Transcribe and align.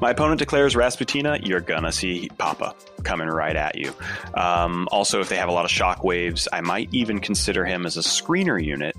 My 0.00 0.10
opponent 0.10 0.38
declares 0.38 0.74
Rasputina, 0.74 1.46
you're 1.46 1.60
gonna 1.60 1.92
see 1.92 2.30
Papa 2.38 2.74
coming 3.02 3.28
right 3.28 3.54
at 3.54 3.76
you. 3.76 3.92
Um, 4.34 4.88
also, 4.90 5.20
if 5.20 5.28
they 5.28 5.36
have 5.36 5.48
a 5.48 5.52
lot 5.52 5.66
of 5.66 5.70
shock 5.70 6.02
waves, 6.02 6.48
I 6.52 6.62
might 6.62 6.88
even 6.92 7.18
consider 7.18 7.66
him 7.66 7.84
as 7.84 7.98
a 7.98 8.00
screener 8.00 8.62
unit 8.62 8.96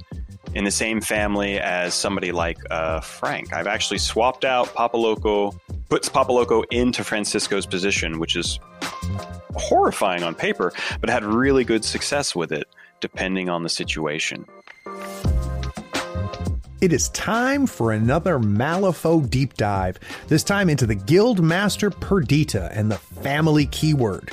in 0.54 0.64
the 0.64 0.72
same 0.72 1.02
family 1.02 1.60
as 1.60 1.96
somebody 1.96 2.32
like 2.32 2.58
uh, 2.70 3.00
Frank. 3.00 3.52
I've 3.52 3.68
actually 3.68 3.98
swapped 3.98 4.46
out 4.46 4.74
Papa 4.76 4.98
Loco, 4.98 5.54
puts 5.90 6.08
Papa 6.08 6.32
Loco 6.32 6.62
into 6.72 7.04
Francisco's 7.04 7.66
position, 7.66 8.20
which 8.20 8.36
is 8.36 8.60
horrifying 9.56 10.24
on 10.24 10.36
paper, 10.36 10.72
but 11.00 11.10
had 11.10 11.24
really 11.24 11.64
good 11.64 11.84
success 11.84 12.36
with 12.36 12.52
it 12.52 12.68
depending 13.00 13.50
on 13.50 13.64
the 13.64 13.70
situation. 13.70 14.46
It 16.82 16.94
is 16.94 17.10
time 17.10 17.68
for 17.68 17.92
another 17.92 18.40
Malifaux 18.40 19.30
deep 19.30 19.54
dive, 19.54 20.00
this 20.30 20.44
time 20.44 20.68
into 20.68 20.88
the 20.88 20.96
Guild 20.96 21.40
Master 21.40 21.92
Perdita 21.92 22.72
and 22.74 22.90
the 22.90 22.98
family 22.98 23.68
keyword. 23.68 24.32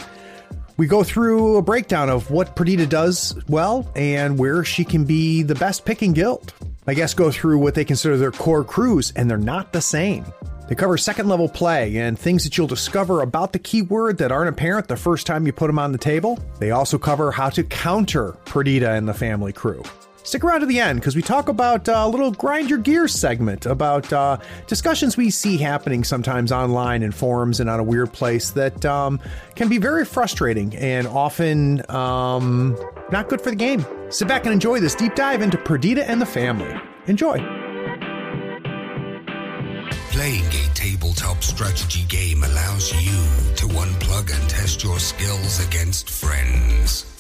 We 0.78 0.87
go 0.87 1.04
through 1.04 1.56
a 1.56 1.62
breakdown 1.62 2.09
of 2.09 2.30
what 2.30 2.56
Perdita 2.56 2.87
does 2.87 3.38
well 3.48 3.92
and 3.95 4.38
where 4.38 4.64
she 4.64 4.82
can 4.82 5.04
be 5.04 5.42
the 5.42 5.56
best 5.56 5.84
picking 5.84 6.14
guild. 6.14 6.54
I 6.87 6.95
guess 6.95 7.12
go 7.12 7.30
through 7.30 7.59
what 7.59 7.74
they 7.74 7.84
consider 7.84 8.16
their 8.16 8.32
core 8.32 8.65
crews, 8.65 9.12
and 9.15 9.30
they're 9.30 9.37
not 9.37 9.74
the 9.74 9.82
same. 9.82 10.24
They 10.70 10.74
cover 10.74 10.96
second 10.96 11.28
level 11.28 11.51
play 11.51 11.98
and 11.98 12.18
things 12.18 12.45
that 12.45 12.56
you'll 12.56 12.66
discover 12.66 13.20
about 13.20 13.52
the 13.52 13.59
keyword 13.59 14.16
that 14.18 14.32
aren't 14.32 14.48
apparent 14.48 14.88
the 14.88 14.96
first 14.96 15.26
time 15.26 15.45
you 15.45 15.52
put 15.52 15.66
them 15.66 15.78
on 15.78 15.92
the 15.92 15.98
table. 15.98 16.38
They 16.60 16.70
also 16.70 16.96
cover 16.96 17.30
how 17.30 17.51
to 17.51 17.62
counter 17.62 18.32
Perdita 18.46 18.92
and 18.92 19.06
the 19.06 19.12
family 19.12 19.52
crew. 19.52 19.82
Stick 20.28 20.45
around 20.45 20.60
to 20.60 20.66
the 20.66 20.78
end 20.78 21.00
because 21.00 21.16
we 21.16 21.23
talk 21.23 21.48
about 21.48 21.88
a 21.88 22.06
little 22.06 22.30
grind 22.30 22.68
your 22.68 22.78
gears 22.78 23.14
segment 23.14 23.64
about 23.64 24.12
uh, 24.12 24.37
discussions 24.66 25.16
we 25.16 25.30
see 25.30 25.56
happening 25.56 26.04
sometimes 26.04 26.52
online 26.52 27.02
in 27.02 27.12
forums 27.12 27.60
and 27.60 27.71
on 27.71 27.80
a 27.80 27.82
weird 27.82 28.12
place 28.12 28.51
that 28.51 28.84
um, 28.84 29.18
can 29.54 29.71
be 29.71 29.79
very 29.79 30.04
frustrating 30.04 30.76
and 30.76 31.06
often 31.06 31.80
um, 31.90 32.76
not 33.10 33.30
good 33.30 33.40
for 33.40 33.49
the 33.49 33.56
game. 33.56 33.87
Sit 34.10 34.29
back 34.29 34.45
and 34.45 34.52
enjoy 34.52 34.80
this 34.80 34.95
deep 34.95 35.15
dive 35.15 35.40
into 35.40 35.56
Perdita 35.56 36.06
and 36.06 36.21
the 36.21 36.26
family. 36.26 36.79
Enjoy. 37.06 37.38
Playing 40.10 40.45
a 40.45 40.71
tabletop 40.74 41.43
strategy 41.43 42.04
game 42.06 42.43
allows 42.43 42.93
you 43.02 43.16
to 43.54 43.66
unplug 43.66 44.38
and 44.38 44.51
test 44.51 44.84
your 44.84 44.99
skills 44.99 45.66
against 45.66 46.10
friends. 46.10 47.18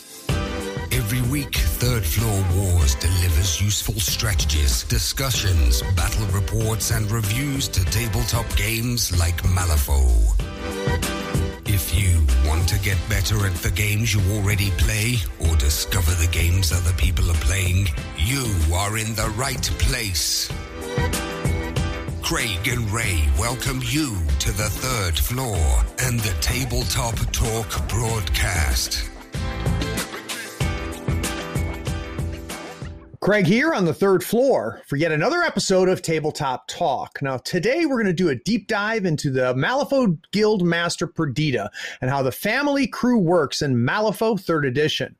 Every 1.10 1.30
week, 1.30 1.54
Third 1.54 2.04
Floor 2.04 2.44
Wars 2.54 2.94
delivers 2.96 3.62
useful 3.62 3.94
strategies, 3.94 4.84
discussions, 4.84 5.80
battle 5.96 6.26
reports, 6.26 6.90
and 6.90 7.10
reviews 7.10 7.66
to 7.68 7.82
tabletop 7.86 8.44
games 8.56 9.18
like 9.18 9.42
Malifaux. 9.44 10.12
If 11.66 11.98
you 11.98 12.26
want 12.46 12.68
to 12.68 12.78
get 12.80 12.98
better 13.08 13.46
at 13.46 13.54
the 13.54 13.70
games 13.70 14.12
you 14.12 14.20
already 14.36 14.70
play 14.72 15.16
or 15.40 15.56
discover 15.56 16.10
the 16.10 16.30
games 16.30 16.72
other 16.72 16.92
people 16.98 17.30
are 17.30 17.40
playing, 17.40 17.88
you 18.18 18.44
are 18.74 18.98
in 18.98 19.14
the 19.14 19.32
right 19.34 19.64
place. 19.78 20.52
Craig 22.20 22.68
and 22.68 22.90
Ray 22.90 23.26
welcome 23.38 23.80
you 23.82 24.14
to 24.40 24.52
the 24.52 24.68
third 24.68 25.18
floor 25.18 25.56
and 26.00 26.20
the 26.20 26.36
Tabletop 26.42 27.16
Talk 27.32 27.88
broadcast. 27.88 29.08
Craig 33.20 33.46
here 33.46 33.74
on 33.74 33.84
the 33.84 33.92
third 33.92 34.22
floor 34.22 34.80
for 34.86 34.94
yet 34.94 35.10
another 35.10 35.42
episode 35.42 35.88
of 35.88 36.02
Tabletop 36.02 36.68
Talk. 36.68 37.18
Now, 37.20 37.38
today 37.38 37.84
we're 37.84 37.96
going 37.96 38.06
to 38.06 38.12
do 38.12 38.28
a 38.28 38.36
deep 38.36 38.68
dive 38.68 39.04
into 39.04 39.30
the 39.30 39.54
Malifaux 39.54 40.16
Guild 40.30 40.64
Master 40.64 41.08
Perdita 41.08 41.68
and 42.00 42.10
how 42.10 42.22
the 42.22 42.30
family 42.30 42.86
crew 42.86 43.18
works 43.18 43.60
in 43.60 43.74
Malifaux 43.74 44.40
3rd 44.40 44.68
Edition. 44.68 45.16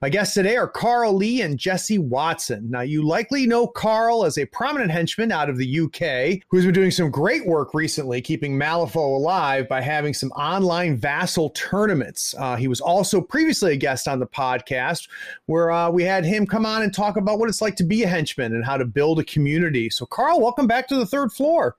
My 0.00 0.08
guests 0.08 0.34
today 0.34 0.56
are 0.56 0.68
Carl 0.68 1.12
Lee 1.12 1.42
and 1.42 1.58
Jesse 1.58 1.98
Watson. 1.98 2.70
Now, 2.70 2.82
you 2.82 3.02
likely 3.02 3.48
know 3.48 3.66
Carl 3.66 4.24
as 4.24 4.38
a 4.38 4.46
prominent 4.46 4.92
henchman 4.92 5.32
out 5.32 5.50
of 5.50 5.58
the 5.58 5.80
UK 5.80 6.40
who's 6.48 6.64
been 6.64 6.72
doing 6.72 6.92
some 6.92 7.10
great 7.10 7.44
work 7.44 7.74
recently 7.74 8.20
keeping 8.20 8.56
Malifaux 8.56 9.16
alive 9.16 9.68
by 9.68 9.80
having 9.80 10.14
some 10.14 10.30
online 10.30 10.96
vassal 10.96 11.50
tournaments. 11.50 12.32
Uh, 12.38 12.54
he 12.54 12.68
was 12.68 12.80
also 12.80 13.20
previously 13.20 13.72
a 13.72 13.76
guest 13.76 14.06
on 14.06 14.20
the 14.20 14.26
podcast 14.28 15.08
where 15.46 15.72
uh, 15.72 15.90
we 15.90 16.04
had 16.04 16.24
him 16.24 16.46
come 16.46 16.64
on 16.64 16.82
and 16.82 16.94
talk 16.94 17.16
about 17.16 17.40
what 17.40 17.48
it's 17.48 17.60
like 17.60 17.74
to 17.74 17.84
be 17.84 18.04
a 18.04 18.08
henchman 18.08 18.54
and 18.54 18.64
how 18.64 18.76
to 18.76 18.84
build 18.84 19.18
a 19.18 19.24
community. 19.24 19.90
So, 19.90 20.06
Carl, 20.06 20.40
welcome 20.40 20.68
back 20.68 20.86
to 20.88 20.96
the 20.96 21.06
third 21.06 21.32
floor. 21.32 21.74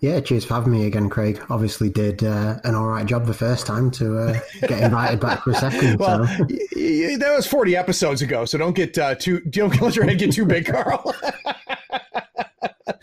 Yeah, 0.00 0.20
cheers 0.20 0.44
for 0.44 0.54
having 0.54 0.72
me 0.72 0.86
again, 0.86 1.08
Craig. 1.08 1.40
Obviously, 1.50 1.88
did 1.88 2.22
uh, 2.24 2.58
an 2.64 2.74
all 2.74 2.86
right 2.86 3.06
job 3.06 3.26
the 3.26 3.34
first 3.34 3.66
time 3.66 3.90
to 3.92 4.18
uh, 4.18 4.40
get 4.62 4.82
invited 4.82 5.20
back 5.20 5.42
for 5.42 5.50
a 5.50 5.54
second. 5.54 5.98
well, 5.98 6.26
so. 6.26 6.44
y- 6.48 6.58
y- 6.76 7.16
that 7.18 7.32
was 7.34 7.46
forty 7.46 7.76
episodes 7.76 8.22
ago, 8.22 8.44
so 8.44 8.58
don't 8.58 8.74
get 8.76 8.96
uh, 8.98 9.14
too 9.14 9.40
don't 9.40 9.80
let 9.80 9.96
your 9.96 10.04
head 10.04 10.18
get 10.18 10.32
too 10.32 10.44
big, 10.46 10.66
Carl. 10.66 11.14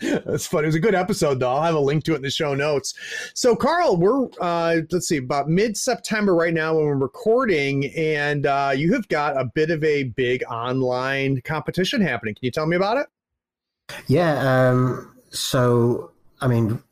That's 0.00 0.46
funny. 0.46 0.64
It 0.64 0.68
was 0.68 0.74
a 0.74 0.80
good 0.80 0.94
episode, 0.94 1.40
though. 1.40 1.50
I'll 1.50 1.62
have 1.62 1.74
a 1.74 1.80
link 1.80 2.04
to 2.04 2.12
it 2.12 2.16
in 2.16 2.22
the 2.22 2.30
show 2.30 2.54
notes. 2.54 2.94
So, 3.34 3.54
Carl, 3.56 3.96
we're 3.96 4.26
uh, 4.40 4.78
let's 4.90 5.08
see, 5.08 5.16
about 5.16 5.48
mid 5.48 5.76
September 5.76 6.34
right 6.34 6.54
now 6.54 6.74
when 6.74 6.84
we're 6.84 6.96
recording, 6.96 7.86
and 7.96 8.46
uh, 8.46 8.72
you 8.74 8.92
have 8.94 9.08
got 9.08 9.36
a 9.36 9.44
bit 9.44 9.70
of 9.70 9.82
a 9.84 10.04
big 10.04 10.42
online 10.44 11.40
competition 11.42 12.00
happening. 12.00 12.34
Can 12.34 12.44
you 12.44 12.50
tell 12.50 12.66
me 12.66 12.76
about 12.76 12.96
it? 12.98 13.06
Yeah. 14.06 14.68
Um, 14.70 15.12
so, 15.30 16.11
I 16.42 16.48
mean, 16.48 16.82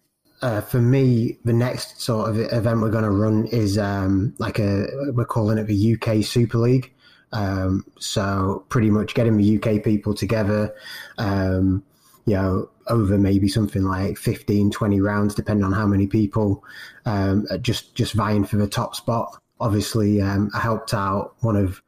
uh, 0.43 0.63
for 0.63 0.81
me, 0.81 1.39
the 1.45 1.53
next 1.53 2.01
sort 2.01 2.31
of 2.31 2.39
event 2.39 2.81
we're 2.81 2.91
going 2.91 3.05
to 3.05 3.11
run 3.11 3.47
is 3.47 3.77
um, 3.77 4.35
like 4.39 4.59
a 4.59 4.87
we're 5.13 5.27
calling 5.27 5.59
it 5.59 5.67
the 5.67 5.97
UK 5.97 6.25
Super 6.25 6.59
League. 6.59 6.95
Um, 7.33 7.85
so, 7.99 8.65
pretty 8.71 8.91
much 8.91 9.15
getting 9.15 9.37
the 9.37 9.59
UK 9.59 9.85
people 9.85 10.15
together. 10.15 10.75
Um, 11.19 11.83
you 12.27 12.35
know, 12.35 12.71
over 12.87 13.19
maybe 13.19 13.49
something 13.49 13.83
like 13.83 14.17
15, 14.17 14.71
20 14.71 15.01
rounds, 15.01 15.35
depending 15.35 15.65
on 15.65 15.73
how 15.73 15.87
many 15.87 16.07
people, 16.07 16.65
um, 17.07 17.47
just 17.61 17.95
just 17.95 18.15
vying 18.15 18.45
for 18.45 18.57
the 18.57 18.69
top 18.69 18.95
spot. 18.95 19.37
Obviously, 19.61 20.23
um, 20.23 20.51
I 20.55 20.61
helped 20.61 20.95
out 20.95 21.35
one 21.41 21.57
of 21.57 21.83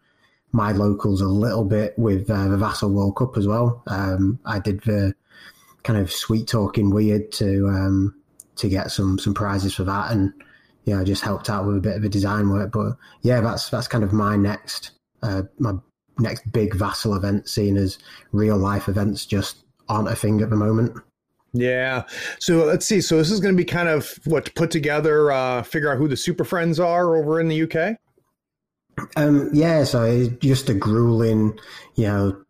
my 0.53 0.73
locals 0.73 1.21
a 1.21 1.29
little 1.29 1.65
bit 1.65 1.99
with 1.99 2.29
uh, 2.29 2.49
the 2.49 2.57
Vassal 2.57 2.91
World 2.91 3.17
Cup 3.17 3.37
as 3.37 3.47
well. 3.47 3.83
Um, 3.87 4.39
I 4.45 4.59
did 4.59 4.83
the 4.83 5.15
kind 5.85 5.99
of 5.99 6.13
sweet 6.13 6.47
talking 6.47 6.91
weird 6.91 7.33
to 7.33 7.69
um, 7.69 8.15
to 8.57 8.69
get 8.69 8.91
some 8.91 9.19
some 9.19 9.35
prizes 9.35 9.75
for 9.75 9.85
that, 9.85 10.13
and 10.13 10.33
yeah, 10.85 11.01
I 11.01 11.05
just 11.05 11.23
helped 11.23 11.49
out 11.49 11.67
with 11.67 11.77
a 11.77 11.81
bit 11.81 11.97
of 11.97 12.05
a 12.05 12.09
design 12.09 12.51
work. 12.51 12.73
But 12.73 12.97
yeah, 13.23 13.41
that's 13.41 13.69
that's 13.69 13.89
kind 13.89 14.05
of 14.05 14.13
my 14.13 14.37
next 14.37 14.93
uh, 15.23 15.43
my 15.59 15.75
next 16.19 16.51
big 16.53 16.75
Vassal 16.75 17.15
event, 17.15 17.49
seeing 17.49 17.77
as 17.77 17.99
real 18.33 18.57
life 18.57 18.89
events 18.89 19.27
just 19.27 19.59
aren't 19.89 20.09
a 20.09 20.17
thing 20.17 20.41
at 20.41 20.51
the 20.51 20.57
moment. 20.57 20.97
Yeah. 21.53 22.05
So 22.39 22.65
let's 22.65 22.87
see. 22.87 23.01
So 23.01 23.19
this 23.19 23.31
is 23.31 23.41
going 23.41 23.55
to 23.55 23.59
be 23.59 23.65
kind 23.65 23.89
of 23.89 24.19
what 24.25 24.47
to 24.47 24.53
put 24.53 24.71
together, 24.71 25.31
uh, 25.31 25.63
figure 25.63 25.93
out 25.93 25.99
who 25.99 26.09
the 26.09 26.17
super 26.17 26.45
friends 26.45 26.81
are 26.81 27.17
over 27.17 27.41
in 27.41 27.49
the 27.49 27.63
UK. 27.63 27.99
Um, 29.17 29.51
yeah. 29.53 29.85
So 29.85 30.03
it's 30.05 30.35
just 30.39 30.71
a 30.71 30.75
grueling, 30.75 31.59
you 31.95 32.07
know, 32.07 32.43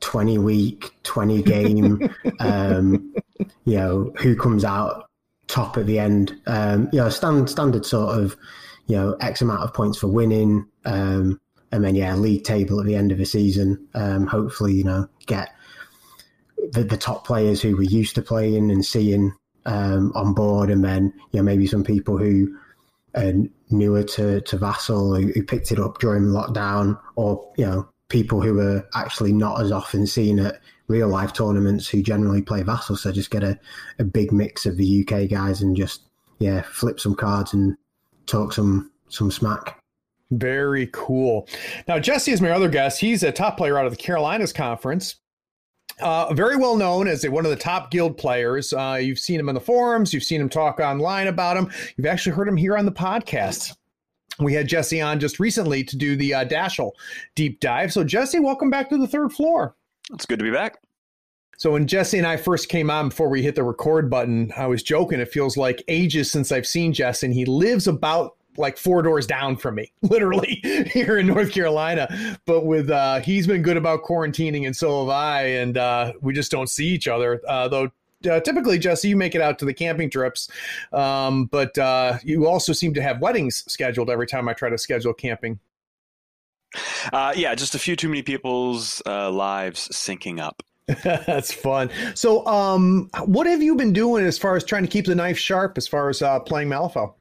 twenty 0.00 0.38
week, 0.38 0.90
twenty 1.02 1.42
game. 1.42 2.08
um, 2.40 3.14
you 3.64 3.76
know, 3.76 4.12
who 4.18 4.36
comes 4.36 4.64
out 4.64 5.08
top 5.46 5.76
at 5.76 5.86
the 5.86 5.98
end? 5.98 6.38
Um, 6.46 6.88
you 6.92 7.00
know, 7.00 7.08
stand, 7.08 7.48
standard 7.50 7.86
sort 7.86 8.18
of, 8.18 8.36
you 8.86 8.96
know, 8.96 9.16
X 9.20 9.40
amount 9.40 9.62
of 9.62 9.74
points 9.74 9.98
for 9.98 10.08
winning. 10.08 10.66
Um, 10.84 11.40
and 11.72 11.84
then 11.84 11.94
yeah, 11.94 12.14
league 12.14 12.44
table 12.44 12.80
at 12.80 12.86
the 12.86 12.96
end 12.96 13.12
of 13.12 13.18
the 13.18 13.26
season. 13.26 13.86
Um, 13.94 14.26
hopefully, 14.26 14.74
you 14.74 14.84
know, 14.84 15.08
get 15.26 15.50
the, 16.72 16.84
the 16.84 16.96
top 16.96 17.26
players 17.26 17.60
who 17.60 17.76
were 17.76 17.82
used 17.82 18.14
to 18.14 18.22
playing 18.22 18.70
and 18.70 18.84
seeing 18.84 19.32
um, 19.66 20.12
on 20.14 20.34
board, 20.34 20.70
and 20.70 20.84
then 20.84 21.12
you 21.32 21.40
know 21.40 21.42
maybe 21.42 21.66
some 21.66 21.84
people 21.84 22.16
who 22.16 22.56
are 23.14 23.32
newer 23.70 24.02
to 24.02 24.40
to 24.40 24.56
Vassal 24.56 25.14
who, 25.14 25.28
who 25.32 25.42
picked 25.42 25.72
it 25.72 25.78
up 25.78 25.98
during 25.98 26.24
lockdown, 26.24 26.98
or 27.16 27.52
you 27.56 27.66
know 27.66 27.88
people 28.08 28.40
who 28.40 28.58
are 28.60 28.88
actually 28.94 29.32
not 29.32 29.60
as 29.60 29.72
often 29.72 30.06
seen 30.06 30.38
at 30.38 30.60
real 30.88 31.08
life 31.08 31.32
tournaments 31.32 31.88
who 31.88 32.02
generally 32.02 32.42
play 32.42 32.62
Vassal. 32.62 32.96
So 32.96 33.12
just 33.12 33.30
get 33.30 33.44
a, 33.44 33.58
a 33.98 34.04
big 34.04 34.32
mix 34.32 34.66
of 34.66 34.76
the 34.76 35.06
UK 35.06 35.28
guys 35.28 35.62
and 35.62 35.76
just 35.76 36.02
yeah 36.38 36.62
flip 36.62 37.00
some 37.00 37.14
cards 37.14 37.52
and 37.52 37.76
talk 38.26 38.52
some 38.52 38.90
some 39.08 39.30
smack. 39.30 39.78
Very 40.30 40.88
cool. 40.92 41.48
Now, 41.86 41.98
Jesse 41.98 42.32
is 42.32 42.42
my 42.42 42.50
other 42.50 42.68
guest. 42.68 43.00
He's 43.00 43.22
a 43.22 43.32
top 43.32 43.56
player 43.56 43.78
out 43.78 43.86
of 43.86 43.92
the 43.92 44.02
Carolinas 44.02 44.52
Conference. 44.52 45.16
Uh, 46.00 46.32
very 46.34 46.56
well 46.56 46.76
known 46.76 47.08
as 47.08 47.26
one 47.28 47.44
of 47.44 47.50
the 47.50 47.56
top 47.56 47.90
guild 47.90 48.16
players. 48.18 48.72
Uh, 48.72 48.98
you've 49.00 49.18
seen 49.18 49.40
him 49.40 49.48
in 49.48 49.54
the 49.54 49.60
forums, 49.60 50.12
you've 50.12 50.22
seen 50.22 50.40
him 50.40 50.48
talk 50.48 50.78
online 50.78 51.26
about 51.26 51.56
him, 51.56 51.70
you've 51.96 52.06
actually 52.06 52.36
heard 52.36 52.46
him 52.46 52.56
here 52.56 52.76
on 52.76 52.84
the 52.84 52.92
podcast. 52.92 53.74
We 54.40 54.52
had 54.54 54.68
Jesse 54.68 55.00
on 55.00 55.20
just 55.20 55.40
recently 55.40 55.82
to 55.84 55.96
do 55.96 56.16
the 56.16 56.34
uh, 56.34 56.44
Dashel 56.44 56.92
deep 57.34 57.60
dive. 57.60 57.92
So, 57.92 58.04
Jesse, 58.04 58.40
welcome 58.40 58.70
back 58.70 58.88
to 58.90 58.98
the 58.98 59.08
third 59.08 59.32
floor. 59.32 59.74
It's 60.12 60.26
good 60.26 60.38
to 60.38 60.44
be 60.44 60.50
back. 60.50 60.78
So 61.58 61.72
when 61.72 61.88
Jesse 61.88 62.18
and 62.18 62.26
I 62.26 62.36
first 62.36 62.68
came 62.68 62.88
on 62.88 63.08
before 63.08 63.28
we 63.28 63.42
hit 63.42 63.56
the 63.56 63.64
record 63.64 64.08
button, 64.08 64.52
I 64.56 64.68
was 64.68 64.80
joking. 64.80 65.18
It 65.18 65.32
feels 65.32 65.56
like 65.56 65.82
ages 65.88 66.30
since 66.30 66.52
I've 66.52 66.68
seen 66.68 66.92
Jesse, 66.92 67.26
and 67.26 67.34
he 67.34 67.44
lives 67.44 67.88
about 67.88 68.36
like 68.56 68.78
four 68.78 69.02
doors 69.02 69.26
down 69.26 69.56
from 69.56 69.74
me, 69.74 69.92
literally 70.02 70.60
here 70.92 71.18
in 71.18 71.26
North 71.26 71.52
Carolina. 71.52 72.38
But 72.46 72.64
with 72.64 72.90
uh, 72.90 73.20
he's 73.20 73.48
been 73.48 73.62
good 73.62 73.76
about 73.76 74.04
quarantining, 74.04 74.66
and 74.66 74.76
so 74.76 75.00
have 75.00 75.08
I, 75.08 75.42
and 75.46 75.76
uh, 75.76 76.12
we 76.20 76.32
just 76.32 76.52
don't 76.52 76.70
see 76.70 76.86
each 76.86 77.08
other. 77.08 77.42
Uh, 77.48 77.66
though 77.66 77.90
uh, 78.26 78.40
typically, 78.40 78.78
Jesse, 78.78 79.08
you 79.08 79.16
make 79.16 79.34
it 79.34 79.40
out 79.40 79.58
to 79.60 79.64
the 79.64 79.74
camping 79.74 80.10
trips, 80.10 80.48
um, 80.92 81.46
but 81.46 81.76
uh, 81.78 82.18
you 82.24 82.46
also 82.46 82.72
seem 82.72 82.94
to 82.94 83.02
have 83.02 83.20
weddings 83.20 83.64
scheduled 83.70 84.10
every 84.10 84.26
time 84.26 84.48
I 84.48 84.52
try 84.54 84.70
to 84.70 84.78
schedule 84.78 85.14
camping. 85.14 85.60
Uh, 87.12 87.32
yeah, 87.36 87.54
just 87.54 87.74
a 87.74 87.78
few 87.78 87.96
too 87.96 88.08
many 88.08 88.22
people's 88.22 89.00
uh, 89.06 89.30
lives 89.30 89.88
syncing 89.88 90.40
up. 90.40 90.62
That's 91.04 91.52
fun. 91.52 91.90
So, 92.14 92.46
um, 92.46 93.10
what 93.24 93.46
have 93.46 93.62
you 93.62 93.74
been 93.74 93.92
doing 93.92 94.24
as 94.24 94.38
far 94.38 94.56
as 94.56 94.64
trying 94.64 94.82
to 94.82 94.88
keep 94.88 95.04
the 95.04 95.14
knife 95.14 95.38
sharp 95.38 95.76
as 95.76 95.86
far 95.86 96.08
as 96.08 96.22
uh, 96.22 96.40
playing 96.40 96.68
Malifaux? 96.68 97.14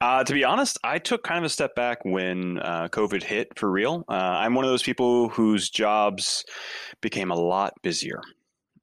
Uh, 0.00 0.24
to 0.24 0.32
be 0.32 0.44
honest, 0.44 0.78
I 0.82 0.98
took 0.98 1.22
kind 1.22 1.38
of 1.38 1.44
a 1.44 1.50
step 1.50 1.74
back 1.74 2.04
when 2.04 2.58
uh, 2.58 2.88
COVID 2.88 3.22
hit 3.22 3.56
for 3.58 3.70
real. 3.70 4.04
Uh, 4.08 4.14
I'm 4.14 4.54
one 4.54 4.64
of 4.64 4.70
those 4.70 4.82
people 4.82 5.28
whose 5.28 5.68
jobs 5.68 6.44
became 7.00 7.30
a 7.30 7.36
lot 7.36 7.74
busier 7.82 8.22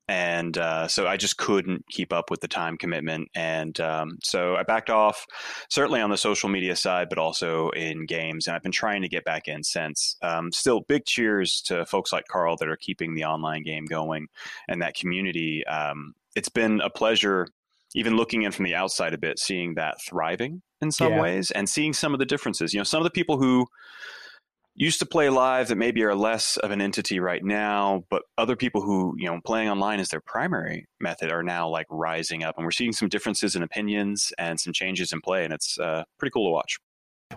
and 0.08 0.58
uh, 0.58 0.88
so 0.88 1.06
I 1.08 1.18
just 1.18 1.38
couldn't 1.38 1.86
keep 1.90 2.14
up 2.14 2.32
with 2.32 2.40
the 2.42 2.48
time 2.48 2.78
commitment, 2.78 3.30
and 3.36 3.80
um, 3.82 4.18
so 4.24 4.56
I 4.56 4.64
backed 4.64 4.90
off, 4.90 5.26
certainly 5.70 6.02
on 6.02 6.10
the 6.10 6.18
social 6.18 6.48
media 6.50 6.76
side, 6.76 7.10
but 7.10 7.18
also 7.18 7.70
in 7.72 8.06
games, 8.06 8.48
and 8.48 8.56
I've 8.56 8.64
been 8.64 8.72
trying 8.72 9.02
to 9.02 9.10
get 9.10 9.26
back 9.26 9.48
in 9.48 9.64
since. 9.64 10.16
Um, 10.22 10.52
still, 10.52 10.82
big 10.82 11.06
cheers 11.06 11.62
to 11.64 11.86
folks 11.86 12.14
like 12.14 12.28
Carl 12.28 12.56
that 12.58 12.70
are 12.70 12.78
keeping 12.78 13.16
the 13.16 13.26
online 13.26 13.64
game 13.64 13.86
going 13.86 14.28
and 14.68 14.82
that 14.82 14.96
community. 14.96 15.66
Um, 15.68 16.14
it's 16.36 16.50
been 16.50 16.80
a 16.82 16.90
pleasure, 16.90 17.48
even 17.94 18.16
looking 18.16 18.44
in 18.44 18.52
from 18.52 18.66
the 18.66 18.76
outside 18.76 19.14
a 19.14 19.18
bit, 19.18 19.40
seeing 19.40 19.76
that 19.76 20.02
thriving 20.02 20.62
in 20.82 20.92
some 20.92 21.14
yeah. 21.14 21.22
ways, 21.22 21.52
and 21.52 21.68
seeing 21.68 21.94
some 21.94 22.14
of 22.14 22.20
the 22.20 22.26
differences. 22.26 22.74
You 22.74 22.80
know, 22.80 22.86
some 22.86 23.02
of 23.02 23.06
the 23.06 23.12
people 23.12 23.38
who 23.38 23.68
used 24.78 25.00
to 25.00 25.06
play 25.08 25.28
live 25.30 25.68
that 25.68 25.76
maybe 25.76 26.04
are 26.04 26.14
less 26.14 26.56
of 26.58 26.70
an 26.70 26.82
entity 26.82 27.20
right 27.20 27.44
now, 27.44 28.04
but 28.12 28.22
other 28.38 28.56
people 28.56 28.82
who, 28.82 29.16
you 29.18 29.26
know, 29.26 29.40
playing 29.44 29.70
online 29.70 30.00
is 30.00 30.10
their 30.10 30.22
primary 30.22 30.86
method 31.02 31.32
are 31.32 31.42
now 31.42 31.68
like 31.68 31.88
rising 31.90 32.44
up. 32.44 32.56
And 32.58 32.66
we're 32.66 32.72
seeing 32.72 32.94
some 32.94 33.10
differences 33.10 33.56
in 33.56 33.64
opinions 33.64 34.32
and 34.38 34.60
some 34.60 34.74
changes 34.74 35.12
in 35.12 35.20
play. 35.20 35.44
And 35.44 35.52
it's 35.52 35.80
uh, 35.80 36.04
pretty 36.20 36.32
cool 36.32 36.48
to 36.48 36.54
watch. 36.54 36.78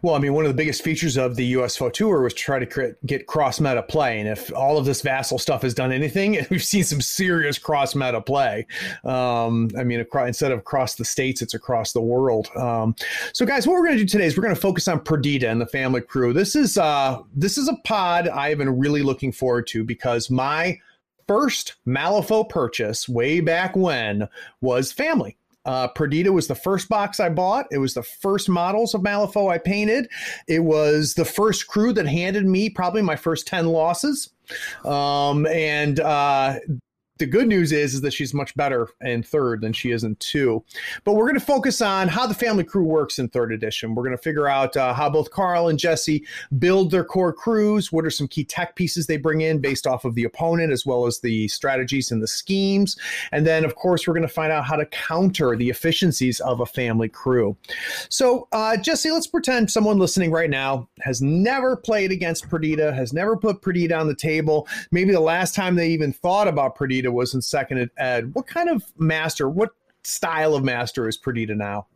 Well, 0.02 0.14
I 0.14 0.18
mean, 0.18 0.32
one 0.32 0.46
of 0.46 0.50
the 0.50 0.56
biggest 0.56 0.82
features 0.82 1.18
of 1.18 1.36
the 1.36 1.54
USFO 1.54 1.92
tour 1.92 2.22
was 2.22 2.32
to 2.32 2.40
try 2.40 2.58
to 2.58 2.64
create, 2.64 2.94
get 3.04 3.26
cross 3.26 3.60
meta 3.60 3.82
play. 3.82 4.18
And 4.18 4.28
if 4.28 4.50
all 4.54 4.78
of 4.78 4.86
this 4.86 5.02
Vassal 5.02 5.38
stuff 5.38 5.60
has 5.62 5.74
done 5.74 5.92
anything, 5.92 6.38
we've 6.50 6.64
seen 6.64 6.84
some 6.84 7.00
serious 7.00 7.58
cross 7.58 7.94
meta 7.94 8.20
play. 8.20 8.66
Um, 9.04 9.70
I 9.78 9.84
mean, 9.84 10.00
across, 10.00 10.28
instead 10.28 10.52
of 10.52 10.60
across 10.60 10.94
the 10.94 11.04
states, 11.04 11.42
it's 11.42 11.54
across 11.54 11.92
the 11.92 12.00
world. 12.00 12.48
Um, 12.56 12.94
so, 13.34 13.44
guys, 13.44 13.66
what 13.66 13.74
we're 13.74 13.84
going 13.84 13.98
to 13.98 14.04
do 14.04 14.08
today 14.08 14.24
is 14.24 14.36
we're 14.36 14.44
going 14.44 14.54
to 14.54 14.60
focus 14.60 14.88
on 14.88 15.00
Perdita 15.00 15.48
and 15.48 15.60
the 15.60 15.66
family 15.66 16.00
crew. 16.00 16.32
This 16.32 16.56
is 16.56 16.78
uh, 16.78 17.20
this 17.34 17.58
is 17.58 17.68
a 17.68 17.76
pod 17.84 18.28
I 18.28 18.48
have 18.48 18.58
been 18.58 18.78
really 18.78 19.02
looking 19.02 19.32
forward 19.32 19.66
to 19.68 19.84
because 19.84 20.30
my 20.30 20.78
first 21.26 21.74
Malifaux 21.86 22.48
purchase 22.48 23.08
way 23.08 23.40
back 23.40 23.76
when 23.76 24.28
was 24.60 24.92
family. 24.92 25.36
Uh, 25.64 25.88
Perdita 25.88 26.32
was 26.32 26.46
the 26.46 26.54
first 26.54 26.88
box 26.88 27.20
I 27.20 27.28
bought. 27.28 27.66
It 27.70 27.78
was 27.78 27.94
the 27.94 28.02
first 28.02 28.48
models 28.48 28.94
of 28.94 29.02
Malifaux 29.02 29.52
I 29.52 29.58
painted. 29.58 30.08
It 30.48 30.60
was 30.60 31.14
the 31.14 31.24
first 31.24 31.66
crew 31.68 31.92
that 31.92 32.06
handed 32.06 32.46
me 32.46 32.70
probably 32.70 33.02
my 33.02 33.16
first 33.16 33.46
10 33.46 33.66
losses. 33.66 34.30
Um, 34.84 35.46
and 35.46 36.00
uh, 36.00 36.56
the 37.20 37.26
good 37.26 37.46
news 37.46 37.70
is, 37.70 37.94
is 37.94 38.00
that 38.00 38.12
she's 38.12 38.34
much 38.34 38.54
better 38.56 38.88
in 39.02 39.22
third 39.22 39.60
than 39.60 39.72
she 39.72 39.92
is 39.92 40.02
in 40.02 40.16
two. 40.16 40.64
But 41.04 41.12
we're 41.12 41.26
going 41.26 41.38
to 41.38 41.44
focus 41.44 41.80
on 41.80 42.08
how 42.08 42.26
the 42.26 42.34
family 42.34 42.64
crew 42.64 42.82
works 42.82 43.18
in 43.18 43.28
third 43.28 43.52
edition. 43.52 43.94
We're 43.94 44.02
going 44.02 44.16
to 44.16 44.22
figure 44.22 44.48
out 44.48 44.76
uh, 44.76 44.94
how 44.94 45.08
both 45.10 45.30
Carl 45.30 45.68
and 45.68 45.78
Jesse 45.78 46.24
build 46.58 46.90
their 46.90 47.04
core 47.04 47.32
crews. 47.32 47.92
What 47.92 48.04
are 48.04 48.10
some 48.10 48.26
key 48.26 48.44
tech 48.44 48.74
pieces 48.74 49.06
they 49.06 49.18
bring 49.18 49.42
in 49.42 49.60
based 49.60 49.86
off 49.86 50.04
of 50.04 50.14
the 50.14 50.24
opponent, 50.24 50.72
as 50.72 50.86
well 50.86 51.06
as 51.06 51.20
the 51.20 51.46
strategies 51.48 52.10
and 52.10 52.22
the 52.22 52.26
schemes. 52.26 52.96
And 53.32 53.46
then, 53.46 53.64
of 53.64 53.74
course, 53.74 54.06
we're 54.06 54.14
going 54.14 54.22
to 54.22 54.28
find 54.28 54.50
out 54.50 54.64
how 54.64 54.76
to 54.76 54.86
counter 54.86 55.54
the 55.56 55.68
efficiencies 55.68 56.40
of 56.40 56.60
a 56.60 56.66
family 56.66 57.08
crew. 57.08 57.56
So, 58.08 58.48
uh, 58.52 58.78
Jesse, 58.78 59.10
let's 59.10 59.26
pretend 59.26 59.70
someone 59.70 59.98
listening 59.98 60.30
right 60.30 60.50
now 60.50 60.88
has 61.00 61.20
never 61.20 61.76
played 61.76 62.12
against 62.12 62.48
Perdita, 62.48 62.94
has 62.94 63.12
never 63.12 63.36
put 63.36 63.60
Perdita 63.60 63.94
on 63.94 64.06
the 64.06 64.14
table. 64.14 64.66
Maybe 64.90 65.12
the 65.12 65.20
last 65.20 65.54
time 65.54 65.74
they 65.74 65.90
even 65.90 66.12
thought 66.12 66.48
about 66.48 66.74
Perdita 66.74 67.09
was 67.10 67.34
in 67.34 67.42
second 67.42 67.78
at 67.78 67.90
ed. 67.96 68.34
What 68.34 68.46
kind 68.46 68.68
of 68.68 68.84
master, 68.98 69.48
what 69.48 69.70
style 70.04 70.54
of 70.54 70.64
master 70.64 71.08
is 71.08 71.16
Perdita 71.16 71.54
now? 71.54 71.86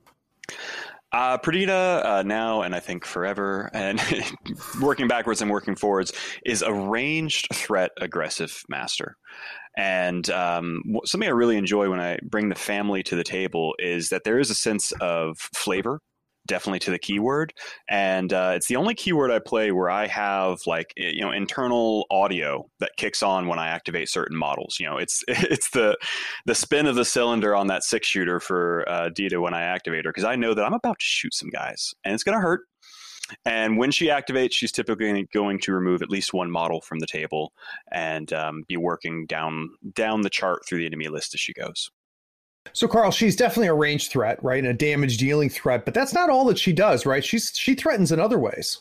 Uh, 1.12 1.38
Perdita 1.38 2.02
uh, 2.04 2.22
now, 2.26 2.62
and 2.62 2.74
I 2.74 2.80
think 2.80 3.04
forever, 3.04 3.70
and 3.72 4.00
working 4.80 5.06
backwards 5.06 5.40
and 5.40 5.50
working 5.50 5.76
forwards, 5.76 6.12
is 6.44 6.60
a 6.62 6.72
ranged 6.72 7.46
threat 7.54 7.92
aggressive 8.00 8.64
master. 8.68 9.16
And 9.76 10.28
um, 10.30 10.82
something 11.04 11.28
I 11.28 11.32
really 11.32 11.56
enjoy 11.56 11.88
when 11.88 12.00
I 12.00 12.18
bring 12.22 12.48
the 12.48 12.54
family 12.56 13.02
to 13.04 13.16
the 13.16 13.24
table 13.24 13.74
is 13.78 14.08
that 14.08 14.24
there 14.24 14.38
is 14.38 14.50
a 14.50 14.54
sense 14.54 14.92
of 15.00 15.38
flavor 15.38 16.00
definitely 16.46 16.78
to 16.80 16.90
the 16.90 16.98
keyword. 16.98 17.52
And 17.88 18.32
uh, 18.32 18.52
it's 18.54 18.66
the 18.66 18.76
only 18.76 18.94
keyword 18.94 19.30
i 19.30 19.38
play 19.38 19.72
where 19.72 19.90
i 19.90 20.06
have 20.06 20.60
like 20.66 20.92
you 20.96 21.20
know 21.20 21.30
internal 21.30 22.06
audio 22.10 22.68
that 22.80 22.92
kicks 22.96 23.22
on 23.22 23.46
when 23.46 23.58
i 23.58 23.68
activate 23.68 24.08
certain 24.08 24.36
models. 24.36 24.78
You 24.78 24.86
know 24.86 24.98
it's 24.98 25.24
it's 25.28 25.70
the 25.70 25.96
the 26.46 26.54
spin 26.54 26.86
of 26.86 26.96
the 26.96 27.04
cylinder 27.04 27.54
on 27.54 27.66
that 27.68 27.84
six 27.84 28.06
shooter 28.06 28.40
for 28.40 28.84
uh, 28.88 29.08
dita 29.10 29.40
when 29.40 29.54
i 29.54 29.62
activate 29.62 30.04
her 30.04 30.10
because 30.10 30.24
i 30.24 30.36
know 30.36 30.54
that 30.54 30.64
i'm 30.64 30.74
about 30.74 30.98
to 30.98 31.04
shoot 31.04 31.34
some 31.34 31.50
guys 31.50 31.94
and 32.04 32.14
it's 32.14 32.24
going 32.24 32.36
to 32.36 32.42
hurt. 32.42 32.62
And 33.46 33.78
when 33.78 33.90
she 33.90 34.08
activates, 34.08 34.52
she's 34.52 34.72
typically 34.72 35.26
going 35.32 35.58
to 35.60 35.72
remove 35.72 36.02
at 36.02 36.10
least 36.10 36.34
one 36.34 36.50
model 36.50 36.80
from 36.80 36.98
the 36.98 37.06
table 37.06 37.52
and 37.90 38.30
um, 38.32 38.64
be 38.68 38.76
working 38.76 39.26
down 39.26 39.70
down 39.94 40.22
the 40.22 40.30
chart 40.30 40.66
through 40.66 40.78
the 40.78 40.86
enemy 40.86 41.08
list 41.08 41.34
as 41.34 41.40
she 41.40 41.52
goes. 41.52 41.90
So, 42.72 42.88
Carl, 42.88 43.10
she's 43.10 43.36
definitely 43.36 43.68
a 43.68 43.74
range 43.74 44.08
threat, 44.08 44.42
right, 44.42 44.58
and 44.58 44.66
a 44.66 44.72
damage 44.74 45.18
dealing 45.18 45.48
threat. 45.48 45.84
But 45.84 45.94
that's 45.94 46.14
not 46.14 46.30
all 46.30 46.44
that 46.46 46.58
she 46.58 46.72
does, 46.72 47.06
right? 47.06 47.24
She's 47.24 47.52
she 47.56 47.74
threatens 47.74 48.10
in 48.10 48.20
other 48.20 48.38
ways. 48.38 48.80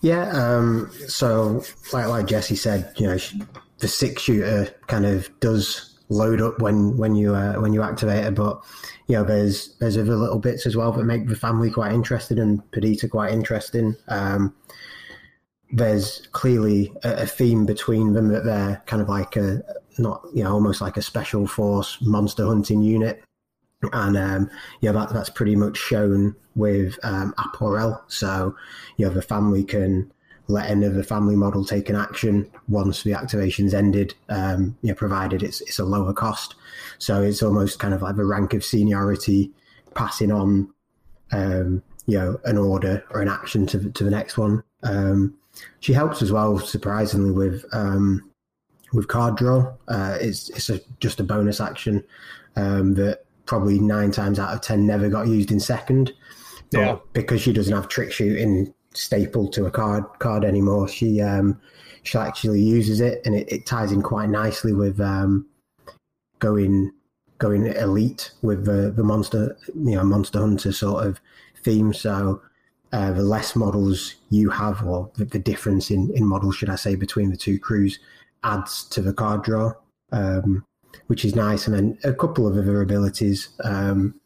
Yeah. 0.00 0.30
Um, 0.30 0.90
so, 1.08 1.62
like 1.92 2.06
like 2.06 2.26
Jesse 2.26 2.56
said, 2.56 2.92
you 2.96 3.06
know, 3.06 3.18
she, 3.18 3.42
the 3.78 3.88
six 3.88 4.22
shooter 4.22 4.74
kind 4.86 5.06
of 5.06 5.28
does 5.40 5.98
load 6.08 6.40
up 6.40 6.60
when 6.60 6.96
when 6.96 7.14
you 7.14 7.34
uh, 7.34 7.54
when 7.54 7.72
you 7.72 7.82
activate 7.82 8.24
it, 8.24 8.34
but 8.34 8.62
you 9.06 9.16
know, 9.16 9.24
there's 9.24 9.74
there's 9.80 9.96
other 9.96 10.16
little 10.16 10.38
bits 10.38 10.66
as 10.66 10.76
well 10.76 10.92
that 10.92 11.04
make 11.04 11.28
the 11.28 11.36
family 11.36 11.70
quite 11.70 11.92
interested 11.92 12.38
and 12.38 12.70
Perdita 12.72 13.08
quite 13.08 13.32
interesting. 13.32 13.96
Um, 14.08 14.54
there's 15.72 16.28
clearly 16.32 16.92
a, 17.02 17.22
a, 17.22 17.26
theme 17.26 17.66
between 17.66 18.12
them 18.12 18.28
that 18.28 18.44
they're 18.44 18.80
kind 18.86 19.02
of 19.02 19.08
like 19.08 19.34
a 19.36 19.62
not 19.98 20.24
you 20.34 20.44
know 20.44 20.52
almost 20.52 20.80
like 20.80 20.96
a 20.96 21.02
special 21.02 21.46
force 21.46 21.98
monster 22.00 22.46
hunting 22.46 22.82
unit. 22.82 23.22
And 23.92 24.16
um, 24.16 24.50
yeah 24.80 24.92
that, 24.92 25.10
that's 25.10 25.28
pretty 25.28 25.56
much 25.56 25.76
shown 25.76 26.34
with 26.54 26.98
um, 27.02 27.34
Aporel. 27.38 28.00
So 28.08 28.54
you 28.96 29.06
know 29.06 29.12
the 29.12 29.22
family 29.22 29.64
can 29.64 30.10
let 30.46 30.70
another 30.70 31.02
family 31.02 31.36
model 31.36 31.64
take 31.64 31.88
an 31.88 31.96
action 31.96 32.50
once 32.68 33.02
the 33.02 33.14
activation's 33.14 33.72
ended 33.72 34.14
um, 34.28 34.76
you 34.82 34.90
know, 34.90 34.94
provided 34.94 35.42
it's, 35.42 35.60
it's 35.62 35.78
a 35.78 35.84
lower 35.84 36.12
cost. 36.12 36.54
So 36.98 37.22
it's 37.22 37.42
almost 37.42 37.78
kind 37.78 37.94
of 37.94 38.02
like 38.02 38.16
a 38.16 38.24
rank 38.24 38.52
of 38.52 38.64
seniority 38.64 39.50
passing 39.94 40.30
on 40.30 40.72
um, 41.32 41.82
you 42.06 42.18
know 42.18 42.38
an 42.44 42.58
order 42.58 43.04
or 43.10 43.22
an 43.22 43.28
action 43.28 43.66
to, 43.68 43.90
to 43.90 44.04
the 44.04 44.10
next 44.10 44.36
one. 44.36 44.62
Um, 44.82 45.34
she 45.80 45.92
helps 45.92 46.20
as 46.20 46.32
well, 46.32 46.58
surprisingly, 46.58 47.30
with 47.30 47.64
um, 47.72 48.30
with 48.94 49.08
card 49.08 49.36
draw. 49.36 49.74
Uh, 49.88 50.16
it's 50.20 50.48
it's 50.50 50.70
a, 50.70 50.80
just 51.00 51.20
a 51.20 51.24
bonus 51.24 51.60
action 51.60 52.04
um, 52.56 52.94
that 52.94 53.24
probably 53.46 53.78
nine 53.78 54.10
times 54.10 54.38
out 54.38 54.54
of 54.54 54.60
ten 54.60 54.86
never 54.86 55.08
got 55.08 55.26
used 55.26 55.50
in 55.50 55.60
second. 55.60 56.12
But 56.70 56.80
yeah. 56.80 56.96
because 57.12 57.42
she 57.42 57.52
doesn't 57.52 57.74
have 57.74 57.88
trick 57.88 58.12
shooting 58.12 58.72
stapled 58.94 59.52
to 59.54 59.66
a 59.66 59.70
card 59.70 60.04
card 60.20 60.44
anymore, 60.44 60.88
she 60.88 61.20
um, 61.20 61.60
she 62.02 62.16
actually 62.18 62.62
uses 62.62 63.00
it, 63.00 63.20
and 63.24 63.34
it, 63.34 63.50
it 63.50 63.66
ties 63.66 63.92
in 63.92 64.02
quite 64.02 64.28
nicely 64.28 64.72
with 64.72 65.00
um, 65.00 65.46
going 66.38 66.92
going 67.38 67.66
elite 67.66 68.30
with 68.42 68.64
the 68.64 68.90
the 68.90 69.02
monster 69.02 69.56
you 69.74 69.96
know 69.96 70.04
monster 70.04 70.38
hunter 70.38 70.72
sort 70.72 71.06
of 71.06 71.20
theme. 71.62 71.92
So 71.92 72.40
uh, 72.94 73.10
the 73.12 73.22
less 73.24 73.56
models 73.56 74.14
you 74.30 74.50
have, 74.50 74.86
or 74.86 75.10
the, 75.16 75.24
the, 75.24 75.38
difference 75.38 75.90
in, 75.90 76.12
in 76.14 76.24
models, 76.24 76.54
should 76.54 76.70
I 76.70 76.76
say, 76.76 76.94
between 76.94 77.30
the 77.30 77.36
two 77.36 77.58
crews, 77.58 77.98
adds 78.44 78.84
to 78.90 79.02
the 79.02 79.12
card 79.12 79.42
draw, 79.42 79.72
um, 80.12 80.64
which 81.08 81.24
is 81.24 81.34
nice. 81.34 81.66
And 81.66 81.76
then 81.76 81.98
a 82.04 82.12
couple 82.12 82.46
of 82.46 82.56
other 82.56 82.80
abilities. 82.82 83.48
Um, 83.64 84.20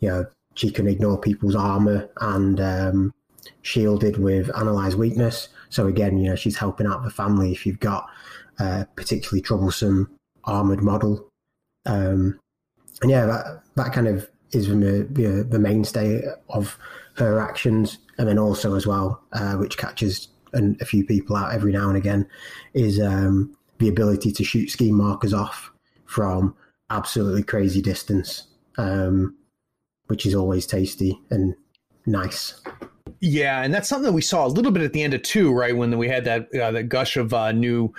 you 0.00 0.08
know, 0.08 0.26
she 0.54 0.70
can 0.70 0.86
ignore 0.86 1.20
people's 1.20 1.54
armor 1.54 2.08
and 2.20 2.60
um, 2.60 3.14
shielded 3.62 4.18
with 4.18 4.50
analyze 4.56 4.96
weakness. 4.96 5.48
So 5.68 5.86
again, 5.86 6.18
you 6.18 6.30
know, 6.30 6.36
she's 6.36 6.56
helping 6.56 6.86
out 6.86 7.04
the 7.04 7.10
family 7.10 7.52
if 7.52 7.66
you've 7.66 7.80
got 7.80 8.08
uh, 8.58 8.84
particularly 8.94 9.42
troublesome 9.42 10.10
armored 10.44 10.82
model. 10.82 11.28
Um, 11.84 12.38
and 13.02 13.10
yeah, 13.10 13.26
that 13.26 13.62
that 13.74 13.92
kind 13.92 14.08
of 14.08 14.28
is 14.52 14.68
the, 14.68 15.06
the, 15.10 15.46
the 15.48 15.58
mainstay 15.58 16.22
of 16.48 16.78
her 17.14 17.40
actions, 17.40 17.98
and 18.18 18.28
then 18.28 18.38
also 18.38 18.74
as 18.74 18.86
well, 18.86 19.22
uh, 19.32 19.54
which 19.54 19.76
catches 19.76 20.28
an, 20.52 20.76
a 20.80 20.84
few 20.84 21.04
people 21.04 21.36
out 21.36 21.52
every 21.52 21.72
now 21.72 21.88
and 21.88 21.96
again, 21.96 22.26
is 22.74 23.00
um, 23.00 23.55
the 23.78 23.88
ability 23.88 24.32
to 24.32 24.44
shoot 24.44 24.70
scheme 24.70 24.96
markers 24.96 25.34
off 25.34 25.72
from 26.06 26.54
absolutely 26.90 27.42
crazy 27.42 27.82
distance, 27.82 28.46
um, 28.78 29.36
which 30.06 30.24
is 30.26 30.34
always 30.34 30.66
tasty 30.66 31.18
and 31.30 31.54
nice. 32.06 32.60
Yeah, 33.20 33.62
and 33.62 33.72
that's 33.72 33.88
something 33.88 34.06
that 34.06 34.12
we 34.12 34.22
saw 34.22 34.46
a 34.46 34.48
little 34.48 34.72
bit 34.72 34.82
at 34.82 34.92
the 34.92 35.02
end 35.02 35.14
of 35.14 35.22
two, 35.22 35.52
right? 35.52 35.76
When 35.76 35.96
we 35.96 36.08
had 36.08 36.24
that 36.24 36.54
uh, 36.54 36.70
that 36.72 36.84
gush 36.84 37.16
of 37.16 37.32
uh, 37.32 37.52
new 37.52 37.92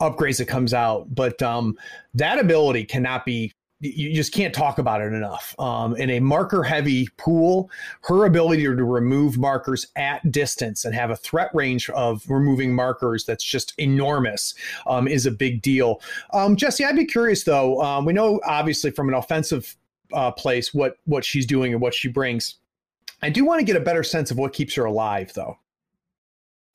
upgrades 0.00 0.38
that 0.38 0.46
comes 0.46 0.74
out, 0.74 1.14
but 1.14 1.40
um, 1.42 1.76
that 2.14 2.38
ability 2.38 2.84
cannot 2.84 3.24
be 3.24 3.52
you 3.80 4.14
just 4.14 4.32
can't 4.32 4.54
talk 4.54 4.78
about 4.78 5.00
it 5.00 5.12
enough. 5.12 5.54
Um, 5.58 5.96
in 5.96 6.10
a 6.10 6.20
marker 6.20 6.62
heavy 6.62 7.08
pool, 7.16 7.70
her 8.02 8.24
ability 8.24 8.62
to 8.62 8.84
remove 8.84 9.36
markers 9.36 9.88
at 9.96 10.30
distance 10.30 10.84
and 10.84 10.94
have 10.94 11.10
a 11.10 11.16
threat 11.16 11.50
range 11.54 11.90
of 11.90 12.28
removing 12.30 12.74
markers 12.74 13.24
that's 13.24 13.44
just 13.44 13.74
enormous 13.78 14.54
um, 14.86 15.06
is 15.06 15.26
a 15.26 15.30
big 15.30 15.60
deal. 15.62 16.00
Um, 16.32 16.56
Jesse, 16.56 16.84
I'd 16.84 16.96
be 16.96 17.04
curious 17.04 17.44
though. 17.44 17.80
Um, 17.82 18.04
we 18.04 18.12
know 18.12 18.40
obviously 18.46 18.90
from 18.90 19.08
an 19.08 19.14
offensive 19.14 19.76
uh, 20.12 20.30
place 20.30 20.72
what 20.72 20.96
what 21.04 21.24
she's 21.24 21.46
doing 21.46 21.72
and 21.72 21.82
what 21.82 21.94
she 21.94 22.08
brings. 22.08 22.56
I 23.22 23.30
do 23.30 23.44
want 23.44 23.60
to 23.60 23.64
get 23.64 23.76
a 23.76 23.80
better 23.80 24.02
sense 24.02 24.30
of 24.30 24.38
what 24.38 24.52
keeps 24.52 24.74
her 24.74 24.84
alive 24.84 25.32
though. 25.34 25.58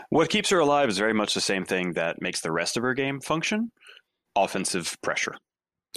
What 0.10 0.30
keeps 0.30 0.50
her 0.50 0.60
alive 0.60 0.90
is 0.90 0.98
very 0.98 1.14
much 1.14 1.34
the 1.34 1.42
same 1.42 1.66
thing 1.66 1.94
that 1.94 2.22
makes 2.22 2.42
the 2.42 2.52
rest 2.52 2.78
of 2.78 2.84
her 2.84 2.94
game 2.94 3.20
function 3.20 3.72
offensive 4.36 4.98
pressure. 5.02 5.36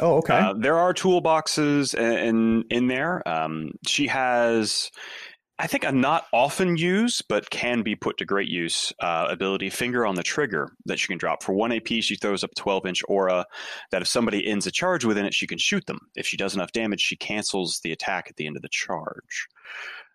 Oh, 0.00 0.18
okay. 0.18 0.34
Uh, 0.34 0.54
there 0.54 0.78
are 0.78 0.94
toolboxes 0.94 1.94
in 1.94 2.64
in 2.70 2.86
there. 2.86 3.26
Um, 3.28 3.72
she 3.86 4.06
has, 4.06 4.90
I 5.58 5.66
think, 5.66 5.84
a 5.84 5.92
not 5.92 6.26
often 6.32 6.76
used 6.76 7.24
but 7.28 7.50
can 7.50 7.82
be 7.82 7.94
put 7.94 8.16
to 8.18 8.24
great 8.24 8.48
use 8.48 8.92
uh, 9.00 9.26
ability 9.28 9.68
finger 9.70 10.06
on 10.06 10.14
the 10.14 10.22
trigger 10.22 10.70
that 10.86 10.98
she 10.98 11.08
can 11.08 11.18
drop 11.18 11.42
for 11.42 11.52
one 11.52 11.72
AP. 11.72 11.88
She 12.00 12.16
throws 12.16 12.42
up 12.42 12.52
a 12.52 12.60
twelve 12.60 12.86
inch 12.86 13.02
aura 13.06 13.44
that 13.90 14.02
if 14.02 14.08
somebody 14.08 14.46
ends 14.46 14.66
a 14.66 14.70
charge 14.70 15.04
within 15.04 15.26
it, 15.26 15.34
she 15.34 15.46
can 15.46 15.58
shoot 15.58 15.84
them. 15.86 15.98
If 16.16 16.26
she 16.26 16.38
does 16.38 16.54
enough 16.54 16.72
damage, 16.72 17.00
she 17.00 17.16
cancels 17.16 17.80
the 17.82 17.92
attack 17.92 18.26
at 18.30 18.36
the 18.36 18.46
end 18.46 18.56
of 18.56 18.62
the 18.62 18.68
charge. 18.70 19.46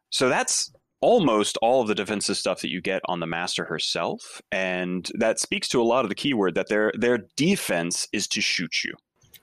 So 0.09 0.27
that's 0.27 0.71
almost 1.01 1.57
all 1.61 1.81
of 1.81 1.87
the 1.87 1.93
defensive 1.93 2.37
stuff 2.37 2.61
that 2.61 2.71
you 2.71 2.81
get 2.81 3.01
on 3.05 3.19
the 3.19 3.27
master 3.27 3.65
herself 3.65 4.41
and 4.51 5.11
that 5.13 5.39
speaks 5.39 5.67
to 5.67 5.79
a 5.79 5.83
lot 5.83 6.03
of 6.03 6.09
the 6.09 6.15
keyword 6.15 6.55
that 6.55 6.67
their 6.69 6.91
their 6.97 7.19
defense 7.35 8.07
is 8.11 8.27
to 8.27 8.41
shoot 8.41 8.83
you 8.83 8.93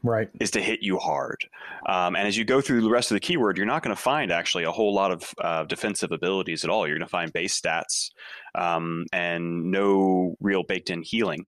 right. 0.04 0.28
is 0.40 0.52
to 0.52 0.60
hit 0.60 0.80
you 0.82 0.98
hard. 0.98 1.44
Um, 1.86 2.14
and 2.14 2.28
as 2.28 2.36
you 2.36 2.44
go 2.44 2.60
through 2.60 2.82
the 2.82 2.90
rest 2.90 3.10
of 3.10 3.16
the 3.16 3.20
keyword 3.20 3.56
you're 3.56 3.66
not 3.66 3.82
going 3.82 3.94
to 3.94 4.00
find 4.00 4.30
actually 4.30 4.64
a 4.64 4.70
whole 4.70 4.94
lot 4.94 5.10
of 5.10 5.34
uh, 5.42 5.64
defensive 5.64 6.12
abilities 6.12 6.62
at 6.62 6.70
all. 6.70 6.86
You're 6.86 6.98
going 6.98 7.06
to 7.06 7.10
find 7.10 7.32
base 7.32 7.60
stats 7.60 8.10
um, 8.54 9.06
and 9.12 9.70
no 9.70 10.36
real 10.40 10.62
baked 10.62 10.90
in 10.90 11.02
healing. 11.02 11.46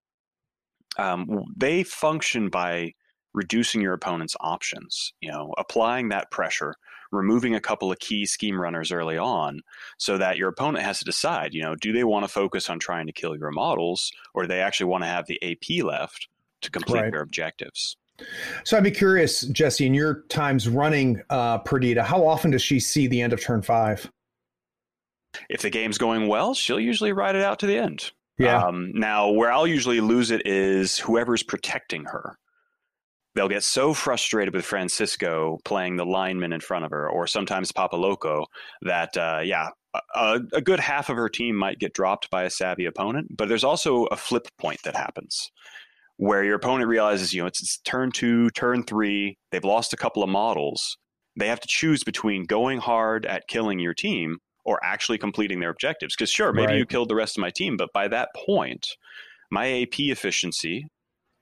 Um, 0.99 1.45
they 1.57 1.83
function 1.85 2.49
by 2.49 2.95
reducing 3.37 3.83
your 3.83 3.93
opponent's 3.93 4.35
options 4.41 5.13
you 5.21 5.31
know 5.31 5.55
applying 5.59 6.09
that 6.09 6.31
pressure 6.31 6.75
removing 7.13 7.55
a 7.55 7.61
couple 7.61 7.93
of 7.93 7.99
key 7.99 8.25
scheme 8.27 8.61
runners 8.61 8.91
early 8.91 9.19
on 9.19 9.61
so 9.99 10.19
that 10.19 10.39
your 10.39 10.49
opponent 10.49 10.83
has 10.83 10.99
to 10.99 11.05
decide 11.05 11.53
you 11.53 11.63
know 11.63 11.77
do 11.77 11.93
they 11.93 12.03
want 12.03 12.25
to 12.25 12.33
focus 12.33 12.69
on 12.71 12.79
trying 12.79 13.07
to 13.07 13.13
kill 13.13 13.37
your 13.37 13.51
models 13.51 14.11
or 14.35 14.43
do 14.43 14.49
they 14.49 14.61
actually 14.61 14.87
want 14.87 15.05
to 15.05 15.09
have 15.09 15.27
the 15.27 15.39
ap 15.43 15.85
left 15.85 16.29
to 16.63 16.71
complete 16.71 17.03
right. 17.03 17.13
their 17.13 17.21
objectives 17.21 17.97
so 18.64 18.76
I'd 18.76 18.85
be 18.85 18.90
curious, 18.90 19.42
Jesse, 19.42 19.87
in 19.87 19.94
your 19.94 20.23
times 20.28 20.68
running 20.68 21.23
uh, 21.30 21.58
Perdita, 21.58 22.02
how 22.02 22.26
often 22.26 22.50
does 22.50 22.62
she 22.62 22.80
see 22.80 23.06
the 23.06 23.20
end 23.20 23.32
of 23.32 23.40
turn 23.42 23.62
five? 23.62 24.11
If 25.50 25.62
the 25.62 25.70
game's 25.70 25.99
going 25.99 26.28
well, 26.28 26.54
she'll 26.54 26.80
usually 26.80 27.12
ride 27.12 27.37
it 27.37 27.42
out 27.42 27.58
to 27.61 27.66
the 27.66 27.76
end. 27.76 28.11
Yeah. 28.38 28.62
Um, 28.62 28.92
now, 28.94 29.30
where 29.30 29.50
I'll 29.50 29.66
usually 29.66 30.00
lose 30.00 30.30
it 30.30 30.46
is 30.46 30.99
whoever's 30.99 31.42
protecting 31.42 32.04
her. 32.04 32.38
They'll 33.35 33.49
get 33.49 33.64
so 33.64 33.92
frustrated 33.92 34.54
with 34.54 34.64
Francisco 34.64 35.58
playing 35.64 35.96
the 35.96 36.06
lineman 36.06 36.54
in 36.54 36.61
front 36.61 36.87
of 36.87 36.90
her, 36.90 37.08
or 37.08 37.26
sometimes 37.26 37.70
Papa 37.70 37.96
Loco, 37.96 38.46
that, 38.82 39.14
uh, 39.16 39.40
yeah, 39.44 39.68
a, 40.14 40.40
a, 40.54 40.62
good 40.62 40.80
half 40.80 41.11
of 41.11 41.16
her 41.16 41.28
team 41.28 41.54
might 41.54 41.78
get 41.78 41.92
dropped 41.92 42.30
by 42.30 42.44
a 42.44 42.50
savvy 42.50 42.87
opponent. 42.87 43.37
But 43.37 43.49
there's 43.49 43.64
also 43.64 44.04
a 44.06 44.16
flip 44.16 44.49
point 44.58 44.80
that 44.85 44.96
happens 44.96 45.50
where 46.18 46.44
your 46.44 46.56
opponent 46.56 46.88
realizes, 46.88 47.35
you 47.35 47.42
know, 47.42 47.46
it's, 47.46 47.62
it's 47.62 47.78
turn 47.78 48.11
two, 48.11 48.50
turn 48.50 48.82
three, 48.82 49.37
they've 49.50 49.64
lost 49.64 49.92
a 49.92 49.96
couple 49.96 50.23
of 50.23 50.28
models. 50.28 50.96
They 51.38 51.49
have 51.49 51.61
to 51.61 51.68
choose 51.68 52.02
between 52.02 52.46
going 52.46 52.78
hard 52.78 53.26
at 53.26 53.49
killing 53.49 53.78
your 53.78 53.92
team 53.92 54.38
or 54.64 54.80
actually 54.82 55.18
completing 55.18 55.61
their 55.61 55.70
objectives. 55.70 56.16
Because 56.16 56.30
sure, 56.30 56.52
maybe 56.52 56.73
right. 56.73 56.78
you 56.78 56.87
killed 56.87 57.11
the 57.11 57.14
rest 57.14 57.37
of 57.37 57.42
my 57.42 57.50
team, 57.50 57.76
but 57.76 57.92
by 57.92 58.08
that 58.08 58.30
point, 58.35 58.87
my 59.50 59.82
AP 59.82 60.00
efficiency, 60.00 60.87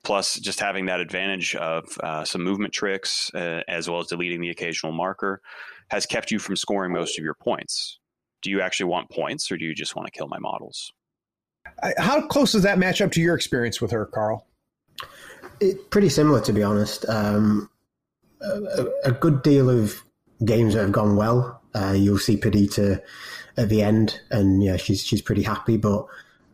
plus 0.03 0.39
just 0.41 0.61
having 0.61 0.87
that 0.87 1.01
advantage 1.01 1.55
of 1.55 1.85
uh, 2.03 2.25
some 2.25 2.43
movement 2.43 2.75
tricks, 2.75 3.31
uh, 3.35 3.61
as 3.69 3.89
well 3.89 4.01
as 4.01 4.09
deleting 4.09 4.41
the 4.41 4.51
occasional 4.51 4.93
marker, 4.93 5.41
has 5.91 6.05
kept 6.05 6.31
you 6.31 6.39
from 6.39 6.57
scoring 6.57 6.93
most 6.93 7.19
of 7.19 7.25
your 7.25 7.35
points. 7.35 7.99
Do 8.43 8.51
you 8.51 8.61
actually 8.61 8.87
want 8.87 9.11
points, 9.11 9.51
or 9.51 9.57
do 9.57 9.65
you 9.65 9.75
just 9.75 9.97
want 9.97 10.07
to 10.07 10.13
kill 10.13 10.29
my 10.29 10.39
models? 10.39 10.93
How 11.97 12.27
close 12.27 12.53
does 12.53 12.63
that 12.65 12.79
match 12.79 13.01
up 13.01 13.11
to 13.13 13.21
your 13.21 13.35
experience 13.35 13.81
with 13.81 13.91
her, 13.91 14.05
Carl? 14.05 14.47
It, 15.61 15.91
pretty 15.91 16.09
similar, 16.09 16.41
to 16.43 16.53
be 16.53 16.63
honest. 16.63 17.09
Um, 17.09 17.71
a, 18.41 18.87
a, 19.05 19.13
good 19.13 19.43
deal 19.43 19.71
of 19.71 20.03
games 20.45 20.75
that 20.75 20.83
have 20.83 20.93
gone 20.93 21.17
well. 21.17 21.63
Uh, 21.75 21.95
you'll 21.97 22.19
see 22.19 22.37
Perdita 22.37 23.03
at 23.57 23.69
the 23.69 23.83
end, 23.83 24.21
and 24.31 24.63
yeah, 24.63 24.77
she's 24.77 25.05
she's 25.05 25.23
pretty 25.23 25.43
happy. 25.43 25.77
But 25.77 26.07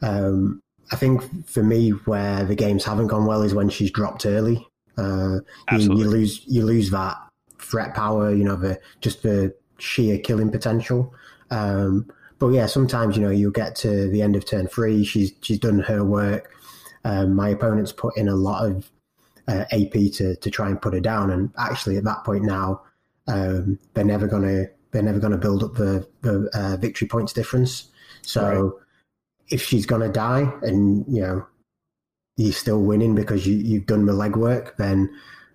um, 0.03 0.63
I 0.93 0.97
think 0.97 1.49
for 1.49 1.63
me, 1.63 1.91
where 1.91 2.45
the 2.45 2.55
games 2.55 2.85
haven't 2.85 3.09
gone 3.09 3.27
well 3.27 3.43
is 3.43 3.55
when 3.55 3.69
she's 3.69 3.91
dropped 3.91 4.27
early. 4.27 4.67
Uh, 4.97 5.41
you, 5.73 5.79
you, 5.79 6.09
lose 6.09 6.43
you 6.47 6.65
lose 6.65 6.91
that 6.91 7.17
threat 7.59 7.95
power. 7.95 8.35
You 8.35 8.45
know, 8.45 8.57
the 8.57 8.81
just 9.01 9.23
the 9.23 9.55
sheer 9.79 10.19
killing 10.19 10.51
potential. 10.51 11.15
Um, 11.51 12.11
but 12.39 12.49
yeah, 12.49 12.67
sometimes 12.67 13.17
you 13.17 13.23
know 13.23 13.31
you'll 13.31 13.51
get 13.51 13.75
to 13.77 14.09
the 14.09 14.23
end 14.23 14.37
of 14.37 14.45
turn 14.45 14.67
three. 14.67 15.05
She's 15.05 15.33
she's 15.43 15.59
done 15.59 15.81
her 15.81 16.05
work. 16.05 16.51
Um, 17.05 17.35
my 17.35 17.49
opponent's 17.49 17.93
put 17.93 18.17
in 18.17 18.29
a 18.29 18.35
lot 18.35 18.67
of 18.67 18.91
uh, 19.49 19.65
AP 19.73 20.13
to 20.15 20.37
to 20.37 20.51
try 20.51 20.69
and 20.69 20.81
put 20.81 20.95
her 20.95 21.01
down, 21.01 21.31
and 21.31 21.51
actually 21.59 21.97
at 21.97 22.05
that 22.05 22.25
point 22.25 22.45
now, 22.45 22.83
um, 23.27 23.79
they're 23.95 24.05
never 24.05 24.27
gonna 24.27 24.67
they're 24.91 25.03
never 25.03 25.19
gonna 25.19 25.39
build 25.39 25.63
up 25.63 25.75
the 25.75 26.07
the 26.23 26.51
uh, 26.55 26.77
victory 26.77 27.09
points 27.09 27.33
difference. 27.33 27.89
So 28.23 28.43
right. 28.43 28.73
if 29.51 29.63
she's 29.63 29.87
gonna 29.87 30.13
die, 30.13 30.53
and 30.63 31.05
you 31.09 31.23
know 31.23 31.47
you're 32.37 32.53
still 32.53 32.83
winning 32.83 33.15
because 33.15 33.47
you 33.47 33.57
you've 33.57 33.87
done 33.87 34.07
the 34.07 34.13
legwork, 34.13 34.77
then 34.77 35.11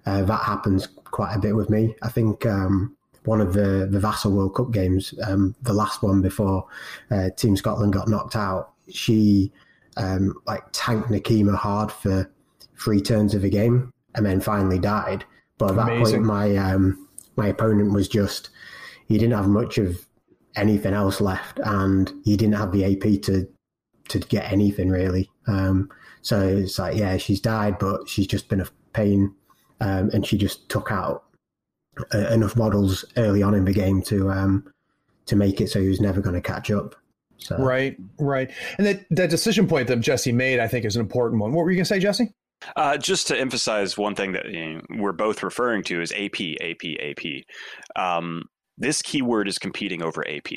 uh, 0.06 0.24
that 0.24 0.44
happens 0.44 0.88
quite 0.88 1.34
a 1.36 1.40
bit 1.40 1.56
with 1.56 1.70
me. 1.70 1.96
I 2.02 2.10
think. 2.10 2.46
Um, 2.46 2.96
one 3.26 3.42
of 3.42 3.54
the, 3.54 3.88
the 3.90 4.00
Vassal 4.00 4.32
World 4.32 4.54
Cup 4.54 4.72
games, 4.72 5.14
um, 5.26 5.56
the 5.64 5.74
last 5.74 6.04
one 6.04 6.22
before 6.22 6.68
uh, 7.10 7.32
Team 7.36 7.58
Scotland 7.58 7.92
got 7.92 8.08
knocked 8.08 8.36
out, 8.36 8.74
she 8.88 9.52
um, 9.98 10.36
like 10.46 10.64
tanked 10.72 11.10
Nekima 11.10 11.56
hard 11.56 11.92
for 11.92 12.30
three 12.78 13.02
turns 13.02 13.34
of 13.34 13.44
a 13.44 13.50
game 13.50 13.92
and 14.16 14.26
then 14.26 14.42
finally 14.42 14.80
died. 14.80 15.26
But 15.58 15.72
at 15.72 15.80
Amazing. 15.80 16.04
that 16.04 16.12
point, 16.12 16.24
my 16.24 16.56
um, 16.58 17.08
my 17.36 17.48
opponent 17.48 17.94
was 17.94 18.08
just 18.08 18.50
he 19.08 19.18
didn't 19.18 19.38
have 19.38 19.48
much 19.48 19.78
of 19.78 20.06
anything 20.56 20.94
else 20.94 21.22
left, 21.22 21.60
and 21.64 22.12
he 22.24 22.36
didn't 22.36 22.56
have 22.56 22.72
the 22.72 22.86
AP 22.86 23.22
to 23.24 23.48
to 24.10 24.20
get 24.20 24.52
anything 24.52 24.90
really. 24.90 25.30
Um, 25.48 25.90
so 26.22 26.42
it's 26.42 26.80
like, 26.80 26.98
yeah, 26.98 27.18
she's 27.18 27.40
died, 27.40 27.78
but 27.80 28.10
she's 28.10 28.28
just 28.28 28.50
been 28.50 28.62
a 28.62 28.68
pain, 28.94 29.34
um, 29.80 30.10
and 30.14 30.26
she 30.26 30.38
just 30.38 30.68
took 30.70 30.92
out 30.92 31.24
uh, 32.14 32.28
enough 32.30 32.56
models 32.56 33.06
early 33.18 33.44
on 33.44 33.54
in 33.54 33.66
the 33.66 33.74
game 33.74 34.02
to 34.04 34.30
um, 34.32 34.72
to 35.26 35.36
make 35.36 35.62
it 35.62 35.70
so 35.70 35.82
he 35.82 35.88
was 35.88 36.02
never 36.02 36.22
going 36.22 36.36
to 36.36 36.42
catch 36.42 36.72
up. 36.72 36.96
So. 37.38 37.58
Right, 37.58 37.98
right. 38.20 38.50
And 38.78 38.88
that, 38.88 39.06
that 39.12 39.30
decision 39.30 39.68
point 39.68 39.88
that 39.88 40.00
Jesse 40.00 40.32
made, 40.32 40.60
I 40.60 40.68
think, 40.68 40.86
is 40.86 40.96
an 40.96 41.02
important 41.02 41.42
one. 41.42 41.52
What 41.54 41.66
were 41.66 41.72
you 41.72 41.78
going 41.78 41.86
to 41.86 41.90
say, 41.90 42.00
Jesse? 42.00 42.34
Uh, 42.76 42.98
just 42.98 43.28
to 43.28 43.38
emphasize 43.38 43.98
one 43.98 44.16
thing 44.16 44.32
that 44.32 44.50
you 44.50 44.76
know, 44.76 44.82
we're 44.98 45.12
both 45.12 45.44
referring 45.44 45.84
to 45.84 46.02
is 46.02 46.12
AP, 46.14 46.42
AP, 46.62 46.96
AP. 47.00 47.44
Um, 48.02 48.44
this 48.78 49.02
keyword 49.02 49.48
is 49.48 49.60
competing 49.60 50.02
over 50.02 50.28
AP. 50.28 50.52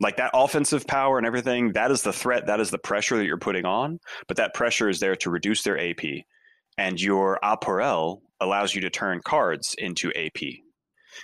Like 0.00 0.16
that 0.16 0.30
offensive 0.34 0.86
power 0.86 1.18
and 1.18 1.26
everything, 1.26 1.72
that 1.72 1.90
is 1.90 2.02
the 2.02 2.12
threat, 2.12 2.46
that 2.46 2.60
is 2.60 2.70
the 2.70 2.78
pressure 2.78 3.16
that 3.16 3.26
you're 3.26 3.38
putting 3.38 3.64
on, 3.64 4.00
but 4.26 4.36
that 4.38 4.54
pressure 4.54 4.88
is 4.88 5.00
there 5.00 5.14
to 5.16 5.30
reduce 5.30 5.62
their 5.62 5.78
AP. 5.78 6.02
And 6.76 7.00
your 7.00 7.38
Apparel 7.42 8.22
allows 8.40 8.74
you 8.74 8.80
to 8.82 8.90
turn 8.90 9.20
cards 9.24 9.74
into 9.78 10.12
AP. 10.14 10.40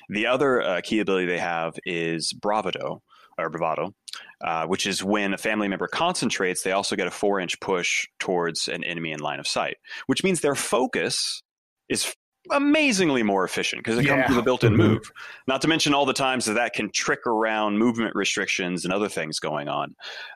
The 0.08 0.26
other 0.26 0.62
uh, 0.62 0.80
key 0.82 1.00
ability 1.00 1.26
they 1.26 1.38
have 1.38 1.74
is 1.84 2.32
Bravado, 2.32 3.02
or 3.42 3.50
bravado, 3.50 3.92
uh, 4.44 4.66
which 4.66 4.86
is 4.86 5.02
when 5.04 5.32
a 5.34 5.38
family 5.38 5.68
member 5.68 5.86
concentrates, 5.88 6.62
they 6.62 6.72
also 6.72 6.96
get 6.96 7.06
a 7.06 7.10
four 7.10 7.40
inch 7.40 7.58
push 7.60 8.06
towards 8.18 8.68
an 8.68 8.84
enemy 8.84 9.12
in 9.12 9.20
line 9.20 9.40
of 9.40 9.46
sight, 9.46 9.76
which 10.06 10.22
means 10.24 10.40
their 10.40 10.54
focus 10.54 11.42
is 11.88 12.14
amazingly 12.50 13.22
more 13.22 13.44
efficient 13.44 13.84
because 13.84 13.98
it 13.98 14.04
Yeah. 14.06 14.22
comes 14.22 14.30
with 14.30 14.38
a 14.38 14.42
built-in 14.42 14.72
Mhm. 14.72 14.78
move. 14.78 15.12
Not 15.46 15.60
to 15.62 15.68
mention 15.68 15.92
all 15.92 16.06
the 16.06 16.14
times 16.14 16.46
that 16.46 16.54
that 16.54 16.72
can 16.72 16.90
trick 16.90 17.26
around 17.26 17.76
movement 17.78 18.14
restrictions 18.16 18.84
and 18.84 18.94
other 18.94 19.08
things 19.10 19.38
going 19.38 19.68
on. 19.68 19.94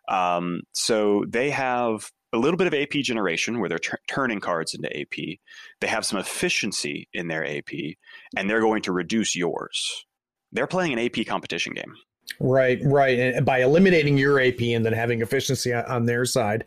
Um, 0.09 0.61
so 0.75 1.25
they 1.27 1.51
have 1.51 2.11
a 2.35 2.39
little 2.39 2.59
bit 2.59 2.67
of 2.67 2.75
AP 2.75 3.01
generation 3.03 3.59
where 3.59 3.69
they're 3.69 3.79
tur- 3.79 4.01
turning 4.09 4.41
cards 4.41 4.75
into 4.75 4.95
AP. 4.95 5.41
They 5.81 5.87
have 5.87 6.05
some 6.05 6.19
efficiency 6.19 7.09
in 7.15 7.29
their 7.29 7.45
AP, 7.45 7.97
and 8.37 8.51
they're 8.51 8.61
going 8.61 8.83
to 8.83 8.93
reduce 8.93 9.35
yours. 9.35 10.05
They're 10.53 10.67
playing 10.67 10.93
an 10.93 10.99
AP 10.99 11.25
competition 11.25 11.73
game. 11.73 11.95
Right, 12.41 12.81
right. 12.83 13.19
And 13.19 13.47
by 13.47 13.63
eliminating 13.63 14.19
your 14.19 14.41
AP 14.41 14.61
and 14.61 14.85
then 14.85 14.93
having 14.93 15.21
efficiency 15.21 15.73
on, 15.73 16.05
their 16.05 16.25
side. 16.25 16.65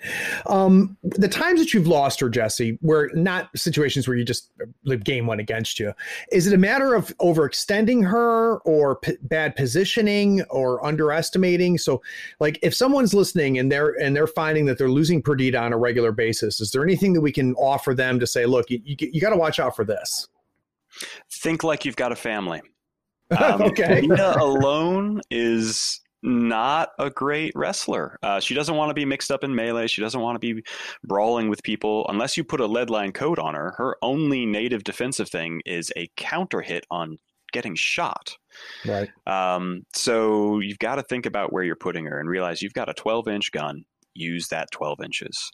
Um, 0.47 0.97
the 1.03 1.27
times 1.27 1.59
that 1.59 1.73
you've 1.73 1.87
lost 1.87 2.19
her, 2.21 2.29
Jesse, 2.29 2.79
were 2.81 3.11
not 3.13 3.49
situations 3.55 4.07
where 4.07 4.17
you 4.17 4.23
just 4.23 4.51
the 4.83 4.97
game 4.97 5.27
went 5.27 5.41
against 5.41 5.79
you. 5.79 5.93
Is 6.31 6.47
it 6.47 6.53
a 6.53 6.57
matter 6.57 6.95
of 6.95 7.15
overextending 7.17 8.07
her 8.07 8.57
or 8.59 8.95
p- 8.95 9.17
bad 9.21 9.55
positioning 9.55 10.41
or 10.49 10.83
underestimating? 10.83 11.77
So, 11.77 12.01
like, 12.39 12.57
if 12.63 12.73
someone's 12.73 13.13
listening 13.13 13.59
and 13.59 13.71
they're 13.71 13.99
and 14.01 14.15
they're 14.15 14.25
finding 14.25 14.65
that 14.65 14.77
they're 14.77 14.89
losing 14.89 15.21
Perdita 15.21 15.59
on 15.59 15.73
a 15.73 15.77
regular 15.77 16.11
basis, 16.11 16.59
is 16.61 16.71
there 16.71 16.83
anything 16.83 17.13
that 17.13 17.21
we 17.21 17.31
can 17.31 17.53
offer 17.55 17.93
them 17.93 18.19
to 18.19 18.25
say, 18.25 18.45
look, 18.45 18.69
you, 18.71 18.81
you, 18.83 18.95
you 18.99 19.21
got 19.21 19.31
to 19.31 19.37
watch 19.37 19.59
out 19.59 19.75
for 19.75 19.83
this? 19.83 20.27
Think 21.29 21.63
like 21.63 21.85
you've 21.85 21.95
got 21.95 22.11
a 22.11 22.15
family. 22.15 22.61
Um, 23.31 23.61
okay. 23.63 24.01
Nina 24.01 24.35
alone 24.39 25.21
is 25.29 26.01
not 26.23 26.89
a 26.99 27.09
great 27.09 27.53
wrestler. 27.55 28.17
Uh, 28.23 28.39
she 28.39 28.53
doesn't 28.53 28.75
want 28.75 28.89
to 28.89 28.93
be 28.93 29.05
mixed 29.05 29.31
up 29.31 29.43
in 29.43 29.53
melee. 29.53 29.87
She 29.87 30.01
doesn't 30.01 30.19
want 30.19 30.35
to 30.35 30.39
be 30.39 30.63
brawling 31.03 31.49
with 31.49 31.63
people. 31.63 32.05
Unless 32.09 32.37
you 32.37 32.43
put 32.43 32.59
a 32.59 32.65
lead 32.65 32.89
lined 32.89 33.13
coat 33.13 33.39
on 33.39 33.53
her, 33.53 33.73
her 33.77 33.97
only 34.01 34.45
native 34.45 34.83
defensive 34.83 35.29
thing 35.29 35.61
is 35.65 35.91
a 35.95 36.09
counter 36.17 36.61
hit 36.61 36.85
on 36.89 37.17
getting 37.53 37.75
shot. 37.75 38.35
Right. 38.85 39.09
Um, 39.25 39.85
so 39.93 40.59
you've 40.59 40.79
got 40.79 40.95
to 40.95 41.03
think 41.03 41.25
about 41.25 41.53
where 41.53 41.63
you're 41.63 41.75
putting 41.75 42.05
her 42.05 42.19
and 42.19 42.29
realize 42.29 42.61
you've 42.61 42.73
got 42.73 42.89
a 42.89 42.93
12 42.93 43.27
inch 43.27 43.51
gun. 43.51 43.83
Use 44.13 44.47
that 44.49 44.69
12 44.71 45.01
inches. 45.03 45.51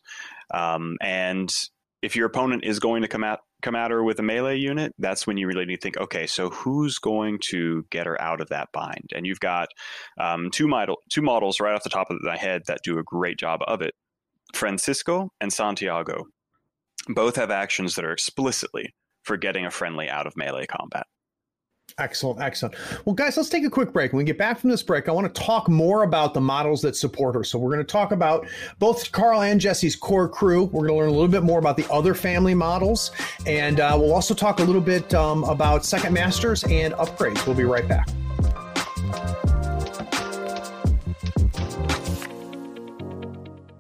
Um, 0.54 0.98
and 1.02 1.54
if 2.02 2.16
your 2.16 2.26
opponent 2.28 2.64
is 2.64 2.80
going 2.80 3.02
to 3.02 3.08
come 3.08 3.24
at 3.24 3.40
come 3.64 3.76
at 3.76 3.90
her 3.90 4.04
with 4.04 4.20
a 4.20 4.24
melee 4.24 4.58
unit, 4.58 4.94
that's 5.00 5.26
when 5.26 5.38
you 5.38 5.48
really 5.48 5.66
need 5.66 5.78
to 5.78 5.82
think, 5.82 5.98
okay, 5.98 6.28
so 6.28 6.50
who's 6.50 7.00
going 7.00 7.40
to 7.50 7.84
get 7.90 8.06
her 8.06 8.22
out 8.22 8.42
of 8.42 8.50
that 8.50 8.70
bind? 8.74 9.10
And 9.16 9.26
you've 9.26 9.40
got 9.40 9.70
um, 10.20 10.52
two 10.52 10.70
two 11.10 11.22
models 11.22 11.60
right 11.60 11.74
off 11.74 11.84
the 11.84 11.90
top 11.90 12.12
of 12.12 12.18
my 12.22 12.38
head 12.38 12.64
that 12.68 12.82
do 12.84 13.00
a 13.00 13.04
great 13.04 13.40
job 13.40 13.62
of 13.66 13.82
it. 13.82 13.94
Francisco 14.54 15.30
and 15.42 15.52
Santiago 15.52 16.26
both 17.08 17.36
have 17.38 17.50
actions 17.50 17.96
that 17.96 18.06
are 18.06 18.12
explicitly 18.12 18.94
for 19.24 19.38
getting 19.38 19.66
a 19.66 19.72
friendly 19.72 20.10
out 20.10 20.28
of 20.28 20.38
melee 20.38 20.68
combat. 20.68 21.08
Excellent, 22.00 22.42
excellent. 22.42 22.76
Well, 23.06 23.14
guys, 23.14 23.38
let's 23.38 23.50
take 23.50 23.64
a 23.64 23.70
quick 23.70 23.94
break. 23.94 24.14
When 24.14 24.18
we 24.18 24.24
get 24.24 24.38
back 24.38 24.60
from 24.60 24.72
this 24.72 24.82
break, 24.82 25.08
I 25.08 25.12
want 25.12 25.34
to 25.34 25.42
talk 25.42 25.70
more 25.70 26.04
about 26.04 26.34
the 26.34 26.42
models 26.42 26.82
that 26.82 26.96
support 26.96 27.36
her. 27.36 27.44
So, 27.44 27.60
we're 27.60 27.72
going 27.72 27.86
to 27.86 27.92
talk 27.92 28.12
about 28.12 28.48
both 28.80 29.12
Carl 29.12 29.44
and 29.44 29.62
Jesse's 29.62 29.96
core 29.96 30.28
crew. 30.28 30.66
We're 30.66 30.88
going 30.88 30.94
to 30.94 30.96
learn 30.96 31.10
a 31.10 31.12
little 31.12 31.28
bit 31.28 31.44
more 31.44 31.60
about 31.60 31.78
the 31.78 31.90
other 31.92 32.14
family 32.16 32.56
models. 32.56 33.12
And 33.46 33.80
uh, 33.80 33.96
we'll 34.00 34.14
also 34.14 34.34
talk 34.34 34.60
a 34.60 34.64
little 34.64 34.82
bit 34.82 35.14
um, 35.14 35.44
about 35.44 35.86
second 35.86 36.14
masters 36.14 36.64
and 36.64 36.94
upgrades. 36.96 37.46
We'll 37.46 37.56
be 37.56 37.66
right 37.66 37.88
back. 37.88 38.10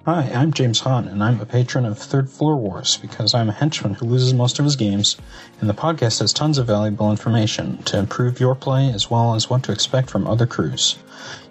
Hi, 0.05 0.29
I'm 0.33 0.51
James 0.51 0.81
Hahn, 0.81 1.07
and 1.07 1.24
I'm 1.24 1.39
a 1.39 1.45
patron 1.45 1.86
of 1.86 1.98
Third 1.98 2.29
Floor 2.29 2.57
Wars 2.57 2.98
because 2.98 3.33
I'm 3.33 3.48
a 3.48 3.53
henchman 3.53 3.93
who 3.93 4.05
loses 4.05 4.33
most 4.33 4.60
of 4.60 4.65
his 4.65 4.75
games, 4.75 5.15
and 5.62 5.69
the 5.69 5.74
podcast 5.74 6.19
has 6.19 6.33
tons 6.33 6.57
of 6.57 6.67
valuable 6.67 7.10
information 7.10 7.81
to 7.83 8.00
improve 8.00 8.38
your 8.38 8.53
play 8.53 8.91
as 8.91 9.10
well 9.10 9.33
as 9.33 9.50
what 9.50 9.63
to 9.63 9.72
expect 9.72 10.10
from 10.10 10.27
other 10.27 10.45
crews. 10.45 10.98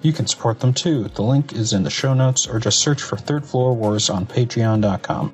You 0.02 0.12
can 0.12 0.26
support 0.26 0.60
them 0.60 0.74
too. 0.74 1.04
The 1.04 1.22
link 1.22 1.54
is 1.54 1.72
in 1.72 1.82
the 1.82 1.88
show 1.88 2.12
notes, 2.12 2.46
or 2.46 2.58
just 2.58 2.80
search 2.80 3.00
for 3.00 3.16
Third 3.16 3.46
Floor 3.46 3.72
Wars 3.72 4.10
on 4.10 4.26
patreon.com. 4.26 5.30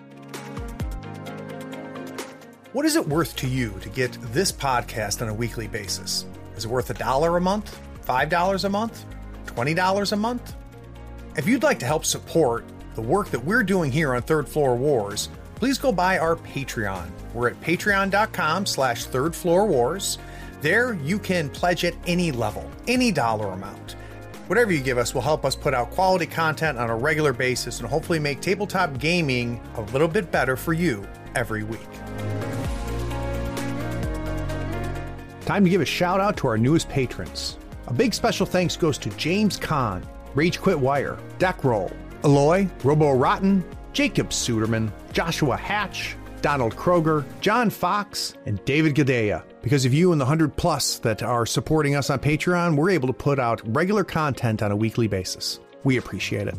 What 2.72 2.86
is 2.86 2.94
it 2.94 3.08
worth 3.08 3.34
to 3.34 3.48
you 3.48 3.76
to 3.80 3.88
get 3.88 4.16
this 4.32 4.52
podcast 4.52 5.22
on 5.22 5.28
a 5.28 5.34
weekly 5.34 5.66
basis? 5.66 6.24
Is 6.56 6.66
it 6.66 6.70
worth 6.70 6.88
a 6.90 6.94
dollar 6.94 7.36
a 7.36 7.40
month? 7.40 7.80
$5 8.06 8.64
a 8.64 8.68
month? 8.68 9.04
$20 9.46 10.12
a 10.12 10.16
month? 10.16 10.54
If 11.36 11.48
you'd 11.48 11.64
like 11.64 11.80
to 11.80 11.86
help 11.86 12.04
support 12.04 12.64
the 12.98 13.02
work 13.02 13.30
that 13.30 13.44
we're 13.44 13.62
doing 13.62 13.92
here 13.92 14.12
on 14.12 14.22
Third 14.22 14.48
Floor 14.48 14.74
Wars, 14.74 15.28
please 15.54 15.78
go 15.78 15.92
by 15.92 16.18
our 16.18 16.34
Patreon. 16.34 17.08
We're 17.32 17.50
at 17.50 17.60
patreon.com 17.60 18.66
slash 18.66 19.04
third 19.04 19.36
floor 19.36 19.68
wars. 19.68 20.18
There 20.62 20.94
you 20.94 21.20
can 21.20 21.48
pledge 21.48 21.84
at 21.84 21.94
any 22.08 22.32
level, 22.32 22.68
any 22.88 23.12
dollar 23.12 23.52
amount. 23.52 23.92
Whatever 24.48 24.72
you 24.72 24.80
give 24.80 24.98
us 24.98 25.14
will 25.14 25.20
help 25.20 25.44
us 25.44 25.54
put 25.54 25.74
out 25.74 25.92
quality 25.92 26.26
content 26.26 26.76
on 26.76 26.90
a 26.90 26.96
regular 26.96 27.32
basis 27.32 27.78
and 27.78 27.88
hopefully 27.88 28.18
make 28.18 28.40
tabletop 28.40 28.98
gaming 28.98 29.60
a 29.76 29.82
little 29.92 30.08
bit 30.08 30.32
better 30.32 30.56
for 30.56 30.72
you 30.72 31.06
every 31.36 31.62
week. 31.62 31.78
Time 35.42 35.62
to 35.62 35.70
give 35.70 35.82
a 35.82 35.86
shout 35.86 36.18
out 36.18 36.36
to 36.38 36.48
our 36.48 36.58
newest 36.58 36.88
patrons. 36.88 37.58
A 37.86 37.92
big 37.92 38.12
special 38.12 38.44
thanks 38.44 38.76
goes 38.76 38.98
to 38.98 39.08
James 39.10 39.56
Kahn, 39.56 40.04
Rage 40.34 40.60
Quit 40.60 40.80
Wire, 40.80 41.16
Deck 41.38 41.62
Roll, 41.62 41.92
Eloy, 42.24 42.68
Robo 42.84 43.12
Rotten, 43.12 43.64
Jacob 43.92 44.30
Suderman, 44.30 44.92
Joshua 45.12 45.56
Hatch, 45.56 46.16
Donald 46.40 46.76
Kroger, 46.76 47.24
John 47.40 47.70
Fox, 47.70 48.34
and 48.46 48.64
David 48.64 48.94
Gadea. 48.94 49.42
Because 49.62 49.84
of 49.84 49.92
you 49.92 50.12
and 50.12 50.20
the 50.20 50.24
100 50.24 50.56
plus 50.56 50.98
that 51.00 51.22
are 51.22 51.46
supporting 51.46 51.96
us 51.96 52.10
on 52.10 52.18
Patreon, 52.18 52.76
we're 52.76 52.90
able 52.90 53.08
to 53.08 53.12
put 53.12 53.38
out 53.38 53.60
regular 53.74 54.04
content 54.04 54.62
on 54.62 54.70
a 54.70 54.76
weekly 54.76 55.08
basis. 55.08 55.60
We 55.84 55.96
appreciate 55.96 56.48
it. 56.48 56.56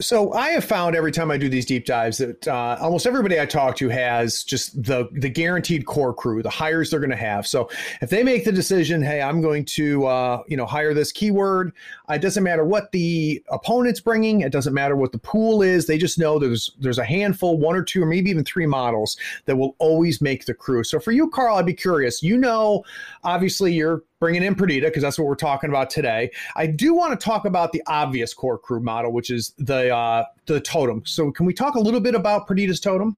So 0.00 0.32
I 0.32 0.50
have 0.50 0.64
found 0.64 0.94
every 0.94 1.10
time 1.10 1.28
I 1.32 1.36
do 1.36 1.48
these 1.48 1.66
deep 1.66 1.84
dives 1.84 2.18
that 2.18 2.46
uh, 2.46 2.78
almost 2.80 3.04
everybody 3.04 3.40
I 3.40 3.46
talk 3.46 3.74
to 3.78 3.88
has 3.88 4.44
just 4.44 4.80
the 4.80 5.08
the 5.10 5.28
guaranteed 5.28 5.86
core 5.86 6.14
crew, 6.14 6.40
the 6.40 6.48
hires 6.48 6.90
they're 6.90 7.00
going 7.00 7.10
to 7.10 7.16
have. 7.16 7.48
So 7.48 7.68
if 8.00 8.08
they 8.08 8.22
make 8.22 8.44
the 8.44 8.52
decision, 8.52 9.02
hey, 9.02 9.20
I'm 9.20 9.40
going 9.40 9.64
to 9.64 10.06
uh, 10.06 10.42
you 10.46 10.56
know 10.56 10.66
hire 10.66 10.94
this 10.94 11.10
keyword, 11.10 11.72
it 12.08 12.20
doesn't 12.20 12.44
matter 12.44 12.64
what 12.64 12.92
the 12.92 13.42
opponent's 13.50 13.98
bringing, 13.98 14.42
it 14.42 14.52
doesn't 14.52 14.72
matter 14.72 14.94
what 14.94 15.10
the 15.10 15.18
pool 15.18 15.62
is. 15.62 15.88
They 15.88 15.98
just 15.98 16.16
know 16.16 16.38
there's 16.38 16.70
there's 16.78 16.98
a 16.98 17.04
handful, 17.04 17.58
one 17.58 17.74
or 17.74 17.82
two, 17.82 18.04
or 18.04 18.06
maybe 18.06 18.30
even 18.30 18.44
three 18.44 18.66
models 18.66 19.16
that 19.46 19.56
will 19.56 19.74
always 19.80 20.20
make 20.20 20.44
the 20.44 20.54
crew. 20.54 20.84
So 20.84 21.00
for 21.00 21.10
you, 21.10 21.28
Carl, 21.28 21.56
I'd 21.56 21.66
be 21.66 21.74
curious. 21.74 22.22
You 22.22 22.38
know, 22.38 22.84
obviously 23.24 23.72
you're 23.72 24.04
bringing 24.20 24.42
in 24.42 24.54
Perdita 24.54 24.86
because 24.86 25.02
that's 25.02 25.18
what 25.18 25.26
we're 25.26 25.34
talking 25.34 25.70
about 25.70 25.90
today. 25.90 26.30
I 26.56 26.66
do 26.66 26.94
want 26.94 27.18
to 27.18 27.24
talk 27.24 27.44
about 27.44 27.72
the 27.72 27.82
obvious 27.86 28.34
core 28.34 28.58
crew 28.58 28.80
model, 28.80 29.12
which 29.12 29.30
is 29.30 29.54
the 29.58 29.94
uh, 29.94 30.24
the 30.46 30.60
totem. 30.60 31.02
So 31.06 31.30
can 31.30 31.46
we 31.46 31.54
talk 31.54 31.74
a 31.74 31.80
little 31.80 32.00
bit 32.00 32.14
about 32.14 32.46
Perdita's 32.46 32.80
totem? 32.80 33.16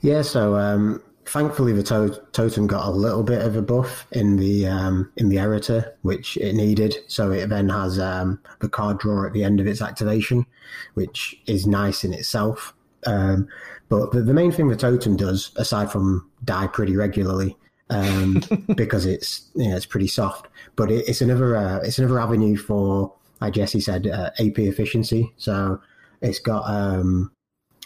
Yeah, 0.00 0.22
so 0.22 0.56
um, 0.56 1.02
thankfully 1.26 1.72
the 1.72 1.82
to- 1.84 2.22
totem 2.32 2.66
got 2.66 2.86
a 2.86 2.90
little 2.90 3.22
bit 3.22 3.42
of 3.42 3.56
a 3.56 3.62
buff 3.62 4.06
in 4.12 4.36
the 4.36 4.66
um, 4.66 5.10
in 5.16 5.28
the 5.28 5.38
Errata, 5.38 5.92
which 6.02 6.36
it 6.36 6.54
needed. 6.54 6.96
So 7.06 7.30
it 7.30 7.48
then 7.48 7.68
has 7.68 7.98
um, 7.98 8.40
the 8.60 8.68
card 8.68 8.98
draw 8.98 9.26
at 9.26 9.32
the 9.32 9.44
end 9.44 9.60
of 9.60 9.66
its 9.66 9.82
activation, 9.82 10.46
which 10.94 11.40
is 11.46 11.66
nice 11.66 12.04
in 12.04 12.12
itself. 12.12 12.74
Um, 13.06 13.48
but 13.88 14.12
the, 14.12 14.22
the 14.22 14.34
main 14.34 14.50
thing 14.50 14.68
the 14.68 14.76
totem 14.76 15.16
does, 15.16 15.52
aside 15.56 15.92
from 15.92 16.30
die 16.42 16.66
pretty 16.66 16.96
regularly, 16.96 17.56
um, 17.94 18.42
because 18.74 19.06
it's 19.06 19.48
you 19.54 19.68
know, 19.68 19.76
it's 19.76 19.86
pretty 19.86 20.08
soft, 20.08 20.48
but 20.76 20.90
it, 20.90 21.08
it's 21.08 21.20
another 21.20 21.56
uh, 21.56 21.78
it's 21.78 21.98
another 21.98 22.18
avenue 22.18 22.56
for, 22.56 23.12
like 23.40 23.54
Jesse 23.54 23.80
said, 23.80 24.06
uh, 24.06 24.30
AP 24.38 24.58
efficiency. 24.58 25.32
So 25.36 25.80
it's 26.20 26.38
got 26.38 26.68
um, 26.68 27.32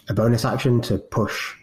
a 0.09 0.15
bonus 0.15 0.45
action 0.45 0.81
to 0.83 0.99
push 0.99 1.55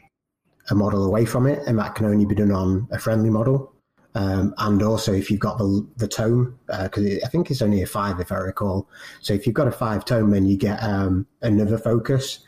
a 0.70 0.76
model 0.76 1.06
away 1.06 1.26
from 1.26 1.48
it, 1.48 1.60
and 1.68 1.78
that 1.80 1.96
can 1.96 2.06
only 2.06 2.26
be 2.26 2.36
done 2.36 2.52
on 2.52 2.88
a 2.92 3.00
friendly 3.00 3.30
model. 3.30 3.72
Um, 4.14 4.54
and 4.60 4.82
also, 4.82 5.12
if 5.12 5.30
you've 5.30 5.42
got 5.42 5.58
the 5.58 5.86
the 5.98 6.08
tome, 6.08 6.58
because 6.68 7.20
I 7.24 7.28
think 7.28 7.52
it's 7.52 7.62
only 7.62 7.82
a 7.82 7.88
five, 7.88 8.20
if 8.20 8.32
I 8.32 8.38
recall. 8.38 8.88
So 9.22 9.34
if 9.34 9.46
you've 9.46 9.56
got 9.56 9.68
a 9.68 9.72
five 9.72 10.06
tome, 10.06 10.32
then 10.32 10.46
you 10.46 10.56
get 10.56 10.82
um, 10.84 11.28
another 11.42 11.78
focus. 11.78 12.40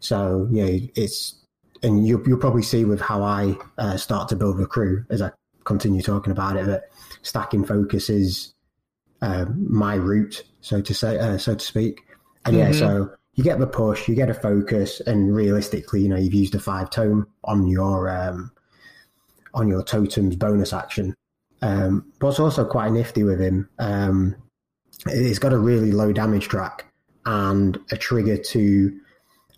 So 0.00 0.48
yeah, 0.50 0.66
it's 0.96 1.36
and 1.84 2.06
you, 2.06 2.22
you'll 2.26 2.38
probably 2.38 2.62
see 2.62 2.84
with 2.84 3.00
how 3.00 3.22
I 3.22 3.56
uh, 3.78 3.96
start 3.96 4.28
to 4.30 4.36
build 4.36 4.58
the 4.58 4.66
crew 4.66 5.04
as 5.10 5.20
I 5.20 5.30
continue 5.64 6.02
talking 6.02 6.32
about 6.32 6.56
it 6.56 6.66
that 6.66 6.84
stacking 7.22 7.64
focus 7.64 8.10
is 8.10 8.54
uh, 9.20 9.46
my 9.56 9.94
route, 9.94 10.42
so 10.60 10.80
to 10.80 10.94
say, 10.94 11.18
uh, 11.18 11.38
so 11.38 11.54
to 11.54 11.64
speak. 11.64 12.00
And 12.44 12.56
yeah, 12.56 12.70
Mhm. 12.70 12.78
so 12.78 13.10
you 13.34 13.44
get 13.44 13.58
the 13.60 13.66
push, 13.66 14.08
you 14.08 14.14
get 14.14 14.28
a 14.28 14.34
focus, 14.34 15.00
and 15.06 15.34
realistically, 15.34 16.02
you 16.02 16.08
know, 16.08 16.16
you've 16.16 16.34
used 16.34 16.54
a 16.54 16.60
five 16.60 16.90
tome 16.90 17.26
on 17.44 17.66
your 17.66 18.10
um, 18.10 18.50
on 19.54 19.68
your 19.68 19.82
totem's 19.82 20.36
bonus 20.36 20.72
action. 20.72 21.14
Um, 21.60 22.06
but 22.18 22.28
what's 22.28 22.40
also 22.40 22.64
quite 22.64 22.90
nifty 22.90 23.22
with 23.22 23.40
him, 23.40 23.68
um, 23.78 24.34
it's 25.06 25.38
got 25.38 25.52
a 25.52 25.58
really 25.58 25.92
low 25.92 26.12
damage 26.12 26.48
track 26.48 26.86
and 27.24 27.78
a 27.92 27.96
trigger 27.96 28.36
to 28.36 28.98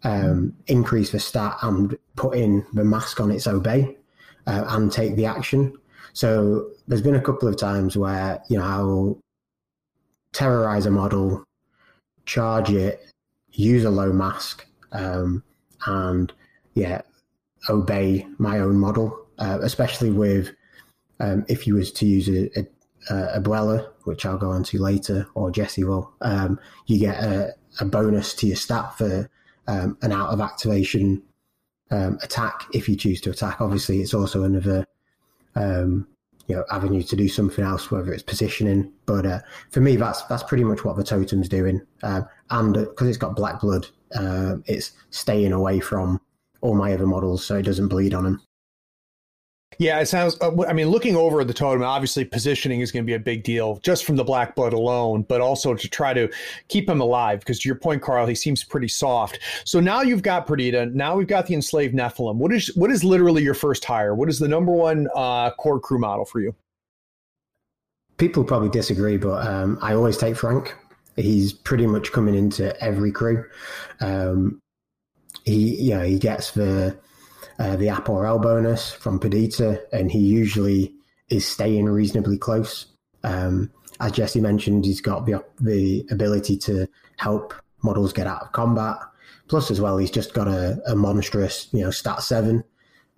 um, 0.03 0.55
increase 0.67 1.13
the 1.13 1.21
stat 1.21 1.57
and 1.63 1.97
put 2.17 2.37
in 2.37 2.67
the 2.75 2.85
mask 2.85 3.21
on 3.21 3.31
its 3.31 3.47
obey 3.47 3.97
uh, 4.47 4.65
and 4.69 4.93
take 4.93 5.17
the 5.17 5.25
action. 5.25 5.73
So 6.15 6.71
there's 6.87 7.03
been 7.03 7.17
a 7.17 7.21
couple 7.21 7.49
of 7.49 7.57
times 7.57 7.97
where 7.97 8.41
you 8.49 8.57
know 8.57 8.65
I'll 8.65 9.21
terrorize 10.33 10.87
a 10.87 10.91
model, 10.91 11.45
charge 12.25 12.71
it, 12.71 13.05
use 13.53 13.85
a 13.85 13.91
low 13.91 14.13
mask, 14.13 14.65
um, 14.93 15.43
and 15.87 16.33
yeah, 16.75 17.03
obey 17.69 18.27
my 18.39 18.61
own 18.61 18.77
model. 18.77 19.21
Uh, 19.37 19.59
especially 19.63 20.13
with 20.13 20.53
um, 21.19 21.45
if 21.49 21.67
you 21.67 21.75
was 21.75 21.91
to 21.91 22.07
use 22.07 22.29
a, 22.29 22.49
a, 23.11 23.41
Abuela, 23.41 23.89
which 24.05 24.25
I'll 24.25 24.39
go 24.39 24.51
on 24.51 24.63
to 24.65 24.81
later, 24.81 25.27
or 25.35 25.51
Jesse 25.51 25.83
will, 25.83 26.13
um, 26.21 26.61
you 26.87 27.01
get 27.01 27.23
a, 27.23 27.53
a, 27.81 27.85
bonus 27.85 28.33
to 28.35 28.47
your 28.47 28.57
stat 28.57 28.97
for 28.97 29.29
um, 29.67 29.99
an 30.03 30.13
out 30.13 30.31
of 30.31 30.41
activation 30.41 31.21
um, 31.91 32.19
attack 32.23 32.65
if 32.73 32.89
you 32.89 32.95
choose 32.95 33.21
to 33.23 33.31
attack. 33.31 33.61
Obviously, 33.61 34.01
it's 34.01 34.15
also 34.15 34.45
another 34.45 34.87
um, 35.57 36.07
you 36.47 36.57
know 36.57 36.65
avenue 36.71 37.03
to 37.03 37.17
do 37.17 37.29
something 37.29 37.65
else, 37.65 37.91
whether 37.91 38.13
it's 38.13 38.23
positioning. 38.23 38.93
But 39.07 39.27
uh, 39.27 39.41
for 39.71 39.81
me, 39.81 39.97
that's 39.97 40.23
that's 40.23 40.43
pretty 40.43 40.65
much 40.65 40.85
what 40.85 40.97
the 40.97 41.05
totem's 41.05 41.49
doing, 41.49 41.81
um, 42.03 42.27
and 42.51 42.75
because 42.75 43.07
uh, 43.07 43.11
it's 43.11 43.19
got 43.19 43.37
black 43.37 43.61
blood, 43.61 43.87
uh, 44.15 44.57
it's 44.67 44.93
staying 45.11 45.53
away 45.53 45.81
from 45.81 46.21
all 46.61 46.75
my 46.75 46.95
other 46.95 47.07
models 47.07 47.45
so 47.45 47.57
it 47.57 47.63
doesn't 47.63 47.89
bleed 47.89 48.15
on 48.15 48.25
them. 48.25 48.41
Yeah, 49.79 50.01
it 50.01 50.07
sounds. 50.07 50.37
Uh, 50.41 50.65
I 50.67 50.73
mean, 50.73 50.89
looking 50.89 51.17
over 51.17 51.43
the 51.45 51.55
totem, 51.55 51.83
obviously 51.83 52.25
positioning 52.25 52.81
is 52.81 52.93
going 52.93 53.05
to 53.05 53.07
be 53.07 53.15
a 53.15 53.19
big 53.19 53.43
deal 53.43 53.79
just 53.83 54.05
from 54.05 54.17
the 54.17 54.25
black 54.25 54.55
blood 54.55 54.73
alone, 54.73 55.23
but 55.23 55.41
also 55.41 55.75
to 55.75 55.89
try 55.89 56.15
to 56.15 56.31
keep 56.69 56.89
him 56.89 57.01
alive. 57.01 57.41
Because 57.41 57.61
to 57.61 57.69
your 57.69 57.77
point, 57.77 58.03
Carl, 58.03 58.27
he 58.27 58.35
seems 58.35 58.65
pretty 58.65 58.89
soft. 58.89 59.39
So 59.65 59.81
now 59.81 60.03
you've 60.03 60.23
got 60.23 60.47
Perdita. 60.47 60.87
Now 60.87 61.17
we've 61.17 61.27
got 61.27 61.47
the 61.47 61.55
enslaved 61.55 61.95
Nephilim. 61.95 62.37
What 62.37 62.53
is 62.53 62.75
what 62.77 62.91
is 62.91 63.05
literally 63.05 63.43
your 63.43 63.55
first 63.55 63.85
hire? 63.85 64.15
What 64.15 64.29
is 64.29 64.39
the 64.39 64.49
number 64.49 64.73
one 64.73 65.09
uh, 65.15 65.51
core 65.53 65.81
crew 65.81 65.99
model 65.99 66.25
for 66.25 66.41
you? 66.41 66.55
People 68.17 68.45
probably 68.45 68.69
disagree, 68.69 69.17
but 69.17 69.47
um, 69.47 69.79
I 69.83 69.95
always 69.95 70.17
take 70.17 70.37
Frank. 70.37 70.75
He's 71.17 71.53
pretty 71.53 71.87
much 71.87 72.13
coming 72.13 72.35
into 72.35 72.81
every 72.83 73.13
crew. 73.13 73.45
Um, 74.01 74.61
he, 75.45 75.77
yeah, 75.81 76.05
he 76.05 76.19
gets 76.19 76.53
the 76.53 76.97
uh, 77.59 77.77
the 77.77 77.89
App-or-El 77.89 78.39
bonus 78.39 78.93
from 78.93 79.19
Perdita, 79.19 79.83
and 79.93 80.11
he 80.11 80.19
usually 80.19 80.95
is 81.29 81.47
staying 81.47 81.87
reasonably 81.87 82.39
close. 82.39 82.87
Um, 83.23 83.71
as 84.01 84.13
Jesse 84.13 84.41
mentioned, 84.41 84.85
he's 84.85 85.01
got 85.01 85.27
the 85.27 85.43
the 85.61 86.07
ability 86.11 86.59
to 86.59 86.89
help 87.17 87.55
models 87.83 88.13
get 88.13 88.27
out 88.27 88.43
of 88.43 88.53
combat. 88.53 88.97
Plus, 89.49 89.71
as 89.71 89.81
well, 89.81 89.99
he's 89.99 90.11
just 90.11 90.35
got 90.35 90.49
a, 90.49 90.81
a 90.87 90.97
monstrous, 90.97 91.69
you 91.73 91.83
know, 91.83 91.91
stat 91.91 92.23
seven, 92.23 92.65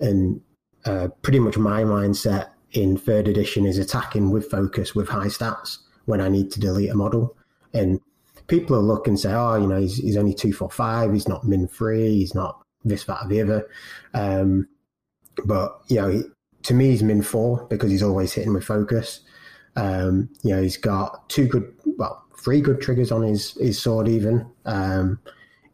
and 0.00 0.40
uh, 0.84 1.08
pretty 1.22 1.38
much 1.38 1.56
my 1.56 1.82
mindset 1.82 2.48
in 2.72 2.96
third 2.96 3.28
edition 3.28 3.64
is 3.64 3.78
attacking 3.78 4.30
with 4.30 4.50
focus 4.50 4.94
with 4.94 5.08
high 5.08 5.26
stats 5.26 5.78
when 6.04 6.20
I 6.20 6.28
need 6.28 6.50
to 6.52 6.60
delete 6.60 6.90
a 6.90 6.94
model. 6.94 7.36
And 7.72 8.00
people 8.48 8.76
will 8.76 8.84
look 8.84 9.06
and 9.06 9.18
say, 9.18 9.32
oh, 9.32 9.56
you 9.56 9.66
know, 9.66 9.80
he's, 9.80 9.96
he's 9.96 10.16
only 10.16 10.34
two, 10.34 10.52
four, 10.52 10.70
five. 10.70 11.12
He's 11.12 11.28
not 11.28 11.44
min 11.44 11.68
three. 11.68 12.14
He's 12.16 12.34
not 12.34 12.62
this, 12.88 13.04
that, 13.04 13.24
or 13.24 13.28
the 13.28 13.42
other. 13.42 13.68
Um, 14.14 14.68
but 15.44 15.80
you 15.88 15.96
know, 15.96 16.22
to 16.62 16.74
me, 16.74 16.90
he's 16.90 17.02
min 17.02 17.22
four 17.22 17.66
because 17.68 17.90
he's 17.90 18.02
always 18.02 18.32
hitting 18.32 18.54
with 18.54 18.64
focus. 18.64 19.20
Um, 19.76 20.30
you 20.42 20.54
know, 20.54 20.62
he's 20.62 20.76
got 20.76 21.28
two 21.28 21.46
good, 21.46 21.72
well, 21.84 22.24
three 22.42 22.60
good 22.60 22.80
triggers 22.80 23.12
on 23.12 23.22
his 23.22 23.52
his 23.60 23.80
sword, 23.80 24.08
even 24.08 24.46
um, 24.64 25.18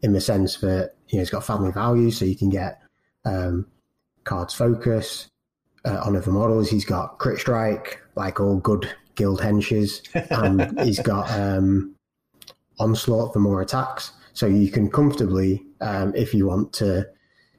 in 0.01 0.13
the 0.13 0.21
sense 0.21 0.57
that 0.57 0.95
you 1.09 1.17
know 1.17 1.21
he's 1.21 1.29
got 1.29 1.45
family 1.45 1.71
value, 1.71 2.11
so 2.11 2.25
you 2.25 2.35
can 2.35 2.49
get 2.49 2.81
um, 3.25 3.65
cards 4.23 4.53
focus 4.53 5.27
uh, 5.85 6.01
on 6.03 6.15
other 6.15 6.31
models. 6.31 6.69
He's 6.69 6.85
got 6.85 7.19
crit 7.19 7.39
strike, 7.39 8.01
like 8.15 8.39
all 8.39 8.57
good 8.57 8.89
guild 9.15 9.39
henches, 9.39 10.01
and 10.31 10.79
he's 10.85 10.99
got 10.99 11.31
um, 11.31 11.95
onslaught 12.79 13.33
for 13.33 13.39
more 13.39 13.61
attacks. 13.61 14.11
So 14.33 14.47
you 14.47 14.69
can 14.69 14.89
comfortably, 14.89 15.63
um, 15.81 16.13
if 16.15 16.33
you 16.33 16.47
want 16.47 16.73
to 16.73 17.07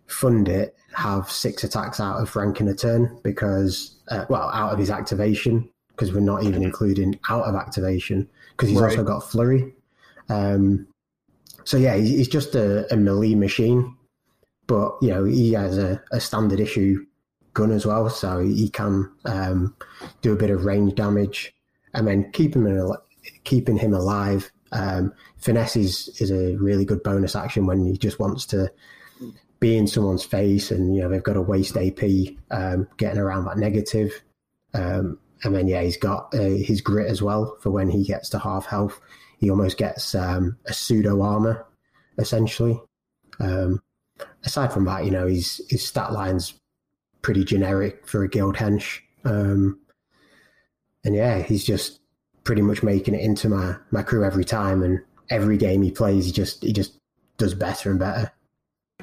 fund 0.06 0.48
it, 0.48 0.76
have 0.92 1.30
six 1.30 1.64
attacks 1.64 2.00
out 2.00 2.20
of 2.20 2.28
Frank 2.28 2.60
in 2.60 2.68
a 2.68 2.74
turn 2.74 3.18
because, 3.22 3.96
uh, 4.08 4.24
well, 4.28 4.50
out 4.50 4.72
of 4.72 4.78
his 4.78 4.90
activation, 4.90 5.68
because 5.88 6.12
we're 6.12 6.20
not 6.20 6.42
even 6.42 6.62
including 6.62 7.18
out 7.28 7.44
of 7.44 7.54
activation, 7.54 8.28
because 8.50 8.68
he's 8.68 8.80
right. 8.80 8.90
also 8.90 9.04
got 9.04 9.20
Flurry. 9.20 9.72
Um, 10.28 10.87
so 11.64 11.76
yeah, 11.76 11.96
he's 11.96 12.28
just 12.28 12.54
a, 12.54 12.92
a, 12.92 12.96
melee 12.96 13.34
machine, 13.34 13.96
but 14.66 14.96
you 15.00 15.08
know 15.08 15.24
he 15.24 15.52
has 15.52 15.78
a, 15.78 16.02
a, 16.12 16.20
standard 16.20 16.60
issue 16.60 17.04
gun 17.54 17.70
as 17.70 17.87
well, 17.87 18.10
so 18.10 18.40
he 18.40 18.68
can 18.68 19.10
um, 19.24 19.74
do 20.22 20.32
a 20.32 20.37
bit 20.37 20.50
of 20.50 20.64
range 20.64 20.94
damage, 20.94 21.54
and 21.94 22.06
then 22.06 22.30
keep 22.32 22.54
him 22.54 22.66
in, 22.66 22.92
keeping 23.44 23.78
him 23.78 23.94
alive 23.94 24.50
um, 24.74 25.14
finesse 25.38 25.76
is, 25.76 26.08
is 26.20 26.30
a 26.30 26.56
really 26.56 26.84
good 26.84 27.02
bonus 27.02 27.34
action 27.34 27.64
when 27.66 27.87
he 27.87 27.96
just 27.96 28.18
wants 28.18 28.44
to 28.46 28.70
be 29.60 29.76
in 29.76 29.87
someone's 29.87 30.24
face 30.24 30.70
and 30.70 30.94
you 30.94 31.00
know 31.00 31.08
they've 31.08 31.22
got 31.22 31.37
a 31.37 31.40
waste 31.40 31.76
AP 31.76 32.02
um, 32.50 32.87
getting 32.98 33.20
around 33.20 33.46
that 33.46 33.56
negative. 33.56 34.22
Um, 34.74 35.18
and 35.42 35.54
then 35.54 35.68
yeah, 35.68 35.82
he's 35.82 35.96
got 35.96 36.34
uh, 36.34 36.42
his 36.42 36.80
grit 36.80 37.08
as 37.08 37.22
well 37.22 37.56
for 37.60 37.70
when 37.70 37.88
he 37.88 38.04
gets 38.04 38.28
to 38.30 38.38
half 38.38 38.66
health. 38.66 39.00
He 39.38 39.50
almost 39.50 39.78
gets 39.78 40.14
um, 40.14 40.58
a 40.66 40.72
pseudo 40.72 41.22
armor 41.22 41.66
essentially. 42.18 42.80
Um, 43.40 43.80
aside 44.44 44.72
from 44.72 44.84
that, 44.87 45.04
you 45.04 45.10
know, 45.10 45.26
his 45.26 45.62
his 45.68 45.87
stat 45.87 46.12
line's 46.12 46.58
pretty 47.22 47.44
generic 47.44 48.06
for 48.06 48.22
a 48.22 48.28
guild 48.28 48.56
hench. 48.56 49.00
Um, 49.24 49.80
and 51.04 51.14
yeah, 51.14 51.42
he's 51.42 51.64
just 51.64 52.00
pretty 52.44 52.62
much 52.62 52.83
making 52.83 53.14
it 53.14 53.22
into 53.22 53.48
my 53.48 53.76
my 53.90 54.02
crew 54.02 54.24
every 54.24 54.44
time, 54.44 54.83
and 54.83 55.00
every 55.30 55.57
game 55.57 55.83
he 55.83 55.90
plays, 55.90 56.26
he 56.26 56.33
just 56.33 56.62
he 56.62 56.72
just 56.72 56.98
does 57.38 57.54
better 57.54 57.90
and 57.90 57.98
better. 57.98 58.33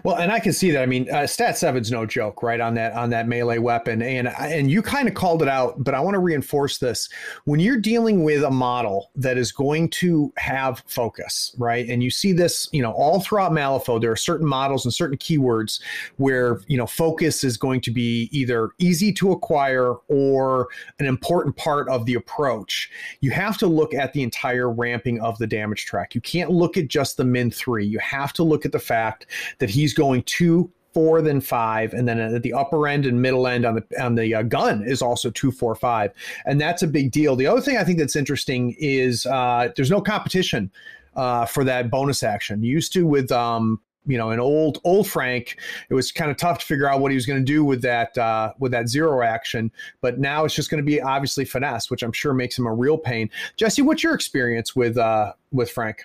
Well, 0.03 0.15
and 0.15 0.31
I 0.31 0.39
can 0.39 0.53
see 0.53 0.71
that. 0.71 0.81
I 0.81 0.85
mean, 0.85 1.09
uh, 1.11 1.27
stat 1.27 1.57
seven's 1.57 1.91
no 1.91 2.05
joke, 2.05 2.41
right? 2.41 2.59
On 2.59 2.73
that 2.75 2.93
on 2.93 3.09
that 3.11 3.27
melee 3.27 3.59
weapon, 3.59 4.01
and 4.01 4.27
and 4.27 4.71
you 4.71 4.81
kind 4.81 5.07
of 5.07 5.13
called 5.13 5.41
it 5.41 5.47
out, 5.47 5.83
but 5.83 5.93
I 5.93 5.99
want 5.99 6.15
to 6.15 6.19
reinforce 6.19 6.79
this. 6.79 7.09
When 7.45 7.59
you're 7.59 7.79
dealing 7.79 8.23
with 8.23 8.43
a 8.43 8.51
model 8.51 9.11
that 9.15 9.37
is 9.37 9.51
going 9.51 9.89
to 9.89 10.33
have 10.37 10.83
focus, 10.87 11.55
right, 11.57 11.87
and 11.87 12.03
you 12.03 12.09
see 12.09 12.33
this, 12.33 12.67
you 12.71 12.81
know, 12.81 12.91
all 12.91 13.21
throughout 13.21 13.51
Malifaux, 13.51 14.01
there 14.01 14.11
are 14.11 14.17
certain 14.17 14.47
models 14.47 14.85
and 14.85 14.93
certain 14.93 15.17
keywords 15.17 15.79
where 16.17 16.61
you 16.67 16.77
know 16.77 16.87
focus 16.87 17.43
is 17.43 17.57
going 17.57 17.81
to 17.81 17.91
be 17.91 18.29
either 18.31 18.71
easy 18.79 19.13
to 19.13 19.31
acquire 19.31 19.93
or 20.07 20.67
an 20.99 21.05
important 21.05 21.55
part 21.57 21.87
of 21.89 22.05
the 22.05 22.15
approach. 22.15 22.89
You 23.19 23.31
have 23.31 23.57
to 23.59 23.67
look 23.67 23.93
at 23.93 24.13
the 24.13 24.23
entire 24.23 24.71
ramping 24.71 25.21
of 25.21 25.37
the 25.37 25.47
damage 25.47 25.85
track. 25.85 26.15
You 26.15 26.21
can't 26.21 26.49
look 26.49 26.77
at 26.77 26.87
just 26.87 27.17
the 27.17 27.23
min 27.23 27.51
three. 27.51 27.85
You 27.85 27.99
have 27.99 28.33
to 28.33 28.43
look 28.43 28.65
at 28.65 28.71
the 28.71 28.79
fact 28.79 29.27
that 29.59 29.69
he's 29.69 29.90
he's 29.91 29.97
going 29.97 30.23
two 30.23 30.71
four 30.93 31.21
than 31.21 31.39
five, 31.39 31.93
and 31.93 32.07
then 32.07 32.19
at 32.19 32.43
the 32.43 32.53
upper 32.53 32.87
end 32.87 33.05
and 33.05 33.21
middle 33.21 33.47
end 33.47 33.65
on 33.65 33.75
the 33.75 34.03
on 34.03 34.15
the 34.15 34.35
uh, 34.35 34.41
gun 34.43 34.83
is 34.83 35.01
also 35.01 35.29
two 35.29 35.51
four 35.51 35.75
five, 35.75 36.11
and 36.45 36.59
that's 36.59 36.81
a 36.83 36.87
big 36.87 37.11
deal. 37.11 37.35
The 37.35 37.47
other 37.47 37.61
thing 37.61 37.77
I 37.77 37.83
think 37.83 37.97
that's 37.97 38.15
interesting 38.15 38.75
is 38.79 39.25
uh, 39.25 39.69
there's 39.75 39.91
no 39.91 40.01
competition 40.01 40.71
uh, 41.15 41.45
for 41.45 41.63
that 41.65 41.89
bonus 41.89 42.23
action. 42.23 42.63
used 42.63 42.93
to 42.93 43.05
with 43.05 43.31
um, 43.31 43.81
you 44.05 44.17
know 44.17 44.31
an 44.31 44.39
old 44.39 44.79
old 44.83 45.07
Frank, 45.07 45.57
it 45.89 45.93
was 45.93 46.11
kind 46.11 46.31
of 46.31 46.37
tough 46.37 46.59
to 46.59 46.65
figure 46.65 46.89
out 46.89 47.01
what 47.01 47.11
he 47.11 47.15
was 47.15 47.25
going 47.25 47.39
to 47.39 47.45
do 47.45 47.65
with 47.65 47.81
that 47.81 48.17
uh, 48.17 48.53
with 48.59 48.71
that 48.71 48.87
zero 48.87 49.21
action. 49.21 49.71
But 50.01 50.19
now 50.19 50.45
it's 50.45 50.55
just 50.55 50.69
going 50.69 50.83
to 50.83 50.89
be 50.89 51.01
obviously 51.01 51.45
finesse, 51.45 51.89
which 51.89 52.03
I'm 52.03 52.13
sure 52.13 52.33
makes 52.33 52.57
him 52.57 52.65
a 52.65 52.73
real 52.73 52.97
pain. 52.97 53.29
Jesse, 53.57 53.81
what's 53.81 54.03
your 54.03 54.13
experience 54.13 54.75
with 54.75 54.97
uh, 54.97 55.33
with 55.51 55.69
Frank? 55.69 56.03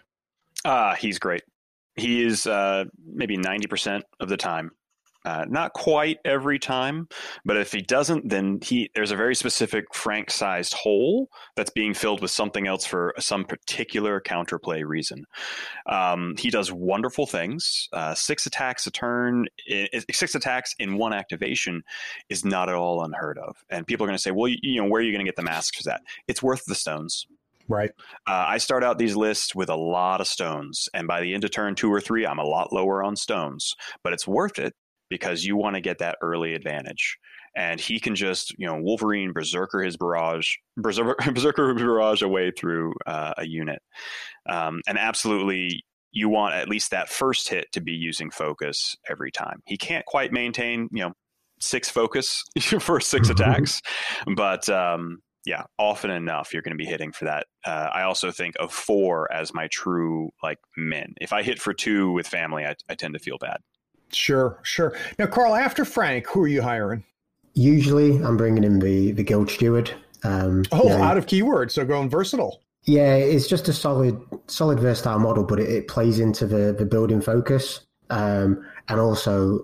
Uh, 0.64 0.94
he's 0.96 1.18
great 1.18 1.42
he 1.96 2.24
is 2.24 2.46
uh, 2.46 2.84
maybe 3.04 3.36
90% 3.36 4.02
of 4.20 4.28
the 4.28 4.36
time 4.36 4.70
uh, 5.26 5.44
not 5.48 5.72
quite 5.72 6.18
every 6.24 6.56
time, 6.56 7.08
but 7.44 7.56
if 7.56 7.72
he 7.72 7.82
doesn't, 7.82 8.28
then 8.28 8.60
he 8.62 8.88
there's 8.94 9.10
a 9.10 9.16
very 9.16 9.34
specific 9.34 9.92
Frank-sized 9.92 10.72
hole 10.72 11.28
that's 11.56 11.70
being 11.70 11.94
filled 11.94 12.22
with 12.22 12.30
something 12.30 12.68
else 12.68 12.86
for 12.86 13.12
some 13.18 13.44
particular 13.44 14.20
counterplay 14.20 14.86
reason. 14.86 15.24
Um, 15.86 16.36
he 16.38 16.48
does 16.48 16.70
wonderful 16.70 17.26
things. 17.26 17.88
Uh, 17.92 18.14
six 18.14 18.46
attacks 18.46 18.86
a 18.86 18.92
turn, 18.92 19.46
six 20.12 20.36
attacks 20.36 20.76
in 20.78 20.96
one 20.96 21.12
activation 21.12 21.82
is 22.28 22.44
not 22.44 22.68
at 22.68 22.76
all 22.76 23.02
unheard 23.02 23.38
of. 23.38 23.56
And 23.68 23.84
people 23.84 24.04
are 24.04 24.08
going 24.08 24.16
to 24.16 24.22
say, 24.22 24.30
"Well, 24.30 24.48
you 24.48 24.80
know, 24.80 24.88
where 24.88 25.00
are 25.00 25.04
you 25.04 25.10
going 25.12 25.24
to 25.24 25.28
get 25.28 25.36
the 25.36 25.42
masks 25.42 25.78
for 25.78 25.82
that?" 25.90 26.02
It's 26.28 26.42
worth 26.42 26.66
the 26.66 26.76
stones. 26.76 27.26
Right. 27.68 27.90
Uh, 28.26 28.44
I 28.48 28.58
start 28.58 28.84
out 28.84 28.98
these 28.98 29.16
lists 29.16 29.54
with 29.54 29.68
a 29.68 29.76
lot 29.76 30.20
of 30.20 30.26
stones, 30.26 30.88
and 30.94 31.06
by 31.06 31.20
the 31.20 31.34
end 31.34 31.44
of 31.44 31.50
turn 31.50 31.74
two 31.74 31.92
or 31.92 32.00
three, 32.00 32.26
I'm 32.26 32.38
a 32.38 32.44
lot 32.44 32.72
lower 32.72 33.02
on 33.02 33.16
stones, 33.16 33.74
but 34.04 34.12
it's 34.12 34.26
worth 34.26 34.58
it 34.58 34.74
because 35.08 35.44
you 35.44 35.56
want 35.56 35.74
to 35.74 35.80
get 35.80 35.98
that 35.98 36.18
early 36.22 36.54
advantage. 36.54 37.18
And 37.56 37.80
he 37.80 37.98
can 37.98 38.14
just, 38.14 38.56
you 38.58 38.66
know, 38.66 38.78
Wolverine 38.80 39.32
berserker 39.32 39.82
his 39.82 39.96
barrage, 39.96 40.54
berserker, 40.76 41.32
berserker 41.32 41.74
barrage 41.74 42.22
away 42.22 42.50
through 42.50 42.92
uh, 43.06 43.34
a 43.38 43.46
unit. 43.46 43.80
Um, 44.48 44.82
and 44.86 44.98
absolutely, 44.98 45.84
you 46.12 46.28
want 46.28 46.54
at 46.54 46.68
least 46.68 46.90
that 46.90 47.08
first 47.08 47.48
hit 47.48 47.66
to 47.72 47.80
be 47.80 47.92
using 47.92 48.30
focus 48.30 48.96
every 49.08 49.30
time. 49.30 49.60
He 49.66 49.76
can't 49.76 50.04
quite 50.06 50.32
maintain, 50.32 50.88
you 50.92 51.02
know, 51.02 51.12
six 51.60 51.88
focus 51.88 52.44
for 52.80 53.00
six 53.00 53.28
attacks, 53.30 53.80
but 54.34 54.68
um, 54.68 55.18
yeah, 55.46 55.62
often 55.78 56.10
enough 56.10 56.52
you're 56.52 56.62
going 56.62 56.76
to 56.76 56.82
be 56.82 56.84
hitting 56.84 57.12
for 57.12 57.24
that. 57.24 57.46
Uh, 57.64 57.88
I 57.94 58.02
also 58.02 58.30
think 58.30 58.56
of 58.58 58.72
four 58.72 59.32
as 59.32 59.54
my 59.54 59.68
true 59.68 60.30
like 60.42 60.58
min. 60.76 61.14
If 61.20 61.32
I 61.32 61.42
hit 61.42 61.60
for 61.60 61.72
two 61.72 62.12
with 62.12 62.26
family, 62.26 62.66
I, 62.66 62.74
I 62.90 62.96
tend 62.96 63.14
to 63.14 63.20
feel 63.20 63.38
bad. 63.38 63.58
Sure, 64.12 64.58
sure. 64.62 64.96
Now, 65.18 65.26
Carl, 65.26 65.54
after 65.54 65.84
Frank, 65.84 66.26
who 66.26 66.42
are 66.42 66.48
you 66.48 66.62
hiring? 66.62 67.04
Usually, 67.54 68.16
I'm 68.22 68.36
bringing 68.36 68.64
in 68.64 68.80
the 68.80 69.12
the 69.12 69.22
guild 69.22 69.50
steward. 69.50 69.90
Um, 70.24 70.64
oh, 70.72 70.90
out 70.90 71.16
of 71.16 71.26
keyword, 71.26 71.70
so 71.70 71.84
going 71.84 72.10
versatile. 72.10 72.60
Yeah, 72.84 73.14
it's 73.14 73.46
just 73.46 73.68
a 73.68 73.72
solid, 73.72 74.20
solid 74.46 74.80
versatile 74.80 75.18
model, 75.18 75.44
but 75.44 75.60
it, 75.60 75.68
it 75.68 75.88
plays 75.88 76.18
into 76.20 76.46
the 76.46 76.74
the 76.76 76.84
building 76.84 77.20
focus, 77.20 77.80
um, 78.10 78.64
and 78.88 79.00
also 79.00 79.60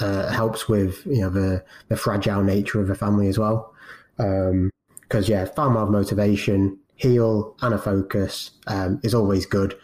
uh, 0.00 0.32
helps 0.32 0.68
with 0.68 1.04
you 1.04 1.20
know 1.20 1.30
the 1.30 1.64
the 1.88 1.96
fragile 1.96 2.42
nature 2.42 2.80
of 2.80 2.86
the 2.86 2.94
family 2.94 3.28
as 3.28 3.38
well. 3.38 3.74
Because 5.08 5.28
yeah, 5.28 5.44
far 5.44 5.70
more 5.70 5.86
motivation, 5.86 6.78
heal, 6.96 7.54
and 7.62 7.74
a 7.74 7.78
focus 7.78 8.50
um, 8.66 9.00
is 9.02 9.14
always 9.14 9.46
good. 9.46 9.76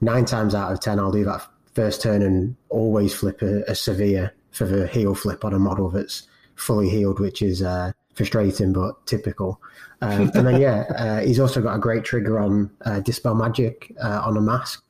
Nine 0.00 0.24
times 0.24 0.54
out 0.54 0.72
of 0.72 0.80
ten, 0.80 0.98
I'll 0.98 1.12
do 1.12 1.24
that 1.24 1.46
first 1.74 2.02
turn 2.02 2.22
and 2.22 2.56
always 2.68 3.14
flip 3.14 3.42
a, 3.42 3.62
a 3.70 3.74
severe 3.74 4.34
for 4.50 4.66
the 4.66 4.86
heal 4.86 5.14
flip 5.14 5.44
on 5.44 5.54
a 5.54 5.58
model 5.58 5.88
that's 5.88 6.28
fully 6.54 6.88
healed, 6.88 7.18
which 7.18 7.42
is 7.42 7.62
uh, 7.62 7.92
frustrating 8.14 8.72
but 8.72 9.06
typical. 9.06 9.60
Um, 10.00 10.30
and 10.34 10.46
then 10.46 10.60
yeah, 10.60 10.84
uh, 10.96 11.20
he's 11.20 11.40
also 11.40 11.62
got 11.62 11.76
a 11.76 11.80
great 11.80 12.04
trigger 12.04 12.38
on 12.38 12.70
uh, 12.84 13.00
dispel 13.00 13.34
magic 13.34 13.92
uh, 14.02 14.22
on 14.24 14.36
a 14.36 14.40
mask 14.40 14.84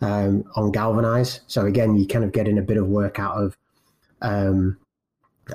um, 0.00 0.44
on 0.56 0.70
galvanize. 0.70 1.40
So 1.46 1.66
again, 1.66 1.96
you 1.96 2.06
kind 2.06 2.24
of 2.24 2.32
get 2.32 2.48
in 2.48 2.58
a 2.58 2.62
bit 2.62 2.76
of 2.76 2.86
work 2.86 3.18
out 3.18 3.36
of 3.36 3.56
um, 4.22 4.78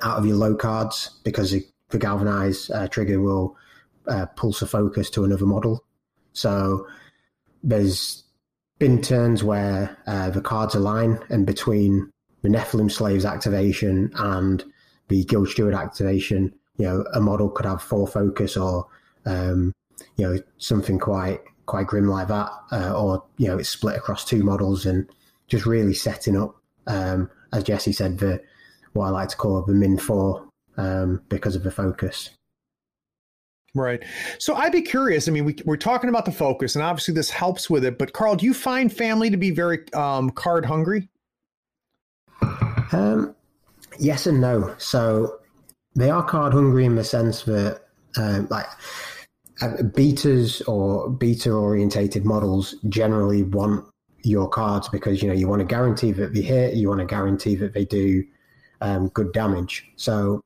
out 0.01 0.17
of 0.17 0.25
your 0.25 0.35
low 0.35 0.55
cards 0.55 1.19
because 1.23 1.51
the 1.51 1.97
galvanize 1.97 2.69
uh, 2.71 2.87
trigger 2.87 3.19
will 3.19 3.55
pulse 4.35 4.61
a 4.61 4.67
focus 4.67 5.09
to 5.11 5.23
another 5.23 5.45
model. 5.45 5.83
So 6.33 6.87
there's 7.63 8.23
been 8.79 9.01
turns 9.01 9.43
where 9.43 9.97
uh, 10.07 10.29
the 10.29 10.41
cards 10.41 10.75
align, 10.75 11.19
and 11.29 11.45
between 11.45 12.11
the 12.41 12.49
Nephilim 12.49 12.91
Slaves 12.91 13.25
activation 13.25 14.11
and 14.15 14.63
the 15.07 15.23
Guild 15.25 15.49
Steward 15.49 15.73
activation, 15.73 16.53
you 16.77 16.85
know, 16.85 17.05
a 17.13 17.21
model 17.21 17.49
could 17.49 17.65
have 17.65 17.81
four 17.81 18.07
focus 18.07 18.57
or 18.57 18.87
um, 19.25 19.71
you 20.17 20.27
know 20.27 20.39
something 20.57 20.99
quite 20.99 21.39
quite 21.65 21.87
grim 21.87 22.07
like 22.07 22.27
that, 22.27 22.49
uh, 22.71 22.93
or 22.93 23.23
you 23.37 23.47
know, 23.47 23.57
it's 23.57 23.69
split 23.69 23.95
across 23.95 24.25
two 24.25 24.43
models 24.43 24.85
and 24.85 25.07
just 25.47 25.65
really 25.65 25.93
setting 25.93 26.37
up, 26.37 26.55
um, 26.87 27.29
as 27.53 27.63
Jesse 27.63 27.93
said, 27.93 28.17
the 28.17 28.41
what 28.93 29.07
I 29.07 29.09
like 29.09 29.29
to 29.29 29.37
call 29.37 29.61
the 29.61 29.73
min 29.73 29.97
four 29.97 30.47
um, 30.77 31.21
because 31.29 31.55
of 31.55 31.63
the 31.63 31.71
focus. 31.71 32.29
Right. 33.75 34.03
So 34.37 34.53
I'd 34.53 34.71
be 34.71 34.83
curious. 34.83 35.27
I 35.27 35.31
mean, 35.31 35.45
we, 35.45 35.55
we're 35.65 35.77
talking 35.77 36.09
about 36.09 36.25
the 36.25 36.31
focus, 36.31 36.75
and 36.75 36.83
obviously 36.83 37.13
this 37.15 37.31
helps 37.31 37.69
with 37.69 37.83
it. 37.83 37.97
But 37.97 38.13
Carl, 38.13 38.35
do 38.35 38.45
you 38.45 38.53
find 38.53 38.93
family 38.93 39.31
to 39.31 39.37
be 39.37 39.49
very 39.49 39.91
um, 39.93 40.29
card 40.29 40.65
hungry? 40.65 41.09
Um, 42.91 43.35
yes 43.97 44.27
and 44.27 44.39
no. 44.39 44.75
So 44.77 45.39
they 45.95 46.11
are 46.11 46.23
card 46.23 46.53
hungry 46.53 46.85
in 46.85 46.95
the 46.95 47.03
sense 47.03 47.43
that, 47.43 47.81
um, 48.17 48.47
like, 48.51 48.67
uh, 49.61 49.77
betas 49.77 50.67
or 50.67 51.09
beta 51.09 51.51
orientated 51.51 52.25
models 52.25 52.75
generally 52.89 53.43
want 53.43 53.85
your 54.23 54.47
cards 54.47 54.87
because 54.89 55.21
you 55.21 55.27
know 55.27 55.33
you 55.33 55.47
want 55.47 55.59
to 55.59 55.65
guarantee 55.65 56.11
that 56.11 56.33
they 56.33 56.41
hit, 56.41 56.75
you 56.75 56.89
want 56.89 56.99
to 56.99 57.05
guarantee 57.05 57.55
that 57.55 57.73
they 57.73 57.85
do 57.85 58.23
um, 58.81 59.09
good 59.09 59.31
damage. 59.33 59.89
So, 59.95 60.41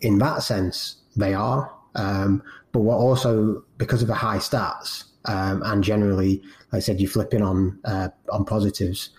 in 0.00 0.18
that 0.18 0.42
sense, 0.42 0.96
they 1.16 1.34
are. 1.34 1.72
Um, 1.94 2.42
but 2.72 2.80
what 2.80 2.96
also 2.96 3.64
because 3.78 4.02
of 4.02 4.08
the 4.08 4.14
high 4.14 4.38
stats 4.38 5.04
um, 5.26 5.62
and 5.64 5.84
generally, 5.84 6.42
like 6.72 6.78
I 6.78 6.78
said, 6.80 7.00
you're 7.00 7.10
flipping 7.10 7.42
on 7.42 7.78
uh, 7.84 8.08
on 8.30 8.44
positives. 8.44 9.10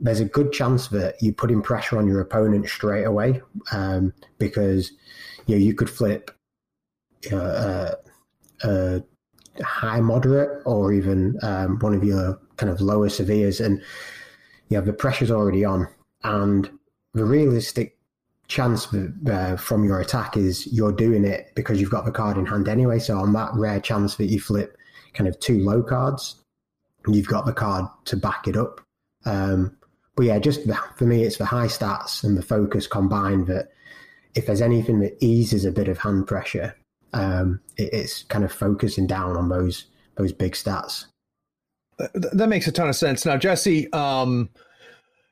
There's 0.00 0.20
a 0.20 0.24
good 0.24 0.52
chance 0.52 0.88
that 0.88 1.16
you're 1.20 1.34
putting 1.34 1.62
pressure 1.62 1.98
on 1.98 2.06
your 2.06 2.20
opponent 2.20 2.68
straight 2.68 3.04
away 3.04 3.42
um, 3.70 4.14
because 4.38 4.92
you 5.46 5.54
know 5.54 5.60
you 5.60 5.74
could 5.74 5.90
flip 5.90 6.30
you 7.22 7.32
know, 7.32 7.42
uh, 7.42 7.94
a 8.62 9.02
high 9.62 10.00
moderate 10.00 10.62
or 10.64 10.92
even 10.92 11.38
um, 11.42 11.78
one 11.80 11.94
of 11.94 12.02
your 12.02 12.40
kind 12.56 12.72
of 12.72 12.80
lower 12.80 13.08
severes, 13.08 13.60
and 13.60 13.80
you 14.68 14.78
know 14.78 14.84
the 14.84 14.92
pressure's 14.92 15.30
already 15.30 15.64
on, 15.64 15.86
and 16.24 16.70
the 17.14 17.24
realistic 17.24 17.99
chance 18.50 18.92
uh, 18.92 19.56
from 19.56 19.84
your 19.84 20.00
attack 20.00 20.36
is 20.36 20.66
you're 20.66 20.92
doing 20.92 21.24
it 21.24 21.52
because 21.54 21.80
you've 21.80 21.90
got 21.90 22.04
the 22.04 22.10
card 22.10 22.36
in 22.36 22.44
hand 22.44 22.68
anyway. 22.68 22.98
So 22.98 23.16
on 23.16 23.32
that 23.32 23.50
rare 23.54 23.80
chance 23.80 24.16
that 24.16 24.26
you 24.26 24.40
flip 24.40 24.76
kind 25.14 25.28
of 25.28 25.38
two 25.38 25.60
low 25.60 25.82
cards, 25.82 26.42
you've 27.06 27.28
got 27.28 27.46
the 27.46 27.52
card 27.52 27.86
to 28.06 28.16
back 28.16 28.48
it 28.48 28.56
up. 28.56 28.80
Um, 29.24 29.76
but 30.16 30.26
yeah, 30.26 30.38
just 30.40 30.62
for 30.96 31.04
me, 31.04 31.22
it's 31.22 31.38
the 31.38 31.46
high 31.46 31.68
stats 31.68 32.24
and 32.24 32.36
the 32.36 32.42
focus 32.42 32.86
combined 32.86 33.46
that 33.46 33.68
if 34.34 34.46
there's 34.46 34.60
anything 34.60 34.98
that 35.00 35.16
eases 35.20 35.64
a 35.64 35.72
bit 35.72 35.88
of 35.88 35.98
hand 35.98 36.26
pressure, 36.26 36.76
um, 37.12 37.60
it, 37.76 37.92
it's 37.92 38.24
kind 38.24 38.44
of 38.44 38.52
focusing 38.52 39.06
down 39.06 39.36
on 39.36 39.48
those 39.48 39.86
those 40.16 40.32
big 40.32 40.52
stats. 40.52 41.06
That 41.98 42.48
makes 42.48 42.66
a 42.66 42.72
ton 42.72 42.88
of 42.88 42.96
sense. 42.96 43.24
Now, 43.24 43.36
Jesse, 43.36 43.90
um, 43.92 44.50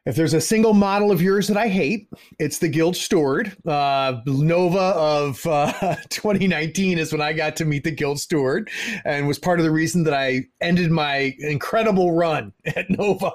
if 0.06 0.16
there's 0.16 0.34
a 0.34 0.40
single 0.40 0.72
model 0.72 1.10
of 1.12 1.20
yours 1.20 1.48
that 1.48 1.56
I 1.56 1.68
hate, 1.68 2.08
it's 2.38 2.58
the 2.58 2.68
Guild 2.68 2.96
Steward. 2.96 3.54
Uh, 3.66 4.20
Nova 4.26 4.78
of 4.78 5.44
uh, 5.46 5.96
2019 6.10 6.98
is 6.98 7.12
when 7.12 7.20
I 7.20 7.32
got 7.32 7.56
to 7.56 7.64
meet 7.64 7.84
the 7.84 7.90
Guild 7.90 8.18
Steward 8.18 8.70
and 9.04 9.28
was 9.28 9.38
part 9.38 9.60
of 9.60 9.64
the 9.64 9.70
reason 9.70 10.04
that 10.04 10.14
I 10.14 10.44
ended 10.60 10.90
my 10.90 11.34
incredible 11.40 12.12
run 12.12 12.52
at 12.64 12.88
Nova. 12.88 13.32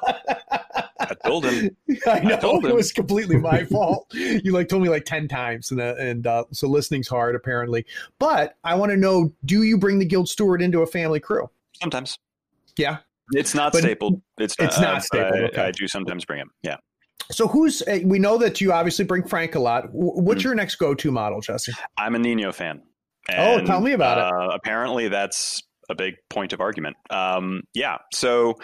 I 0.99 1.13
told 1.25 1.45
him. 1.45 1.75
I 2.07 2.19
know 2.21 2.35
I 2.35 2.39
told 2.39 2.65
him. 2.65 2.71
it 2.71 2.75
was 2.75 2.91
completely 2.91 3.37
my 3.37 3.65
fault. 3.65 4.07
You 4.13 4.51
like 4.51 4.67
told 4.67 4.81
me 4.81 4.89
like 4.89 5.05
10 5.05 5.27
times. 5.27 5.69
And, 5.69 5.79
uh, 5.79 5.95
and 5.99 6.25
uh, 6.25 6.45
so 6.51 6.67
listening's 6.67 7.07
hard 7.07 7.35
apparently. 7.35 7.85
But 8.19 8.57
I 8.63 8.75
want 8.75 8.91
to 8.91 8.97
know 8.97 9.31
do 9.45 9.63
you 9.63 9.77
bring 9.77 9.99
the 9.99 10.05
Guild 10.05 10.27
Steward 10.27 10.61
into 10.61 10.81
a 10.81 10.87
family 10.87 11.19
crew? 11.19 11.49
Sometimes. 11.79 12.17
Yeah. 12.77 12.99
It's 13.31 13.55
not 13.55 13.71
but 13.71 13.81
stapled. 13.81 14.21
It's 14.37 14.57
not, 14.59 14.67
it's 14.67 14.79
not 14.79 14.95
uh, 14.95 14.99
stapled. 14.99 15.41
I, 15.41 15.45
okay. 15.45 15.61
I, 15.61 15.71
do 15.71 15.87
sometimes 15.87 16.25
bring 16.25 16.39
him. 16.39 16.51
Yeah. 16.61 16.77
So 17.31 17.47
who's 17.47 17.81
uh, 17.83 17.99
we 18.03 18.19
know 18.19 18.37
that 18.37 18.59
you 18.59 18.73
obviously 18.73 19.05
bring 19.05 19.25
Frank 19.27 19.55
a 19.55 19.59
lot. 19.59 19.85
What's 19.91 20.39
mm-hmm. 20.39 20.47
your 20.47 20.55
next 20.55 20.75
go-to 20.75 21.11
model, 21.11 21.39
Jesse? 21.41 21.71
I'm 21.97 22.15
a 22.15 22.19
Nino 22.19 22.51
fan. 22.51 22.81
And, 23.29 23.61
oh, 23.61 23.65
tell 23.65 23.79
me 23.79 23.93
about 23.93 24.17
uh, 24.19 24.49
it. 24.49 24.55
Apparently, 24.55 25.07
that's 25.07 25.63
a 25.89 25.95
big 25.95 26.15
point 26.29 26.53
of 26.53 26.59
argument. 26.59 26.97
Um, 27.09 27.61
yeah. 27.73 27.97
So 28.13 28.55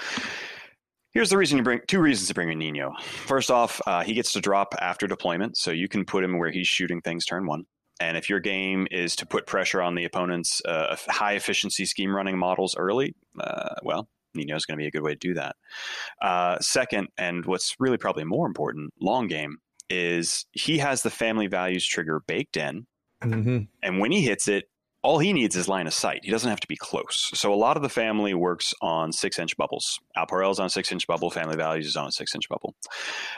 here's 1.13 1.29
the 1.29 1.37
reason 1.37 1.57
you 1.57 1.63
bring 1.63 1.79
two 1.87 1.99
reasons 1.99 2.27
to 2.27 2.33
bring 2.33 2.49
a 2.49 2.55
Nino. 2.55 2.93
First 3.25 3.49
off, 3.49 3.81
uh, 3.87 4.03
he 4.03 4.13
gets 4.13 4.33
to 4.33 4.41
drop 4.41 4.75
after 4.81 5.07
deployment, 5.07 5.57
so 5.57 5.71
you 5.71 5.87
can 5.87 6.03
put 6.03 6.23
him 6.23 6.37
where 6.37 6.51
he's 6.51 6.67
shooting 6.67 7.01
things 7.01 7.25
turn 7.25 7.45
one. 7.45 7.63
And 8.01 8.15
if 8.15 8.29
your 8.29 8.39
game 8.39 8.87
is 8.91 9.15
to 9.17 9.25
put 9.25 9.45
pressure 9.45 9.81
on 9.81 9.95
the 9.95 10.05
opponent's 10.05 10.61
uh, 10.65 10.95
high 11.09 11.33
efficiency 11.33 11.85
scheme 11.85 12.15
running 12.15 12.37
models 12.37 12.75
early, 12.77 13.13
uh, 13.39 13.75
well, 13.83 14.07
Nino 14.33 14.55
is 14.55 14.65
going 14.65 14.77
to 14.77 14.81
be 14.81 14.87
a 14.87 14.91
good 14.91 15.03
way 15.03 15.13
to 15.13 15.19
do 15.19 15.33
that. 15.35 15.55
Uh, 16.21 16.59
second, 16.59 17.07
and 17.17 17.45
what's 17.45 17.75
really 17.79 17.97
probably 17.97 18.23
more 18.23 18.47
important, 18.47 18.93
long 18.99 19.27
game, 19.27 19.57
is 19.89 20.45
he 20.51 20.77
has 20.77 21.01
the 21.01 21.09
family 21.09 21.47
values 21.47 21.85
trigger 21.85 22.21
baked 22.27 22.57
in. 22.57 22.85
Mm-hmm. 23.23 23.59
And 23.83 23.99
when 23.99 24.11
he 24.11 24.21
hits 24.21 24.47
it, 24.47 24.65
all 25.01 25.19
he 25.19 25.31
needs 25.31 25.55
is 25.55 25.67
line 25.67 25.87
of 25.87 25.93
sight. 25.93 26.21
He 26.23 26.31
doesn't 26.31 26.49
have 26.49 26.59
to 26.59 26.67
be 26.67 26.75
close. 26.75 27.31
So 27.33 27.53
a 27.53 27.55
lot 27.55 27.77
of 27.77 27.83
the 27.83 27.89
family 27.89 28.33
works 28.33 28.73
on 28.81 29.13
six 29.13 29.39
inch 29.39 29.55
bubbles. 29.55 29.97
Alparel 30.17 30.51
is 30.51 30.59
on 30.59 30.65
a 30.65 30.69
six 30.69 30.91
inch 30.91 31.07
bubble. 31.07 31.31
Family 31.31 31.55
Values 31.55 31.87
is 31.87 31.95
on 31.95 32.07
a 32.07 32.11
six 32.11 32.35
inch 32.35 32.49
bubble, 32.49 32.75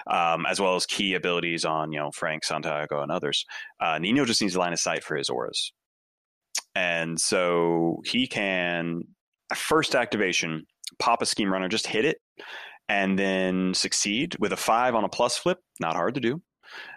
um, 0.07 0.45
as 0.47 0.59
well 0.59 0.75
as 0.75 0.85
key 0.87 1.13
abilities 1.13 1.63
on 1.63 1.91
you 1.91 1.99
know 1.99 2.09
Frank 2.11 2.43
Santiago 2.43 3.01
and 3.03 3.11
others. 3.11 3.45
Uh, 3.79 3.99
Nino 3.99 4.25
just 4.25 4.41
needs 4.41 4.57
line 4.57 4.73
of 4.73 4.79
sight 4.79 5.03
for 5.03 5.15
his 5.15 5.29
auras, 5.29 5.71
and 6.73 7.19
so 7.19 8.01
he 8.05 8.25
can 8.25 9.03
first 9.55 9.93
activation 9.93 10.65
pop 10.99 11.21
a 11.21 11.25
scheme 11.25 11.51
runner, 11.51 11.67
just 11.67 11.87
hit 11.87 12.05
it, 12.05 12.17
and 12.89 13.17
then 13.17 13.73
succeed 13.73 14.35
with 14.39 14.51
a 14.53 14.57
five 14.57 14.95
on 14.95 15.03
a 15.03 15.09
plus 15.09 15.37
flip. 15.37 15.59
Not 15.79 15.95
hard 15.95 16.15
to 16.15 16.21
do. 16.21 16.41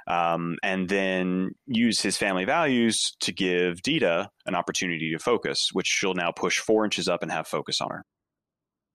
Um, 0.06 0.56
and 0.62 0.88
then 0.88 1.50
use 1.66 2.00
his 2.00 2.16
family 2.16 2.44
values 2.44 3.16
to 3.20 3.32
give 3.32 3.82
Dita 3.82 4.28
an 4.46 4.54
opportunity 4.54 5.10
to 5.12 5.18
focus, 5.18 5.70
which 5.72 5.88
she'll 5.88 6.14
now 6.14 6.30
push 6.30 6.58
four 6.58 6.84
inches 6.84 7.08
up 7.08 7.22
and 7.22 7.32
have 7.32 7.48
focus 7.48 7.80
on 7.80 7.90
her. 7.90 8.04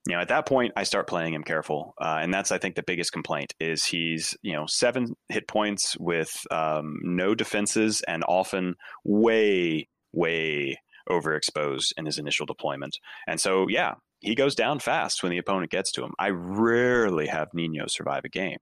you 0.08 0.16
know, 0.16 0.22
at 0.22 0.30
that 0.30 0.48
point, 0.48 0.74
I 0.76 0.84
start 0.84 1.08
playing 1.08 1.34
him 1.34 1.44
careful, 1.44 1.94
uh, 2.02 2.20
and 2.22 2.34
that's 2.34 2.52
I 2.52 2.58
think 2.58 2.76
the 2.76 2.84
biggest 2.84 3.12
complaint 3.12 3.54
is 3.60 3.86
he's 3.86 4.36
you 4.42 4.54
know 4.54 4.66
seven 4.68 5.16
hit 5.30 5.48
points 5.48 5.98
with 6.00 6.32
um, 6.52 7.00
no 7.04 7.36
defenses 7.36 8.02
and 8.08 8.24
often 8.28 8.76
way 9.04 9.88
way 10.14 10.78
overexposed 11.10 11.94
in 11.98 12.06
his 12.06 12.18
initial 12.18 12.46
deployment, 12.46 12.98
and 13.28 13.40
so 13.40 13.68
yeah, 13.68 13.96
he 14.20 14.36
goes 14.36 14.56
down 14.56 14.80
fast 14.80 15.24
when 15.24 15.32
the 15.32 15.38
opponent 15.38 15.72
gets 15.72 15.92
to 15.94 16.04
him. 16.04 16.14
I 16.20 16.30
rarely 16.30 17.28
have 17.28 17.54
Nino 17.54 17.88
survive 17.88 18.26
a 18.26 18.30
game. 18.30 18.60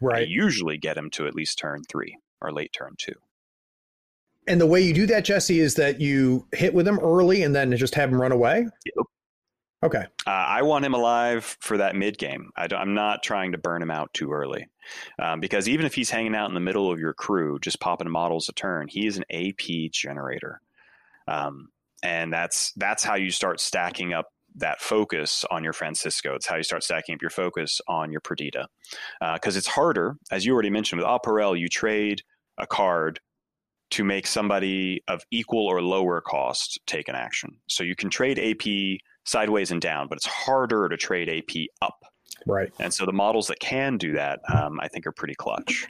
Right. 0.00 0.22
I 0.22 0.26
usually 0.26 0.78
get 0.78 0.96
him 0.96 1.10
to 1.10 1.26
at 1.26 1.34
least 1.34 1.58
turn 1.58 1.82
three 1.88 2.16
or 2.40 2.52
late 2.52 2.72
turn 2.72 2.94
two. 2.98 3.14
And 4.48 4.60
the 4.60 4.66
way 4.66 4.80
you 4.80 4.92
do 4.92 5.06
that, 5.06 5.24
Jesse, 5.24 5.60
is 5.60 5.76
that 5.76 6.00
you 6.00 6.46
hit 6.52 6.74
with 6.74 6.86
him 6.86 6.98
early 6.98 7.42
and 7.42 7.54
then 7.54 7.76
just 7.76 7.94
have 7.94 8.10
him 8.10 8.20
run 8.20 8.32
away. 8.32 8.66
Yep. 8.84 9.06
Okay. 9.84 10.04
Uh, 10.26 10.30
I 10.30 10.62
want 10.62 10.84
him 10.84 10.94
alive 10.94 11.56
for 11.60 11.76
that 11.76 11.96
mid 11.96 12.16
game. 12.16 12.50
I 12.56 12.68
am 12.70 12.94
not 12.94 13.22
trying 13.22 13.52
to 13.52 13.58
burn 13.58 13.82
him 13.82 13.90
out 13.90 14.14
too 14.14 14.32
early, 14.32 14.68
um, 15.20 15.40
because 15.40 15.68
even 15.68 15.86
if 15.86 15.94
he's 15.94 16.10
hanging 16.10 16.36
out 16.36 16.48
in 16.48 16.54
the 16.54 16.60
middle 16.60 16.90
of 16.90 17.00
your 17.00 17.14
crew, 17.14 17.58
just 17.58 17.80
popping 17.80 18.10
models 18.10 18.48
a 18.48 18.52
turn, 18.52 18.86
he 18.86 19.06
is 19.06 19.18
an 19.18 19.24
AP 19.30 19.90
generator, 19.90 20.60
um, 21.26 21.68
and 22.00 22.32
that's 22.32 22.72
that's 22.76 23.02
how 23.02 23.16
you 23.16 23.32
start 23.32 23.58
stacking 23.58 24.12
up 24.12 24.31
that 24.56 24.80
focus 24.80 25.44
on 25.50 25.64
your 25.64 25.72
Francisco. 25.72 26.34
It's 26.34 26.46
how 26.46 26.56
you 26.56 26.62
start 26.62 26.84
stacking 26.84 27.14
up 27.14 27.22
your 27.22 27.30
focus 27.30 27.80
on 27.88 28.12
your 28.12 28.20
Perdita, 28.20 28.68
because 29.34 29.56
uh, 29.56 29.58
it's 29.58 29.66
harder, 29.66 30.16
as 30.30 30.44
you 30.44 30.52
already 30.52 30.70
mentioned 30.70 31.00
with 31.00 31.08
Aparel. 31.08 31.58
You 31.58 31.68
trade 31.68 32.22
a 32.58 32.66
card 32.66 33.20
to 33.90 34.04
make 34.04 34.26
somebody 34.26 35.02
of 35.08 35.22
equal 35.30 35.66
or 35.66 35.82
lower 35.82 36.20
cost 36.20 36.80
take 36.86 37.08
an 37.08 37.14
action. 37.14 37.50
So 37.68 37.84
you 37.84 37.94
can 37.94 38.08
trade 38.08 38.38
AP 38.38 39.00
sideways 39.24 39.70
and 39.70 39.80
down, 39.80 40.08
but 40.08 40.16
it's 40.16 40.26
harder 40.26 40.88
to 40.88 40.96
trade 40.96 41.28
AP 41.28 41.66
up. 41.82 42.02
Right. 42.46 42.72
And 42.80 42.92
so 42.92 43.06
the 43.06 43.12
models 43.12 43.46
that 43.48 43.60
can 43.60 43.98
do 43.98 44.12
that, 44.12 44.40
um, 44.52 44.80
I 44.80 44.88
think, 44.88 45.06
are 45.06 45.12
pretty 45.12 45.34
clutch. 45.34 45.86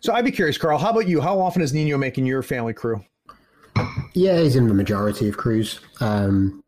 So 0.00 0.12
I'd 0.12 0.24
be 0.24 0.30
curious, 0.30 0.58
Carl. 0.58 0.78
How 0.78 0.90
about 0.90 1.08
you? 1.08 1.20
How 1.20 1.40
often 1.40 1.62
is 1.62 1.72
Nino 1.72 1.96
making 1.96 2.26
your 2.26 2.42
family 2.42 2.74
crew? 2.74 3.04
Yeah, 4.14 4.40
he's 4.40 4.56
in 4.56 4.68
the 4.68 4.74
majority 4.74 5.28
of 5.28 5.36
crews. 5.36 5.80
Um, 6.00 6.62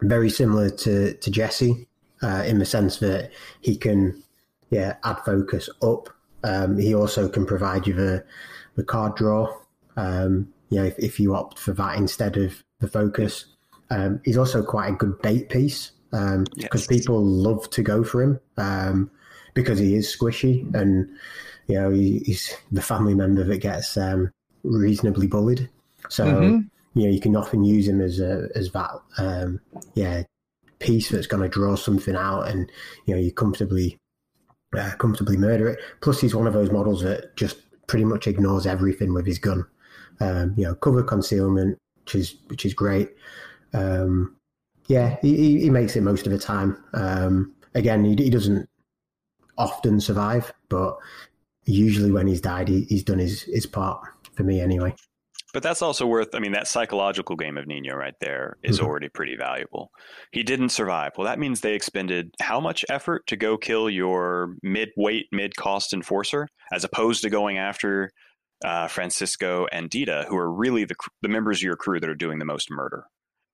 very 0.00 0.30
similar 0.30 0.70
to 0.70 1.14
to 1.14 1.30
Jesse 1.30 1.88
uh, 2.22 2.44
in 2.46 2.58
the 2.58 2.64
sense 2.64 2.98
that 2.98 3.30
he 3.60 3.76
can, 3.76 4.22
yeah, 4.70 4.96
add 5.04 5.18
focus 5.24 5.68
up. 5.82 6.08
Um, 6.44 6.78
he 6.78 6.94
also 6.94 7.28
can 7.28 7.46
provide 7.46 7.86
you 7.86 7.94
the 7.94 8.24
the 8.76 8.84
card 8.84 9.16
draw. 9.16 9.54
Um, 9.96 10.52
you 10.70 10.78
know, 10.78 10.84
if, 10.84 10.98
if 10.98 11.18
you 11.18 11.34
opt 11.34 11.58
for 11.58 11.72
that 11.72 11.96
instead 11.96 12.36
of 12.36 12.62
the 12.80 12.88
focus, 12.88 13.46
um, 13.90 14.20
he's 14.24 14.36
also 14.36 14.62
quite 14.62 14.92
a 14.92 14.96
good 14.96 15.20
bait 15.22 15.48
piece 15.48 15.92
because 16.10 16.36
um, 16.36 16.44
yes. 16.56 16.86
people 16.86 17.22
love 17.22 17.68
to 17.70 17.82
go 17.82 18.02
for 18.02 18.22
him 18.22 18.40
um, 18.56 19.10
because 19.54 19.78
he 19.78 19.94
is 19.94 20.14
squishy 20.14 20.72
and 20.74 21.08
you 21.66 21.74
know 21.74 21.90
he, 21.90 22.20
he's 22.20 22.54
the 22.72 22.80
family 22.80 23.14
member 23.14 23.44
that 23.44 23.58
gets 23.58 23.96
um, 23.96 24.30
reasonably 24.62 25.26
bullied. 25.26 25.68
So 26.08 26.24
mm-hmm. 26.24 26.66
You 26.98 27.06
know 27.06 27.12
you 27.12 27.20
can 27.20 27.36
often 27.36 27.64
use 27.64 27.88
him 27.88 28.00
as 28.00 28.20
a 28.20 28.48
as 28.54 28.70
that 28.72 28.90
um, 29.18 29.60
yeah 29.94 30.22
piece 30.78 31.08
that's 31.08 31.26
going 31.26 31.42
to 31.42 31.48
draw 31.48 31.74
something 31.74 32.14
out 32.14 32.42
and 32.42 32.70
you 33.06 33.14
know 33.14 33.20
you 33.20 33.32
comfortably 33.32 33.98
uh, 34.76 34.92
comfortably 34.98 35.36
murder 35.36 35.68
it. 35.68 35.78
Plus 36.00 36.20
he's 36.20 36.34
one 36.34 36.46
of 36.46 36.52
those 36.52 36.70
models 36.70 37.02
that 37.02 37.34
just 37.36 37.56
pretty 37.86 38.04
much 38.04 38.26
ignores 38.26 38.66
everything 38.66 39.14
with 39.14 39.26
his 39.26 39.38
gun. 39.38 39.64
Um, 40.20 40.54
you 40.56 40.64
know, 40.64 40.74
cover 40.74 41.02
concealment, 41.02 41.78
which 42.04 42.14
is 42.14 42.36
which 42.48 42.64
is 42.66 42.74
great 42.74 43.10
um, 43.72 44.36
yeah, 44.86 45.16
he, 45.20 45.60
he 45.60 45.70
makes 45.70 45.96
it 45.96 46.02
most 46.02 46.26
of 46.26 46.32
the 46.32 46.38
time. 46.38 46.82
Um, 46.94 47.54
again, 47.74 48.04
he, 48.04 48.14
he 48.14 48.30
doesn't 48.30 48.68
often 49.56 50.00
survive, 50.00 50.52
but 50.68 50.96
usually 51.64 52.10
when 52.10 52.26
he's 52.26 52.40
died, 52.40 52.68
he, 52.68 52.84
he's 52.84 53.02
done 53.02 53.18
his, 53.18 53.42
his 53.42 53.66
part 53.66 54.00
for 54.34 54.44
me 54.44 54.60
anyway. 54.60 54.94
But 55.54 55.62
that's 55.62 55.80
also 55.80 56.06
worth, 56.06 56.34
I 56.34 56.40
mean, 56.40 56.52
that 56.52 56.68
psychological 56.68 57.34
game 57.34 57.56
of 57.56 57.66
Nino 57.66 57.94
right 57.94 58.14
there 58.20 58.58
is 58.62 58.76
mm-hmm. 58.76 58.86
already 58.86 59.08
pretty 59.08 59.34
valuable. 59.34 59.90
He 60.30 60.42
didn't 60.42 60.68
survive. 60.68 61.12
Well, 61.16 61.26
that 61.26 61.38
means 61.38 61.60
they 61.60 61.74
expended 61.74 62.34
how 62.40 62.60
much 62.60 62.84
effort 62.90 63.26
to 63.28 63.36
go 63.36 63.56
kill 63.56 63.88
your 63.88 64.56
mid 64.62 64.90
weight, 64.96 65.26
mid 65.32 65.56
cost 65.56 65.92
enforcer 65.92 66.48
as 66.70 66.84
opposed 66.84 67.22
to 67.22 67.30
going 67.30 67.56
after 67.56 68.10
uh, 68.64 68.88
Francisco 68.88 69.66
and 69.72 69.88
Dita, 69.88 70.26
who 70.28 70.36
are 70.36 70.52
really 70.52 70.84
the, 70.84 70.96
the 71.22 71.28
members 71.28 71.60
of 71.60 71.62
your 71.62 71.76
crew 71.76 71.98
that 71.98 72.10
are 72.10 72.14
doing 72.14 72.38
the 72.38 72.44
most 72.44 72.70
murder. 72.70 73.04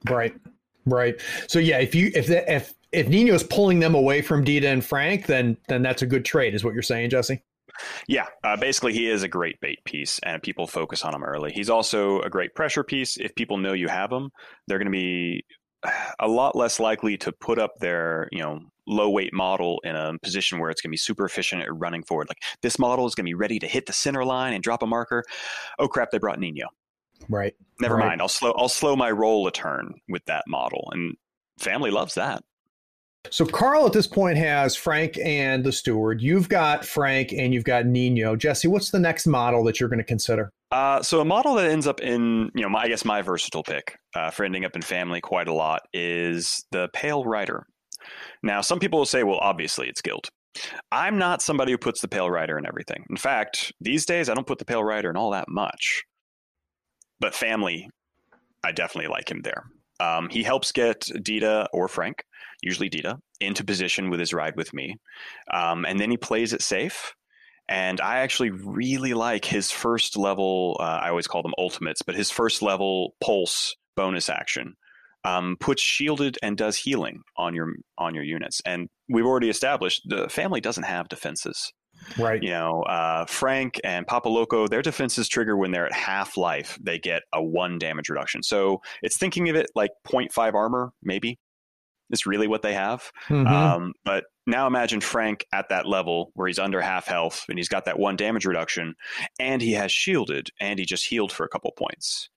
Right. 0.09 0.35
Right. 0.87 1.21
So 1.47 1.59
yeah, 1.59 1.79
if 1.79 1.95
you 1.95 2.11
if 2.15 2.27
the, 2.27 2.53
if 2.53 2.75
if 2.93 3.09
Nino's 3.09 3.43
pulling 3.43 3.81
them 3.81 3.95
away 3.95 4.21
from 4.21 4.45
Dita 4.45 4.69
and 4.69 4.85
Frank, 4.85 5.27
then 5.27 5.57
then 5.69 5.83
that's 5.83 6.03
a 6.03 6.07
good 6.07 6.25
trade, 6.25 6.55
is 6.55 6.63
what 6.63 6.75
you're 6.75 6.83
saying, 6.83 7.11
Jesse. 7.11 7.43
Yeah, 8.09 8.27
uh, 8.43 8.57
basically, 8.57 8.93
he 8.93 9.09
is 9.11 9.23
a 9.23 9.29
great 9.29 9.61
bait 9.61 9.79
piece, 9.85 10.19
and 10.21 10.43
people 10.43 10.67
focus 10.67 11.05
on 11.05 11.15
him 11.15 11.25
early. 11.25 11.53
He's 11.53 11.71
also 11.71 12.21
a 12.21 12.31
great 12.31 12.55
pressure 12.55 12.85
piece. 12.85 13.17
If 13.17 13.35
people 13.35 13.57
know 13.57 13.73
you 13.73 13.89
have 13.89 14.13
him, 14.13 14.31
they're 14.67 14.79
going 14.79 14.87
to 14.87 14.93
be 14.93 15.45
a 16.19 16.29
lot 16.29 16.57
less 16.57 16.81
likely 16.81 17.17
to 17.19 17.33
put 17.33 17.59
up 17.59 17.73
their 17.79 18.29
you 18.33 18.41
know 18.41 18.61
low 18.87 19.11
weight 19.11 19.33
model 19.33 19.81
in 19.85 19.97
a 19.97 20.19
position 20.23 20.59
where 20.59 20.71
it's 20.71 20.81
going 20.81 20.91
to 20.91 20.93
be 20.93 20.99
super 20.99 21.25
efficient 21.25 21.63
at 21.63 21.75
running 21.75 22.03
forward. 22.05 22.29
Like 22.29 22.43
this 22.63 22.79
model 22.79 23.07
is 23.07 23.15
going 23.15 23.25
to 23.25 23.31
be 23.31 23.35
ready 23.35 23.59
to 23.59 23.67
hit 23.67 23.87
the 23.87 23.93
center 23.93 24.25
line 24.25 24.55
and 24.55 24.63
drop 24.63 24.83
a 24.83 24.87
marker. 24.87 25.25
Oh 25.79 25.89
crap! 25.89 26.11
They 26.11 26.19
brought 26.19 26.39
Nino. 26.39 26.67
Right. 27.29 27.55
Never 27.81 27.97
right. 27.97 28.09
mind. 28.09 28.21
I'll 28.21 28.29
slow 28.29 28.53
I'll 28.57 28.69
slow 28.69 28.97
my 28.97 29.11
roll 29.11 29.47
a 29.47 29.53
turn 29.53 29.95
with 30.09 30.25
that 30.27 30.45
model, 30.47 30.89
and 30.93 31.17
family 31.59 31.91
loves 31.91 32.15
that. 32.15 32.43
So 33.31 33.45
Carl 33.47 33.87
at 33.87 33.93
this 33.93 34.07
point 34.07 34.37
has 34.39 34.77
Frank 34.77 35.19
and 35.19 35.65
the 35.65 35.73
steward. 35.73 36.21
You've 36.21 36.49
got 36.49 36.85
Frank 36.85 37.33
and 37.33 37.53
you've 37.53 37.65
got 37.65 37.87
Nino. 37.87 38.37
Jesse, 38.37 38.69
what's 38.69 38.91
the 38.91 38.99
next 38.99 39.27
model 39.27 39.65
that 39.65 39.81
you're 39.81 39.89
going 39.89 39.99
to 39.99 40.05
consider? 40.05 40.51
Uh, 40.71 41.03
so 41.03 41.21
a 41.21 41.25
model 41.25 41.55
that 41.55 41.71
ends 41.71 41.87
up 41.87 42.01
in, 42.01 42.51
you 42.55 42.63
know, 42.63 42.69
my, 42.69 42.83
I 42.83 42.89
guess 42.89 43.05
my 43.05 43.23
versatile 43.23 43.63
pick 43.63 43.97
uh, 44.15 44.31
for 44.31 44.45
ending 44.45 44.65
up 44.65 44.77
in 44.77 44.83
family 44.83 45.21
quite 45.21 45.49
a 45.49 45.55
lot 45.55 45.83
is 45.93 46.65
the 46.71 46.89
Pale 46.93 47.25
Rider. 47.25 47.67
Now, 48.43 48.61
some 48.61 48.79
people 48.79 48.99
will 48.99 49.07
say, 49.07 49.23
well, 49.23 49.39
obviously 49.39 49.89
it's 49.89 50.03
Guild. 50.03 50.29
I'm 50.93 51.19
not 51.19 51.43
somebody 51.43 51.73
who 51.73 51.79
puts 51.79 52.01
the 52.01 52.09
Pale 52.09 52.31
Rider 52.31 52.59
in 52.59 52.67
everything. 52.67 53.05
In 53.11 53.17
fact, 53.17 53.73
these 53.81 54.07
days 54.07 54.29
I 54.29 54.35
don't 54.35 54.47
put 54.47 54.59
the 54.59 54.65
Pale 54.65 54.85
Rider 54.85 55.11
in 55.11 55.17
all 55.17 55.31
that 55.31 55.49
much 55.49 56.05
but 57.21 57.35
family, 57.35 57.89
I 58.65 58.73
definitely 58.73 59.09
like 59.09 59.31
him 59.31 59.41
there. 59.43 59.65
Um, 59.99 60.29
he 60.29 60.43
helps 60.43 60.73
get 60.73 61.09
Dita 61.23 61.69
or 61.73 61.89
Frank, 61.89 62.25
usually 62.65 62.89
Dita, 62.89 63.19
into 63.41 63.65
position 63.65 64.11
with 64.11 64.21
his 64.21 64.33
ride 64.33 64.57
with 64.57 64.73
me. 64.73 64.97
Um, 65.53 65.85
and 65.85 66.01
then 66.01 66.11
he 66.11 66.17
plays 66.17 66.53
it 66.53 66.63
safe. 66.63 67.15
And 67.69 68.01
I 68.01 68.19
actually 68.19 68.51
really 68.51 69.15
like 69.15 69.45
his 69.45 69.71
first 69.71 70.17
level, 70.17 70.77
uh, 70.81 71.01
I 71.03 71.09
always 71.09 71.27
call 71.27 71.43
them 71.43 71.55
ultimates, 71.57 72.03
but 72.03 72.15
his 72.15 72.31
first 72.31 72.63
level 72.63 73.15
pulse 73.23 73.75
bonus 73.97 74.29
action. 74.29 74.75
Um, 75.27 75.57
puts 75.59 75.81
shielded 75.81 76.37
and 76.43 76.55
does 76.55 76.77
healing 76.77 77.23
on 77.39 77.55
your 77.55 77.73
on 77.97 78.15
your 78.15 78.25
units. 78.25 78.61
And 78.67 78.91
we've 79.09 79.25
already 79.25 79.49
established 79.49 80.03
the 80.05 80.29
family 80.29 80.61
doesn't 80.61 80.85
have 80.85 81.09
defenses. 81.09 81.73
Right. 82.19 82.43
You 82.43 82.51
know, 82.51 82.83
uh, 82.83 83.25
Frank 83.27 83.81
and 83.85 84.07
Papa 84.07 84.29
Loco, 84.29 84.69
their 84.69 84.83
defenses 84.83 85.29
trigger 85.29 85.57
when 85.57 85.71
they're 85.71 85.87
at 85.87 85.93
half 85.93 86.37
life. 86.37 86.79
They 86.83 86.99
get 86.99 87.23
a 87.33 87.43
one 87.43 87.79
damage 87.79 88.09
reduction. 88.09 88.43
So 88.43 88.83
it's 89.03 89.17
thinking 89.17 89.49
of 89.49 89.57
it 89.57 89.71
like 89.75 89.91
0.5 90.07 90.55
armor, 90.55 90.93
maybe. 91.03 91.39
Is 92.11 92.27
really 92.27 92.47
what 92.47 92.63
they 92.63 92.75
have. 92.75 93.11
Mm-hmm. 93.29 93.47
Um, 93.47 93.93
but 94.05 94.25
now 94.47 94.67
imagine 94.67 95.01
Frank 95.01 95.47
at 95.53 95.71
that 95.71 95.87
level 95.87 96.31
where 96.35 96.47
he's 96.47 96.59
under 96.59 96.81
half 96.81 97.07
health 97.07 97.45
and 97.49 97.59
he's 97.59 97.69
got 97.69 97.87
that 97.87 97.99
one 97.99 98.17
damage 98.17 98.45
reduction 98.45 98.95
and 99.39 99.63
he 99.63 99.73
has 99.73 99.91
shielded 99.91 100.51
and 100.61 100.79
he 100.79 100.85
just 100.85 101.07
healed 101.07 101.33
for 101.33 101.45
a 101.45 101.49
couple 101.49 101.73
points. 101.73 102.29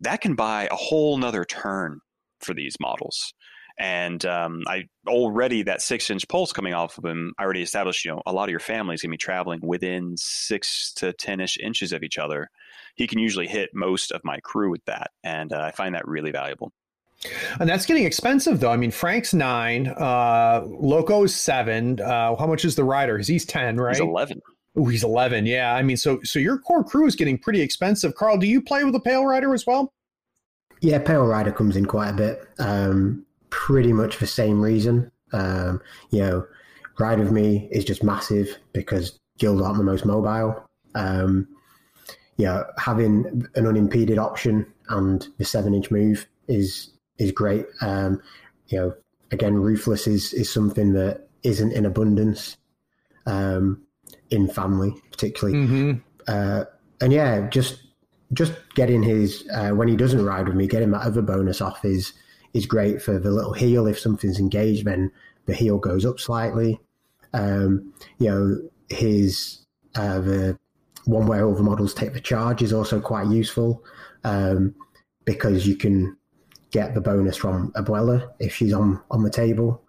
That 0.00 0.20
can 0.20 0.34
buy 0.34 0.68
a 0.70 0.76
whole 0.76 1.16
nother 1.16 1.44
turn 1.44 2.00
for 2.40 2.54
these 2.54 2.76
models. 2.80 3.32
And 3.78 4.24
um, 4.26 4.62
I 4.66 4.84
already 5.08 5.62
that 5.62 5.80
six 5.80 6.10
inch 6.10 6.28
pulse 6.28 6.52
coming 6.52 6.74
off 6.74 6.98
of 6.98 7.04
him, 7.04 7.32
I 7.38 7.44
already 7.44 7.62
established, 7.62 8.04
you 8.04 8.10
know, 8.10 8.22
a 8.26 8.32
lot 8.32 8.44
of 8.44 8.50
your 8.50 8.60
family 8.60 8.94
is 8.94 9.02
going 9.02 9.10
to 9.10 9.14
be 9.14 9.18
traveling 9.18 9.60
within 9.62 10.14
six 10.16 10.92
to 10.94 11.12
10 11.14 11.40
ish 11.40 11.58
inches 11.58 11.92
of 11.92 12.02
each 12.02 12.18
other. 12.18 12.48
He 12.94 13.06
can 13.06 13.18
usually 13.18 13.46
hit 13.46 13.70
most 13.72 14.12
of 14.12 14.20
my 14.24 14.38
crew 14.40 14.70
with 14.70 14.84
that. 14.84 15.10
And 15.24 15.52
uh, 15.52 15.62
I 15.62 15.70
find 15.70 15.94
that 15.94 16.06
really 16.06 16.30
valuable. 16.30 16.72
And 17.60 17.68
that's 17.68 17.86
getting 17.86 18.04
expensive, 18.04 18.60
though. 18.60 18.70
I 18.70 18.76
mean, 18.76 18.90
Frank's 18.90 19.32
nine, 19.32 19.88
uh, 19.88 20.64
Loco's 20.66 21.34
seven. 21.34 22.00
Uh, 22.00 22.34
how 22.36 22.46
much 22.46 22.64
is 22.64 22.74
the 22.74 22.84
rider? 22.84 23.18
He's 23.18 23.44
10, 23.44 23.76
right? 23.76 23.94
He's 23.94 24.00
11. 24.00 24.40
Oh, 24.76 24.86
he's 24.86 25.04
11. 25.04 25.46
Yeah. 25.46 25.74
I 25.74 25.82
mean, 25.82 25.96
so 25.96 26.20
so 26.24 26.38
your 26.38 26.58
core 26.58 26.82
crew 26.82 27.06
is 27.06 27.14
getting 27.14 27.38
pretty 27.38 27.60
expensive. 27.60 28.14
Carl, 28.14 28.38
do 28.38 28.46
you 28.46 28.60
play 28.62 28.84
with 28.84 28.94
a 28.94 29.00
Pale 29.00 29.26
Rider 29.26 29.52
as 29.54 29.66
well? 29.66 29.92
Yeah, 30.80 30.98
Pale 30.98 31.26
Rider 31.26 31.52
comes 31.52 31.76
in 31.76 31.86
quite 31.86 32.08
a 32.10 32.14
bit. 32.14 32.48
Um, 32.58 33.24
pretty 33.50 33.92
much 33.92 34.18
the 34.18 34.26
same 34.26 34.60
reason. 34.60 35.12
Um, 35.32 35.80
you 36.10 36.20
know, 36.20 36.46
Ride 36.98 37.18
with 37.18 37.30
Me 37.30 37.68
is 37.70 37.84
just 37.84 38.02
massive 38.02 38.58
because 38.72 39.18
Guild 39.38 39.62
aren't 39.62 39.78
the 39.78 39.84
most 39.84 40.04
mobile. 40.04 40.68
Um, 40.94 41.46
yeah, 42.36 42.64
having 42.78 43.46
an 43.54 43.66
unimpeded 43.66 44.18
option 44.18 44.66
and 44.88 45.28
the 45.38 45.44
seven 45.44 45.74
inch 45.74 45.90
move 45.90 46.26
is 46.48 46.91
is 47.22 47.32
great. 47.32 47.66
Um, 47.80 48.20
you 48.68 48.78
know, 48.78 48.94
again, 49.30 49.54
ruthless 49.54 50.06
is 50.06 50.32
is 50.32 50.50
something 50.50 50.92
that 50.92 51.28
isn't 51.42 51.72
in 51.72 51.86
abundance 51.86 52.56
um, 53.26 53.82
in 54.30 54.48
family, 54.48 54.94
particularly. 55.10 55.58
Mm-hmm. 55.58 55.92
Uh, 56.26 56.64
and 57.00 57.12
yeah, 57.12 57.48
just 57.48 57.82
just 58.32 58.52
getting 58.74 59.02
his 59.02 59.48
uh, 59.54 59.70
when 59.70 59.88
he 59.88 59.96
doesn't 59.96 60.24
ride 60.24 60.46
with 60.46 60.56
me, 60.56 60.66
getting 60.66 60.90
that 60.90 61.02
other 61.02 61.22
bonus 61.22 61.60
off 61.60 61.84
is 61.84 62.12
is 62.54 62.66
great 62.66 63.00
for 63.00 63.18
the 63.18 63.30
little 63.30 63.52
heal. 63.52 63.86
If 63.86 63.98
something's 63.98 64.38
engaged, 64.38 64.84
then 64.84 65.10
the 65.46 65.54
heal 65.54 65.78
goes 65.78 66.04
up 66.04 66.18
slightly. 66.18 66.80
Um, 67.32 67.94
you 68.18 68.28
know, 68.28 68.58
his 68.88 69.64
uh, 69.94 70.20
the 70.20 70.58
one 71.04 71.26
where 71.26 71.44
all 71.44 71.54
the 71.54 71.62
models 71.62 71.94
take 71.94 72.12
the 72.12 72.20
charge 72.20 72.62
is 72.62 72.72
also 72.72 73.00
quite 73.00 73.26
useful 73.26 73.82
um, 74.24 74.74
because 75.24 75.66
you 75.66 75.76
can 75.76 76.16
get 76.72 76.94
the 76.94 77.00
bonus 77.00 77.36
from 77.36 77.70
Abuela 77.72 78.28
if 78.40 78.54
she's 78.54 78.72
on 78.72 79.00
on 79.10 79.22
the 79.22 79.30
table. 79.30 79.80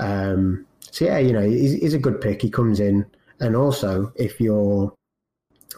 Um, 0.00 0.66
so 0.90 1.04
yeah, 1.04 1.18
you 1.18 1.32
know, 1.32 1.42
he's, 1.42 1.74
he's, 1.74 1.94
a 1.94 1.98
good 1.98 2.20
pick. 2.20 2.42
He 2.42 2.50
comes 2.50 2.80
in, 2.80 3.06
and 3.40 3.54
also 3.54 4.12
if 4.16 4.40
you're 4.40 4.92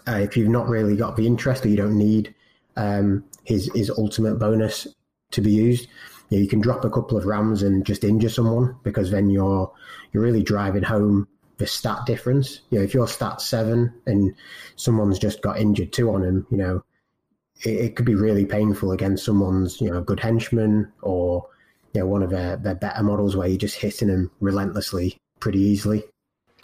uh, 0.09 0.19
if 0.19 0.37
you've 0.37 0.49
not 0.49 0.69
really 0.69 0.97
got 0.97 1.17
the 1.17 1.27
interest 1.27 1.65
or 1.65 1.69
you 1.69 1.77
don't 1.77 1.99
need 1.99 2.35
um, 2.77 3.25
his 3.45 3.71
his 3.75 3.91
ultimate 3.91 4.39
bonus 4.39 4.87
to 5.33 5.41
be 5.41 5.51
used, 5.51 5.89
you, 6.31 6.39
know, 6.39 6.43
you 6.43 6.49
can 6.49 6.61
drop 6.61 6.85
a 6.85 6.91
couple 6.91 7.19
of 7.19 7.27
rams 7.27 7.63
and 7.63 7.85
just 7.85 8.05
injure 8.05 8.29
someone 8.29 8.77
because 8.83 9.11
then 9.11 9.29
you're 9.29 9.71
you're 10.13 10.23
really 10.23 10.43
driving 10.43 10.83
home 10.83 11.29
the 11.59 11.67
stat 11.67 12.01
difference. 12.07 12.61
You 12.71 12.79
know, 12.79 12.85
if 12.85 12.95
you're 12.95 13.09
stat 13.09 13.41
seven 13.41 13.93
and 14.07 14.35
someone's 14.77 15.19
just 15.19 15.43
got 15.43 15.59
injured 15.59 15.93
two 15.93 16.11
on 16.11 16.23
him, 16.23 16.47
you 16.51 16.59
know, 16.59 16.85
it, 17.63 17.71
it, 17.71 17.97
could 17.97 18.07
be 18.07 18.15
really 18.15 18.45
painful 18.45 18.93
against 18.93 19.25
someone's, 19.25 19.81
you 19.81 19.91
know, 19.91 20.03
good 20.03 20.21
henchman 20.21 20.93
or, 21.03 21.47
you 21.93 22.01
know, 22.01 22.07
one 22.07 22.23
of 22.23 22.31
their, 22.31 22.57
their 22.57 22.75
better 22.75 23.03
models 23.03 23.37
where 23.37 23.49
you're 23.49 23.57
just 23.57 23.77
hitting 23.77 24.09
them 24.09 24.31
relentlessly 24.41 25.17
pretty 25.41 25.61
easily. 25.61 26.05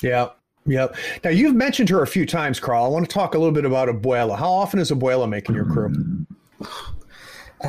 Yeah. 0.03 0.29
Yep. 0.67 0.97
Now 1.25 1.31
you've 1.31 1.57
mentioned 1.57 1.89
her 1.89 2.03
a 2.03 2.07
few 2.07 2.25
times, 2.25 2.61
Carl. 2.61 2.85
I 2.85 2.89
want 2.89 3.09
to 3.09 3.13
talk 3.13 3.35
a 3.35 3.39
little 3.39 3.53
bit 3.53 3.65
about 3.65 3.89
Abuela. 3.89 4.39
How 4.39 4.51
often 4.51 4.79
is 4.79 4.91
Abuela 4.91 5.29
making 5.29 5.55
your 5.55 5.65
crew? 5.65 5.93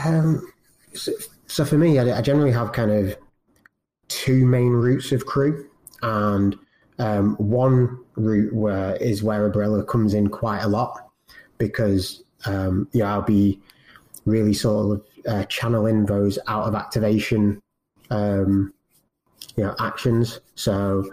Um, 0.05 0.51
so, 0.93 1.11
so 1.47 1.65
for 1.65 1.77
me, 1.77 1.97
I, 1.97 2.17
I 2.17 2.21
generally 2.21 2.51
have 2.51 2.71
kind 2.71 2.91
of 2.91 3.17
two 4.09 4.45
main 4.45 4.69
routes 4.69 5.11
of 5.11 5.25
crew, 5.25 5.67
and 6.03 6.55
um, 6.99 7.35
one 7.37 7.99
route 8.15 8.53
where 8.53 8.95
is 8.97 9.23
where 9.23 9.49
Abuela 9.49 9.87
comes 9.87 10.13
in 10.13 10.29
quite 10.29 10.61
a 10.61 10.67
lot 10.67 11.09
because 11.57 12.22
um, 12.45 12.87
yeah, 12.91 13.13
I'll 13.13 13.21
be 13.21 13.59
really 14.25 14.53
sort 14.53 14.97
of 14.97 15.05
uh, 15.27 15.45
channeling 15.45 16.05
those 16.05 16.39
out 16.47 16.65
of 16.65 16.75
activation, 16.75 17.61
um, 18.09 18.73
you 19.55 19.63
know, 19.63 19.75
actions. 19.79 20.39
So, 20.55 21.05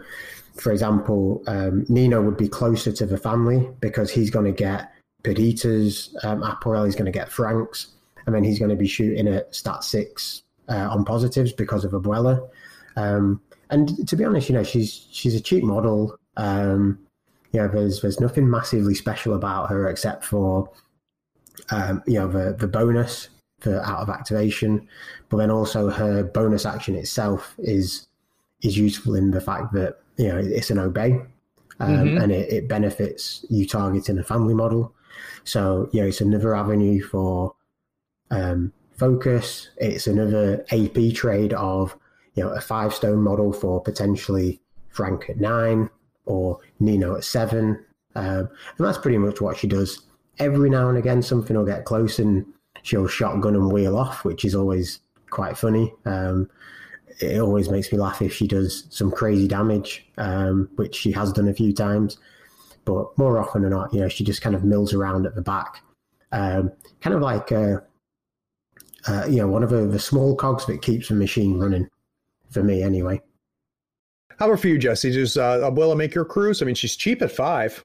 for 0.57 0.73
example, 0.73 1.43
um, 1.47 1.85
Nino 1.89 2.23
would 2.23 2.37
be 2.37 2.49
closer 2.49 2.93
to 2.93 3.07
the 3.07 3.19
family 3.19 3.69
because 3.81 4.11
he's 4.11 4.31
going 4.31 4.47
to 4.47 4.53
get 4.53 4.93
Perdita's 5.23 6.17
um, 6.23 6.43
Aporel, 6.43 6.87
he's 6.87 6.95
going 6.95 7.11
to 7.11 7.19
get 7.19 7.31
Frank's, 7.31 7.89
and 8.27 8.35
then 8.35 8.45
he's 8.45 8.59
going 8.59 8.71
to 8.71 8.77
be 8.77 8.89
shooting 8.89 9.29
at 9.29 9.55
stat 9.55 9.85
six 9.85 10.43
uh, 10.69 10.89
on 10.91 11.05
positives 11.05 11.53
because 11.53 11.85
of 11.85 11.93
Abuela. 11.93 12.49
Um, 12.97 13.41
and 13.71 14.07
to 14.09 14.17
be 14.17 14.25
honest, 14.25 14.49
you 14.49 14.55
know, 14.55 14.65
she's 14.65 15.07
she's 15.11 15.35
a 15.35 15.41
cheap 15.41 15.63
model. 15.63 16.17
Um, 16.37 16.99
know, 17.61 17.69
there's 17.69 18.01
there's 18.01 18.21
nothing 18.21 18.49
massively 18.49 18.95
special 18.95 19.35
about 19.35 19.69
her 19.71 19.89
except 19.89 20.25
for 20.25 20.71
um, 21.71 22.03
you 22.07 22.15
know 22.15 22.29
the 22.29 22.55
the 22.57 22.69
bonus 22.69 23.29
for 23.61 23.81
out 23.83 24.01
of 24.01 24.09
activation, 24.09 24.89
but 25.29 25.37
then 25.37 25.51
also 25.51 25.91
her 25.91 26.23
bonus 26.23 26.65
action 26.65 26.95
itself 26.95 27.55
is 27.59 28.07
is 28.63 28.77
useful 28.77 29.15
in 29.15 29.31
the 29.31 29.41
fact 29.41 29.73
that 29.73 29.99
you 30.17 30.29
know 30.29 30.39
it's 30.39 30.71
an 30.71 30.79
obey, 30.79 31.13
um, 31.81 31.91
mm-hmm. 31.91 32.19
and 32.19 32.33
it, 32.33 32.53
it, 32.53 32.69
benefits 32.69 33.45
you 33.49 33.67
targeting 33.67 34.19
a 34.19 34.25
family 34.25 34.55
model. 34.55 34.95
So 35.45 35.89
you 35.93 36.01
know 36.01 36.09
it's 36.09 36.21
another 36.21 36.55
avenue 36.55 37.03
for 37.03 37.55
um, 38.31 38.73
focus. 38.97 39.71
It's 39.79 40.07
another 40.07 40.65
AP 40.71 41.15
trade 41.15 41.53
of 41.55 41.97
you 42.35 42.45
know, 42.45 42.51
a 42.51 42.61
five 42.61 42.95
stone 42.95 43.23
model 43.23 43.53
for 43.53 43.83
potentially 43.83 44.61
Frank 44.89 45.29
at 45.29 45.39
nine 45.39 45.91
or 46.27 46.59
Nino 46.79 47.17
at 47.17 47.25
seven. 47.25 47.85
Um, 48.15 48.49
and 48.79 48.87
that's 48.87 48.99
pretty 48.99 49.19
much 49.19 49.41
what 49.41 49.57
she 49.57 49.67
does. 49.67 50.03
Every 50.39 50.71
now 50.71 50.89
and 50.89 50.97
again, 50.97 51.23
something 51.23 51.57
will 51.57 51.67
get 51.67 51.85
close 51.85 52.19
and 52.19 52.47
she'll 52.83 53.09
shotgun 53.09 53.55
and 53.55 53.73
wheel 53.73 53.97
off, 53.97 54.25
which 54.25 54.45
is 54.45 54.55
always 54.55 55.01
quite 55.31 55.57
funny. 55.57 55.93
Um, 56.05 56.49
it 57.21 57.41
always 57.41 57.69
makes 57.69 57.93
me 57.93 57.99
laugh 57.99 58.23
if 58.23 58.33
she 58.33 58.47
does 58.47 58.87
some 58.91 59.11
crazy 59.11 59.47
damage, 59.47 60.09
um, 60.17 60.69
which 60.77 60.95
she 60.95 61.13
has 61.13 61.33
done 61.33 61.49
a 61.49 61.55
few 61.55 61.73
times. 61.73 62.17
But 62.85 63.17
more 63.19 63.39
often 63.39 63.63
than 63.63 63.73
not, 63.73 63.93
you 63.93 64.01
know, 64.01 64.09
she 64.09 64.25
just 64.25 64.41
kind 64.41 64.57
of 64.57 64.65
mills 64.65 64.95
around 64.95 65.27
at 65.27 65.35
the 65.35 65.43
back, 65.43 65.83
um, 66.33 66.73
kind 67.03 67.15
of 67.15 67.21
like, 67.21 67.53
uh, 67.53 67.81
uh, 69.07 69.27
you 69.29 69.37
know, 69.37 69.49
one 69.49 69.63
of 69.63 69.71
the, 69.71 69.87
the 69.87 69.99
small 69.99 70.35
cogs 70.35 70.67
that 70.67 70.81
keeps 70.81 71.09
the 71.09 71.15
machine 71.15 71.59
running 71.59 71.89
for 72.51 72.63
me 72.63 72.83
anyway. 72.83 73.21
How 74.39 74.47
about 74.47 74.61
for 74.61 74.69
you, 74.69 74.79
Jesse? 74.79 75.13
Does 75.13 75.37
uh, 75.37 75.59
Abuela 75.59 75.97
make 75.97 76.15
your 76.15 76.25
cruise? 76.25 76.63
I 76.63 76.65
mean, 76.65 76.75
she's 76.75 76.97
cheap 76.97 77.21
at 77.21 77.31
five. 77.31 77.85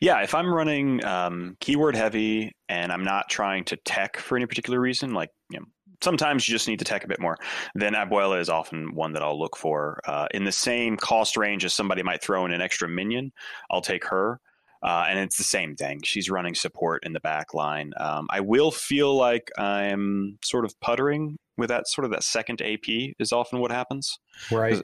Yeah, 0.00 0.22
if 0.22 0.34
I'm 0.34 0.52
running 0.52 1.04
um, 1.04 1.56
keyword 1.60 1.96
heavy 1.96 2.52
and 2.68 2.92
I'm 2.92 3.04
not 3.04 3.28
trying 3.28 3.64
to 3.66 3.76
tech 3.76 4.18
for 4.18 4.36
any 4.36 4.46
particular 4.46 4.80
reason, 4.80 5.14
like 5.14 5.30
you 5.50 5.60
know, 5.60 5.66
sometimes 6.02 6.48
you 6.48 6.52
just 6.52 6.68
need 6.68 6.78
to 6.80 6.84
tech 6.84 7.04
a 7.04 7.08
bit 7.08 7.20
more, 7.20 7.36
then 7.74 7.94
Abuela 7.94 8.40
is 8.40 8.48
often 8.48 8.94
one 8.94 9.12
that 9.12 9.22
I'll 9.22 9.38
look 9.38 9.56
for. 9.56 10.00
Uh, 10.06 10.26
in 10.32 10.44
the 10.44 10.52
same 10.52 10.96
cost 10.96 11.36
range 11.36 11.64
as 11.64 11.72
somebody 11.72 12.02
might 12.02 12.22
throw 12.22 12.44
in 12.44 12.52
an 12.52 12.60
extra 12.60 12.88
minion, 12.88 13.32
I'll 13.70 13.80
take 13.80 14.04
her. 14.06 14.40
Uh, 14.82 15.06
and 15.08 15.18
it's 15.20 15.36
the 15.36 15.44
same 15.44 15.76
thing. 15.76 16.00
She's 16.02 16.28
running 16.28 16.56
support 16.56 17.04
in 17.06 17.12
the 17.12 17.20
back 17.20 17.54
line. 17.54 17.92
Um, 17.98 18.26
I 18.30 18.40
will 18.40 18.72
feel 18.72 19.14
like 19.16 19.48
I'm 19.56 20.38
sort 20.44 20.64
of 20.64 20.78
puttering 20.80 21.36
with 21.56 21.68
that 21.68 21.86
sort 21.86 22.04
of 22.04 22.10
that 22.10 22.24
second 22.24 22.60
AP 22.60 23.14
is 23.20 23.32
often 23.32 23.60
what 23.60 23.70
happens. 23.70 24.18
Right. 24.50 24.82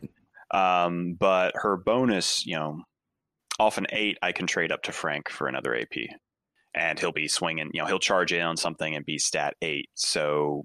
Um, 0.53 1.17
but 1.19 1.53
her 1.57 1.77
bonus, 1.77 2.47
you 2.47 2.55
know, 2.55 2.83
often 3.59 3.87
eight, 3.91 4.19
I 4.23 4.33
can 4.33 4.47
trade 4.47 4.73
up 4.73 4.83
to 4.85 4.93
Frank 4.93 5.29
for 5.29 5.49
another 5.49 5.75
AP, 5.77 6.09
and 6.75 6.99
he'll 6.99 7.13
be 7.13 7.29
swinging. 7.29 7.71
You 7.73 7.83
know, 7.83 7.87
he'll 7.87 7.99
charge 7.99 8.33
in 8.33 8.43
on 8.43 8.57
something 8.57 8.95
and 8.95 9.05
be 9.05 9.19
stat 9.19 9.55
eight. 9.63 9.89
So 9.95 10.65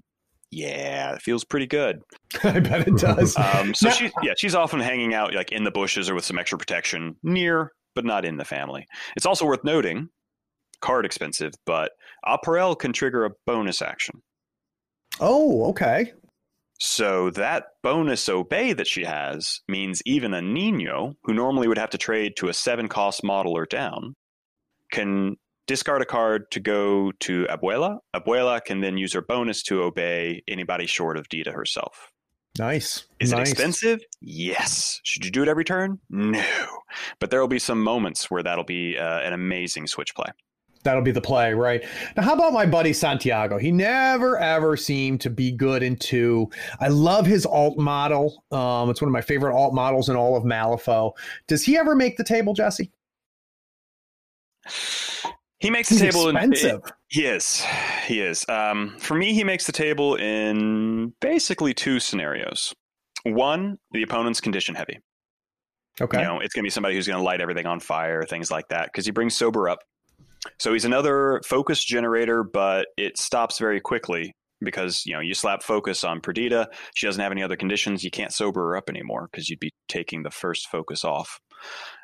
yeah, 0.50 1.14
it 1.14 1.22
feels 1.22 1.44
pretty 1.44 1.66
good. 1.66 2.02
I 2.44 2.60
bet 2.60 2.86
it 2.86 2.96
does. 2.96 3.36
Um, 3.36 3.74
so 3.74 3.90
she, 3.90 4.12
yeah, 4.22 4.34
she's 4.36 4.54
often 4.54 4.80
hanging 4.80 5.12
out 5.14 5.34
like 5.34 5.52
in 5.52 5.64
the 5.64 5.70
bushes 5.70 6.08
or 6.08 6.14
with 6.14 6.24
some 6.24 6.38
extra 6.38 6.58
protection 6.58 7.16
near, 7.22 7.72
but 7.94 8.04
not 8.04 8.24
in 8.24 8.36
the 8.36 8.44
family. 8.44 8.86
It's 9.16 9.26
also 9.26 9.46
worth 9.46 9.64
noting, 9.64 10.08
card 10.80 11.06
expensive, 11.06 11.52
but 11.66 11.92
Aporel 12.24 12.78
can 12.78 12.92
trigger 12.92 13.24
a 13.24 13.30
bonus 13.46 13.82
action. 13.82 14.22
Oh, 15.20 15.70
okay. 15.70 16.12
So 16.80 17.30
that 17.30 17.66
bonus 17.82 18.28
obey 18.28 18.72
that 18.72 18.86
she 18.86 19.04
has 19.04 19.60
means 19.68 20.02
even 20.04 20.34
a 20.34 20.42
Nino, 20.42 21.14
who 21.24 21.32
normally 21.32 21.68
would 21.68 21.78
have 21.78 21.90
to 21.90 21.98
trade 21.98 22.34
to 22.38 22.48
a 22.48 22.54
seven 22.54 22.88
cost 22.88 23.22
model 23.22 23.56
or 23.56 23.66
down, 23.66 24.14
can 24.90 25.36
discard 25.66 26.02
a 26.02 26.06
card 26.06 26.50
to 26.50 26.60
go 26.60 27.12
to 27.20 27.46
Abuela. 27.48 27.98
Abuela 28.14 28.62
can 28.62 28.80
then 28.80 28.98
use 28.98 29.12
her 29.12 29.22
bonus 29.22 29.62
to 29.64 29.82
obey 29.82 30.42
anybody 30.48 30.86
short 30.86 31.16
of 31.16 31.28
Dita 31.28 31.52
herself. 31.52 32.10
Nice. 32.58 33.04
Is 33.18 33.32
nice. 33.32 33.48
it 33.48 33.50
expensive? 33.50 34.00
Yes. 34.20 35.00
Should 35.02 35.24
you 35.24 35.30
do 35.30 35.42
it 35.42 35.48
every 35.48 35.64
turn? 35.64 35.98
No. 36.08 36.44
But 37.18 37.30
there 37.30 37.40
will 37.40 37.48
be 37.48 37.58
some 37.58 37.82
moments 37.82 38.30
where 38.30 38.42
that'll 38.42 38.64
be 38.64 38.96
uh, 38.96 39.20
an 39.20 39.32
amazing 39.32 39.88
switch 39.88 40.14
play. 40.14 40.30
That'll 40.84 41.02
be 41.02 41.10
the 41.10 41.20
play, 41.20 41.54
right? 41.54 41.82
Now, 42.16 42.22
how 42.22 42.34
about 42.34 42.52
my 42.52 42.66
buddy 42.66 42.92
Santiago? 42.92 43.58
He 43.58 43.72
never 43.72 44.38
ever 44.38 44.76
seemed 44.76 45.20
to 45.22 45.30
be 45.30 45.50
good 45.50 45.82
in 45.82 45.96
two. 45.96 46.50
I 46.78 46.88
love 46.88 47.26
his 47.26 47.46
alt 47.46 47.78
model. 47.78 48.44
Um, 48.52 48.90
it's 48.90 49.00
one 49.00 49.08
of 49.08 49.12
my 49.12 49.22
favorite 49.22 49.54
alt 49.54 49.74
models 49.74 50.08
in 50.08 50.16
all 50.16 50.36
of 50.36 50.44
Malifaux. 50.44 51.12
Does 51.48 51.64
he 51.64 51.78
ever 51.78 51.96
make 51.96 52.16
the 52.18 52.24
table, 52.24 52.52
Jesse? 52.52 52.92
He 55.58 55.70
makes 55.70 55.88
the 55.88 55.94
He's 55.94 56.14
table. 56.14 56.28
Expensive. 56.28 56.82
In, 56.84 56.92
he 57.08 57.24
is. 57.24 57.64
He 58.06 58.20
is. 58.20 58.44
Um, 58.50 58.96
for 58.98 59.14
me, 59.14 59.32
he 59.32 59.42
makes 59.42 59.64
the 59.64 59.72
table 59.72 60.16
in 60.16 61.14
basically 61.20 61.72
two 61.72 61.98
scenarios. 61.98 62.74
One, 63.24 63.78
the 63.92 64.02
opponent's 64.02 64.40
condition 64.42 64.74
heavy. 64.74 65.00
Okay. 65.98 66.18
You 66.18 66.24
know, 66.24 66.40
it's 66.40 66.52
going 66.52 66.62
to 66.62 66.66
be 66.66 66.70
somebody 66.70 66.94
who's 66.94 67.06
going 67.06 67.18
to 67.18 67.24
light 67.24 67.40
everything 67.40 67.64
on 67.64 67.80
fire, 67.80 68.24
things 68.24 68.50
like 68.50 68.68
that, 68.68 68.86
because 68.86 69.06
he 69.06 69.12
brings 69.12 69.34
sober 69.34 69.68
up. 69.70 69.78
So 70.58 70.72
he's 70.72 70.84
another 70.84 71.40
focus 71.46 71.82
generator, 71.84 72.42
but 72.42 72.88
it 72.96 73.18
stops 73.18 73.58
very 73.58 73.80
quickly 73.80 74.34
because 74.60 75.04
you 75.04 75.12
know 75.12 75.20
you 75.20 75.34
slap 75.34 75.62
focus 75.62 76.04
on 76.04 76.20
Perdita. 76.20 76.68
She 76.94 77.06
doesn't 77.06 77.22
have 77.22 77.32
any 77.32 77.42
other 77.42 77.56
conditions. 77.56 78.04
You 78.04 78.10
can't 78.10 78.32
sober 78.32 78.60
her 78.60 78.76
up 78.76 78.88
anymore 78.88 79.28
because 79.30 79.48
you'd 79.48 79.60
be 79.60 79.72
taking 79.88 80.22
the 80.22 80.30
first 80.30 80.68
focus 80.68 81.04
off. 81.04 81.38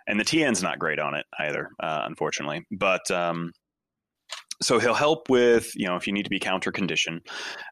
And 0.06 0.18
the 0.18 0.24
TN's 0.24 0.62
not 0.62 0.78
great 0.78 0.98
on 0.98 1.14
it 1.14 1.26
either, 1.38 1.70
uh, 1.82 2.02
unfortunately. 2.04 2.64
But 2.70 3.10
um, 3.10 3.52
so 4.62 4.78
he'll 4.78 4.94
help 4.94 5.28
with 5.28 5.72
you 5.74 5.86
know 5.86 5.96
if 5.96 6.06
you 6.06 6.12
need 6.12 6.24
to 6.24 6.30
be 6.30 6.38
counter 6.38 6.72
condition. 6.72 7.20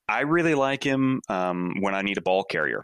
I 0.08 0.20
really 0.20 0.54
like 0.54 0.82
him 0.82 1.20
um, 1.28 1.74
when 1.80 1.94
I 1.94 2.02
need 2.02 2.18
a 2.18 2.22
ball 2.22 2.44
carrier. 2.44 2.82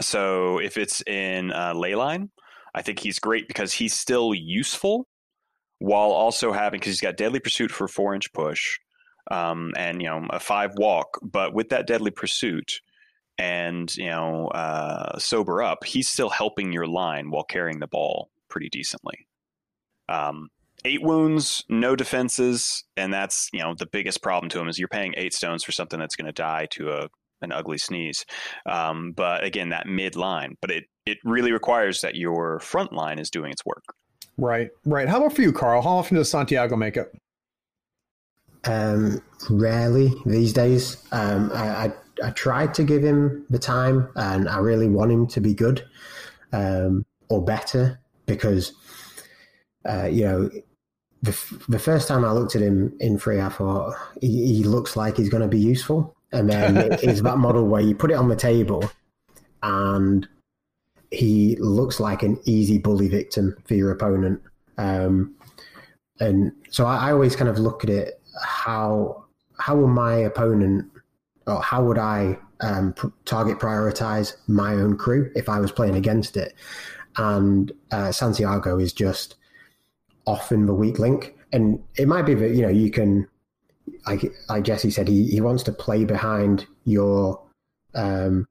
So 0.00 0.58
if 0.58 0.78
it's 0.78 1.02
in 1.02 1.52
uh, 1.52 1.74
Leyline, 1.74 2.30
I 2.74 2.82
think 2.82 3.00
he's 3.00 3.18
great 3.18 3.48
because 3.48 3.72
he's 3.72 3.92
still 3.92 4.32
useful 4.34 5.06
while 5.80 6.10
also 6.10 6.52
having 6.52 6.78
because 6.78 6.92
he's 6.92 7.00
got 7.00 7.16
deadly 7.16 7.40
pursuit 7.40 7.70
for 7.72 7.88
four 7.88 8.14
inch 8.14 8.32
push, 8.32 8.78
um, 9.30 9.72
and 9.76 10.00
you 10.00 10.08
know 10.08 10.26
a 10.30 10.38
five 10.38 10.72
walk. 10.76 11.18
But 11.22 11.52
with 11.52 11.70
that 11.70 11.86
deadly 11.86 12.12
pursuit 12.12 12.80
and 13.38 13.94
you 13.96 14.10
know 14.10 14.48
uh, 14.48 15.18
sober 15.18 15.62
up, 15.62 15.84
he's 15.84 16.08
still 16.08 16.30
helping 16.30 16.72
your 16.72 16.86
line 16.86 17.30
while 17.30 17.44
carrying 17.44 17.80
the 17.80 17.88
ball 17.88 18.30
pretty 18.48 18.68
decently. 18.68 19.26
Um, 20.08 20.50
eight 20.84 21.02
wounds, 21.02 21.64
no 21.68 21.96
defenses, 21.96 22.84
and 22.96 23.12
that's 23.12 23.48
you 23.52 23.60
know 23.60 23.74
the 23.76 23.86
biggest 23.86 24.22
problem 24.22 24.50
to 24.50 24.60
him 24.60 24.68
is 24.68 24.78
you're 24.78 24.88
paying 24.88 25.14
eight 25.16 25.34
stones 25.34 25.64
for 25.64 25.72
something 25.72 25.98
that's 25.98 26.16
going 26.16 26.26
to 26.26 26.32
die 26.32 26.68
to 26.72 26.90
a 26.90 27.08
an 27.42 27.52
ugly 27.52 27.78
sneeze. 27.78 28.26
Um, 28.66 29.12
but 29.12 29.44
again, 29.44 29.70
that 29.70 29.86
mid 29.86 30.14
line, 30.14 30.56
but 30.60 30.70
it 30.70 30.84
it 31.06 31.18
really 31.24 31.52
requires 31.52 32.02
that 32.02 32.16
your 32.16 32.60
front 32.60 32.92
line 32.92 33.18
is 33.18 33.30
doing 33.30 33.50
its 33.50 33.64
work. 33.64 33.84
Right, 34.36 34.70
right. 34.84 35.08
How 35.08 35.18
about 35.18 35.34
for 35.34 35.42
you, 35.42 35.52
Carl? 35.52 35.82
How 35.82 35.90
often 35.90 36.16
does 36.16 36.30
Santiago 36.30 36.76
make 36.76 36.96
it? 36.96 37.14
Um, 38.64 39.22
rarely 39.48 40.12
these 40.26 40.52
days. 40.52 40.96
Um, 41.12 41.50
I, 41.52 41.86
I, 41.86 41.92
I 42.24 42.30
tried 42.30 42.74
to 42.74 42.84
give 42.84 43.02
him 43.02 43.46
the 43.50 43.58
time, 43.58 44.08
and 44.16 44.48
I 44.48 44.58
really 44.58 44.88
want 44.88 45.12
him 45.12 45.26
to 45.28 45.40
be 45.40 45.54
good 45.54 45.84
um, 46.52 47.04
or 47.28 47.44
better 47.44 48.00
because 48.26 48.72
uh, 49.88 50.04
you 50.04 50.24
know 50.24 50.50
the 51.22 51.36
the 51.68 51.78
first 51.78 52.08
time 52.08 52.24
I 52.24 52.32
looked 52.32 52.56
at 52.56 52.62
him 52.62 52.96
in 53.00 53.18
free, 53.18 53.40
I 53.40 53.48
thought 53.48 53.94
he, 54.20 54.54
he 54.54 54.64
looks 54.64 54.96
like 54.96 55.16
he's 55.16 55.28
going 55.28 55.42
to 55.42 55.48
be 55.48 55.60
useful, 55.60 56.16
and 56.32 56.48
then 56.48 56.76
it's 57.02 57.22
that 57.22 57.38
model 57.38 57.66
where 57.66 57.82
you 57.82 57.94
put 57.94 58.10
it 58.10 58.14
on 58.14 58.28
the 58.28 58.36
table 58.36 58.90
and 59.62 60.26
he 61.10 61.56
looks 61.56 61.98
like 62.00 62.22
an 62.22 62.38
easy 62.44 62.78
bully 62.78 63.08
victim 63.08 63.56
for 63.64 63.74
your 63.74 63.90
opponent. 63.90 64.40
Um, 64.78 65.34
and 66.20 66.52
so 66.70 66.86
I, 66.86 67.08
I, 67.08 67.12
always 67.12 67.34
kind 67.34 67.50
of 67.50 67.58
look 67.58 67.82
at 67.84 67.90
it 67.90 68.20
how 68.42 69.24
how 69.58 69.76
will 69.76 69.88
my 69.88 70.14
opponent 70.14 70.86
or 71.46 71.60
how 71.62 71.84
would 71.84 71.98
I 71.98 72.38
um, 72.60 72.94
target 73.24 73.58
prioritize 73.58 74.36
my 74.46 74.72
own 74.74 74.96
crew 74.96 75.30
if 75.34 75.48
I 75.48 75.58
was 75.58 75.72
playing 75.72 75.96
against 75.96 76.36
it? 76.36 76.54
And 77.16 77.72
uh, 77.90 78.12
Santiago 78.12 78.78
is 78.78 78.92
just 78.92 79.36
often 80.26 80.66
the 80.66 80.74
weak 80.74 80.98
link, 80.98 81.34
and 81.52 81.82
it 81.96 82.06
might 82.06 82.22
be 82.22 82.34
that 82.34 82.50
you 82.54 82.62
know 82.62 82.68
you 82.68 82.90
can, 82.90 83.26
like 84.06 84.32
like 84.48 84.64
Jesse 84.64 84.90
said, 84.90 85.08
he 85.08 85.26
he 85.26 85.40
wants 85.40 85.62
to 85.64 85.72
play 85.72 86.04
behind 86.04 86.66
your 86.84 87.42
um, 87.94 88.46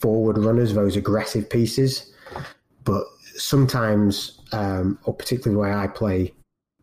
forward 0.00 0.38
runners, 0.38 0.74
those 0.74 0.96
aggressive 0.96 1.48
pieces. 1.48 2.12
But 2.84 3.04
sometimes, 3.36 4.40
um, 4.52 4.98
or 5.04 5.14
particularly 5.14 5.54
the 5.54 5.60
way 5.60 5.72
I 5.72 5.86
play 5.86 6.32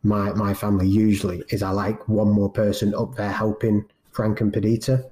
my 0.04 0.32
my 0.34 0.54
family 0.54 0.88
usually 0.88 1.44
is 1.50 1.62
I 1.62 1.70
like 1.70 2.08
one 2.08 2.30
more 2.30 2.50
person 2.50 2.96
up 2.96 3.16
there 3.16 3.32
helping 3.32 3.86
Frank 4.12 4.42
and 4.42 4.52
Perdita. 4.52 5.06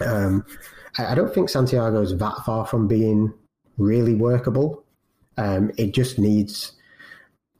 Um, 0.00 0.44
I, 0.98 1.06
I, 1.06 1.14
don't 1.14 1.34
think 1.34 1.48
Santiago 1.48 2.00
is 2.02 2.16
that 2.16 2.36
far 2.46 2.66
from 2.66 2.86
being 2.86 3.34
really 3.78 4.14
workable. 4.14 4.84
Um, 5.38 5.72
it 5.76 5.92
just 5.92 6.18
needs 6.18 6.72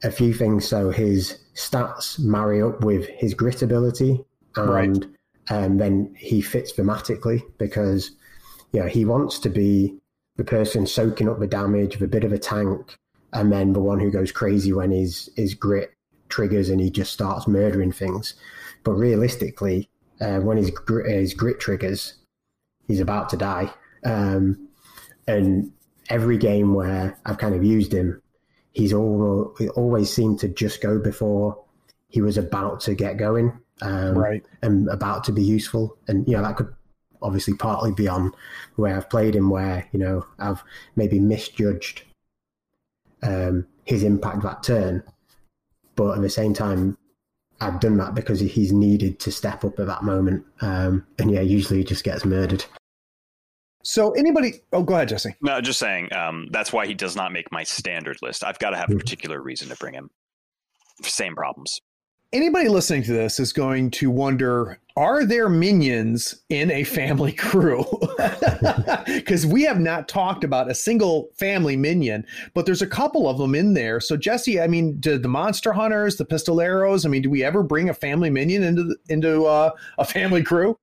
a 0.03 0.11
few 0.11 0.33
things. 0.33 0.65
So 0.65 0.89
his 0.89 1.39
stats 1.55 2.17
marry 2.19 2.61
up 2.61 2.83
with 2.83 3.07
his 3.09 3.33
grit 3.33 3.61
ability, 3.61 4.23
and 4.55 5.05
right. 5.49 5.63
um, 5.65 5.77
then 5.77 6.15
he 6.17 6.41
fits 6.41 6.73
thematically 6.73 7.41
because 7.57 8.11
yeah, 8.73 8.89
he 8.89 9.05
wants 9.05 9.39
to 9.39 9.49
be 9.49 9.95
the 10.35 10.43
person 10.43 10.85
soaking 10.85 11.29
up 11.29 11.39
the 11.39 11.47
damage, 11.47 11.99
with 11.99 12.09
a 12.09 12.11
bit 12.11 12.23
of 12.23 12.33
a 12.33 12.39
tank, 12.39 12.97
and 13.31 13.51
then 13.51 13.73
the 13.73 13.79
one 13.79 13.99
who 13.99 14.11
goes 14.11 14.31
crazy 14.31 14.73
when 14.73 14.91
his 14.91 15.29
his 15.35 15.53
grit 15.53 15.93
triggers 16.29 16.69
and 16.69 16.81
he 16.81 16.89
just 16.89 17.13
starts 17.13 17.47
murdering 17.47 17.91
things. 17.91 18.33
But 18.83 18.93
realistically, 18.93 19.89
uh, 20.19 20.39
when 20.39 20.57
his 20.57 20.71
his 21.05 21.33
grit 21.33 21.59
triggers, 21.59 22.15
he's 22.87 22.99
about 22.99 23.29
to 23.29 23.37
die. 23.37 23.71
Um, 24.03 24.67
and 25.27 25.71
every 26.09 26.37
game 26.37 26.73
where 26.73 27.17
I've 27.25 27.37
kind 27.37 27.55
of 27.55 27.63
used 27.63 27.93
him, 27.93 28.21
he's 28.71 28.91
all, 28.91 29.55
he 29.57 29.69
always 29.69 30.11
seemed 30.11 30.39
to 30.39 30.49
just 30.49 30.81
go 30.81 30.99
before 30.99 31.63
he 32.09 32.21
was 32.21 32.37
about 32.37 32.79
to 32.81 32.93
get 32.93 33.17
going, 33.17 33.57
um, 33.81 34.17
right, 34.17 34.43
and 34.61 34.89
about 34.89 35.23
to 35.25 35.31
be 35.31 35.43
useful. 35.43 35.97
And 36.07 36.27
you 36.27 36.35
know 36.35 36.43
that 36.43 36.57
could 36.57 36.73
obviously 37.23 37.55
partly 37.55 37.91
beyond 37.91 38.33
where 38.75 38.95
I've 38.95 39.09
played 39.09 39.35
him, 39.35 39.49
where 39.49 39.87
you 39.91 39.99
know 39.99 40.25
I've 40.39 40.63
maybe 40.95 41.19
misjudged 41.19 42.03
um, 43.21 43.65
his 43.85 44.03
impact 44.03 44.43
that 44.43 44.63
turn, 44.63 45.03
but 45.95 46.15
at 46.15 46.21
the 46.21 46.29
same 46.29 46.53
time, 46.53 46.97
I've 47.61 47.79
done 47.79 47.97
that 47.97 48.13
because 48.13 48.39
he's 48.39 48.71
needed 48.71 49.19
to 49.21 49.31
step 49.31 49.63
up 49.63 49.79
at 49.79 49.87
that 49.87 50.03
moment, 50.03 50.45
um, 50.61 51.05
and 51.17 51.31
yeah, 51.31 51.41
usually 51.41 51.79
he 51.79 51.83
just 51.83 52.03
gets 52.03 52.25
murdered. 52.25 52.65
So 53.85 54.11
anybody? 54.11 54.61
Oh, 54.71 54.83
go 54.83 54.95
ahead, 54.95 55.09
Jesse. 55.09 55.35
No, 55.41 55.59
just 55.59 55.79
saying. 55.79 56.13
Um, 56.13 56.47
that's 56.51 56.71
why 56.71 56.85
he 56.87 56.93
does 56.93 57.15
not 57.15 57.33
make 57.33 57.51
my 57.51 57.63
standard 57.63 58.17
list. 58.21 58.43
I've 58.43 58.59
got 58.59 58.69
to 58.69 58.77
have 58.77 58.89
a 58.89 58.93
hmm. 58.93 58.99
particular 58.99 59.41
reason 59.41 59.69
to 59.69 59.75
bring 59.75 59.93
him. 59.93 60.09
Same 61.01 61.35
problems 61.35 61.81
anybody 62.33 62.67
listening 62.67 63.03
to 63.03 63.13
this 63.13 63.39
is 63.39 63.53
going 63.53 63.91
to 63.91 64.09
wonder 64.09 64.79
are 64.95 65.25
there 65.25 65.49
minions 65.49 66.43
in 66.49 66.69
a 66.71 66.83
family 66.83 67.31
crew? 67.31 67.85
Because 69.05 69.45
we 69.45 69.63
have 69.63 69.79
not 69.79 70.07
talked 70.07 70.43
about 70.43 70.69
a 70.69 70.75
single 70.75 71.29
family 71.35 71.75
minion, 71.75 72.25
but 72.53 72.65
there's 72.65 72.81
a 72.81 72.87
couple 72.87 73.27
of 73.27 73.37
them 73.37 73.55
in 73.55 73.73
there. 73.73 73.99
So 73.99 74.17
Jesse, 74.17 74.59
I 74.61 74.67
mean, 74.67 74.99
do 74.99 75.17
the 75.17 75.27
monster 75.27 75.73
hunters, 75.73 76.17
the 76.17 76.25
pistoleros, 76.25 77.05
I 77.05 77.09
mean, 77.09 77.21
do 77.21 77.29
we 77.29 77.43
ever 77.43 77.63
bring 77.63 77.89
a 77.89 77.93
family 77.93 78.29
minion 78.29 78.63
into 78.63 78.83
the, 78.83 78.95
into 79.09 79.45
uh, 79.45 79.71
a 79.97 80.05
family 80.05 80.43
crew? 80.43 80.77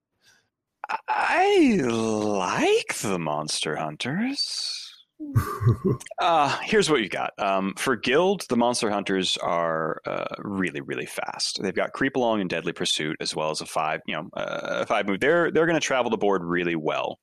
I 1.09 1.79
like 1.83 2.97
the 2.99 3.19
monster 3.19 3.77
hunters 3.77 4.80
uh, 6.19 6.59
here's 6.63 6.91
what 6.91 7.03
you 7.03 7.09
got. 7.09 7.33
Um, 7.39 7.75
for 7.77 7.97
guild, 7.97 8.47
the 8.49 8.57
monster 8.57 8.91
hunters 8.91 9.37
are 9.39 10.01
uh, 10.07 10.35
really, 10.39 10.81
really 10.81 11.07
fast. 11.07 11.61
They've 11.63 11.75
got 11.75 11.93
creep 11.93 12.17
along 12.17 12.41
and 12.41 12.51
deadly 12.51 12.73
pursuit, 12.73 13.17
as 13.21 13.35
well 13.35 13.51
as 13.51 13.61
a 13.61 13.67
five, 13.67 14.01
you 14.07 14.15
know, 14.15 14.29
uh, 14.35 14.85
five 14.87 15.07
move. 15.07 15.21
They're 15.21 15.51
they're 15.51 15.67
going 15.67 15.81
to 15.81 15.87
travel 15.87 16.11
the 16.11 16.17
board 16.17 16.43
really 16.45 16.77
well. 16.77 17.19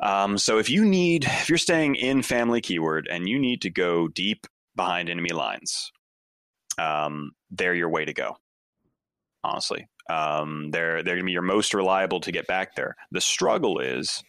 Um, 0.00 0.38
so 0.38 0.58
if 0.58 0.70
you 0.70 0.84
need, 0.84 1.24
if 1.24 1.48
you're 1.48 1.58
staying 1.58 1.96
in 1.96 2.22
family 2.22 2.60
keyword 2.60 3.06
and 3.10 3.28
you 3.28 3.38
need 3.38 3.62
to 3.62 3.70
go 3.70 4.08
deep 4.08 4.46
behind 4.74 5.10
enemy 5.10 5.30
lines, 5.30 5.92
um, 6.78 7.32
they're 7.50 7.74
your 7.74 7.90
way 7.90 8.04
to 8.04 8.14
go. 8.14 8.36
Honestly, 9.42 9.88
um, 10.08 10.70
they're 10.70 11.02
they're 11.02 11.14
going 11.16 11.24
to 11.24 11.26
be 11.26 11.32
your 11.32 11.42
most 11.42 11.74
reliable 11.74 12.20
to 12.20 12.32
get 12.32 12.46
back 12.46 12.76
there. 12.76 12.96
The 13.10 13.20
struggle 13.20 13.78
is 13.80 14.22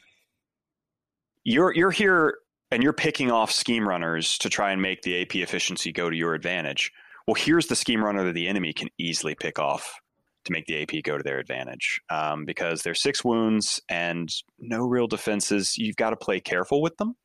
you're 1.44 1.74
you're 1.74 1.92
here 1.92 2.38
and 2.72 2.82
you're 2.82 2.94
picking 2.94 3.30
off 3.30 3.52
scheme 3.52 3.88
runners 3.88 4.38
to 4.40 4.50
try 4.50 4.72
and 4.72 4.82
make 4.82 5.02
the 5.02 5.22
AP 5.22 5.36
efficiency 5.36 5.92
go 5.92 6.10
to 6.10 6.16
your 6.16 6.34
advantage. 6.34 6.92
Well, 7.28 7.36
here's 7.36 7.68
the 7.68 7.76
scheme 7.76 8.04
runner 8.04 8.24
that 8.26 8.34
the 8.34 8.48
enemy 8.48 8.74
can 8.74 8.90
easily 8.98 9.36
pick 9.36 9.60
off 9.60 10.00
to 10.46 10.52
make 10.52 10.66
the 10.66 10.82
AP 10.82 11.04
go 11.04 11.18
to 11.18 11.24
their 11.24 11.38
advantage 11.38 12.02
um, 12.10 12.46
because 12.46 12.82
they're 12.82 12.96
six 12.96 13.24
wounds 13.24 13.82
and 13.90 14.34
no 14.58 14.88
real 14.88 15.08
defenses. 15.08 15.78
You've 15.78 15.98
got 15.98 16.12
to 16.12 16.16
play 16.16 16.40
careful 16.40 16.82
with 16.82 16.98
them, 16.98 17.16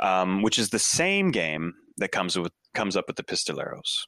um, 0.00 0.42
which 0.42 0.58
is 0.58 0.70
the 0.70 0.78
same 0.78 1.30
game 1.30 1.74
that 1.96 2.12
comes 2.12 2.38
with 2.38 2.52
comes 2.74 2.96
up 2.96 3.06
with 3.06 3.16
the 3.16 3.22
pistoleros. 3.22 4.02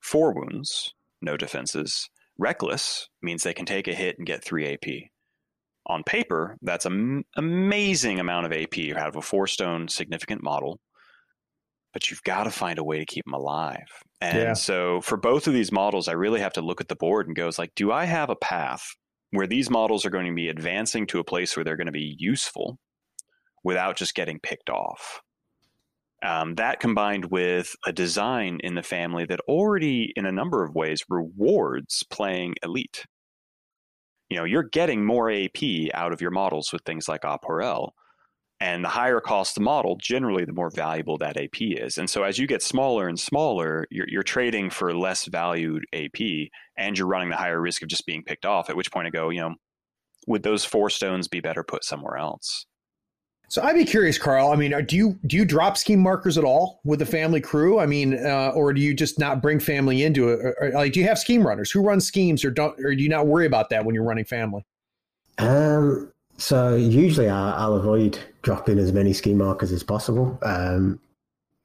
Four 0.00 0.34
wounds, 0.34 0.94
no 1.20 1.36
defenses. 1.36 2.08
Reckless 2.38 3.08
means 3.22 3.42
they 3.42 3.54
can 3.54 3.66
take 3.66 3.88
a 3.88 3.94
hit 3.94 4.18
and 4.18 4.26
get 4.26 4.44
three 4.44 4.72
AP 4.72 5.10
on 5.86 6.02
paper, 6.02 6.56
that's 6.62 6.86
an 6.86 7.24
amazing 7.36 8.20
amount 8.20 8.46
of 8.46 8.52
AP 8.52 8.96
out 8.96 9.08
of 9.08 9.16
a 9.16 9.22
four 9.22 9.46
stone 9.46 9.88
significant 9.88 10.42
model. 10.42 10.80
But 11.92 12.10
you've 12.10 12.22
got 12.24 12.44
to 12.44 12.50
find 12.50 12.78
a 12.78 12.84
way 12.84 12.98
to 12.98 13.06
keep 13.06 13.24
them 13.24 13.34
alive. 13.34 13.86
And 14.20 14.38
yeah. 14.38 14.52
so 14.54 15.00
for 15.00 15.16
both 15.16 15.46
of 15.46 15.54
these 15.54 15.70
models, 15.70 16.08
I 16.08 16.12
really 16.12 16.40
have 16.40 16.54
to 16.54 16.62
look 16.62 16.80
at 16.80 16.88
the 16.88 16.96
board 16.96 17.26
and 17.26 17.36
go, 17.36 17.50
like, 17.58 17.74
do 17.76 17.92
I 17.92 18.04
have 18.04 18.30
a 18.30 18.36
path 18.36 18.96
where 19.30 19.46
these 19.46 19.70
models 19.70 20.04
are 20.04 20.10
going 20.10 20.26
to 20.26 20.34
be 20.34 20.48
advancing 20.48 21.06
to 21.08 21.20
a 21.20 21.24
place 21.24 21.56
where 21.56 21.62
they're 21.62 21.76
going 21.76 21.86
to 21.86 21.92
be 21.92 22.16
useful 22.18 22.78
without 23.62 23.96
just 23.96 24.14
getting 24.14 24.40
picked 24.40 24.70
off? 24.70 25.20
Um, 26.24 26.54
that 26.54 26.80
combined 26.80 27.26
with 27.26 27.76
a 27.86 27.92
design 27.92 28.58
in 28.64 28.74
the 28.74 28.82
family 28.82 29.26
that 29.26 29.40
already, 29.40 30.12
in 30.16 30.24
a 30.24 30.32
number 30.32 30.64
of 30.64 30.74
ways, 30.74 31.04
rewards 31.08 32.02
playing 32.08 32.54
elite 32.62 33.04
you 34.30 34.36
know, 34.36 34.44
you're 34.44 34.62
getting 34.62 35.04
more 35.04 35.30
AP 35.30 35.92
out 35.94 36.12
of 36.12 36.20
your 36.20 36.30
models 36.30 36.72
with 36.72 36.82
things 36.82 37.08
like 37.08 37.22
Aporel. 37.22 37.90
And 38.60 38.84
the 38.84 38.88
higher 38.88 39.20
cost 39.20 39.56
the 39.56 39.60
model, 39.60 39.96
generally, 40.00 40.44
the 40.44 40.52
more 40.52 40.70
valuable 40.70 41.18
that 41.18 41.36
AP 41.36 41.60
is. 41.60 41.98
And 41.98 42.08
so, 42.08 42.22
as 42.22 42.38
you 42.38 42.46
get 42.46 42.62
smaller 42.62 43.08
and 43.08 43.18
smaller, 43.18 43.86
you're, 43.90 44.06
you're 44.08 44.22
trading 44.22 44.70
for 44.70 44.94
less 44.96 45.26
valued 45.26 45.84
AP, 45.92 46.48
and 46.78 46.96
you're 46.96 47.08
running 47.08 47.30
the 47.30 47.36
higher 47.36 47.60
risk 47.60 47.82
of 47.82 47.88
just 47.88 48.06
being 48.06 48.22
picked 48.22 48.46
off. 48.46 48.70
At 48.70 48.76
which 48.76 48.92
point, 48.92 49.08
I 49.08 49.10
go, 49.10 49.28
you 49.30 49.40
know, 49.40 49.54
would 50.28 50.44
those 50.44 50.64
four 50.64 50.88
stones 50.88 51.28
be 51.28 51.40
better 51.40 51.64
put 51.64 51.84
somewhere 51.84 52.16
else? 52.16 52.64
So 53.48 53.62
I'd 53.62 53.74
be 53.74 53.84
curious, 53.84 54.18
Carl. 54.18 54.50
I 54.50 54.56
mean, 54.56 54.74
do 54.86 54.96
you 54.96 55.18
do 55.26 55.36
you 55.36 55.44
drop 55.44 55.76
scheme 55.76 56.00
markers 56.00 56.38
at 56.38 56.44
all 56.44 56.80
with 56.84 56.98
the 56.98 57.06
family 57.06 57.40
crew? 57.40 57.78
I 57.78 57.86
mean, 57.86 58.14
uh, 58.26 58.52
or 58.54 58.72
do 58.72 58.80
you 58.80 58.94
just 58.94 59.18
not 59.18 59.42
bring 59.42 59.60
family 59.60 60.02
into 60.02 60.28
it? 60.30 60.40
Or, 60.40 60.56
or, 60.60 60.70
like, 60.70 60.92
do 60.92 61.00
you 61.00 61.06
have 61.06 61.18
scheme 61.18 61.46
runners 61.46 61.70
who 61.70 61.82
run 61.82 62.00
schemes, 62.00 62.44
or 62.44 62.50
don't, 62.50 62.78
or 62.80 62.94
do 62.94 63.02
you 63.02 63.08
not 63.08 63.26
worry 63.26 63.46
about 63.46 63.70
that 63.70 63.84
when 63.84 63.94
you're 63.94 64.04
running 64.04 64.24
family? 64.24 64.64
Um, 65.38 66.12
so 66.36 66.74
usually 66.74 67.28
I, 67.28 67.66
will 67.66 67.76
avoid 67.76 68.18
dropping 68.42 68.78
as 68.78 68.92
many 68.92 69.12
scheme 69.12 69.38
markers 69.38 69.72
as 69.72 69.82
possible. 69.82 70.38
Um, 70.42 71.00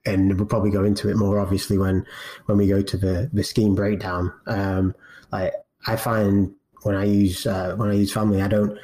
and 0.05 0.37
we'll 0.37 0.47
probably 0.47 0.71
go 0.71 0.83
into 0.83 1.09
it 1.09 1.17
more 1.17 1.39
obviously 1.39 1.77
when 1.77 2.05
when 2.45 2.57
we 2.57 2.67
go 2.67 2.81
to 2.81 2.97
the 2.97 3.29
the 3.33 3.43
scheme 3.43 3.75
breakdown. 3.75 4.31
Um, 4.47 4.95
like 5.31 5.53
I 5.87 5.95
find 5.95 6.53
when 6.83 6.95
I 6.95 7.03
use 7.05 7.45
uh, 7.45 7.75
when 7.75 7.89
I 7.89 7.93
use 7.93 8.11
family, 8.11 8.41
I 8.41 8.47
don't 8.47 8.77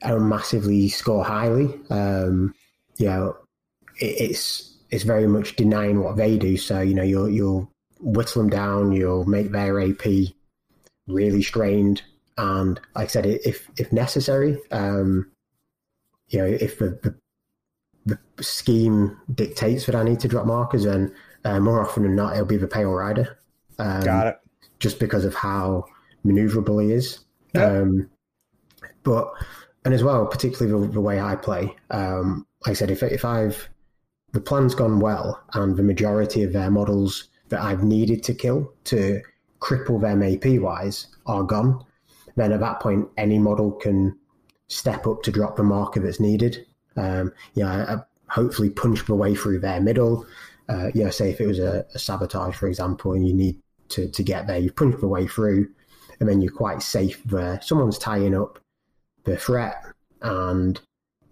Don't 0.00 0.28
massively 0.28 0.88
score 0.88 1.24
highly. 1.24 1.74
Um, 1.90 2.54
you 2.96 3.06
know, 3.06 3.36
it, 4.00 4.30
it's 4.30 4.76
it's 4.90 5.04
very 5.04 5.26
much 5.26 5.56
denying 5.56 6.02
what 6.02 6.16
they 6.16 6.38
do. 6.38 6.56
So 6.56 6.80
you 6.80 6.94
know, 6.94 7.02
you'll 7.02 7.28
you'll 7.28 7.70
whittle 8.00 8.42
them 8.42 8.50
down, 8.50 8.92
you'll 8.92 9.24
make 9.24 9.50
their 9.50 9.80
AP 9.80 10.06
really 11.06 11.42
strained, 11.42 12.02
and 12.36 12.80
like 12.94 13.04
I 13.04 13.08
said, 13.08 13.26
if 13.26 13.68
if 13.76 13.92
necessary, 13.92 14.58
um, 14.70 15.30
you 16.28 16.38
know, 16.38 16.46
if 16.46 16.78
the, 16.78 16.98
the 17.02 18.18
the 18.36 18.42
scheme 18.42 19.16
dictates 19.34 19.86
that 19.86 19.94
I 19.94 20.02
need 20.02 20.20
to 20.20 20.28
drop 20.28 20.46
markers, 20.46 20.84
and 20.84 21.12
uh, 21.44 21.60
more 21.60 21.80
often 21.80 22.04
than 22.04 22.16
not, 22.16 22.34
it'll 22.34 22.46
be 22.46 22.56
the 22.56 22.66
pale 22.66 22.90
rider. 22.90 23.38
Um, 23.78 24.02
Got 24.02 24.26
it. 24.28 24.36
Just 24.80 24.98
because 24.98 25.24
of 25.24 25.34
how 25.34 25.84
maneuverable 26.24 26.82
he 26.82 26.92
is. 26.92 27.20
Yep. 27.54 27.82
Um, 27.82 28.10
but 29.02 29.32
and 29.88 29.94
as 29.94 30.04
well, 30.04 30.26
particularly 30.26 30.86
the, 30.86 30.92
the 30.92 31.00
way 31.00 31.18
I 31.18 31.34
play, 31.34 31.74
um, 31.90 32.46
like 32.66 32.72
I 32.72 32.74
said, 32.74 32.90
if 32.90 33.02
if 33.02 33.24
I've 33.24 33.70
the 34.32 34.40
plan's 34.40 34.74
gone 34.74 35.00
well 35.00 35.42
and 35.54 35.78
the 35.78 35.82
majority 35.82 36.42
of 36.42 36.52
their 36.52 36.70
models 36.70 37.30
that 37.48 37.62
I've 37.62 37.82
needed 37.82 38.22
to 38.24 38.34
kill 38.34 38.70
to 38.84 39.22
cripple 39.62 39.98
them 39.98 40.22
AP 40.22 40.60
wise 40.60 41.06
are 41.24 41.42
gone, 41.42 41.82
then 42.36 42.52
at 42.52 42.60
that 42.60 42.80
point 42.80 43.08
any 43.16 43.38
model 43.38 43.72
can 43.72 44.14
step 44.66 45.06
up 45.06 45.22
to 45.22 45.32
drop 45.32 45.56
the 45.56 45.62
marker 45.62 46.00
that's 46.00 46.20
needed. 46.20 46.66
Um, 46.98 47.32
yeah, 47.54 47.96
I, 47.96 48.30
hopefully 48.30 48.68
punch 48.68 49.06
the 49.06 49.14
way 49.14 49.34
through 49.34 49.60
their 49.60 49.80
middle. 49.80 50.26
Uh, 50.68 50.90
say 51.08 51.30
if 51.30 51.40
it 51.40 51.46
was 51.46 51.60
a, 51.60 51.86
a, 51.94 51.98
sabotage, 51.98 52.54
for 52.56 52.68
example, 52.68 53.14
and 53.14 53.26
you 53.26 53.32
need 53.32 53.56
to, 53.88 54.06
to 54.10 54.22
get 54.22 54.48
there, 54.48 54.58
you 54.58 54.70
punch 54.70 55.00
the 55.00 55.08
way 55.08 55.26
through, 55.26 55.66
and 56.20 56.28
then 56.28 56.42
you're 56.42 56.52
quite 56.52 56.82
safe 56.82 57.24
there. 57.24 57.58
Someone's 57.62 57.96
tying 57.96 58.34
up 58.34 58.58
the 59.28 59.36
threat, 59.36 59.82
and 60.22 60.80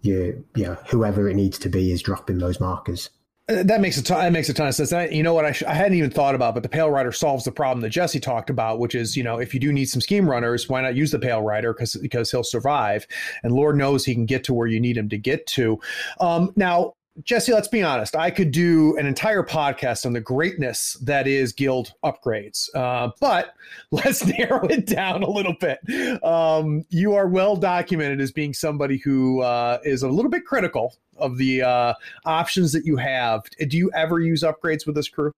you, 0.01 0.45
you 0.55 0.63
know, 0.63 0.77
whoever 0.87 1.29
it 1.29 1.35
needs 1.35 1.59
to 1.59 1.69
be 1.69 1.91
is 1.91 2.01
dropping 2.01 2.37
those 2.37 2.59
markers. 2.59 3.09
Uh, 3.49 3.63
that 3.63 3.79
makes 3.79 3.97
a 3.97 4.03
ton. 4.03 4.19
That 4.19 4.33
makes 4.33 4.49
a 4.49 4.53
ton 4.53 4.67
of 4.67 4.75
sense. 4.75 4.91
you 5.11 5.23
know 5.23 5.33
what? 5.33 5.45
I, 5.45 5.53
sh- 5.53 5.63
I 5.63 5.73
hadn't 5.73 5.97
even 5.97 6.09
thought 6.09 6.35
about, 6.35 6.53
but 6.53 6.63
the 6.63 6.69
Pale 6.69 6.91
Rider 6.91 7.13
solves 7.13 7.45
the 7.45 7.51
problem 7.51 7.81
that 7.81 7.89
Jesse 7.89 8.19
talked 8.19 8.49
about, 8.49 8.79
which 8.79 8.93
is 8.93 9.15
you 9.15 9.23
know 9.23 9.37
if 9.37 9.53
you 9.53 9.59
do 9.59 9.71
need 9.71 9.85
some 9.85 10.01
scheme 10.01 10.29
runners, 10.29 10.67
why 10.67 10.81
not 10.81 10.95
use 10.95 11.11
the 11.11 11.19
Pale 11.19 11.41
Rider 11.41 11.73
because 11.73 11.95
because 11.95 12.29
he'll 12.29 12.43
survive, 12.43 13.07
and 13.43 13.53
Lord 13.53 13.77
knows 13.77 14.03
he 14.03 14.13
can 14.13 14.25
get 14.25 14.43
to 14.45 14.53
where 14.53 14.67
you 14.67 14.81
need 14.81 14.97
him 14.97 15.07
to 15.09 15.17
get 15.17 15.47
to. 15.47 15.79
Um, 16.19 16.51
now, 16.57 16.93
Jesse, 17.23 17.51
let's 17.51 17.67
be 17.67 17.81
honest. 17.81 18.15
I 18.15 18.29
could 18.29 18.51
do 18.51 18.95
an 18.97 19.07
entire 19.07 19.43
podcast 19.43 20.05
on 20.05 20.13
the 20.13 20.21
greatness 20.21 20.93
that 21.01 21.27
is 21.27 21.51
guild 21.51 21.93
upgrades, 22.03 22.69
uh, 22.75 23.09
but 23.19 23.55
let's 23.91 24.25
narrow 24.25 24.67
it 24.67 24.85
down 24.85 25.23
a 25.23 25.29
little 25.29 25.55
bit. 25.59 25.79
Um, 26.23 26.85
you 26.89 27.15
are 27.15 27.27
well 27.27 27.55
documented 27.55 28.21
as 28.21 28.31
being 28.31 28.53
somebody 28.53 28.97
who 28.97 29.41
uh, 29.41 29.79
is 29.83 30.03
a 30.03 30.09
little 30.09 30.29
bit 30.29 30.45
critical 30.45 30.95
of 31.17 31.37
the 31.37 31.63
uh, 31.63 31.93
options 32.25 32.71
that 32.73 32.85
you 32.85 32.97
have. 32.97 33.43
Do 33.67 33.77
you 33.77 33.89
ever 33.95 34.19
use 34.19 34.43
upgrades 34.43 34.85
with 34.85 34.95
this 34.95 35.09
crew? 35.09 35.31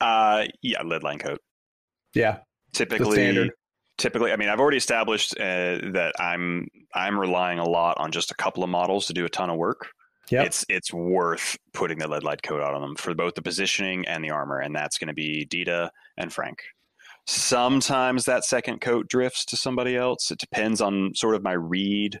Uh, 0.00 0.44
yeah, 0.62 0.82
lead 0.82 1.02
lined 1.02 1.20
coat. 1.20 1.40
Yeah, 2.14 2.38
typically. 2.72 3.50
Typically, 3.96 4.32
I 4.32 4.36
mean, 4.36 4.48
I've 4.48 4.58
already 4.58 4.76
established 4.76 5.38
uh, 5.38 5.78
that 5.92 6.14
I'm 6.18 6.66
I'm 6.94 7.18
relying 7.18 7.60
a 7.60 7.64
lot 7.64 7.96
on 7.98 8.10
just 8.10 8.32
a 8.32 8.34
couple 8.34 8.64
of 8.64 8.68
models 8.68 9.06
to 9.06 9.12
do 9.12 9.24
a 9.24 9.28
ton 9.28 9.50
of 9.50 9.56
work. 9.56 9.92
Yep. 10.30 10.46
It's 10.46 10.64
it's 10.68 10.92
worth 10.92 11.58
putting 11.72 11.98
the 11.98 12.08
lead 12.08 12.24
lined 12.24 12.42
coat 12.42 12.60
on 12.60 12.80
them 12.80 12.96
for 12.96 13.14
both 13.14 13.34
the 13.34 13.42
positioning 13.42 14.06
and 14.06 14.24
the 14.24 14.30
armor, 14.30 14.58
and 14.58 14.74
that's 14.74 14.98
going 14.98 15.08
to 15.08 15.14
be 15.14 15.44
Dita 15.44 15.90
and 16.16 16.32
Frank. 16.32 16.62
Sometimes 17.26 18.26
that 18.26 18.44
second 18.44 18.80
coat 18.80 19.08
drifts 19.08 19.46
to 19.46 19.56
somebody 19.56 19.96
else. 19.96 20.30
It 20.30 20.38
depends 20.38 20.80
on 20.80 21.14
sort 21.14 21.34
of 21.34 21.42
my 21.42 21.52
read 21.52 22.20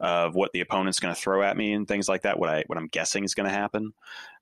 of 0.00 0.36
what 0.36 0.52
the 0.52 0.60
opponent's 0.60 1.00
going 1.00 1.14
to 1.14 1.20
throw 1.20 1.42
at 1.42 1.56
me 1.56 1.72
and 1.72 1.88
things 1.88 2.08
like 2.08 2.22
that. 2.22 2.38
What 2.38 2.50
I 2.50 2.64
what 2.66 2.78
I'm 2.78 2.88
guessing 2.88 3.24
is 3.24 3.34
going 3.34 3.48
to 3.48 3.54
happen. 3.54 3.92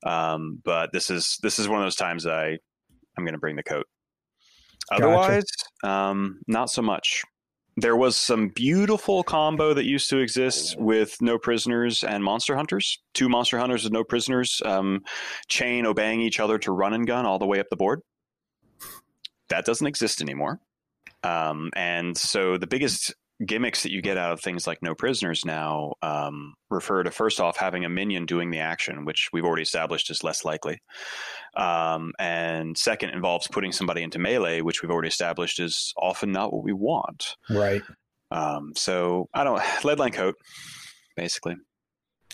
Um, 0.04 0.60
but 0.64 0.92
this 0.92 1.10
is 1.10 1.38
this 1.42 1.58
is 1.58 1.68
one 1.68 1.80
of 1.80 1.84
those 1.84 1.96
times 1.96 2.26
I 2.26 2.58
I'm 3.16 3.24
going 3.24 3.32
to 3.32 3.40
bring 3.40 3.56
the 3.56 3.62
coat. 3.62 3.86
Otherwise, 4.90 5.44
gotcha. 5.82 5.92
um, 5.92 6.40
not 6.46 6.70
so 6.70 6.82
much. 6.82 7.24
There 7.78 7.96
was 7.96 8.16
some 8.16 8.48
beautiful 8.48 9.22
combo 9.22 9.74
that 9.74 9.84
used 9.84 10.08
to 10.08 10.18
exist 10.18 10.78
with 10.78 11.20
no 11.20 11.38
prisoners 11.38 12.04
and 12.04 12.24
monster 12.24 12.56
hunters. 12.56 12.98
Two 13.12 13.28
monster 13.28 13.58
hunters 13.58 13.84
with 13.84 13.92
no 13.92 14.02
prisoners, 14.02 14.62
um, 14.64 15.02
chain 15.48 15.84
obeying 15.84 16.22
each 16.22 16.40
other 16.40 16.58
to 16.60 16.72
run 16.72 16.94
and 16.94 17.06
gun 17.06 17.26
all 17.26 17.38
the 17.38 17.46
way 17.46 17.60
up 17.60 17.68
the 17.68 17.76
board. 17.76 18.00
That 19.50 19.66
doesn't 19.66 19.86
exist 19.86 20.22
anymore. 20.22 20.58
Um, 21.22 21.70
and 21.76 22.16
so 22.16 22.56
the 22.56 22.66
biggest 22.66 23.14
gimmicks 23.44 23.82
that 23.82 23.92
you 23.92 24.00
get 24.00 24.16
out 24.16 24.32
of 24.32 24.40
things 24.40 24.66
like 24.66 24.82
no 24.82 24.94
prisoners 24.94 25.44
now 25.44 25.92
um, 26.02 26.54
refer 26.70 27.02
to 27.02 27.10
first 27.10 27.40
off 27.40 27.56
having 27.56 27.84
a 27.84 27.88
minion 27.88 28.24
doing 28.24 28.50
the 28.50 28.58
action, 28.58 29.04
which 29.04 29.28
we've 29.32 29.44
already 29.44 29.62
established 29.62 30.10
is 30.10 30.24
less 30.24 30.44
likely. 30.44 30.78
Um, 31.56 32.12
and 32.18 32.76
second 32.76 33.10
involves 33.10 33.48
putting 33.48 33.72
somebody 33.72 34.02
into 34.02 34.18
melee, 34.18 34.62
which 34.62 34.82
we've 34.82 34.90
already 34.90 35.08
established 35.08 35.60
is 35.60 35.92
often 35.98 36.32
not 36.32 36.52
what 36.52 36.64
we 36.64 36.72
want. 36.72 37.36
Right. 37.50 37.82
Um, 38.30 38.72
so 38.74 39.28
I 39.34 39.44
don't 39.44 39.62
lead 39.84 39.98
lined 39.98 40.14
coat, 40.14 40.36
basically. 41.16 41.56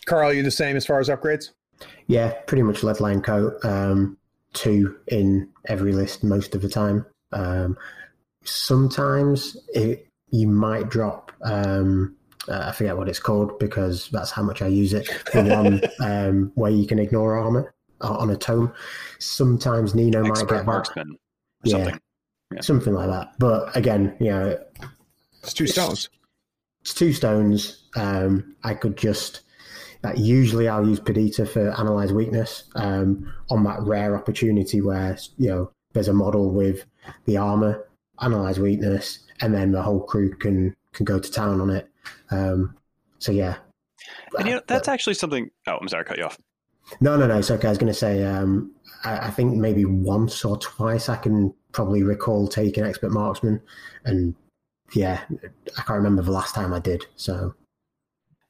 Carl, 0.07 0.33
you 0.33 0.43
the 0.43 0.51
same 0.51 0.77
as 0.77 0.87
far 0.87 1.01
as 1.01 1.09
upgrades? 1.09 1.51
Yeah, 2.07 2.33
pretty 2.47 2.63
much 2.63 2.83
lead 2.83 3.01
lined 3.01 3.25
coat. 3.25 3.55
Um, 3.65 4.19
two 4.53 4.97
in 5.09 5.49
every 5.67 5.93
list 5.93 6.23
most 6.23 6.55
of 6.55 6.63
the 6.63 6.69
time. 6.69 7.07
Um, 7.33 7.77
sometimes 8.45 9.57
it, 9.75 10.07
you 10.33 10.49
might 10.49 10.89
drop. 10.89 11.31
Um, 11.43 12.17
uh, 12.49 12.65
I 12.69 12.73
forget 12.73 12.97
what 12.97 13.09
it's 13.09 13.21
called 13.21 13.59
because 13.61 14.09
that's 14.11 14.33
how 14.33 14.43
much 14.43 14.63
I 14.63 14.67
use 14.67 14.93
it. 14.93 15.09
The 15.33 15.43
one 15.45 15.81
um, 16.01 16.51
where 16.57 16.73
you 16.73 16.87
can 16.87 16.99
ignore 16.99 17.39
armor 17.39 17.73
uh, 18.01 18.17
on 18.17 18.31
a 18.31 18.37
tome. 18.37 18.73
Sometimes 19.21 19.95
Nino 19.95 20.25
Expert 20.25 20.51
might 20.51 20.57
get 20.57 20.67
marksman. 20.67 21.17
Yeah, 21.63 21.77
something. 21.77 22.01
Yeah. 22.55 22.61
something 22.61 22.95
like 22.95 23.09
that. 23.09 23.39
But 23.39 23.77
again, 23.77 24.17
you 24.19 24.31
know, 24.31 24.59
it's 25.43 25.55
two 25.55 25.69
stones. 25.69 26.09
It's 26.81 26.95
two 26.95 27.13
stones. 27.13 27.85
Um, 27.95 28.57
I 28.65 28.75
could 28.75 28.97
just. 28.97 29.43
Uh, 30.05 30.13
usually, 30.17 30.67
I'll 30.67 30.85
use 30.85 30.99
Perdita 30.99 31.47
for 31.47 31.71
analyze 31.79 32.13
weakness 32.13 32.65
um, 32.75 33.33
on 33.51 33.63
that 33.63 33.81
rare 33.83 34.17
opportunity 34.17 34.81
where 34.81 35.17
you 35.39 35.49
know 35.49 35.71
there's 35.93 36.09
a 36.09 36.13
model 36.13 36.51
with 36.51 36.85
the 37.27 37.37
armor, 37.37 37.87
analyze 38.23 38.59
weakness, 38.59 39.21
and 39.41 39.55
then 39.55 39.73
the 39.73 39.83
whole 39.83 40.01
crew 40.01 40.35
can 40.37 40.75
can 40.93 41.05
go 41.05 41.19
to 41.19 41.31
town 41.31 41.61
on 41.61 41.71
it. 41.71 41.89
Um, 42.31 42.77
so 43.19 43.33
yeah, 43.33 43.57
and 44.39 44.49
you 44.49 44.55
know 44.55 44.63
that's 44.67 44.89
actually 44.89 45.15
something. 45.15 45.51
Oh, 45.67 45.79
I'm 45.81 45.89
sorry, 45.89 46.05
I 46.05 46.09
cut 46.09 46.19
you 46.19 46.25
off. 46.25 46.39
No, 47.01 47.17
no, 47.17 47.27
no. 47.27 47.39
It's 47.39 47.51
okay. 47.51 47.69
I 47.69 47.71
was 47.71 47.79
going 47.79 47.93
to 47.93 47.99
say, 47.99 48.25
um, 48.25 48.75
I, 49.05 49.29
I, 49.29 49.31
think 49.31 49.57
maybe 49.57 49.85
once 49.85 50.45
or 50.45 50.57
twice 50.59 51.09
I 51.09 51.17
can 51.17 51.55
probably 51.73 52.03
recall 52.03 52.49
taking 52.49 52.85
expert 52.85 53.13
marksman, 53.13 53.61
and 54.05 54.35
yeah, 54.93 55.23
I 55.79 55.83
can't 55.83 55.97
remember 55.97 56.23
the 56.23 56.33
last 56.33 56.55
time 56.55 56.73
I 56.73 56.81
did. 56.81 57.07
So 57.17 57.55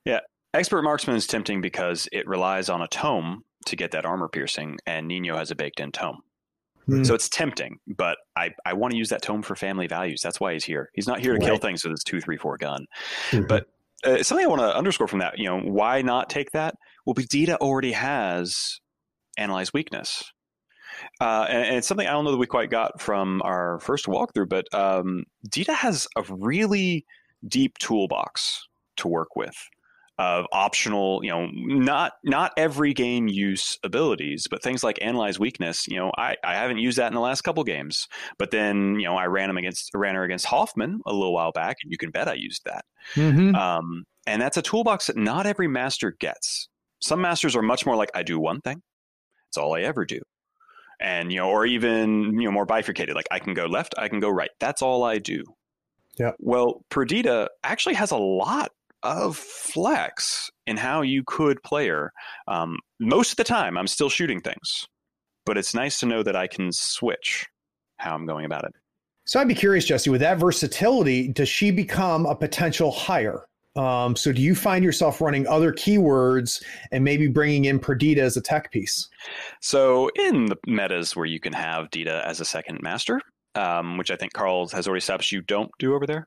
yeah, 0.04 0.20
expert 0.54 0.82
marksman 0.82 1.16
is 1.16 1.26
tempting 1.26 1.60
because 1.60 2.08
it 2.12 2.26
relies 2.26 2.68
on 2.68 2.82
a 2.82 2.88
tome 2.88 3.42
to 3.66 3.76
get 3.76 3.92
that 3.92 4.04
armor 4.04 4.28
piercing, 4.28 4.78
and 4.86 5.06
Nino 5.08 5.36
has 5.36 5.50
a 5.50 5.54
baked 5.54 5.80
in 5.80 5.92
tome. 5.92 6.22
Mm. 6.88 7.06
So 7.06 7.14
it's 7.14 7.28
tempting, 7.28 7.78
but 7.86 8.18
I, 8.36 8.50
I 8.66 8.72
want 8.72 8.92
to 8.92 8.98
use 8.98 9.08
that 9.10 9.22
tome 9.22 9.42
for 9.42 9.54
family 9.54 9.86
values. 9.86 10.20
That's 10.22 10.40
why 10.40 10.52
he's 10.52 10.64
here. 10.64 10.90
He's 10.94 11.06
not 11.06 11.20
here 11.20 11.32
to 11.32 11.38
right. 11.38 11.46
kill 11.46 11.58
things 11.58 11.84
with 11.84 11.92
his 11.92 12.02
two, 12.02 12.20
three, 12.20 12.36
four 12.36 12.56
gun. 12.56 12.86
Mm-hmm. 13.30 13.46
But 13.46 13.66
uh, 14.04 14.22
something 14.22 14.44
I 14.44 14.48
want 14.48 14.62
to 14.62 14.76
underscore 14.76 15.06
from 15.06 15.20
that, 15.20 15.38
you 15.38 15.44
know, 15.44 15.60
why 15.60 16.02
not 16.02 16.28
take 16.28 16.50
that? 16.52 16.74
Well, 17.06 17.14
Dita 17.14 17.56
already 17.58 17.92
has 17.92 18.80
analyze 19.36 19.72
weakness. 19.72 20.24
Uh, 21.20 21.46
and, 21.48 21.64
and, 21.66 21.76
it's 21.76 21.86
something 21.86 22.06
I 22.06 22.10
don't 22.10 22.24
know 22.24 22.32
that 22.32 22.36
we 22.36 22.46
quite 22.46 22.70
got 22.70 23.00
from 23.00 23.40
our 23.42 23.78
first 23.80 24.06
walkthrough, 24.06 24.48
but 24.48 24.72
um, 24.74 25.24
Dita 25.48 25.72
has 25.72 26.06
a 26.16 26.24
really 26.28 27.06
deep 27.48 27.78
toolbox 27.78 28.68
to 28.96 29.08
work 29.08 29.34
with 29.34 29.56
of 30.18 30.46
optional, 30.52 31.20
you 31.22 31.30
know, 31.30 31.48
not 31.52 32.12
not 32.22 32.52
every 32.56 32.92
game 32.94 33.28
use 33.28 33.78
abilities, 33.82 34.46
but 34.50 34.62
things 34.62 34.84
like 34.84 34.98
analyze 35.02 35.38
weakness. 35.38 35.86
You 35.88 35.96
know, 35.96 36.12
I, 36.18 36.36
I 36.44 36.54
haven't 36.54 36.78
used 36.78 36.98
that 36.98 37.08
in 37.08 37.14
the 37.14 37.20
last 37.20 37.42
couple 37.42 37.64
games, 37.64 38.08
but 38.38 38.50
then 38.50 39.00
you 39.00 39.06
know 39.06 39.16
I 39.16 39.26
ran 39.26 39.50
him 39.50 39.56
against 39.56 39.90
ran 39.94 40.14
her 40.14 40.24
against 40.24 40.46
Hoffman 40.46 41.00
a 41.06 41.12
little 41.12 41.32
while 41.32 41.52
back, 41.52 41.76
and 41.82 41.90
you 41.90 41.98
can 41.98 42.10
bet 42.10 42.28
I 42.28 42.34
used 42.34 42.64
that. 42.64 42.84
Mm-hmm. 43.14 43.54
Um, 43.54 44.04
And 44.26 44.40
that's 44.40 44.56
a 44.56 44.62
toolbox 44.62 45.08
that 45.08 45.16
not 45.16 45.46
every 45.46 45.66
master 45.66 46.12
gets. 46.20 46.68
Some 47.00 47.20
masters 47.20 47.56
are 47.56 47.62
much 47.62 47.84
more 47.84 47.96
like, 47.96 48.10
I 48.14 48.22
do 48.22 48.38
one 48.38 48.60
thing. 48.60 48.80
It's 49.48 49.56
all 49.56 49.74
I 49.74 49.80
ever 49.80 50.04
do. 50.04 50.20
And, 51.00 51.32
you 51.32 51.38
know, 51.38 51.48
or 51.50 51.66
even, 51.66 52.38
you 52.38 52.44
know, 52.44 52.52
more 52.52 52.64
bifurcated, 52.64 53.16
like 53.16 53.26
I 53.32 53.40
can 53.40 53.54
go 53.54 53.66
left, 53.66 53.94
I 53.98 54.08
can 54.08 54.20
go 54.20 54.30
right. 54.30 54.50
That's 54.60 54.82
all 54.82 55.02
I 55.02 55.18
do. 55.18 55.42
Yeah. 56.18 56.32
Well, 56.38 56.84
Perdita 56.90 57.50
actually 57.64 57.96
has 57.96 58.12
a 58.12 58.16
lot 58.16 58.70
of 59.02 59.36
flex 59.36 60.50
in 60.66 60.76
how 60.76 61.02
you 61.02 61.22
could 61.26 61.62
play 61.62 61.88
her. 61.88 62.12
Um, 62.48 62.78
most 63.00 63.32
of 63.32 63.36
the 63.36 63.44
time, 63.44 63.76
I'm 63.76 63.86
still 63.86 64.08
shooting 64.08 64.40
things, 64.40 64.86
but 65.44 65.58
it's 65.58 65.74
nice 65.74 66.00
to 66.00 66.06
know 66.06 66.22
that 66.22 66.36
I 66.36 66.46
can 66.46 66.70
switch 66.72 67.46
how 67.98 68.14
I'm 68.14 68.26
going 68.26 68.44
about 68.44 68.64
it. 68.64 68.74
So 69.24 69.40
I'd 69.40 69.48
be 69.48 69.54
curious, 69.54 69.84
Jesse, 69.84 70.10
with 70.10 70.20
that 70.20 70.38
versatility, 70.38 71.28
does 71.28 71.48
she 71.48 71.70
become 71.70 72.26
a 72.26 72.34
potential 72.34 72.90
hire? 72.90 73.46
Um, 73.76 74.16
so 74.16 74.32
do 74.32 74.42
you 74.42 74.54
find 74.54 74.84
yourself 74.84 75.20
running 75.20 75.46
other 75.46 75.72
keywords 75.72 76.62
and 76.90 77.02
maybe 77.02 77.26
bringing 77.26 77.64
in 77.66 77.78
Perdita 77.78 78.20
as 78.20 78.36
a 78.36 78.40
tech 78.40 78.70
piece? 78.70 79.08
So 79.60 80.10
in 80.16 80.46
the 80.46 80.58
metas 80.66 81.16
where 81.16 81.24
you 81.24 81.40
can 81.40 81.52
have 81.52 81.90
Dita 81.90 82.26
as 82.26 82.40
a 82.40 82.44
second 82.44 82.80
master, 82.82 83.20
um, 83.54 83.96
which 83.96 84.10
I 84.10 84.16
think 84.16 84.32
Carl 84.32 84.68
has 84.68 84.86
already 84.86 84.98
established 84.98 85.32
you 85.32 85.40
don't 85.42 85.70
do 85.78 85.94
over 85.94 86.06
there. 86.06 86.26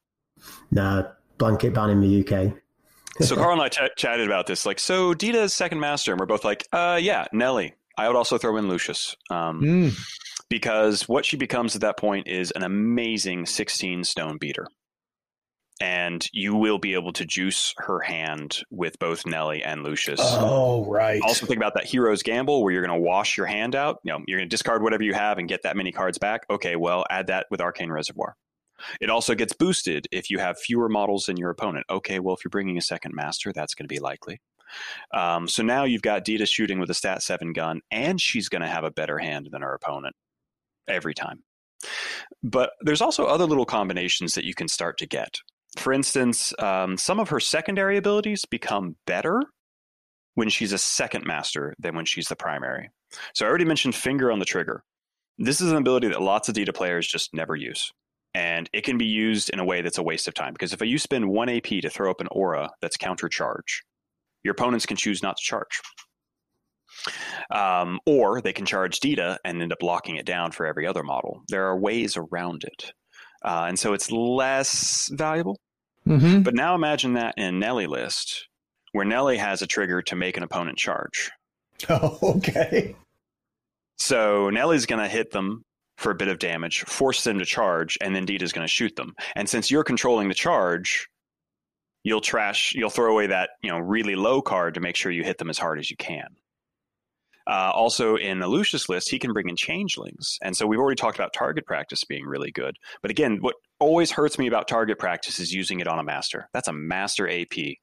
Nah, 0.72 1.04
blanket 1.38 1.74
ban 1.74 1.90
in 1.90 2.02
the 2.02 2.22
UK. 2.22 2.54
So 3.22 3.36
Carl 3.36 3.54
and 3.54 3.62
I 3.62 3.70
ch- 3.70 3.96
chatted 3.98 4.26
about 4.28 4.46
this. 4.48 4.66
Like, 4.66 4.80
so 4.80 5.14
Dita 5.14 5.42
is 5.44 5.54
second 5.54 5.80
master, 5.80 6.12
and 6.12 6.20
we're 6.20 6.26
both 6.26 6.44
like, 6.44 6.68
uh, 6.74 7.00
yeah, 7.02 7.26
Nellie. 7.32 7.74
I 7.98 8.08
would 8.08 8.18
also 8.18 8.38
throw 8.38 8.58
in 8.58 8.68
Lucius. 8.68 9.16
Um, 9.30 9.62
Mm. 9.62 10.00
because 10.50 11.08
what 11.08 11.26
she 11.26 11.38
becomes 11.38 11.76
at 11.76 11.82
that 11.82 11.98
point 11.98 12.28
is 12.28 12.52
an 12.52 12.64
amazing 12.64 13.46
16 13.46 14.04
stone 14.04 14.38
beater. 14.38 14.68
And 15.82 16.26
you 16.32 16.56
will 16.56 16.78
be 16.78 16.94
able 16.94 17.12
to 17.14 17.26
juice 17.26 17.74
her 17.80 18.00
hand 18.00 18.60
with 18.70 18.98
both 18.98 19.26
Nellie 19.26 19.62
and 19.62 19.84
Lucius. 19.84 20.22
Oh, 20.24 20.86
right. 20.86 21.22
Also, 21.22 21.46
think 21.46 21.58
about 21.58 21.74
that 21.74 21.86
hero's 21.86 22.24
gamble 22.24 22.64
where 22.64 22.72
you're 22.72 22.86
going 22.86 22.98
to 22.98 23.06
wash 23.06 23.36
your 23.36 23.46
hand 23.46 23.76
out. 23.76 24.00
You 24.04 24.14
know, 24.14 24.20
you're 24.26 24.40
going 24.40 24.50
to 24.50 24.54
discard 24.54 24.84
whatever 24.84 25.04
you 25.04 25.14
have 25.14 25.38
and 25.38 25.50
get 25.50 25.64
that 25.64 25.76
many 25.76 25.92
cards 25.92 26.18
back. 26.18 26.46
Okay, 26.50 26.78
well, 26.78 27.06
add 27.10 27.28
that 27.28 27.48
with 27.52 27.60
Arcane 27.60 27.92
Reservoir. 27.92 28.36
It 29.00 29.10
also 29.10 29.36
gets 29.36 29.54
boosted 29.54 30.08
if 30.12 30.30
you 30.30 30.40
have 30.40 30.60
fewer 30.60 30.90
models 30.90 31.26
than 31.26 31.38
your 31.38 31.50
opponent. 31.50 31.86
Okay, 31.90 32.20
well, 32.20 32.36
if 32.36 32.44
you're 32.44 32.50
bringing 32.50 32.78
a 32.78 32.82
second 32.82 33.14
master, 33.14 33.54
that's 33.54 33.74
going 33.74 33.86
to 33.86 33.94
be 33.94 34.00
likely. 34.00 34.42
Um, 35.14 35.48
so 35.48 35.64
now 35.64 35.84
you've 35.84 36.02
got 36.02 36.26
Dita 36.26 36.46
shooting 36.46 36.80
with 36.80 36.90
a 36.90 36.94
stat 36.94 37.24
seven 37.24 37.54
gun, 37.54 37.82
and 37.92 38.20
she's 38.20 38.50
going 38.50 38.62
to 38.62 38.68
have 38.68 38.84
a 38.84 38.92
better 38.92 39.18
hand 39.18 39.50
than 39.52 39.62
her 39.62 39.74
opponent 39.74 40.16
every 40.88 41.14
time. 41.14 41.44
But 42.44 42.72
there's 42.82 43.02
also 43.02 43.26
other 43.26 43.46
little 43.46 43.66
combinations 43.66 44.34
that 44.36 44.46
you 44.46 44.54
can 44.54 44.68
start 44.68 44.98
to 45.00 45.08
get. 45.08 45.40
For 45.78 45.94
instance, 45.94 46.54
um, 46.60 46.98
some 46.98 47.20
of 47.20 47.30
her 47.30 47.40
secondary 47.40 47.98
abilities 47.98 48.46
become 48.46 48.96
better 49.06 49.42
when 50.36 50.50
she's 50.50 50.74
a 50.74 50.78
second 50.78 51.26
master 51.26 51.74
than 51.80 51.96
when 51.96 52.06
she's 52.06 52.28
the 52.28 52.36
primary. 52.36 52.90
So 53.34 53.46
I 53.46 53.50
already 53.50 53.66
mentioned 53.66 53.96
finger 53.96 54.32
on 54.32 54.40
the 54.40 54.46
trigger. 54.46 54.84
This 55.38 55.62
is 55.62 55.72
an 55.72 55.78
ability 55.78 56.08
that 56.10 56.22
lots 56.22 56.48
of 56.48 56.56
Dita 56.56 56.74
players 56.74 57.08
just 57.08 57.34
never 57.34 57.56
use. 57.56 57.92
And 58.36 58.70
it 58.74 58.84
can 58.84 58.98
be 58.98 59.06
used 59.06 59.50
in 59.50 59.60
a 59.60 59.66
way 59.66 59.82
that's 59.82 59.98
a 59.98 60.04
waste 60.04 60.28
of 60.28 60.34
time. 60.34 60.52
Because 60.52 60.74
if 60.74 60.82
you 60.82 61.00
spend 61.00 61.30
one 61.30 61.48
AP 61.48 61.64
to 61.82 61.90
throw 61.90 62.12
up 62.12 62.20
an 62.20 62.28
aura 62.32 62.70
that's 62.82 62.98
counter 62.98 63.30
charge, 63.30 63.82
your 64.44 64.52
opponents 64.52 64.86
can 64.86 64.98
choose 64.98 65.24
not 65.24 65.38
to 65.38 65.44
charge. 65.44 65.82
Um, 67.50 68.00
or 68.06 68.42
they 68.42 68.52
can 68.52 68.66
charge 68.66 69.00
Dita 69.00 69.40
and 69.46 69.62
end 69.62 69.72
up 69.72 69.82
locking 69.82 70.18
it 70.18 70.26
down 70.26 70.52
for 70.52 70.66
every 70.66 70.86
other 70.86 71.02
model. 71.02 71.44
There 71.48 71.66
are 71.68 71.80
ways 71.80 72.18
around 72.18 72.66
it. 72.66 72.92
Uh, 73.44 73.66
and 73.70 73.80
so 73.80 73.94
it's 73.94 74.12
less 74.12 75.10
valuable. 75.14 75.58
Mm-hmm. 76.06 76.42
But 76.42 76.56
now 76.56 76.76
imagine 76.76 77.14
that 77.14 77.36
in 77.38 77.60
Nellie 77.60 77.88
list, 77.88 78.48
where 78.92 79.06
Nellie 79.06 79.38
has 79.38 79.62
a 79.62 79.68
trigger 79.68 80.02
to 80.04 80.16
make 80.16 80.36
an 80.36 80.44
opponent 80.44 80.78
charge. 80.78 81.32
Oh, 81.90 82.20
okay. 82.38 82.96
So 83.98 84.50
Nellie's 84.50 84.86
going 84.86 85.02
to 85.02 85.08
hit 85.08 85.32
them 85.32 85.64
for 85.98 86.12
a 86.12 86.16
bit 86.16 86.28
of 86.28 86.40
damage, 86.40 86.82
force 86.82 87.24
them 87.24 87.40
to 87.40 87.46
charge, 87.46 87.98
and 88.02 88.16
then 88.16 88.26
Dita's 88.26 88.52
going 88.52 88.68
to 88.68 88.72
shoot 88.72 88.96
them. 88.96 89.14
And 89.36 89.48
since 89.48 89.72
you're 89.72 89.84
controlling 89.84 90.28
the 90.28 90.34
charge, 90.34 91.08
you'll 92.04 92.22
trash, 92.22 92.74
you'll 92.76 92.90
throw 92.90 93.12
away 93.12 93.28
that 93.28 93.52
you 93.62 93.70
know 93.70 93.80
really 93.80 94.16
low 94.16 94.42
card 94.42 94.76
to 94.76 94.82
make 94.82 94.96
sure 94.96 95.12
you 95.12 95.24
hit 95.24 95.38
them 95.38 95.50
as 95.50 95.58
hard 95.58 95.80
as 95.80 95.90
you 95.90 95.98
can. 95.98 96.28
Uh, 97.48 97.72
also, 97.76 98.16
in 98.16 98.42
a 98.42 98.48
Lucius 98.48 98.90
list, 98.90 99.10
he 99.12 99.20
can 99.20 99.32
bring 99.32 99.50
in 99.50 99.56
changelings, 99.56 100.40
and 100.42 100.58
so 100.58 100.66
we've 100.66 100.80
already 100.80 100.96
talked 100.96 101.18
about 101.18 101.34
target 101.34 101.66
practice 101.66 102.04
being 102.04 102.26
really 102.26 102.52
good. 102.52 102.76
But 103.02 103.12
again, 103.12 103.38
what 103.42 103.56
always 103.80 104.12
hurts 104.12 104.40
me 104.40 104.48
about 104.48 104.68
target 104.68 104.98
practice 104.98 105.40
is 105.40 105.54
using 105.54 105.80
it 105.80 105.88
on 105.88 106.00
a 106.00 106.04
master. 106.04 106.50
That's 106.54 106.68
a 106.68 106.74
master 106.74 107.30
AP. 107.30 107.78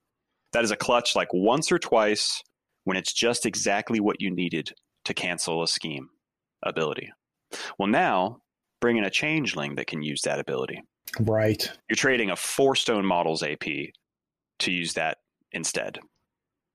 That 0.53 0.65
is 0.65 0.71
a 0.71 0.77
clutch 0.77 1.15
like 1.15 1.29
once 1.33 1.71
or 1.71 1.79
twice 1.79 2.43
when 2.85 2.97
it's 2.97 3.13
just 3.13 3.47
exactly 3.47 4.01
what 4.01 4.21
you 4.21 4.31
needed 4.31 4.73
to 5.05 5.15
cancel 5.15 5.63
a 5.63 5.69
scheme 5.69 6.09
ability. 6.63 7.13
Well, 7.79 7.89
now 7.89 8.39
bring 8.81 8.97
in 8.97 9.05
a 9.05 9.11
changeling 9.11 9.77
that 9.77 9.87
can 9.87 10.03
use 10.03 10.23
that 10.23 10.41
ability. 10.41 10.83
Right. 11.21 11.71
You're 11.89 11.97
trading 11.97 12.31
a 12.31 12.37
four 12.37 12.75
stone 12.75 13.05
models 13.05 13.43
AP 13.43 13.65
to 14.61 14.71
use 14.71 14.95
that 14.95 15.19
instead. 15.53 15.99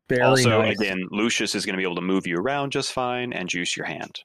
Very 0.09 0.21
also, 0.21 0.61
nice. 0.61 0.79
again, 0.79 1.05
Lucius 1.11 1.53
is 1.53 1.65
going 1.65 1.73
to 1.73 1.77
be 1.77 1.83
able 1.83 1.95
to 1.95 2.01
move 2.01 2.25
you 2.25 2.37
around 2.37 2.71
just 2.71 2.93
fine 2.93 3.33
and 3.33 3.49
juice 3.49 3.75
your 3.75 3.85
hand. 3.85 4.21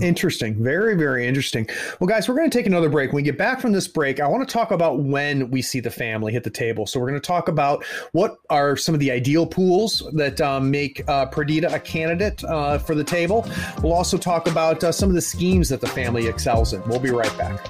Interesting. 0.00 0.62
Very, 0.62 0.96
very 0.96 1.26
interesting. 1.26 1.68
Well, 2.00 2.08
guys, 2.08 2.28
we're 2.28 2.34
going 2.34 2.48
to 2.48 2.58
take 2.58 2.66
another 2.66 2.88
break. 2.88 3.10
When 3.10 3.16
we 3.16 3.22
get 3.22 3.36
back 3.36 3.60
from 3.60 3.72
this 3.72 3.86
break, 3.86 4.20
I 4.20 4.26
want 4.26 4.46
to 4.46 4.50
talk 4.50 4.70
about 4.70 5.00
when 5.00 5.50
we 5.50 5.60
see 5.60 5.80
the 5.80 5.90
family 5.90 6.32
hit 6.32 6.44
the 6.44 6.50
table. 6.50 6.86
So, 6.86 6.98
we're 6.98 7.08
going 7.08 7.20
to 7.20 7.26
talk 7.26 7.48
about 7.48 7.84
what 8.12 8.38
are 8.48 8.76
some 8.76 8.94
of 8.94 9.00
the 9.00 9.10
ideal 9.10 9.46
pools 9.46 10.02
that 10.14 10.40
um, 10.40 10.70
make 10.70 11.06
uh, 11.08 11.26
Perdita 11.26 11.74
a 11.74 11.78
candidate 11.78 12.42
uh, 12.44 12.78
for 12.78 12.94
the 12.94 13.04
table. 13.04 13.46
We'll 13.82 13.92
also 13.92 14.16
talk 14.16 14.48
about 14.48 14.82
uh, 14.82 14.92
some 14.92 15.10
of 15.10 15.14
the 15.14 15.20
schemes 15.20 15.68
that 15.68 15.82
the 15.82 15.88
family 15.88 16.26
excels 16.26 16.72
in. 16.72 16.82
We'll 16.88 16.98
be 16.98 17.10
right 17.10 17.36
back. 17.36 17.68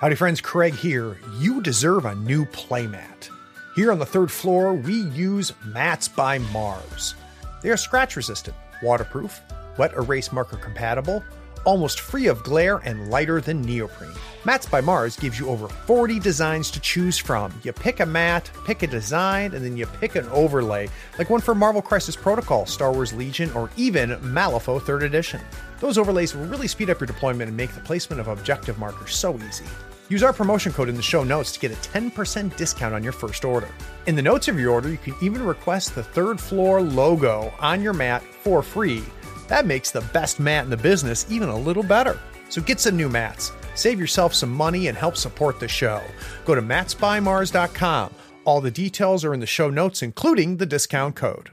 Howdy, 0.00 0.16
friends. 0.16 0.40
Craig 0.40 0.74
here. 0.74 1.18
You 1.38 1.62
deserve 1.62 2.04
a 2.04 2.14
new 2.14 2.44
playmat. 2.44 3.30
Here 3.74 3.90
on 3.90 3.98
the 3.98 4.06
third 4.06 4.30
floor, 4.30 4.72
we 4.72 4.94
use 4.94 5.52
Mats 5.64 6.06
by 6.06 6.38
Mars. 6.38 7.16
They 7.60 7.70
are 7.70 7.76
scratch 7.76 8.14
resistant, 8.14 8.56
waterproof, 8.84 9.40
wet 9.76 9.92
erase 9.94 10.30
marker 10.30 10.58
compatible, 10.58 11.24
almost 11.64 11.98
free 11.98 12.28
of 12.28 12.44
glare, 12.44 12.76
and 12.84 13.10
lighter 13.10 13.40
than 13.40 13.62
neoprene. 13.62 14.12
Mats 14.44 14.66
by 14.66 14.80
Mars 14.80 15.16
gives 15.16 15.40
you 15.40 15.48
over 15.48 15.66
40 15.66 16.20
designs 16.20 16.70
to 16.70 16.78
choose 16.78 17.18
from. 17.18 17.52
You 17.64 17.72
pick 17.72 17.98
a 17.98 18.06
mat, 18.06 18.48
pick 18.64 18.84
a 18.84 18.86
design, 18.86 19.54
and 19.54 19.64
then 19.64 19.76
you 19.76 19.86
pick 19.86 20.14
an 20.14 20.28
overlay, 20.28 20.88
like 21.18 21.28
one 21.28 21.40
for 21.40 21.56
Marvel 21.56 21.82
Crisis 21.82 22.14
Protocol, 22.14 22.66
Star 22.66 22.92
Wars 22.92 23.12
Legion, 23.12 23.50
or 23.54 23.70
even 23.76 24.10
Malifaux 24.20 24.80
3rd 24.80 25.02
Edition. 25.02 25.40
Those 25.80 25.98
overlays 25.98 26.32
will 26.32 26.46
really 26.46 26.68
speed 26.68 26.90
up 26.90 27.00
your 27.00 27.08
deployment 27.08 27.48
and 27.48 27.56
make 27.56 27.74
the 27.74 27.80
placement 27.80 28.20
of 28.20 28.28
objective 28.28 28.78
markers 28.78 29.16
so 29.16 29.36
easy. 29.48 29.66
Use 30.10 30.22
our 30.22 30.34
promotion 30.34 30.70
code 30.70 30.90
in 30.90 30.96
the 30.96 31.02
show 31.02 31.24
notes 31.24 31.52
to 31.52 31.60
get 31.60 31.72
a 31.72 31.88
10% 31.88 32.56
discount 32.56 32.94
on 32.94 33.02
your 33.02 33.12
first 33.12 33.44
order. 33.44 33.68
In 34.06 34.14
the 34.14 34.22
notes 34.22 34.48
of 34.48 34.60
your 34.60 34.70
order, 34.70 34.90
you 34.90 34.98
can 34.98 35.14
even 35.22 35.42
request 35.42 35.94
the 35.94 36.02
third 36.02 36.38
floor 36.38 36.82
logo 36.82 37.52
on 37.58 37.82
your 37.82 37.94
mat 37.94 38.22
for 38.22 38.62
free. 38.62 39.02
That 39.48 39.66
makes 39.66 39.90
the 39.90 40.02
best 40.12 40.38
mat 40.38 40.64
in 40.64 40.70
the 40.70 40.76
business 40.76 41.26
even 41.30 41.48
a 41.48 41.56
little 41.56 41.82
better. 41.82 42.20
So 42.50 42.60
get 42.60 42.80
some 42.80 42.96
new 42.96 43.08
mats, 43.08 43.52
save 43.74 43.98
yourself 43.98 44.34
some 44.34 44.52
money, 44.52 44.88
and 44.88 44.96
help 44.96 45.16
support 45.16 45.58
the 45.58 45.68
show. 45.68 46.02
Go 46.44 46.54
to 46.54 46.62
matsbymars.com. 46.62 48.14
All 48.44 48.60
the 48.60 48.70
details 48.70 49.24
are 49.24 49.32
in 49.32 49.40
the 49.40 49.46
show 49.46 49.70
notes, 49.70 50.02
including 50.02 50.58
the 50.58 50.66
discount 50.66 51.16
code. 51.16 51.50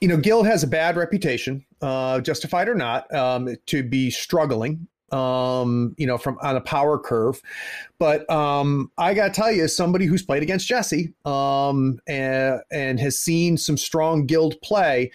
You 0.00 0.08
know, 0.08 0.16
Guild 0.16 0.46
has 0.46 0.62
a 0.62 0.66
bad 0.66 0.96
reputation, 0.96 1.64
uh, 1.82 2.20
justified 2.20 2.68
or 2.68 2.74
not, 2.74 3.12
um, 3.12 3.56
to 3.66 3.82
be 3.82 4.10
struggling, 4.10 4.86
um, 5.10 5.94
you 5.98 6.06
know, 6.06 6.18
from 6.18 6.38
on 6.40 6.56
a 6.56 6.60
power 6.60 6.98
curve. 6.98 7.42
But 7.98 8.28
um, 8.30 8.92
I 8.96 9.14
got 9.14 9.28
to 9.28 9.40
tell 9.40 9.50
you, 9.50 9.64
as 9.64 9.76
somebody 9.76 10.06
who's 10.06 10.22
played 10.22 10.42
against 10.42 10.68
Jesse 10.68 11.12
um, 11.24 11.98
and, 12.06 12.60
and 12.70 13.00
has 13.00 13.18
seen 13.18 13.56
some 13.56 13.76
strong 13.76 14.26
Guild 14.26 14.60
play, 14.62 15.10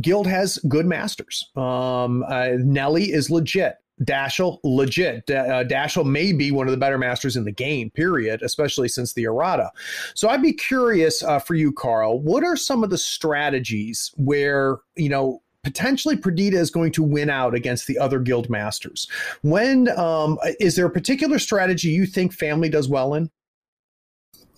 Guild 0.00 0.26
has 0.26 0.58
good 0.68 0.86
masters. 0.86 1.50
Um, 1.56 2.24
uh, 2.28 2.50
Nellie 2.58 3.12
is 3.12 3.30
legit. 3.30 3.76
Dashel, 4.04 4.58
legit. 4.64 5.30
Uh, 5.30 5.64
Dashel 5.64 6.06
may 6.06 6.32
be 6.32 6.50
one 6.50 6.66
of 6.66 6.70
the 6.70 6.78
better 6.78 6.98
masters 6.98 7.36
in 7.36 7.44
the 7.44 7.52
game, 7.52 7.90
period, 7.90 8.42
especially 8.42 8.88
since 8.88 9.12
the 9.12 9.24
errata. 9.24 9.70
So 10.14 10.28
I'd 10.28 10.42
be 10.42 10.52
curious 10.52 11.22
uh, 11.22 11.38
for 11.38 11.54
you, 11.54 11.72
Carl, 11.72 12.20
what 12.20 12.44
are 12.44 12.56
some 12.56 12.82
of 12.82 12.90
the 12.90 12.98
strategies 12.98 14.12
where, 14.16 14.78
you 14.96 15.08
know, 15.08 15.42
potentially 15.62 16.16
Perdita 16.16 16.58
is 16.58 16.70
going 16.70 16.92
to 16.92 17.02
win 17.02 17.28
out 17.28 17.54
against 17.54 17.86
the 17.86 17.98
other 17.98 18.18
guild 18.18 18.48
masters? 18.48 19.08
When 19.42 19.88
um, 19.98 20.38
is 20.58 20.76
there 20.76 20.86
a 20.86 20.90
particular 20.90 21.38
strategy 21.38 21.88
you 21.90 22.06
think 22.06 22.32
family 22.32 22.68
does 22.68 22.88
well 22.88 23.14
in? 23.14 23.30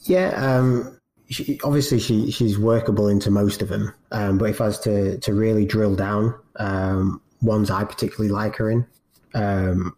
Yeah, 0.04 0.30
um, 0.36 0.98
she, 1.28 1.60
obviously 1.62 1.98
she 1.98 2.30
she's 2.30 2.58
workable 2.58 3.08
into 3.08 3.30
most 3.30 3.62
of 3.62 3.68
them. 3.68 3.92
Um, 4.10 4.38
but 4.38 4.50
if 4.50 4.60
I 4.60 4.66
was 4.66 4.78
to 4.80 5.18
to 5.18 5.34
really 5.34 5.64
drill 5.64 5.94
down, 5.94 6.34
um, 6.56 7.20
ones 7.40 7.70
I 7.70 7.84
particularly 7.84 8.30
like 8.30 8.56
her 8.56 8.70
in, 8.70 8.86
um, 9.34 9.96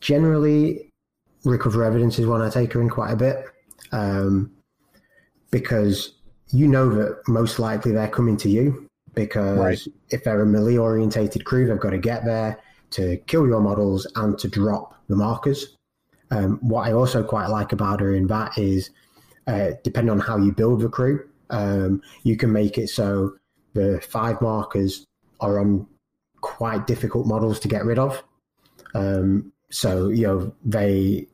generally 0.00 0.90
recover 1.44 1.84
evidence 1.84 2.18
is 2.18 2.26
one 2.26 2.42
I 2.42 2.50
take 2.50 2.72
her 2.72 2.80
in 2.80 2.88
quite 2.88 3.12
a 3.12 3.16
bit, 3.16 3.44
um, 3.92 4.50
because 5.50 6.14
you 6.52 6.66
know 6.66 6.88
that 6.90 7.22
most 7.28 7.58
likely 7.58 7.92
they're 7.92 8.08
coming 8.08 8.36
to 8.38 8.50
you 8.50 8.86
because 9.14 9.58
Right. 9.58 9.88
if 10.10 10.24
they're 10.24 10.40
a 10.40 10.46
melee 10.46 10.76
orientated 10.76 11.44
crew, 11.44 11.66
they've 11.66 11.80
got 11.80 11.90
to 11.90 11.98
get 11.98 12.24
there 12.24 12.58
to 12.90 13.16
kill 13.26 13.46
your 13.46 13.60
models 13.60 14.06
and 14.16 14.38
to 14.38 14.48
drop 14.48 14.94
the 15.08 15.16
markers. 15.16 15.76
Um, 16.30 16.58
what 16.62 16.86
I 16.86 16.92
also 16.92 17.22
quite 17.22 17.46
like 17.46 17.72
about 17.72 18.00
her 18.00 18.14
in 18.14 18.26
that 18.28 18.56
is, 18.56 18.90
uh, 19.46 19.72
depending 19.82 20.10
on 20.10 20.20
how 20.20 20.36
you 20.36 20.52
build 20.52 20.80
the 20.80 20.88
crew, 20.88 21.28
um, 21.50 22.02
you 22.22 22.36
can 22.36 22.52
make 22.52 22.78
it 22.78 22.88
so 22.88 23.34
the 23.74 24.00
five 24.00 24.40
markers 24.40 25.04
are 25.40 25.58
on 25.58 25.86
quite 26.40 26.86
difficult 26.86 27.26
models 27.26 27.60
to 27.60 27.68
get 27.68 27.84
rid 27.84 27.98
of. 27.98 28.22
Um, 28.94 29.52
so 29.70 30.08
you 30.08 30.26
know 30.26 30.54
they 30.64 31.28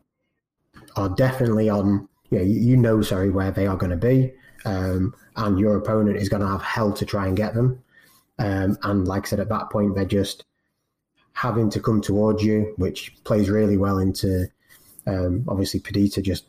are 0.97 1.09
definitely 1.11 1.69
on. 1.69 2.09
You 2.31 2.39
know, 2.39 2.45
you 2.45 2.77
know, 2.77 3.03
sorry, 3.03 3.31
where 3.31 3.53
they 3.53 3.69
are 3.69 3.77
going 3.77 3.91
to 3.91 3.97
be, 3.97 4.33
um, 4.65 5.15
and 5.37 5.61
your 5.61 5.77
opponent 5.77 6.17
is 6.17 6.29
going 6.29 6.43
to 6.43 6.49
have 6.49 6.63
hell 6.63 6.93
to 6.93 7.07
try 7.07 7.29
and 7.29 7.37
get 7.37 7.55
them. 7.55 7.83
Um, 8.39 8.77
and 8.83 9.07
like 9.07 9.27
I 9.27 9.29
said, 9.29 9.41
at 9.41 9.49
that 9.49 9.71
point, 9.71 9.95
they're 9.95 10.05
just 10.05 10.45
having 11.35 11.71
to 11.71 11.81
come 11.81 12.01
towards 12.01 12.43
you, 12.43 12.75
which 12.79 13.15
plays 13.23 13.49
really 13.49 13.77
well 13.77 13.99
into 13.99 14.49
um, 15.07 15.45
obviously 15.49 15.81
Perdita 15.81 16.21
just 16.23 16.47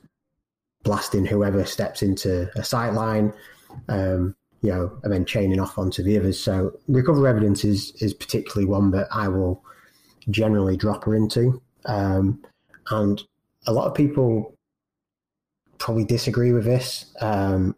blasting 0.84 1.26
whoever 1.26 1.66
steps 1.66 2.02
into 2.02 2.50
a 2.56 2.64
sight 2.64 2.94
line, 2.94 3.34
um, 3.90 4.36
you 4.62 4.72
know, 4.72 4.98
and 5.04 5.14
then 5.14 5.26
chaining 5.26 5.60
off 5.60 5.78
onto 5.78 6.04
the 6.04 6.18
others. 6.18 6.40
So 6.40 6.78
recover 6.88 7.28
evidence 7.28 7.64
is 7.64 7.92
is 8.02 8.14
particularly 8.14 8.66
one 8.66 8.92
that 8.92 9.08
I 9.12 9.28
will 9.28 9.64
generally 10.30 10.78
drop 10.78 11.06
her 11.06 11.16
into, 11.16 11.62
um, 11.86 12.44
and 12.92 13.22
a 13.66 13.74
lot 13.74 13.88
of 13.88 13.94
people 13.94 14.54
probably 15.78 16.06
disagree 16.06 16.52
with 16.52 16.66
this, 16.66 17.14
um, 17.22 17.76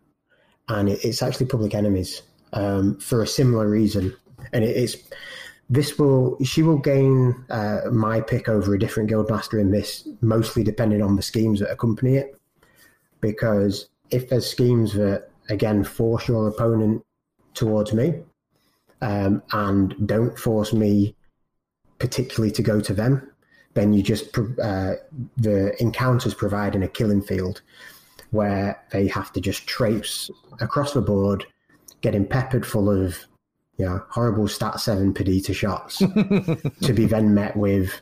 and 0.70 0.90
it, 0.90 1.04
it's 1.04 1.22
actually 1.22 1.48
Public 1.48 1.76
Enemies 1.76 2.22
um, 2.54 2.98
for 3.00 3.22
a 3.22 3.28
similar 3.28 3.70
reason, 3.70 4.16
and 4.54 4.64
it, 4.64 4.76
it's 4.76 4.96
this 5.70 6.00
will 6.00 6.38
she 6.44 6.64
will 6.64 6.78
gain 6.80 7.36
uh, 7.50 7.82
my 7.92 8.22
pick 8.22 8.50
over 8.50 8.74
a 8.74 8.80
different 8.80 9.10
guildmaster 9.10 9.62
in 9.62 9.72
this, 9.72 10.08
mostly 10.22 10.64
depending 10.64 11.02
on 11.02 11.16
the 11.16 11.22
schemes 11.22 11.60
that 11.60 11.70
accompany 11.70 12.16
it. 12.16 12.36
Because 13.22 13.90
if 14.10 14.30
there's 14.30 14.50
schemes 14.50 14.94
that 14.94 15.29
again 15.50 15.84
force 15.84 16.28
your 16.28 16.48
opponent 16.48 17.04
towards 17.54 17.94
me, 17.94 18.16
um, 19.02 19.42
and 19.52 19.96
don't 20.08 20.38
force 20.38 20.74
me 20.74 21.16
particularly 21.98 22.52
to 22.52 22.62
go 22.62 22.80
to 22.80 22.94
them, 22.94 23.30
then 23.74 23.94
you 23.94 24.02
just 24.02 24.32
pro- 24.32 24.56
uh, 24.62 24.96
the 25.38 25.76
encounters 25.82 26.34
provide 26.34 26.76
in 26.76 26.84
a 26.84 26.88
killing 26.88 27.22
field 27.22 27.62
where 28.32 28.82
they 28.92 29.08
have 29.08 29.34
to 29.34 29.42
just 29.42 29.68
traipse 29.68 30.30
across 30.62 30.94
the 30.94 31.02
board, 31.02 31.46
getting 32.02 32.26
peppered 32.26 32.66
full 32.66 32.90
of 32.90 33.26
you 33.80 33.86
know, 33.86 34.04
horrible 34.10 34.48
stat 34.48 34.80
seven 34.80 35.14
Perdita 35.14 35.54
shots 35.54 35.98
to 36.82 36.94
be 36.94 37.06
then 37.06 37.34
met 37.34 37.56
with, 37.56 38.02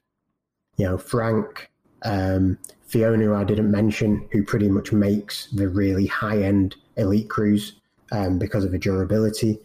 you 0.77 0.85
know, 0.85 0.97
Frank, 0.97 1.69
um, 2.01 2.57
Fiona, 2.87 3.23
who 3.25 3.35
I 3.35 3.43
didn't 3.43 3.69
mention, 3.69 4.27
who 4.31 4.43
pretty 4.43 4.69
much 4.69 4.91
makes 4.91 5.47
the 5.47 5.67
really 5.67 6.07
high 6.07 6.41
end 6.41 6.75
elite 6.95 7.29
crews 7.29 7.73
um, 8.11 8.39
because 8.39 8.63
of 8.63 8.71
the 8.71 8.79
durability. 8.79 9.59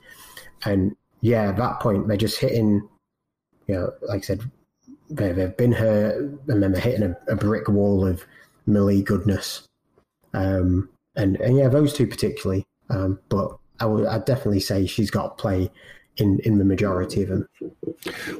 And 0.64 0.96
yeah, 1.20 1.48
at 1.48 1.56
that 1.56 1.80
point, 1.80 2.08
they're 2.08 2.16
just 2.16 2.38
hitting, 2.38 2.88
you 3.66 3.74
know, 3.74 3.92
like 4.02 4.22
I 4.22 4.26
said, 4.26 4.50
they, 5.08 5.32
they've 5.32 5.56
been 5.56 5.72
hurt 5.72 6.16
and 6.48 6.62
then 6.62 6.72
they're 6.72 6.80
hitting 6.80 7.02
a, 7.02 7.32
a 7.32 7.36
brick 7.36 7.68
wall 7.68 8.06
of 8.06 8.24
melee 8.66 9.02
goodness. 9.02 9.62
Um, 10.34 10.88
and, 11.14 11.36
and 11.36 11.56
yeah, 11.56 11.68
those 11.68 11.92
two 11.92 12.06
particularly. 12.06 12.64
Um, 12.90 13.20
but 13.28 13.56
I 13.80 13.86
would 13.86 14.06
I'd 14.06 14.24
definitely 14.24 14.60
say 14.60 14.86
she's 14.86 15.10
got 15.10 15.36
to 15.36 15.42
play 15.42 15.70
in, 16.18 16.40
in 16.40 16.58
the 16.58 16.64
majority 16.64 17.22
of 17.22 17.28
them. 17.28 17.48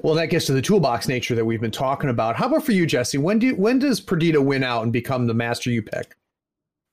Well, 0.02 0.14
that 0.14 0.26
gets 0.26 0.46
to 0.46 0.52
the 0.52 0.62
toolbox 0.62 1.08
nature 1.08 1.34
that 1.34 1.44
we've 1.44 1.60
been 1.60 1.70
talking 1.70 2.10
about. 2.10 2.36
How 2.36 2.46
about 2.46 2.64
for 2.64 2.72
you, 2.72 2.86
Jesse? 2.86 3.18
When 3.18 3.38
do 3.38 3.54
when 3.54 3.78
does 3.78 4.00
Perdita 4.00 4.40
win 4.40 4.62
out 4.62 4.82
and 4.82 4.92
become 4.92 5.26
the 5.26 5.34
master 5.34 5.70
you 5.70 5.82
pick? 5.82 6.16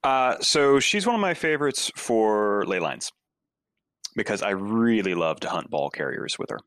Uh, 0.03 0.37
so 0.39 0.79
she's 0.79 1.05
one 1.05 1.15
of 1.15 1.21
my 1.21 1.33
favorites 1.33 1.91
for 1.95 2.65
ley 2.65 2.79
lines 2.79 3.11
because 4.15 4.41
I 4.41 4.51
really 4.51 5.13
love 5.13 5.39
to 5.41 5.49
hunt 5.49 5.69
ball 5.69 5.89
carriers 5.89 6.39
with 6.39 6.49
her. 6.49 6.59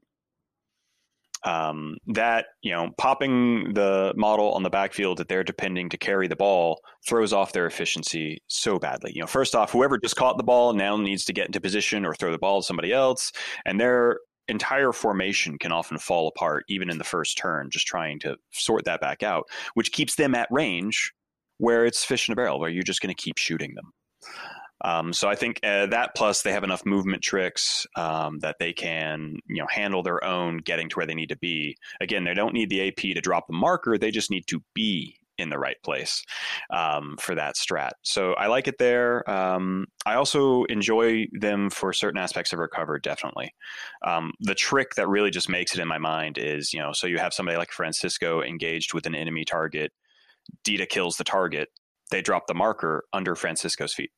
Um, 1.45 1.97
that 2.07 2.47
you 2.63 2.71
know, 2.71 2.91
popping 2.99 3.75
the 3.75 4.13
model 4.17 4.53
on 4.53 4.63
the 4.63 4.71
backfield 4.71 5.19
that 5.19 5.29
they're 5.29 5.43
depending 5.43 5.89
to 5.89 5.99
carry 5.99 6.29
the 6.29 6.37
ball 6.37 6.81
throws 7.07 7.33
off 7.33 7.53
their 7.53 7.67
efficiency 7.67 8.41
so 8.47 8.79
badly. 8.79 9.13
You 9.15 9.23
know, 9.23 9.27
first 9.27 9.57
off, 9.57 9.73
whoever 9.73 9.99
just 9.99 10.15
caught 10.15 10.37
the 10.37 10.45
ball 10.45 10.73
now 10.73 10.97
needs 10.97 11.25
to 11.25 11.33
get 11.33 11.47
into 11.47 11.61
position 11.61 12.07
or 12.07 12.15
throw 12.15 12.31
the 12.31 12.39
ball 12.39 12.61
to 12.61 12.67
somebody 12.67 12.93
else, 12.93 13.33
and 13.67 13.81
their 13.81 14.21
entire 14.49 14.93
formation 14.93 15.59
can 15.59 15.73
often 15.73 15.99
fall 15.99 16.29
apart 16.29 16.65
even 16.69 16.91
in 16.91 16.99
the 16.99 17.05
first 17.05 17.39
turn, 17.39 17.71
just 17.71 17.87
trying 17.87 18.19
to 18.21 18.37
sort 18.53 18.85
that 18.85 19.01
back 19.01 19.23
out, 19.23 19.45
which 19.75 19.93
keeps 19.93 20.15
them 20.15 20.35
at 20.35 20.49
range 20.51 21.13
where 21.59 21.87
it's 21.87 22.05
fish 22.05 22.29
in 22.29 22.33
a 22.33 22.37
barrel, 22.37 22.59
where 22.59 22.71
you're 22.71 22.83
just 22.83 23.01
going 23.01 23.15
to 23.15 23.23
keep 23.23 23.39
shooting 23.39 23.75
them. 23.75 23.93
Um, 24.83 25.13
so 25.13 25.29
I 25.29 25.35
think 25.35 25.61
uh, 25.63 25.87
that 25.87 26.15
plus 26.15 26.43
they 26.43 26.53
have 26.53 26.65
enough 26.65 26.85
movement 26.85 27.23
tricks 27.23 27.87
um, 27.97 28.41
that 28.41 28.57
they 28.59 28.73
can 28.73 29.37
you 29.49 29.59
know 29.59 29.67
handle 29.71 30.03
their 30.03 30.23
own 30.25 30.59
getting 30.59 30.89
to 30.91 30.97
where 30.97 31.07
they 31.07 31.15
need 31.15 31.29
to 31.31 31.39
be. 31.39 31.77
Again, 32.01 32.25
they 32.25 32.35
don't 32.35 32.55
need 32.55 32.71
the 32.71 32.89
AP 32.89 32.97
to 32.97 33.21
drop 33.21 33.47
the 33.47 33.55
marker; 33.55 33.97
they 33.97 34.11
just 34.11 34.31
need 34.31 34.47
to 34.49 34.63
be 34.75 35.17
in 35.39 35.49
the 35.49 35.59
right 35.59 35.77
place 35.83 36.25
um, 36.71 37.17
for 37.19 37.35
that 37.35 37.55
strat. 37.55 37.93
So 38.03 38.35
I 38.35 38.49
like 38.49 38.69
it 38.69 38.79
there. 38.79 39.29
Um, 39.29 39.87
I 40.05 40.15
also 40.15 40.65
enjoy 40.65 41.27
them 41.33 41.71
for 41.71 41.93
certain 41.93 42.19
aspects 42.19 42.53
of 42.53 42.59
recover. 42.59 42.99
Definitely, 42.99 43.55
um, 44.07 44.33
the 44.41 44.55
trick 44.55 44.95
that 44.97 45.09
really 45.09 45.31
just 45.31 45.49
makes 45.49 45.75
it 45.75 45.81
in 45.81 45.89
my 45.89 45.99
mind 45.99 46.39
is 46.39 46.73
you 46.73 46.81
know 46.81 46.93
so 46.93 47.07
you 47.07 47.19
have 47.19 47.35
somebody 47.35 47.57
like 47.57 47.71
Francisco 47.71 48.43
engaged 48.43 48.95
with 48.95 49.07
an 49.07 49.15
enemy 49.15 49.45
target. 49.45 49.93
Dita 50.65 50.87
kills 50.87 51.17
the 51.17 51.25
target. 51.25 51.69
They 52.11 52.21
drop 52.21 52.47
the 52.47 52.55
marker 52.55 53.05
under 53.13 53.35
Francisco's 53.37 53.95
feet 53.95 54.11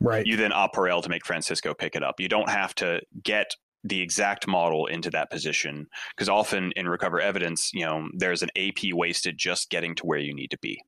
Right. 0.00 0.24
you 0.26 0.36
then 0.36 0.52
op 0.52 0.76
L 0.76 1.02
to 1.02 1.08
make 1.08 1.26
Francisco 1.26 1.74
pick 1.74 1.96
it 1.96 2.02
up. 2.02 2.20
You 2.20 2.28
don't 2.28 2.48
have 2.48 2.74
to 2.76 3.00
get 3.22 3.54
the 3.84 4.00
exact 4.00 4.46
model 4.46 4.86
into 4.86 5.10
that 5.10 5.30
position 5.30 5.86
because 6.14 6.28
often 6.28 6.72
in 6.76 6.88
recover 6.88 7.20
evidence, 7.20 7.70
you 7.72 7.84
know, 7.84 8.08
there's 8.14 8.42
an 8.42 8.50
AP 8.56 8.92
wasted 8.92 9.38
just 9.38 9.70
getting 9.70 9.94
to 9.96 10.06
where 10.06 10.18
you 10.18 10.34
need 10.34 10.50
to 10.50 10.58
be. 10.58 10.80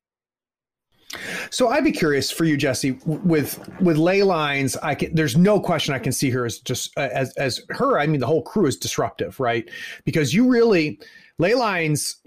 So 1.49 1.67
I'd 1.67 1.83
be 1.83 1.91
curious 1.91 2.31
for 2.31 2.45
you, 2.45 2.55
Jesse, 2.55 2.91
with 3.05 3.59
with 3.81 3.97
ley 3.97 4.23
lines. 4.23 4.77
I 4.77 4.95
can. 4.95 5.13
There's 5.13 5.35
no 5.35 5.59
question 5.59 5.93
I 5.93 5.99
can 5.99 6.13
see 6.13 6.29
her 6.29 6.45
as 6.45 6.59
just 6.59 6.97
uh, 6.97 7.09
as 7.11 7.33
as 7.35 7.61
her. 7.69 7.99
I 7.99 8.07
mean, 8.07 8.21
the 8.21 8.27
whole 8.27 8.41
crew 8.41 8.65
is 8.65 8.77
disruptive, 8.77 9.39
right? 9.39 9.69
Because 10.05 10.33
you 10.33 10.49
really 10.49 10.99
ley 11.37 11.53
lines. 11.53 12.21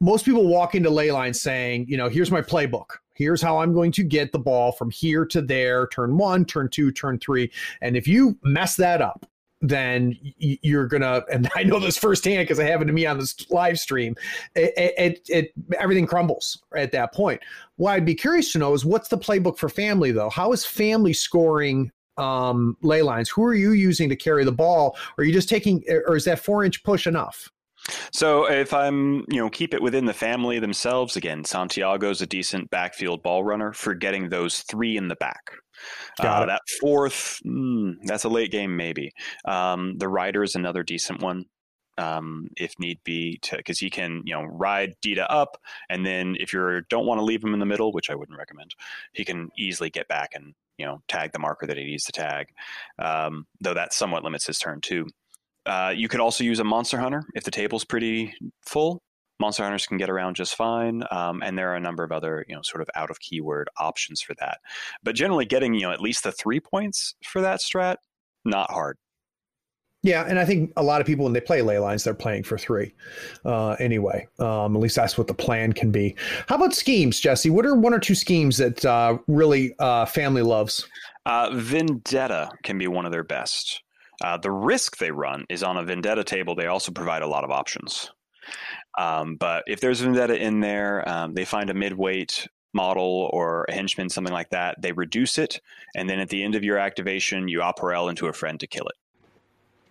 Most 0.00 0.24
people 0.24 0.46
walk 0.46 0.76
into 0.76 0.90
ley 0.90 1.10
lines 1.10 1.40
saying, 1.40 1.86
you 1.88 1.96
know, 1.96 2.08
here's 2.08 2.30
my 2.30 2.40
playbook. 2.40 2.98
Here's 3.20 3.42
how 3.42 3.58
I'm 3.58 3.74
going 3.74 3.92
to 3.92 4.02
get 4.02 4.32
the 4.32 4.38
ball 4.38 4.72
from 4.72 4.90
here 4.90 5.26
to 5.26 5.42
there, 5.42 5.88
turn 5.88 6.16
one, 6.16 6.46
turn 6.46 6.70
two, 6.70 6.90
turn 6.90 7.18
three. 7.18 7.52
And 7.82 7.94
if 7.94 8.08
you 8.08 8.38
mess 8.42 8.76
that 8.76 9.02
up, 9.02 9.26
then 9.60 10.16
you're 10.38 10.86
gonna. 10.86 11.22
And 11.30 11.46
I 11.54 11.62
know 11.62 11.78
this 11.78 11.98
firsthand 11.98 12.44
because 12.44 12.58
it 12.58 12.66
happened 12.66 12.88
to 12.88 12.94
me 12.94 13.04
on 13.04 13.18
this 13.18 13.50
live 13.50 13.78
stream. 13.78 14.16
It, 14.54 14.72
it, 14.96 15.28
it 15.28 15.52
everything 15.78 16.06
crumbles 16.06 16.62
at 16.74 16.92
that 16.92 17.12
point. 17.12 17.42
What 17.76 17.92
I'd 17.92 18.06
be 18.06 18.14
curious 18.14 18.52
to 18.52 18.58
know 18.58 18.72
is 18.72 18.86
what's 18.86 19.08
the 19.08 19.18
playbook 19.18 19.58
for 19.58 19.68
family 19.68 20.12
though? 20.12 20.30
How 20.30 20.54
is 20.54 20.64
family 20.64 21.12
scoring 21.12 21.92
um, 22.16 22.74
ley 22.80 23.02
lines? 23.02 23.28
Who 23.28 23.44
are 23.44 23.54
you 23.54 23.72
using 23.72 24.08
to 24.08 24.16
carry 24.16 24.46
the 24.46 24.52
ball? 24.52 24.96
Are 25.18 25.24
you 25.24 25.32
just 25.34 25.50
taking, 25.50 25.84
or 26.06 26.16
is 26.16 26.24
that 26.24 26.38
four 26.40 26.64
inch 26.64 26.82
push 26.84 27.06
enough? 27.06 27.50
So 28.12 28.50
if 28.50 28.72
I'm, 28.72 29.24
you 29.28 29.40
know, 29.40 29.50
keep 29.50 29.74
it 29.74 29.82
within 29.82 30.04
the 30.04 30.14
family 30.14 30.58
themselves, 30.58 31.16
again, 31.16 31.44
Santiago's 31.44 32.22
a 32.22 32.26
decent 32.26 32.70
backfield 32.70 33.22
ball 33.22 33.44
runner 33.44 33.72
for 33.72 33.94
getting 33.94 34.28
those 34.28 34.60
three 34.60 34.96
in 34.96 35.08
the 35.08 35.16
back. 35.16 35.52
Uh, 36.18 36.46
that 36.46 36.62
fourth, 36.80 37.40
mm, 37.46 37.96
that's 38.04 38.24
a 38.24 38.28
late 38.28 38.50
game 38.50 38.76
maybe. 38.76 39.12
Um, 39.46 39.96
the 39.98 40.08
rider 40.08 40.42
is 40.42 40.54
another 40.54 40.82
decent 40.82 41.22
one. 41.22 41.46
Um, 41.98 42.48
if 42.56 42.78
need 42.78 42.98
be, 43.04 43.38
because 43.50 43.78
he 43.78 43.90
can, 43.90 44.22
you 44.24 44.34
know, 44.34 44.44
ride 44.44 44.94
Dita 45.02 45.30
up, 45.30 45.58
and 45.90 46.04
then 46.04 46.34
if 46.40 46.52
you 46.52 46.80
don't 46.88 47.04
want 47.04 47.18
to 47.18 47.24
leave 47.24 47.44
him 47.44 47.52
in 47.52 47.60
the 47.60 47.66
middle, 47.66 47.92
which 47.92 48.08
I 48.08 48.14
wouldn't 48.14 48.38
recommend, 48.38 48.74
he 49.12 49.22
can 49.22 49.50
easily 49.58 49.90
get 49.90 50.08
back 50.08 50.30
and 50.34 50.54
you 50.80 50.86
know 50.86 51.02
tag 51.08 51.30
the 51.32 51.38
marker 51.38 51.66
that 51.66 51.76
he 51.76 51.84
needs 51.84 52.04
to 52.04 52.12
tag. 52.12 52.48
Um, 52.98 53.46
though 53.60 53.74
that 53.74 53.92
somewhat 53.92 54.24
limits 54.24 54.46
his 54.46 54.58
turn 54.58 54.80
too. 54.80 55.06
Uh, 55.66 55.92
you 55.94 56.08
could 56.08 56.20
also 56.20 56.44
use 56.44 56.58
a 56.58 56.64
monster 56.64 56.98
hunter 56.98 57.22
if 57.34 57.44
the 57.44 57.50
table's 57.50 57.84
pretty 57.84 58.34
full. 58.66 59.02
monster 59.40 59.62
hunters 59.62 59.86
can 59.86 59.98
get 59.98 60.10
around 60.10 60.36
just 60.36 60.54
fine. 60.54 61.02
Um, 61.10 61.42
and 61.42 61.58
there 61.58 61.70
are 61.70 61.76
a 61.76 61.80
number 61.80 62.04
of 62.04 62.12
other, 62.12 62.44
you 62.48 62.54
know, 62.54 62.62
sort 62.62 62.82
of 62.82 62.88
out 62.94 63.10
of 63.10 63.18
keyword 63.20 63.68
options 63.78 64.20
for 64.20 64.34
that. 64.40 64.58
But 65.02 65.14
generally, 65.14 65.46
getting 65.46 65.74
you 65.74 65.82
know 65.82 65.92
at 65.92 66.00
least 66.00 66.24
the 66.24 66.32
three 66.32 66.60
points 66.60 67.14
for 67.24 67.40
that 67.40 67.60
strat, 67.60 67.96
not 68.44 68.70
hard. 68.70 68.96
Yeah, 70.02 70.24
and 70.26 70.38
I 70.38 70.46
think 70.46 70.72
a 70.78 70.82
lot 70.82 71.02
of 71.02 71.06
people 71.06 71.24
when 71.24 71.34
they 71.34 71.42
play 71.42 71.60
ley 71.60 71.78
lines, 71.78 72.04
they're 72.04 72.14
playing 72.14 72.44
for 72.44 72.56
three. 72.56 72.94
Uh, 73.44 73.72
anyway, 73.72 74.26
um, 74.38 74.74
at 74.74 74.80
least 74.80 74.96
that's 74.96 75.18
what 75.18 75.26
the 75.26 75.34
plan 75.34 75.74
can 75.74 75.90
be. 75.90 76.16
How 76.48 76.54
about 76.56 76.72
schemes, 76.72 77.20
Jesse? 77.20 77.50
What 77.50 77.66
are 77.66 77.74
one 77.74 77.92
or 77.92 77.98
two 77.98 78.14
schemes 78.14 78.56
that 78.56 78.82
uh, 78.82 79.18
really 79.28 79.74
uh, 79.78 80.06
family 80.06 80.40
loves? 80.40 80.88
Uh, 81.26 81.50
Vendetta 81.52 82.50
can 82.62 82.78
be 82.78 82.86
one 82.86 83.04
of 83.04 83.12
their 83.12 83.24
best. 83.24 83.82
Uh, 84.20 84.36
the 84.36 84.50
risk 84.50 84.98
they 84.98 85.10
run 85.10 85.46
is 85.48 85.62
on 85.62 85.76
a 85.76 85.84
Vendetta 85.84 86.24
table. 86.24 86.54
They 86.54 86.66
also 86.66 86.92
provide 86.92 87.22
a 87.22 87.26
lot 87.26 87.44
of 87.44 87.50
options. 87.50 88.10
Um, 88.98 89.36
but 89.36 89.64
if 89.66 89.80
there's 89.80 90.00
a 90.00 90.04
Vendetta 90.04 90.36
in 90.36 90.60
there, 90.60 91.08
um, 91.08 91.34
they 91.34 91.44
find 91.44 91.70
a 91.70 91.74
midweight 91.74 92.46
model 92.72 93.30
or 93.32 93.64
a 93.68 93.72
henchman, 93.72 94.08
something 94.08 94.32
like 94.32 94.50
that. 94.50 94.80
They 94.80 94.92
reduce 94.92 95.38
it, 95.38 95.60
and 95.94 96.08
then 96.08 96.20
at 96.20 96.28
the 96.28 96.42
end 96.42 96.54
of 96.54 96.64
your 96.64 96.78
activation, 96.78 97.48
you 97.48 97.60
operel 97.60 98.10
into 98.10 98.26
a 98.26 98.32
friend 98.32 98.60
to 98.60 98.66
kill 98.66 98.86
it. 98.86 98.96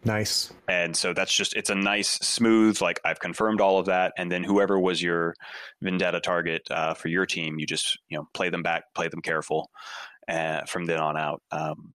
Nice. 0.06 0.54
And 0.70 0.96
so 0.96 1.14
that's 1.14 1.34
just 1.34 1.56
it's 1.56 1.70
a 1.70 1.76
nice 1.76 2.10
smooth 2.10 2.82
like 2.82 3.02
I've 3.04 3.20
confirmed 3.20 3.60
all 3.60 3.80
of 3.80 3.88
that, 3.88 4.14
and 4.18 4.32
then 4.32 4.44
whoever 4.44 4.80
was 4.80 5.02
your 5.02 5.36
vendetta 5.82 6.22
target 6.22 6.68
uh, 6.72 6.94
for 6.94 7.10
your 7.10 7.26
team, 7.26 7.60
you 7.60 7.66
just 7.66 8.00
you 8.10 8.18
know 8.18 8.28
play 8.34 8.50
them 8.50 8.64
back, 8.64 8.86
play 8.94 9.10
them 9.10 9.22
careful, 9.22 9.70
uh, 10.28 10.62
from 10.66 10.86
then 10.86 11.00
on 11.00 11.18
out. 11.18 11.42
Um, 11.52 11.94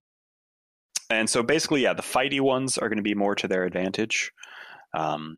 and 1.11 1.29
so 1.29 1.43
basically, 1.43 1.83
yeah, 1.83 1.95
the 1.95 2.03
fighty 2.03 2.41
ones 2.41 2.79
are 2.79 2.89
going 2.89 2.99
to 2.99 3.03
be 3.03 3.15
more 3.15 3.35
to 3.37 3.49
their 3.49 3.65
advantage. 3.65 4.33
Um, 4.97 5.37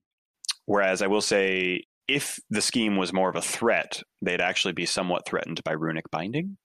whereas 0.66 1.02
I 1.02 1.06
will 1.06 1.20
say, 1.20 1.84
if 2.08 2.38
the 2.50 2.62
scheme 2.62 2.96
was 2.96 3.12
more 3.12 3.28
of 3.28 3.36
a 3.36 3.42
threat, 3.42 4.00
they'd 4.22 4.40
actually 4.40 4.74
be 4.74 4.86
somewhat 4.86 5.26
threatened 5.26 5.62
by 5.64 5.72
runic 5.72 6.10
binding. 6.10 6.56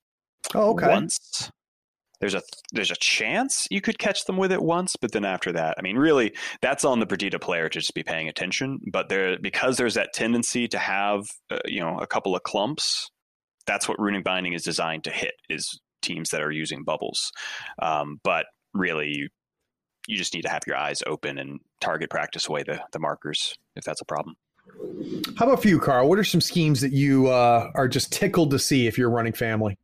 Oh, 0.54 0.70
okay. 0.70 0.88
Once 0.88 1.50
there's 2.22 2.34
a 2.34 2.42
there's 2.70 2.92
a 2.92 2.96
chance 2.96 3.66
you 3.68 3.80
could 3.80 3.98
catch 3.98 4.26
them 4.26 4.36
with 4.36 4.52
it 4.52 4.62
once, 4.62 4.94
but 4.94 5.10
then 5.10 5.24
after 5.24 5.50
that, 5.52 5.74
I 5.76 5.82
mean, 5.82 5.96
really, 5.96 6.32
that's 6.60 6.84
on 6.84 7.00
the 7.00 7.06
Perdita 7.06 7.40
player 7.40 7.68
to 7.68 7.80
just 7.80 7.94
be 7.94 8.04
paying 8.04 8.28
attention. 8.28 8.78
But 8.92 9.08
there, 9.08 9.36
because 9.40 9.76
there's 9.76 9.94
that 9.94 10.12
tendency 10.14 10.68
to 10.68 10.78
have 10.78 11.24
uh, 11.50 11.58
you 11.64 11.80
know 11.80 11.98
a 11.98 12.06
couple 12.06 12.36
of 12.36 12.44
clumps, 12.44 13.10
that's 13.66 13.88
what 13.88 13.98
runic 13.98 14.22
binding 14.22 14.52
is 14.52 14.62
designed 14.62 15.02
to 15.04 15.10
hit 15.10 15.34
is 15.50 15.80
teams 16.00 16.30
that 16.30 16.42
are 16.42 16.52
using 16.52 16.84
bubbles. 16.84 17.32
Um, 17.80 18.20
but 18.22 18.46
really, 18.74 19.08
you 19.08 19.28
you 20.08 20.16
just 20.16 20.34
need 20.34 20.42
to 20.42 20.48
have 20.48 20.62
your 20.66 20.76
eyes 20.76 21.02
open 21.06 21.38
and 21.38 21.60
target 21.80 22.10
practice 22.10 22.48
away 22.48 22.62
the 22.62 22.80
the 22.92 22.98
markers 22.98 23.56
if 23.76 23.84
that's 23.84 24.00
a 24.00 24.04
problem. 24.04 24.36
How 25.36 25.46
about 25.46 25.62
for 25.62 25.68
you, 25.68 25.78
Carl? 25.78 26.08
What 26.08 26.18
are 26.18 26.24
some 26.24 26.40
schemes 26.40 26.80
that 26.80 26.92
you 26.92 27.28
uh, 27.28 27.70
are 27.74 27.88
just 27.88 28.12
tickled 28.12 28.50
to 28.52 28.58
see 28.58 28.86
if 28.86 28.96
you're 28.96 29.10
running 29.10 29.32
family? 29.32 29.76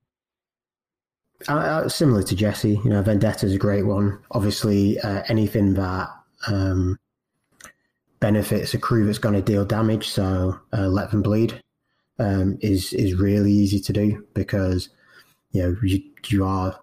Uh, 1.49 1.53
uh, 1.53 1.89
similar 1.89 2.22
to 2.22 2.34
Jesse, 2.34 2.80
you 2.84 2.91
know, 2.91 3.03
Vendetta 3.03 3.47
is 3.47 3.55
a 3.55 3.59
great 3.59 3.86
one. 3.86 4.18
Obviously, 4.32 4.99
uh, 5.01 5.22
anything 5.28 5.74
that 5.74 6.09
um, 6.49 6.99
benefits 8.18 8.74
a 8.74 8.78
crew 8.78 9.07
that's 9.07 9.18
going 9.18 9.34
to 9.34 9.43
deal 9.43 9.64
damage, 9.64 10.09
so 10.09 10.59
uh, 10.72 10.89
let 10.89 11.11
them 11.11 11.22
bleed, 11.22 11.62
um, 12.18 12.59
is 12.61 12.93
is 12.93 13.14
really 13.14 13.53
easy 13.53 13.78
to 13.80 13.93
do 13.93 14.26
because 14.34 14.89
you 15.53 15.62
know 15.62 15.76
you, 15.82 16.03
you 16.26 16.45
are 16.45 16.78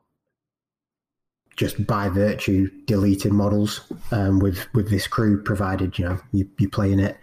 just 1.56 1.86
by 1.88 2.10
virtue 2.10 2.70
deleting 2.86 3.34
models 3.34 3.82
um, 4.12 4.39
with 4.39 4.68
with 4.74 4.89
this 4.89 5.08
crew, 5.08 5.41
provided 5.41 5.97
you 5.97 6.06
know 6.06 6.20
you, 6.32 6.49
you're 6.58 6.70
playing 6.70 6.99
it 6.99 7.18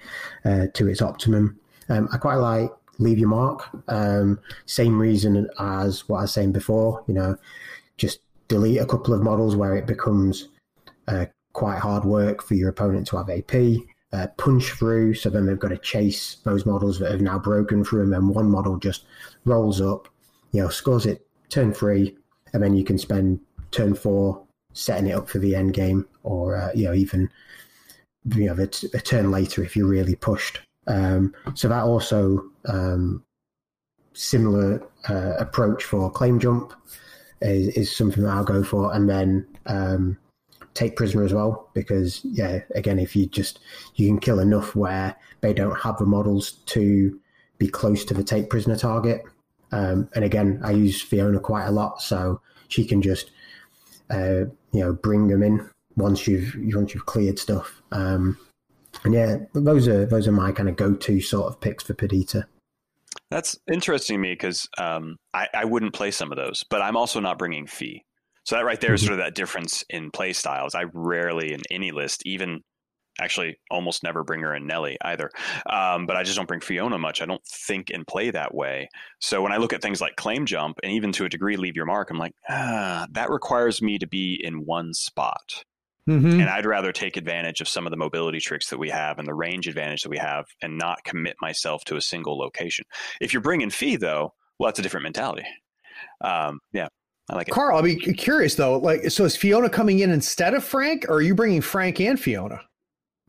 uh, 0.44 0.66
to 0.74 0.88
its 0.88 1.02
optimum. 1.02 1.58
Um, 1.88 2.08
I 2.12 2.16
quite 2.16 2.36
like 2.36 2.70
leave 2.98 3.18
your 3.18 3.28
mark. 3.28 3.68
Um, 3.88 4.38
same 4.66 4.98
reason 4.98 5.48
as 5.58 6.08
what 6.08 6.18
I 6.18 6.22
was 6.22 6.32
saying 6.32 6.52
before, 6.52 7.04
you 7.06 7.14
know, 7.14 7.36
just 7.96 8.20
delete 8.48 8.80
a 8.80 8.86
couple 8.86 9.14
of 9.14 9.22
models 9.22 9.56
where 9.56 9.76
it 9.76 9.86
becomes 9.86 10.48
uh, 11.08 11.26
quite 11.52 11.78
hard 11.78 12.04
work 12.04 12.42
for 12.42 12.54
your 12.54 12.68
opponent 12.68 13.06
to 13.08 13.16
have 13.16 13.30
AP. 13.30 13.82
Uh, 14.12 14.26
punch 14.36 14.72
through, 14.72 15.14
so 15.14 15.30
then 15.30 15.46
they've 15.46 15.58
got 15.58 15.68
to 15.68 15.78
chase 15.78 16.36
those 16.44 16.66
models 16.66 16.98
that 16.98 17.10
have 17.10 17.22
now 17.22 17.38
broken 17.38 17.82
through, 17.82 18.02
and 18.02 18.12
then 18.12 18.28
one 18.28 18.50
model 18.50 18.76
just 18.76 19.06
rolls 19.46 19.80
up, 19.80 20.06
you 20.52 20.60
know, 20.60 20.68
scores 20.68 21.06
it 21.06 21.26
turn 21.48 21.72
three, 21.72 22.14
and 22.52 22.62
then 22.62 22.76
you 22.76 22.84
can 22.84 22.98
spend 22.98 23.40
turn 23.72 23.94
four 23.94 24.42
setting 24.72 25.08
it 25.08 25.12
up 25.12 25.28
for 25.28 25.38
the 25.38 25.54
end 25.54 25.74
game, 25.74 26.06
or 26.22 26.56
uh, 26.56 26.70
you 26.74 26.84
know 26.84 26.94
even 26.94 27.28
you 28.34 28.46
know 28.46 28.54
a, 28.62 28.66
turn 28.66 29.30
later 29.30 29.62
if 29.62 29.76
you're 29.76 29.86
really 29.86 30.14
pushed. 30.14 30.60
Um, 30.86 31.34
so 31.54 31.68
that 31.68 31.84
also 31.84 32.44
um, 32.66 33.24
similar 34.14 34.82
uh, 35.08 35.34
approach 35.38 35.84
for 35.84 36.10
claim 36.10 36.40
jump 36.40 36.72
is, 37.40 37.68
is, 37.76 37.96
something 37.96 38.22
that 38.24 38.30
I'll 38.30 38.44
go 38.44 38.62
for, 38.64 38.92
and 38.94 39.08
then 39.08 39.46
um, 39.66 40.18
take 40.74 40.96
prisoner 40.96 41.24
as 41.24 41.34
well 41.34 41.68
because 41.74 42.20
yeah, 42.24 42.60
again, 42.74 42.98
if 42.98 43.14
you 43.14 43.26
just 43.26 43.60
you 43.96 44.08
can 44.08 44.18
kill 44.18 44.40
enough 44.40 44.74
where 44.74 45.16
they 45.40 45.52
don't 45.52 45.78
have 45.80 45.98
the 45.98 46.06
models 46.06 46.52
to 46.66 47.18
be 47.58 47.68
close 47.68 48.04
to 48.04 48.14
the 48.14 48.24
take 48.24 48.50
prisoner 48.50 48.76
target. 48.76 49.22
Um, 49.70 50.08
and 50.14 50.24
again, 50.24 50.60
I 50.62 50.72
use 50.72 51.00
Fiona 51.00 51.40
quite 51.40 51.64
a 51.64 51.70
lot, 51.70 52.02
so 52.02 52.40
she 52.68 52.84
can 52.84 53.00
just 53.00 53.30
uh, 54.12 54.44
you 54.72 54.80
know 54.80 54.92
bring 54.92 55.28
them 55.28 55.42
in 55.42 55.68
once 55.96 56.26
you've 56.26 56.54
once 56.74 56.94
you've 56.94 57.06
cleared 57.06 57.38
stuff. 57.38 57.82
Um, 57.92 58.38
and 59.04 59.14
yeah, 59.14 59.36
those 59.54 59.88
are 59.88 60.06
those 60.06 60.28
are 60.28 60.32
my 60.32 60.52
kind 60.52 60.68
of 60.68 60.76
go-to 60.76 61.20
sort 61.20 61.48
of 61.48 61.60
picks 61.60 61.84
for 61.84 61.94
Perdita. 61.94 62.46
That's 63.30 63.58
interesting 63.70 64.16
to 64.16 64.20
me 64.20 64.32
because 64.32 64.68
um, 64.78 65.16
I, 65.32 65.48
I 65.54 65.64
wouldn't 65.64 65.94
play 65.94 66.10
some 66.10 66.30
of 66.30 66.36
those, 66.36 66.64
but 66.68 66.82
I'm 66.82 66.96
also 66.96 67.18
not 67.18 67.38
bringing 67.38 67.66
Fee. 67.66 68.04
So 68.44 68.56
that 68.56 68.64
right 68.64 68.80
there 68.80 68.92
is 68.92 69.00
mm-hmm. 69.00 69.08
sort 69.08 69.20
of 69.20 69.24
that 69.24 69.34
difference 69.34 69.84
in 69.88 70.10
play 70.10 70.32
styles. 70.32 70.74
I 70.74 70.84
rarely 70.92 71.52
in 71.52 71.60
any 71.70 71.92
list, 71.92 72.22
even 72.26 72.60
actually 73.22 73.58
almost 73.70 74.02
never 74.02 74.24
bring 74.24 74.40
her 74.40 74.54
in 74.54 74.66
Nellie 74.66 74.98
either. 75.02 75.30
Um, 75.66 76.06
but 76.06 76.16
I 76.16 76.22
just 76.22 76.36
don't 76.36 76.48
bring 76.48 76.60
Fiona 76.60 76.98
much. 76.98 77.22
I 77.22 77.26
don't 77.26 77.44
think 77.46 77.90
and 77.90 78.06
play 78.06 78.30
that 78.30 78.54
way. 78.54 78.88
So 79.20 79.42
when 79.42 79.52
I 79.52 79.56
look 79.56 79.72
at 79.72 79.82
things 79.82 80.00
like 80.00 80.16
claim 80.16 80.46
jump 80.46 80.78
and 80.82 80.92
even 80.92 81.12
to 81.12 81.24
a 81.24 81.28
degree 81.28 81.56
leave 81.56 81.76
your 81.76 81.86
mark, 81.86 82.10
I'm 82.10 82.18
like, 82.18 82.34
ah, 82.48 83.06
that 83.12 83.30
requires 83.30 83.82
me 83.82 83.98
to 83.98 84.06
be 84.06 84.40
in 84.42 84.64
one 84.64 84.94
spot. 84.94 85.64
Mm-hmm. 86.08 86.40
And 86.40 86.48
I'd 86.48 86.66
rather 86.66 86.90
take 86.90 87.16
advantage 87.16 87.60
of 87.60 87.68
some 87.68 87.86
of 87.86 87.92
the 87.92 87.96
mobility 87.96 88.40
tricks 88.40 88.70
that 88.70 88.78
we 88.78 88.90
have 88.90 89.18
and 89.18 89.28
the 89.28 89.34
range 89.34 89.68
advantage 89.68 90.02
that 90.02 90.10
we 90.10 90.18
have 90.18 90.46
and 90.60 90.76
not 90.76 91.04
commit 91.04 91.36
myself 91.40 91.84
to 91.84 91.96
a 91.96 92.00
single 92.00 92.36
location. 92.36 92.84
If 93.20 93.32
you're 93.32 93.42
bringing 93.42 93.70
fee, 93.70 93.96
though, 93.96 94.34
well, 94.58 94.68
that's 94.68 94.80
a 94.80 94.82
different 94.82 95.04
mentality. 95.04 95.46
Um, 96.20 96.58
yeah, 96.72 96.88
I 97.30 97.36
like 97.36 97.48
it. 97.48 97.52
Carl, 97.52 97.76
I'll 97.76 97.82
be 97.82 97.96
curious 97.96 98.56
though. 98.56 98.78
Like, 98.78 99.10
so 99.10 99.24
is 99.24 99.36
Fiona 99.36 99.68
coming 99.68 100.00
in 100.00 100.10
instead 100.10 100.54
of 100.54 100.64
Frank, 100.64 101.06
or 101.08 101.16
are 101.16 101.22
you 101.22 101.34
bringing 101.34 101.60
Frank 101.60 102.00
and 102.00 102.18
Fiona? 102.18 102.60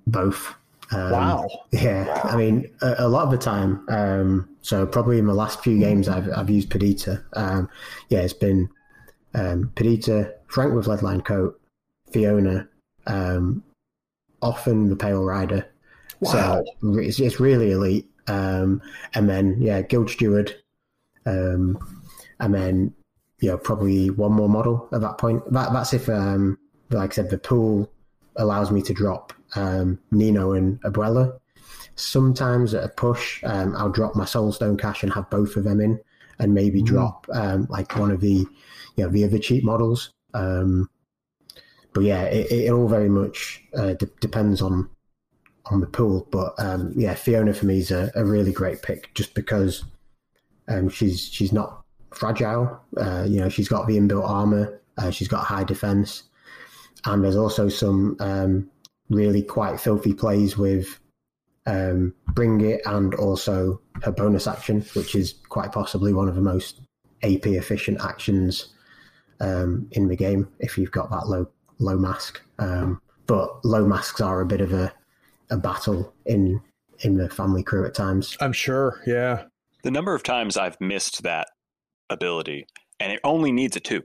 Both. 0.07 0.53
Um, 0.91 1.11
wow. 1.11 1.49
Yeah, 1.71 2.05
wow. 2.07 2.21
I 2.25 2.35
mean, 2.35 2.69
a, 2.81 2.95
a, 2.99 3.07
lot 3.07 3.23
of 3.23 3.31
the 3.31 3.37
time. 3.37 3.85
Um, 3.89 4.49
so 4.61 4.85
probably 4.85 5.17
in 5.17 5.25
the 5.25 5.33
last 5.33 5.63
few 5.63 5.79
games, 5.79 6.07
I've 6.07 6.29
I've 6.35 6.49
used 6.49 6.69
Perdita. 6.69 7.23
Um, 7.33 7.69
yeah, 8.09 8.19
it's 8.19 8.33
been 8.33 8.69
um, 9.33 9.71
Perdita, 9.75 10.33
Frank 10.47 10.73
with 10.73 10.87
lead 10.87 11.01
lined 11.01 11.25
coat, 11.25 11.59
Fiona, 12.11 12.67
um, 13.07 13.63
often 14.41 14.89
the 14.89 14.95
Pale 14.95 15.23
Rider. 15.23 15.65
Wow. 16.19 16.63
So 16.81 16.97
it's, 16.99 17.19
it's 17.19 17.39
really 17.39 17.71
elite. 17.71 18.07
Um, 18.27 18.81
and 19.13 19.29
then, 19.29 19.57
yeah, 19.59 19.81
Guild 19.81 20.09
Steward. 20.09 20.55
Um, 21.25 21.77
and 22.39 22.53
then, 22.53 22.93
you 23.39 23.49
know, 23.49 23.57
probably 23.57 24.09
one 24.09 24.31
more 24.31 24.49
model 24.49 24.87
at 24.91 25.01
that 25.01 25.17
point. 25.17 25.43
That, 25.51 25.73
that's 25.73 25.93
if, 25.93 26.07
um, 26.09 26.57
like 26.89 27.11
I 27.11 27.15
said, 27.15 27.29
the 27.29 27.37
pool 27.37 27.91
allows 28.37 28.71
me 28.71 28.81
to 28.83 28.93
drop 28.93 29.33
um, 29.55 29.99
Nino 30.11 30.53
and 30.53 30.81
Abuela. 30.81 31.39
Sometimes 31.95 32.73
at 32.73 32.83
a 32.83 32.89
push, 32.89 33.43
um, 33.43 33.75
I'll 33.75 33.89
drop 33.89 34.15
my 34.15 34.25
Soulstone 34.25 34.79
Cache 34.79 35.03
and 35.03 35.13
have 35.13 35.29
both 35.29 35.55
of 35.55 35.63
them 35.63 35.79
in, 35.79 35.99
and 36.39 36.53
maybe 36.53 36.81
mm. 36.81 36.85
drop 36.85 37.27
um, 37.33 37.67
like 37.69 37.95
one 37.97 38.11
of 38.11 38.19
the, 38.19 38.45
you 38.95 39.03
know, 39.03 39.09
the 39.09 39.23
other 39.23 39.39
cheap 39.39 39.63
models. 39.63 40.11
Um, 40.33 40.89
but 41.93 42.03
yeah, 42.03 42.23
it, 42.23 42.51
it 42.51 42.71
all 42.71 42.87
very 42.87 43.09
much 43.09 43.63
uh, 43.75 43.93
de- 43.93 44.09
depends 44.19 44.61
on 44.61 44.89
on 45.67 45.79
the 45.79 45.87
pool. 45.87 46.27
But 46.31 46.53
um, 46.57 46.93
yeah, 46.95 47.13
Fiona 47.13 47.53
for 47.53 47.65
me 47.65 47.79
is 47.79 47.91
a, 47.91 48.11
a, 48.15 48.25
really 48.25 48.51
great 48.51 48.81
pick 48.81 49.13
just 49.13 49.33
because 49.33 49.85
um, 50.67 50.89
she's 50.89 51.21
she's 51.21 51.53
not 51.53 51.83
fragile. 52.11 52.81
Uh, 52.97 53.25
you 53.27 53.39
know, 53.39 53.49
she's 53.49 53.69
got 53.69 53.87
the 53.87 53.97
inbuilt 53.97 54.27
armor. 54.27 54.81
Uh, 54.97 55.11
she's 55.11 55.27
got 55.27 55.45
high 55.45 55.63
defense, 55.63 56.23
and 57.05 57.23
there's 57.23 57.35
also 57.35 57.69
some 57.69 58.15
um, 58.19 58.69
really 59.13 59.41
quite 59.41 59.79
filthy 59.79 60.13
plays 60.13 60.57
with 60.57 60.99
um, 61.65 62.13
bring 62.33 62.61
it 62.61 62.81
and 62.85 63.13
also 63.15 63.79
her 64.01 64.11
bonus 64.11 64.47
action, 64.47 64.81
which 64.93 65.15
is 65.15 65.33
quite 65.49 65.71
possibly 65.71 66.13
one 66.13 66.27
of 66.27 66.35
the 66.35 66.41
most 66.41 66.81
AP 67.23 67.47
efficient 67.47 68.03
actions 68.03 68.73
um, 69.39 69.87
in 69.91 70.07
the 70.07 70.15
game 70.15 70.47
if 70.59 70.77
you've 70.77 70.91
got 70.91 71.09
that 71.11 71.27
low 71.27 71.47
low 71.79 71.97
mask. 71.97 72.41
Um, 72.59 73.01
but 73.27 73.63
low 73.63 73.85
masks 73.85 74.21
are 74.21 74.41
a 74.41 74.45
bit 74.45 74.61
of 74.61 74.73
a, 74.73 74.93
a 75.49 75.57
battle 75.57 76.13
in 76.25 76.61
in 76.99 77.17
the 77.17 77.29
family 77.29 77.63
crew 77.63 77.85
at 77.85 77.93
times. 77.93 78.37
I'm 78.39 78.53
sure. 78.53 79.01
Yeah. 79.05 79.43
The 79.83 79.91
number 79.91 80.15
of 80.15 80.23
times 80.23 80.55
I've 80.57 80.79
missed 80.79 81.23
that 81.23 81.47
ability, 82.09 82.67
and 82.99 83.11
it 83.11 83.19
only 83.23 83.51
needs 83.51 83.75
a 83.75 83.79
two. 83.79 84.03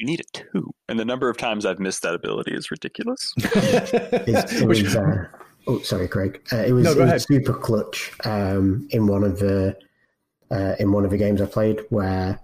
You 0.00 0.06
need 0.06 0.20
a 0.20 0.24
two, 0.32 0.72
and 0.88 0.98
the 0.98 1.04
number 1.04 1.28
of 1.28 1.36
times 1.36 1.66
I've 1.66 1.78
missed 1.78 2.00
that 2.04 2.14
ability 2.14 2.52
is 2.52 2.70
ridiculous. 2.70 3.34
It 3.52 4.66
was, 4.66 4.96
uh, 4.96 5.26
oh, 5.66 5.80
sorry, 5.80 6.08
Craig. 6.08 6.40
Uh, 6.50 6.64
it 6.64 6.72
was, 6.72 6.84
No, 6.84 6.92
it 6.92 7.12
was 7.12 7.24
super 7.24 7.52
clutch 7.52 8.10
um, 8.24 8.88
in 8.92 9.06
one 9.06 9.24
of 9.24 9.40
the 9.40 9.76
uh, 10.50 10.74
in 10.80 10.92
one 10.92 11.04
of 11.04 11.10
the 11.10 11.18
games 11.18 11.42
I 11.42 11.46
played 11.46 11.82
where 11.90 12.40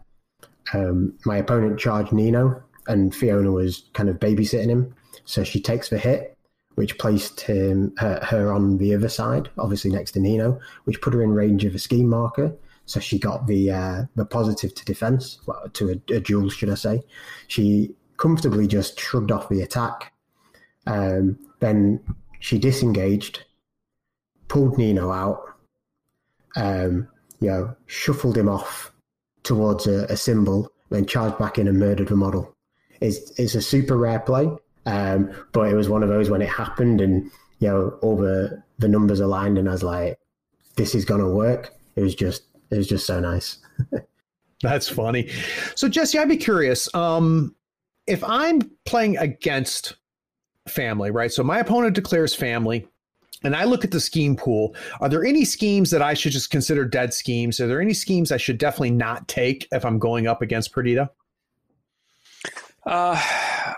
um, 0.75 1.15
my 1.25 1.39
opponent 1.39 1.81
charged 1.81 2.13
Nino 2.13 2.63
and 2.89 3.15
Fiona 3.15 3.51
was 3.51 3.89
kind 3.95 4.11
of 4.11 4.17
babysitting 4.17 4.69
him. 4.69 4.95
So 5.25 5.43
she 5.43 5.59
takes 5.59 5.89
the 5.89 5.97
hit, 5.97 6.37
which 6.75 6.99
placed 6.99 7.41
him 7.41 7.95
her, 7.97 8.21
her 8.23 8.53
on 8.53 8.77
the 8.77 8.95
other 8.95 9.09
side, 9.09 9.49
obviously 9.57 9.91
next 9.91 10.13
to 10.13 10.21
Nino, 10.21 10.61
which 10.85 11.01
put 11.01 11.15
her 11.15 11.23
in 11.23 11.31
range 11.31 11.65
of 11.65 11.75
a 11.75 11.79
scheme 11.79 12.09
marker. 12.09 12.55
So 12.87 13.01
she 13.01 13.19
got 13.19 13.47
the 13.47 13.71
uh, 13.71 14.03
the 14.15 14.25
positive 14.25 14.75
to 14.75 14.85
defense, 14.85 15.41
well, 15.47 15.69
to 15.75 15.91
a, 15.91 16.15
a 16.15 16.21
duel, 16.21 16.49
should 16.49 16.71
I 16.71 16.75
say? 16.75 17.03
She 17.49 17.95
comfortably 18.17 18.67
just 18.67 18.99
shrugged 18.99 19.33
off 19.33 19.49
the 19.49 19.61
attack. 19.61 20.13
Um, 20.87 21.39
then 21.61 22.01
she 22.39 22.59
disengaged, 22.59 23.45
pulled 24.49 24.79
Nino 24.79 25.11
out, 25.11 25.43
um, 26.55 27.09
you 27.41 27.49
know, 27.49 27.77
shuffled 27.87 28.39
him 28.39 28.49
off 28.49 28.93
towards 29.43 29.87
a, 29.87 30.05
a 30.05 30.17
symbol, 30.17 30.73
then 30.91 31.07
charged 31.07 31.39
back 31.39 31.59
in 31.59 31.69
and 31.69 31.79
murdered 31.79 32.09
the 32.09 32.17
model. 32.17 32.55
It's 33.01 33.39
it's 33.39 33.55
a 33.55 33.63
super 33.63 33.97
rare 33.97 34.21
play, 34.21 34.49
um, 34.87 35.31
but 35.53 35.71
it 35.71 35.75
was 35.75 35.89
one 35.89 36.03
of 36.03 36.09
those 36.09 36.31
when 36.31 36.41
it 36.41 36.49
happened 36.49 37.01
and 37.01 37.31
you 37.59 37.69
know 37.69 37.99
all 38.01 38.17
the 38.17 38.63
the 38.79 38.89
numbers 38.89 39.21
aligned 39.21 39.59
and 39.59 39.69
I 39.69 39.73
was 39.73 39.83
like, 39.83 40.19
this 40.77 40.95
is 40.95 41.05
gonna 41.05 41.29
work. 41.29 41.75
It 41.97 42.03
was 42.03 42.15
just 42.15 42.45
it 42.71 42.77
was 42.77 42.89
just 42.89 43.07
so 43.07 43.21
nice. 43.21 43.59
That's 44.63 44.89
funny. 44.89 45.31
So 45.75 45.89
Jesse, 45.89 46.19
I'd 46.19 46.29
be 46.29 46.37
curious. 46.37 46.93
Um, 46.95 47.55
if 48.07 48.23
I'm 48.25 48.63
playing 48.85 49.17
against 49.19 49.97
family, 50.69 51.11
right? 51.11 51.33
So 51.33 51.43
my 51.43 51.59
opponent 51.59 51.95
declares 51.95 52.35
family, 52.35 52.87
and 53.43 53.55
I 53.55 53.65
look 53.65 53.85
at 53.85 53.91
the 53.91 54.01
scheme 54.01 54.35
pool. 54.35 54.75
Are 55.01 55.09
there 55.09 55.25
any 55.25 55.45
schemes 55.45 55.91
that 55.91 56.03
I 56.03 56.15
should 56.15 56.33
just 56.33 56.51
consider 56.51 56.85
dead 56.85 57.13
schemes? 57.13 57.61
Are 57.61 57.67
there 57.67 57.81
any 57.81 57.95
schemes 57.95 58.33
I 58.33 58.39
should 58.39 58.59
definitely 58.59 58.93
not 58.93 59.29
take 59.29 59.69
if 59.73 59.85
I'm 59.85 59.99
going 59.99 60.27
up 60.27 60.43
against 60.43 60.73
Perdita? 60.73 61.11
Uh, 62.87 63.21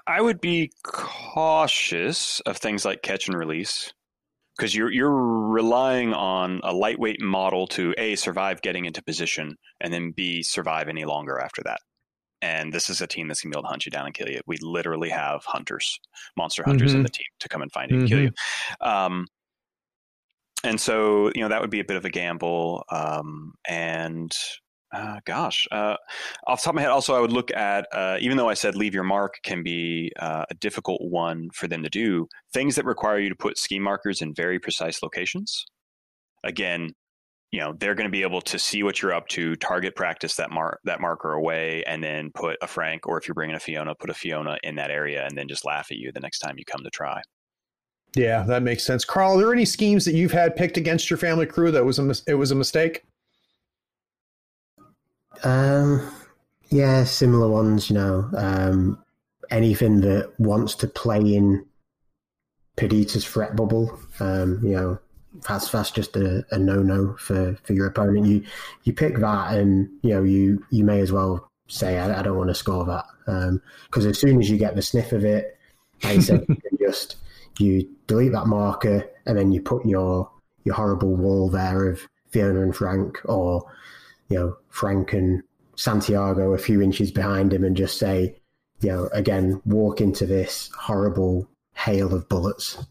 I 0.06 0.20
would 0.20 0.40
be 0.40 0.70
cautious 0.82 2.40
of 2.40 2.58
things 2.58 2.84
like 2.84 3.02
catch 3.02 3.26
and 3.26 3.36
release 3.36 3.92
because 4.58 4.74
you're 4.74 4.92
you're 4.92 5.14
relying 5.14 6.12
on 6.12 6.60
a 6.64 6.72
lightweight 6.74 7.20
model 7.22 7.66
to 7.68 7.94
a 7.98 8.16
survive 8.16 8.60
getting 8.62 8.84
into 8.86 9.02
position 9.02 9.56
and 9.80 9.92
then 9.92 10.12
b 10.12 10.42
survive 10.42 10.88
any 10.88 11.04
longer 11.04 11.38
after 11.38 11.62
that. 11.64 11.80
And 12.42 12.72
this 12.72 12.90
is 12.90 13.00
a 13.00 13.06
team 13.06 13.28
that's 13.28 13.42
gonna 13.42 13.52
be 13.52 13.56
able 13.56 13.64
to 13.64 13.68
hunt 13.70 13.86
you 13.86 13.90
down 13.90 14.06
and 14.06 14.14
kill 14.14 14.28
you. 14.28 14.40
We 14.46 14.58
literally 14.62 15.10
have 15.10 15.44
hunters, 15.44 15.98
monster 16.36 16.64
hunters 16.64 16.94
in 16.94 17.02
Mhm. 17.02 17.04
the 17.04 17.10
team 17.10 17.26
to 17.40 17.48
come 17.48 17.62
and 17.62 17.72
find 17.72 17.90
you 17.90 17.96
and 17.98 18.06
kill 18.06 18.20
you. 18.20 18.30
Um, 18.80 19.26
and 20.64 20.80
so 20.80 21.30
you 21.34 21.42
know 21.42 21.48
that 21.48 21.60
would 21.60 21.70
be 21.70 21.80
a 21.80 21.84
bit 21.84 21.96
of 21.96 22.04
a 22.04 22.10
gamble. 22.10 22.84
Um, 22.90 23.54
and 23.68 24.32
uh, 24.92 25.20
gosh, 25.24 25.66
uh, 25.70 25.96
off 26.46 26.60
the 26.60 26.64
top 26.64 26.72
of 26.72 26.74
my 26.76 26.82
head, 26.82 26.90
also 26.90 27.14
I 27.14 27.20
would 27.20 27.32
look 27.32 27.50
at 27.54 27.86
uh, 27.92 28.16
even 28.20 28.36
though 28.36 28.48
I 28.48 28.54
said 28.54 28.74
leave 28.74 28.94
your 28.94 29.04
mark 29.04 29.38
can 29.42 29.62
be 29.62 30.12
uh, 30.18 30.44
a 30.50 30.54
difficult 30.54 31.02
one 31.02 31.50
for 31.52 31.68
them 31.68 31.82
to 31.82 31.90
do, 31.90 32.26
things 32.52 32.74
that 32.76 32.84
require 32.84 33.18
you 33.18 33.28
to 33.28 33.34
put 33.34 33.58
ski 33.58 33.78
markers 33.78 34.22
in 34.22 34.34
very 34.34 34.58
precise 34.58 35.02
locations. 35.02 35.64
Again, 36.44 36.90
you 37.52 37.60
know 37.60 37.74
they're 37.78 37.94
going 37.94 38.08
to 38.08 38.12
be 38.12 38.22
able 38.22 38.40
to 38.42 38.58
see 38.58 38.82
what 38.82 39.02
you're 39.02 39.12
up 39.12 39.28
to, 39.28 39.56
target 39.56 39.94
practice 39.94 40.36
that 40.36 40.50
mark 40.50 40.80
that 40.84 41.00
marker 41.00 41.32
away, 41.32 41.84
and 41.84 42.02
then 42.02 42.30
put 42.34 42.56
a 42.62 42.66
Frank 42.66 43.06
or 43.06 43.18
if 43.18 43.28
you're 43.28 43.34
bringing 43.34 43.56
a 43.56 43.60
Fiona, 43.60 43.94
put 43.94 44.10
a 44.10 44.14
Fiona 44.14 44.56
in 44.62 44.74
that 44.76 44.90
area, 44.90 45.26
and 45.26 45.36
then 45.36 45.48
just 45.48 45.66
laugh 45.66 45.88
at 45.90 45.98
you 45.98 46.12
the 46.12 46.20
next 46.20 46.38
time 46.38 46.54
you 46.56 46.64
come 46.64 46.82
to 46.82 46.90
try. 46.90 47.20
Yeah, 48.16 48.42
that 48.44 48.62
makes 48.62 48.84
sense. 48.84 49.04
Carl, 49.04 49.34
are 49.34 49.38
there 49.38 49.52
any 49.52 49.66
schemes 49.66 50.04
that 50.06 50.14
you've 50.14 50.32
had 50.32 50.56
picked 50.56 50.78
against 50.78 51.10
your 51.10 51.18
family 51.18 51.44
crew 51.44 51.70
that 51.72 51.84
was 51.84 51.98
a 51.98 52.02
mis- 52.02 52.22
it 52.26 52.34
was 52.34 52.52
a 52.52 52.54
mistake? 52.54 53.02
Um, 55.44 56.10
yeah, 56.70 57.04
similar 57.04 57.48
ones. 57.48 57.90
You 57.90 57.96
know, 57.96 58.30
um, 58.36 59.02
anything 59.50 60.00
that 60.02 60.32
wants 60.38 60.74
to 60.76 60.86
play 60.86 61.20
in 61.20 61.64
Perdita's 62.76 63.24
threat 63.24 63.56
bubble. 63.56 63.98
Um, 64.20 64.60
you 64.62 64.72
know, 64.72 64.98
that's 65.48 65.70
that's 65.70 65.90
just 65.90 66.16
a, 66.16 66.44
a 66.50 66.58
no 66.58 66.82
no 66.82 67.16
for, 67.18 67.56
for 67.64 67.72
your 67.72 67.86
opponent. 67.86 68.26
You 68.26 68.44
you 68.84 68.92
pick 68.92 69.16
that, 69.18 69.54
and 69.54 69.88
you 70.02 70.10
know 70.10 70.22
you 70.22 70.64
you 70.70 70.84
may 70.84 71.00
as 71.00 71.12
well 71.12 71.50
say 71.68 71.98
I, 71.98 72.20
I 72.20 72.22
don't 72.22 72.36
want 72.36 72.48
to 72.48 72.54
score 72.54 72.84
that 72.86 73.60
because 73.86 74.06
as 74.06 74.18
soon 74.18 74.40
as 74.40 74.48
you 74.48 74.56
get 74.56 74.74
the 74.74 74.82
sniff 74.82 75.12
of 75.12 75.24
it, 75.24 75.58
like 76.02 76.22
said, 76.22 76.44
you 76.48 76.78
just 76.78 77.16
you 77.58 77.88
delete 78.06 78.32
that 78.32 78.46
marker 78.46 79.08
and 79.26 79.36
then 79.36 79.52
you 79.52 79.60
put 79.60 79.84
your 79.84 80.30
your 80.64 80.74
horrible 80.74 81.14
wall 81.14 81.48
there 81.48 81.88
of 81.88 82.00
Fiona 82.30 82.62
and 82.62 82.74
Frank 82.74 83.20
or 83.24 83.64
you 84.28 84.38
know, 84.38 84.56
Frank 84.68 85.12
and 85.12 85.42
Santiago 85.76 86.52
a 86.52 86.58
few 86.58 86.82
inches 86.82 87.10
behind 87.10 87.52
him 87.52 87.64
and 87.64 87.76
just 87.76 87.98
say, 87.98 88.36
you 88.80 88.90
know, 88.90 89.08
again, 89.12 89.60
walk 89.64 90.00
into 90.00 90.26
this 90.26 90.70
horrible 90.78 91.48
hail 91.74 92.14
of 92.14 92.28
bullets. 92.28 92.84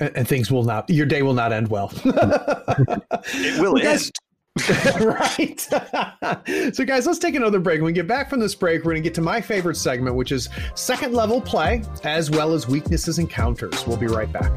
And, 0.00 0.16
and 0.16 0.28
things 0.28 0.50
will 0.50 0.64
not. 0.64 0.88
Your 0.90 1.06
day 1.06 1.22
will 1.22 1.34
not 1.34 1.52
end 1.52 1.68
well. 1.68 1.92
It 2.04 3.60
will 3.60 3.74
Well, 3.74 3.86
end. 3.86 4.10
right. 5.00 5.60
so, 6.74 6.84
guys, 6.84 7.06
let's 7.06 7.18
take 7.18 7.34
another 7.34 7.60
break. 7.60 7.80
When 7.80 7.86
we 7.86 7.92
get 7.92 8.06
back 8.06 8.30
from 8.30 8.40
this 8.40 8.54
break, 8.54 8.84
we're 8.84 8.92
going 8.92 9.02
to 9.02 9.08
get 9.08 9.14
to 9.14 9.20
my 9.20 9.40
favorite 9.40 9.76
segment, 9.76 10.16
which 10.16 10.32
is 10.32 10.48
second 10.74 11.12
level 11.12 11.40
play, 11.40 11.82
as 12.04 12.30
well 12.30 12.54
as 12.54 12.66
weaknesses 12.66 13.18
and 13.18 13.28
counters. 13.28 13.86
We'll 13.86 13.98
be 13.98 14.06
right 14.06 14.32
back. 14.32 14.50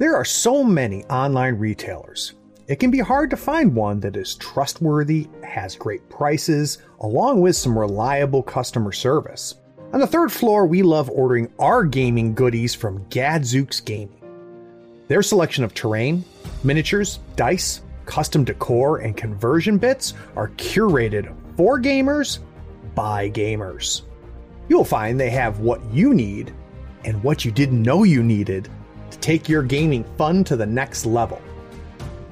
There 0.00 0.16
are 0.16 0.24
so 0.24 0.64
many 0.64 1.04
online 1.10 1.56
retailers. 1.56 2.32
It 2.68 2.76
can 2.76 2.90
be 2.90 3.00
hard 3.00 3.28
to 3.28 3.36
find 3.36 3.74
one 3.74 4.00
that 4.00 4.16
is 4.16 4.34
trustworthy, 4.34 5.28
has 5.44 5.76
great 5.76 6.08
prices, 6.08 6.78
along 7.00 7.42
with 7.42 7.54
some 7.54 7.78
reliable 7.78 8.42
customer 8.42 8.92
service. 8.92 9.56
On 9.92 10.00
the 10.00 10.06
third 10.06 10.32
floor, 10.32 10.64
we 10.64 10.82
love 10.82 11.10
ordering 11.10 11.52
our 11.58 11.84
gaming 11.84 12.32
goodies 12.32 12.74
from 12.74 13.06
Gadzooks 13.10 13.80
Gaming. 13.80 14.16
Their 15.08 15.20
selection 15.20 15.64
of 15.64 15.74
terrain, 15.74 16.24
miniatures, 16.64 17.18
dice, 17.36 17.82
custom 18.06 18.42
decor, 18.42 19.00
and 19.00 19.14
conversion 19.14 19.76
bits 19.76 20.14
are 20.34 20.48
curated 20.52 21.30
for 21.58 21.78
gamers 21.78 22.38
by 22.94 23.28
gamers. 23.28 24.00
You'll 24.66 24.82
find 24.82 25.20
they 25.20 25.28
have 25.28 25.60
what 25.60 25.84
you 25.92 26.14
need 26.14 26.54
and 27.04 27.22
what 27.22 27.44
you 27.44 27.52
didn't 27.52 27.82
know 27.82 28.04
you 28.04 28.22
needed 28.22 28.70
to 29.10 29.18
take 29.18 29.48
your 29.48 29.62
gaming 29.62 30.04
fun 30.16 30.44
to 30.44 30.56
the 30.56 30.66
next 30.66 31.06
level. 31.06 31.40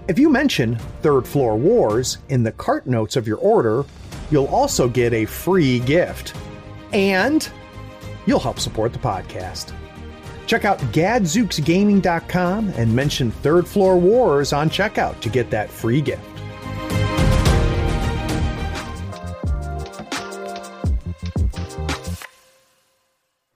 If 0.09 0.18
you 0.18 0.30
mention 0.30 0.76
Third 1.02 1.26
Floor 1.26 1.56
Wars 1.56 2.18
in 2.28 2.42
the 2.42 2.52
cart 2.52 2.86
notes 2.86 3.16
of 3.16 3.26
your 3.26 3.38
order, 3.38 3.84
you'll 4.30 4.46
also 4.46 4.88
get 4.88 5.12
a 5.12 5.26
free 5.26 5.80
gift. 5.80 6.34
And 6.92 7.48
you'll 8.26 8.40
help 8.40 8.59
support 8.59 8.92
the 8.92 8.98
podcast. 8.98 9.74
Check 10.46 10.64
out 10.64 10.78
gadzooksgaming.com 10.78 12.70
and 12.70 12.96
mention 12.96 13.30
Third 13.30 13.68
Floor 13.68 13.98
Wars 13.98 14.55
on 14.55 14.70
checkout 14.70 15.20
to 15.20 15.28
get 15.28 15.50
that 15.50 15.68
free 15.68 16.00
gift. 16.00 16.22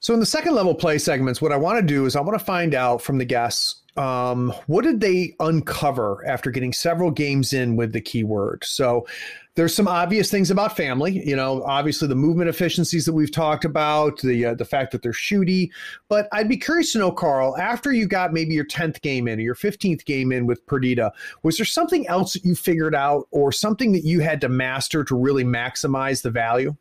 So 0.03 0.13
in 0.13 0.19
the 0.19 0.27
second 0.27 0.57
level 0.57 0.75
play 0.75 0.99
segments, 0.99 1.41
what 1.41 1.53
I 1.53 1.57
want 1.57 1.79
to 1.79 1.87
do 1.87 2.07
is 2.07 2.17
I 2.17 2.21
want 2.21 2.37
to 2.37 2.45
find 2.45 2.75
out 2.75 3.01
from 3.01 3.19
the 3.19 3.25
guests 3.25 3.83
um, 3.97 4.53
what 4.67 4.83
did 4.83 5.01
they 5.01 5.37
uncover 5.39 6.27
after 6.27 6.51
getting 6.51 6.73
several 6.73 7.09
games 7.09 7.53
in 7.53 7.77
with 7.77 7.93
the 7.93 8.01
keyword. 8.01 8.65
So 8.65 9.07
there's 9.55 9.73
some 9.73 9.87
obvious 9.87 10.29
things 10.29 10.51
about 10.51 10.77
family, 10.77 11.25
you 11.25 11.37
know, 11.37 11.63
obviously 11.63 12.09
the 12.09 12.17
movement 12.17 12.49
efficiencies 12.49 13.05
that 13.05 13.13
we've 13.13 13.31
talked 13.31 13.65
about, 13.65 14.19
the 14.23 14.47
uh, 14.47 14.55
the 14.55 14.65
fact 14.65 14.91
that 14.91 15.03
they're 15.03 15.13
shooty. 15.13 15.71
But 16.09 16.27
I'd 16.33 16.49
be 16.49 16.57
curious 16.57 16.93
to 16.95 16.99
know, 16.99 17.13
Carl, 17.13 17.57
after 17.57 17.93
you 17.93 18.09
got 18.09 18.33
maybe 18.33 18.55
your 18.55 18.65
tenth 18.65 19.01
game 19.03 19.29
in 19.29 19.39
or 19.39 19.43
your 19.43 19.55
fifteenth 19.55 20.05
game 20.05 20.33
in 20.33 20.47
with 20.47 20.67
Perdita, 20.67 21.13
was 21.45 21.59
there 21.59 21.67
something 21.67 22.09
else 22.09 22.33
that 22.33 22.45
you 22.45 22.57
figured 22.57 22.97
out 22.97 23.29
or 23.31 23.53
something 23.53 23.93
that 23.93 24.05
you 24.05 24.19
had 24.19 24.41
to 24.41 24.49
master 24.49 25.05
to 25.05 25.15
really 25.15 25.45
maximize 25.45 26.23
the 26.23 26.31
value? 26.31 26.75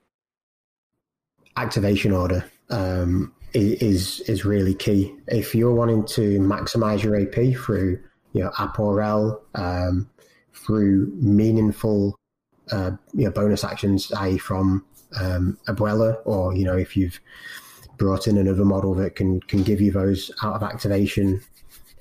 Activation 1.56 2.14
order 2.14 2.46
um, 2.72 3.34
is 3.54 4.22
is 4.22 4.46
really 4.46 4.74
key. 4.74 5.16
If 5.28 5.54
you're 5.54 5.74
wanting 5.74 6.06
to 6.08 6.40
maximize 6.40 7.04
your 7.04 7.16
AP 7.16 7.56
through 7.58 8.00
you 8.34 8.44
know 8.44 8.52
app 8.58 8.80
or 8.80 9.02
L, 9.02 9.42
um, 9.56 10.10
through 10.54 11.12
meaningful 11.16 12.16
uh, 12.72 12.92
you 13.14 13.26
know 13.26 13.32
bonus 13.32 13.64
actions, 13.64 14.12
i.e. 14.14 14.38
from 14.38 14.86
um, 15.20 15.58
Abuela, 15.68 16.18
or 16.26 16.56
you 16.56 16.66
know 16.66 16.78
if 16.78 16.96
you've 16.96 17.20
brought 17.98 18.28
in 18.28 18.38
another 18.38 18.66
model 18.66 18.94
that 18.96 19.16
can 19.16 19.40
can 19.42 19.64
give 19.64 19.82
you 19.82 19.92
those 19.92 20.32
out 20.42 20.56
of 20.56 20.64
activation 20.64 21.42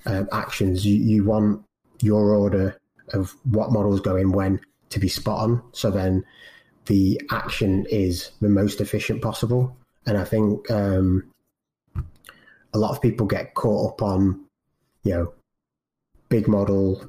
um, 0.06 0.28
actions, 0.32 0.86
you, 0.86 0.96
you 0.96 1.24
want 1.24 1.62
your 2.00 2.34
order 2.34 2.76
of 3.12 3.34
what 3.44 3.72
models 3.72 4.00
go 4.00 4.16
in 4.16 4.32
when 4.32 4.60
to 4.90 4.98
be 4.98 5.08
spot 5.08 5.40
on. 5.40 5.62
So 5.72 5.90
then 5.90 6.24
the 6.86 7.20
action 7.30 7.86
is 7.90 8.30
the 8.40 8.48
most 8.48 8.80
efficient 8.80 9.22
possible. 9.22 9.76
And 10.10 10.18
I 10.18 10.24
think 10.24 10.68
um, 10.72 11.22
a 12.74 12.78
lot 12.78 12.90
of 12.90 13.00
people 13.00 13.28
get 13.28 13.54
caught 13.54 13.92
up 13.92 14.02
on, 14.02 14.44
you 15.04 15.12
know, 15.12 15.32
big 16.28 16.48
model, 16.48 17.08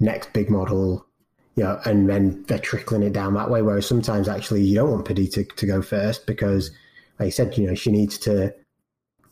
next 0.00 0.32
big 0.32 0.50
model, 0.50 1.06
you 1.54 1.62
know, 1.62 1.78
and 1.84 2.10
then 2.10 2.42
they're 2.48 2.58
trickling 2.58 3.04
it 3.04 3.12
down 3.12 3.34
that 3.34 3.50
way. 3.50 3.62
Whereas 3.62 3.86
sometimes 3.86 4.28
actually 4.28 4.62
you 4.62 4.74
don't 4.74 4.90
want 4.90 5.04
Perdita 5.04 5.44
to, 5.44 5.54
to 5.54 5.66
go 5.66 5.80
first 5.80 6.26
because, 6.26 6.72
like 7.20 7.28
I 7.28 7.30
said, 7.30 7.56
you 7.56 7.68
know, 7.68 7.76
she 7.76 7.92
needs 7.92 8.18
to 8.18 8.52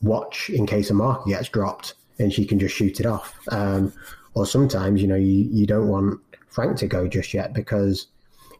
watch 0.00 0.48
in 0.48 0.64
case 0.64 0.88
a 0.88 0.94
marker 0.94 1.28
gets 1.28 1.48
dropped 1.48 1.94
and 2.20 2.32
she 2.32 2.44
can 2.44 2.60
just 2.60 2.76
shoot 2.76 3.00
it 3.00 3.06
off. 3.06 3.34
Um, 3.50 3.92
or 4.34 4.46
sometimes, 4.46 5.02
you 5.02 5.08
know, 5.08 5.16
you, 5.16 5.48
you 5.50 5.66
don't 5.66 5.88
want 5.88 6.20
Frank 6.46 6.76
to 6.76 6.86
go 6.86 7.08
just 7.08 7.34
yet 7.34 7.52
because 7.52 8.06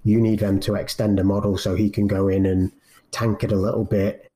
you 0.03 0.21
need 0.21 0.41
them 0.41 0.59
to 0.59 0.75
extend 0.75 1.21
a 1.21 1.25
model 1.25 1.57
so 1.57 1.77
he 1.77 1.89
can 1.89 2.09
go 2.09 2.27
in 2.27 2.45
and 2.45 2.73
tank 3.11 3.45
it 3.45 3.53
a 3.53 3.57
little 3.57 3.85
bit 3.85 4.29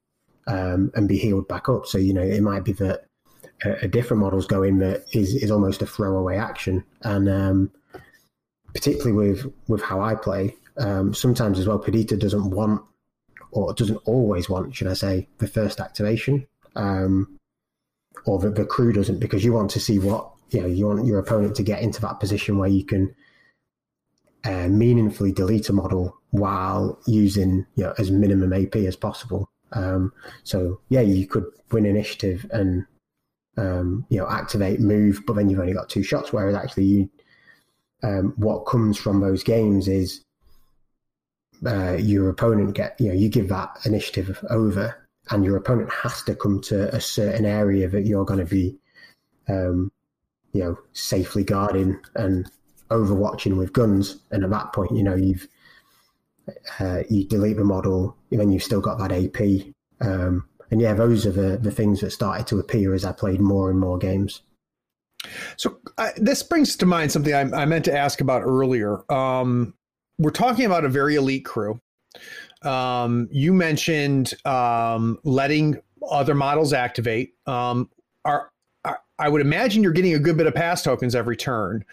um, 0.46 0.90
and 0.94 1.08
be 1.08 1.18
healed 1.18 1.48
back 1.48 1.68
up. 1.68 1.86
So, 1.86 1.98
you 1.98 2.12
know, 2.12 2.22
it 2.22 2.42
might 2.42 2.64
be 2.64 2.72
that 2.74 3.04
a, 3.64 3.84
a 3.84 3.88
different 3.88 4.22
model's 4.22 4.46
going 4.46 4.78
that 4.78 5.04
is, 5.12 5.34
is 5.34 5.50
almost 5.50 5.82
a 5.82 5.86
throwaway 5.86 6.36
action. 6.36 6.84
And 7.02 7.28
um, 7.28 7.70
particularly 8.74 9.12
with, 9.12 9.52
with 9.68 9.82
how 9.82 10.00
I 10.00 10.14
play, 10.14 10.56
um, 10.78 11.14
sometimes 11.14 11.58
as 11.58 11.66
well, 11.66 11.78
Perdita 11.78 12.16
doesn't 12.16 12.50
want, 12.50 12.82
or 13.52 13.74
doesn't 13.74 14.00
always 14.04 14.48
want, 14.48 14.74
should 14.74 14.86
I 14.86 14.94
say, 14.94 15.28
the 15.38 15.48
first 15.48 15.80
activation. 15.80 16.46
Um, 16.76 17.38
or 18.24 18.38
the, 18.38 18.50
the 18.50 18.64
crew 18.64 18.92
doesn't 18.92 19.18
because 19.18 19.44
you 19.44 19.52
want 19.52 19.70
to 19.72 19.80
see 19.80 19.98
what 19.98 20.30
you 20.50 20.60
know 20.60 20.66
you 20.66 20.86
want 20.86 21.06
your 21.06 21.18
opponent 21.18 21.54
to 21.56 21.62
get 21.62 21.82
into 21.82 22.00
that 22.00 22.20
position 22.20 22.58
where 22.58 22.68
you 22.68 22.84
can 22.84 23.14
uh, 24.44 24.68
meaningfully 24.68 25.32
delete 25.32 25.68
a 25.68 25.72
model 25.72 26.16
while 26.30 26.98
using 27.06 27.66
you 27.74 27.84
know 27.84 27.94
as 27.98 28.10
minimum 28.10 28.52
AP 28.52 28.76
as 28.76 28.96
possible. 28.96 29.48
Um, 29.72 30.12
so 30.42 30.80
yeah, 30.88 31.00
you 31.00 31.26
could 31.26 31.44
win 31.70 31.86
initiative 31.86 32.46
and 32.50 32.86
um, 33.56 34.06
you 34.08 34.18
know 34.18 34.28
activate 34.28 34.80
move, 34.80 35.22
but 35.26 35.34
then 35.34 35.48
you've 35.48 35.60
only 35.60 35.74
got 35.74 35.88
two 35.88 36.02
shots. 36.02 36.32
Whereas 36.32 36.54
actually, 36.54 36.84
you 36.84 37.10
um, 38.02 38.32
what 38.36 38.60
comes 38.60 38.96
from 38.96 39.20
those 39.20 39.42
games 39.42 39.88
is 39.88 40.24
uh, 41.66 41.96
your 41.98 42.30
opponent 42.30 42.74
get 42.74 42.98
you 43.00 43.08
know 43.08 43.14
you 43.14 43.28
give 43.28 43.48
that 43.48 43.76
initiative 43.84 44.42
over, 44.48 45.06
and 45.30 45.44
your 45.44 45.56
opponent 45.56 45.90
has 45.92 46.22
to 46.22 46.34
come 46.34 46.60
to 46.62 46.94
a 46.94 47.00
certain 47.00 47.44
area 47.44 47.88
that 47.88 48.06
you're 48.06 48.24
going 48.24 48.44
to 48.44 48.50
be 48.50 48.78
um, 49.48 49.92
you 50.52 50.62
know 50.62 50.78
safely 50.92 51.44
guarding 51.44 51.98
and 52.14 52.50
overwatching 52.90 53.56
with 53.56 53.72
guns. 53.72 54.18
And 54.30 54.44
at 54.44 54.50
that 54.50 54.72
point, 54.72 54.92
you 54.92 55.02
know 55.02 55.14
you've 55.14 55.48
uh, 56.78 57.02
you 57.08 57.24
delete 57.24 57.56
the 57.56 57.64
model, 57.64 58.16
and 58.30 58.40
then 58.40 58.50
you've 58.50 58.62
still 58.62 58.80
got 58.80 58.98
that 58.98 59.12
AP. 59.12 59.72
Um, 60.00 60.46
and 60.70 60.80
yeah, 60.80 60.94
those 60.94 61.26
are 61.26 61.32
the, 61.32 61.58
the 61.58 61.70
things 61.70 62.00
that 62.00 62.10
started 62.10 62.46
to 62.48 62.58
appear 62.58 62.94
as 62.94 63.04
I 63.04 63.12
played 63.12 63.40
more 63.40 63.70
and 63.70 63.78
more 63.78 63.98
games. 63.98 64.42
So 65.56 65.78
this 66.16 66.42
brings 66.42 66.76
to 66.76 66.86
mind 66.86 67.12
something 67.12 67.34
I, 67.34 67.40
I, 67.62 67.64
meant 67.66 67.84
to 67.86 67.96
ask 67.96 68.20
about 68.20 68.42
earlier. 68.42 69.00
Um, 69.12 69.74
we're 70.18 70.30
talking 70.30 70.64
about 70.64 70.84
a 70.84 70.88
very 70.88 71.16
elite 71.16 71.44
crew. 71.44 71.80
Um, 72.62 73.28
you 73.30 73.52
mentioned 73.52 74.34
um, 74.46 75.18
letting 75.24 75.80
other 76.10 76.34
models 76.34 76.72
activate. 76.72 77.34
Um, 77.46 77.90
are, 78.24 78.50
I 79.20 79.28
would 79.28 79.42
imagine 79.42 79.82
you're 79.82 79.92
getting 79.92 80.14
a 80.14 80.18
good 80.18 80.38
bit 80.38 80.46
of 80.46 80.54
pass 80.54 80.82
tokens 80.82 81.14
every 81.14 81.36
turn. 81.36 81.84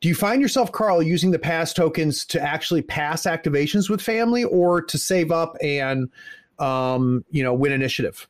Do 0.00 0.08
you 0.08 0.14
find 0.14 0.42
yourself, 0.42 0.70
Carl, 0.70 1.02
using 1.02 1.30
the 1.30 1.38
pass 1.38 1.72
tokens 1.72 2.26
to 2.26 2.40
actually 2.40 2.82
pass 2.82 3.22
activations 3.22 3.88
with 3.88 4.02
family, 4.02 4.44
or 4.44 4.82
to 4.82 4.98
save 4.98 5.32
up 5.32 5.56
and 5.62 6.10
um, 6.58 7.24
you 7.30 7.42
know 7.42 7.54
win 7.54 7.72
initiative? 7.72 8.28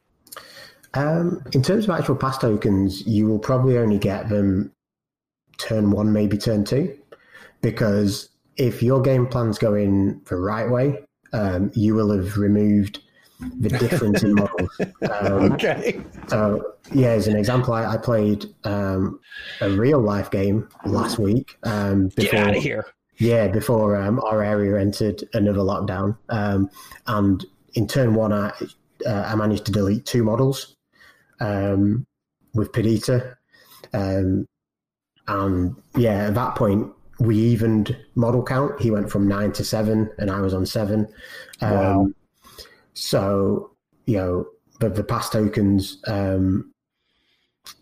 Um, 0.94 1.42
in 1.52 1.62
terms 1.62 1.84
of 1.84 1.90
actual 1.90 2.14
pass 2.14 2.38
tokens, 2.38 3.04
you 3.04 3.26
will 3.26 3.40
probably 3.40 3.76
only 3.76 3.98
get 3.98 4.28
them 4.28 4.70
turn 5.58 5.90
one, 5.90 6.12
maybe 6.12 6.38
turn 6.38 6.64
two, 6.64 6.96
because 7.60 8.28
if 8.56 8.80
your 8.80 9.02
game 9.02 9.26
plan's 9.26 9.58
going 9.58 10.20
the 10.26 10.36
right 10.36 10.70
way, 10.70 11.04
um, 11.32 11.72
you 11.74 11.96
will 11.96 12.16
have 12.16 12.38
removed 12.38 13.00
the 13.60 13.68
difference 13.68 14.22
in 14.22 14.34
models. 14.34 14.70
Um, 15.10 15.52
okay. 15.52 16.02
So, 16.28 16.74
yeah, 16.92 17.10
as 17.10 17.28
an 17.28 17.36
example, 17.36 17.72
I, 17.74 17.94
I 17.94 17.96
played 17.96 18.46
um, 18.64 19.20
a 19.60 19.70
real 19.70 20.00
life 20.00 20.30
game 20.30 20.68
last 20.84 21.18
week. 21.18 21.56
Um, 21.62 22.08
before, 22.08 22.32
Get 22.32 22.48
out 22.48 22.56
of 22.56 22.62
here. 22.62 22.86
Yeah, 23.18 23.48
before 23.48 23.96
um, 23.96 24.20
our 24.20 24.42
area 24.42 24.80
entered 24.80 25.22
another 25.34 25.60
lockdown. 25.60 26.16
Um, 26.30 26.70
and 27.06 27.44
in 27.74 27.86
turn 27.86 28.14
one, 28.14 28.32
I, 28.32 28.52
uh, 29.06 29.24
I 29.26 29.34
managed 29.34 29.66
to 29.66 29.72
delete 29.72 30.04
two 30.06 30.24
models 30.24 30.76
um, 31.40 32.06
with 32.54 32.72
Perdita. 32.72 33.36
and 33.92 34.46
yeah, 35.96 36.26
at 36.26 36.34
that 36.34 36.56
point, 36.56 36.92
we 37.20 37.36
evened 37.36 37.96
model 38.14 38.42
count. 38.42 38.80
He 38.80 38.90
went 38.90 39.10
from 39.10 39.28
nine 39.28 39.52
to 39.52 39.64
seven, 39.64 40.10
and 40.18 40.30
I 40.30 40.40
was 40.40 40.54
on 40.54 40.66
seven. 40.66 41.08
wow. 41.62 42.08
So, 42.94 43.72
you 44.06 44.16
know, 44.16 44.46
the, 44.80 44.88
the 44.88 45.04
pass 45.04 45.30
tokens 45.30 45.98
um, 46.06 46.72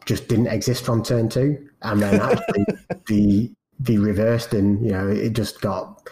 just 0.07 0.29
didn't 0.29 0.49
exist 0.49 0.85
from 0.85 1.03
turn 1.03 1.29
two. 1.29 1.69
And 1.83 2.01
then 2.01 2.21
actually 2.21 2.67
the 3.07 3.53
the 3.81 3.99
reversed 3.99 4.55
and, 4.55 4.85
you 4.85 4.93
know, 4.93 5.09
it 5.09 5.33
just 5.33 5.61
got 5.61 6.09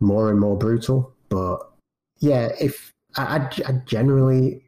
more 0.00 0.28
and 0.30 0.40
more 0.40 0.56
brutal. 0.56 1.12
But 1.28 1.58
yeah, 2.18 2.50
if 2.60 2.92
I, 3.16 3.48
I 3.66 3.72
generally 3.86 4.64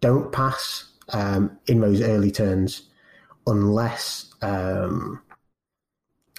don't 0.00 0.30
pass 0.30 0.92
um, 1.10 1.58
in 1.66 1.80
those 1.80 2.02
early 2.02 2.30
turns 2.30 2.82
unless 3.46 4.34
um, 4.42 5.22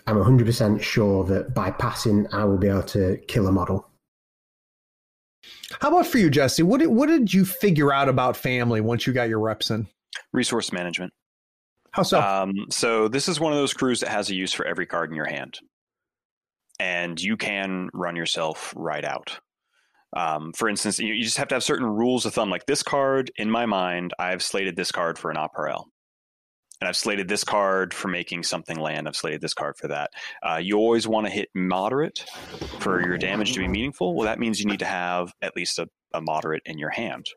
I'm 0.06 0.16
100% 0.16 0.82
sure 0.82 1.24
that 1.26 1.54
by 1.54 1.72
passing, 1.72 2.28
I 2.32 2.44
will 2.46 2.58
be 2.58 2.68
able 2.68 2.84
to 2.84 3.18
kill 3.28 3.48
a 3.48 3.52
model. 3.52 3.89
How 5.80 5.90
about 5.90 6.08
for 6.08 6.18
you, 6.18 6.30
Jesse? 6.30 6.64
What 6.64 6.80
did, 6.80 6.88
what 6.88 7.08
did 7.08 7.34
you 7.34 7.46
figure 7.46 7.94
out 7.94 8.10
about 8.10 8.36
family 8.36 8.82
once 8.82 9.08
you 9.08 9.14
got 9.14 9.30
your 9.30 9.40
reps 9.40 9.72
in? 9.72 9.88
Resource 10.34 10.72
management. 10.72 11.14
How 11.92 12.04
so? 12.04 12.20
Um, 12.20 12.54
so 12.70 13.08
this 13.08 13.28
is 13.28 13.40
one 13.40 13.52
of 13.52 13.58
those 13.58 13.74
crews 13.74 14.02
that 14.02 14.10
has 14.10 14.30
a 14.30 14.36
use 14.36 14.54
for 14.54 14.66
every 14.66 14.86
card 14.86 15.10
in 15.10 15.16
your 15.16 15.26
hand, 15.26 15.60
and 16.80 17.20
you 17.20 17.36
can 17.38 17.90
run 17.94 18.16
yourself 18.16 18.74
right 18.76 19.04
out. 19.04 19.40
Um, 20.16 20.54
for 20.54 20.70
instance, 20.70 21.00
you, 21.00 21.14
you, 21.14 21.24
just 21.24 21.38
have 21.38 21.48
to 21.50 21.56
have 21.56 21.64
certain 21.64 21.86
rules 21.86 22.26
of 22.26 22.34
thumb. 22.34 22.50
Like 22.50 22.66
this 22.66 22.84
card, 22.84 23.32
in 23.38 23.50
my 23.50 23.66
mind, 23.66 24.14
I've 24.18 24.42
slated 24.42 24.76
this 24.76 24.92
card 24.92 25.20
for 25.20 25.30
an 25.30 25.38
Apore'el 25.38 25.86
and 26.82 26.88
I've 26.88 26.96
slated 26.96 27.28
this 27.28 27.44
card 27.44 27.94
for 27.94 28.08
making 28.08 28.44
something 28.44 28.80
land. 28.80 29.08
I've 29.08 29.16
slated 29.16 29.42
this 29.42 29.54
card 29.54 29.78
for 29.78 29.88
that. 29.90 30.12
Uh, 30.42 30.60
you 30.62 30.78
always 30.78 31.08
want 31.08 31.28
to 31.28 31.32
hit 31.32 31.50
moderate 31.54 32.20
for 32.80 33.02
your 33.02 33.18
damage 33.18 33.54
to 33.54 33.60
be 33.60 33.68
meaningful. 33.68 34.16
Well, 34.16 34.26
that 34.26 34.40
means 34.40 34.60
you 34.60 34.66
need 34.66 34.80
to 34.80 34.86
have 34.86 35.34
at 35.42 35.56
least 35.56 35.80
a, 35.80 35.90
a 36.14 36.22
moderate 36.22 36.64
in 36.66 36.78
your 36.78 36.90
hand 36.90 37.28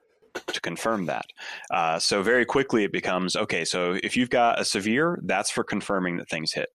to 0.47 0.61
confirm 0.61 1.07
that. 1.07 1.27
Uh, 1.71 1.99
so 1.99 2.23
very 2.23 2.45
quickly 2.45 2.85
it 2.85 2.93
becomes 2.93 3.37
okay. 3.37 3.65
So 3.65 3.99
if 4.03 4.17
you've 4.17 4.31
got 4.31 4.61
a 4.61 4.65
severe, 4.65 5.19
that's 5.25 5.51
for 5.51 5.65
confirming 5.65 6.19
that 6.19 6.29
things 6.29 6.53
hit. 6.53 6.69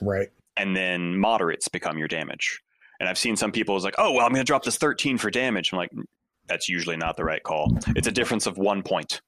Right. 0.00 0.28
And 0.56 0.74
then 0.74 1.18
moderates 1.18 1.68
become 1.68 1.98
your 1.98 2.08
damage. 2.08 2.60
And 2.98 3.08
I've 3.08 3.18
seen 3.18 3.36
some 3.36 3.52
people 3.52 3.76
is 3.76 3.84
like, 3.84 3.94
oh 3.98 4.12
well, 4.12 4.24
I'm 4.24 4.32
going 4.32 4.44
to 4.44 4.46
drop 4.46 4.64
this 4.64 4.78
13 4.78 5.18
for 5.18 5.30
damage. 5.30 5.70
I'm 5.72 5.76
like, 5.76 5.90
that's 6.46 6.68
usually 6.68 6.96
not 6.96 7.16
the 7.16 7.24
right 7.24 7.42
call. 7.42 7.76
It's 7.88 8.08
a 8.08 8.12
difference 8.12 8.46
of 8.46 8.56
one 8.56 8.82
point. 8.82 9.20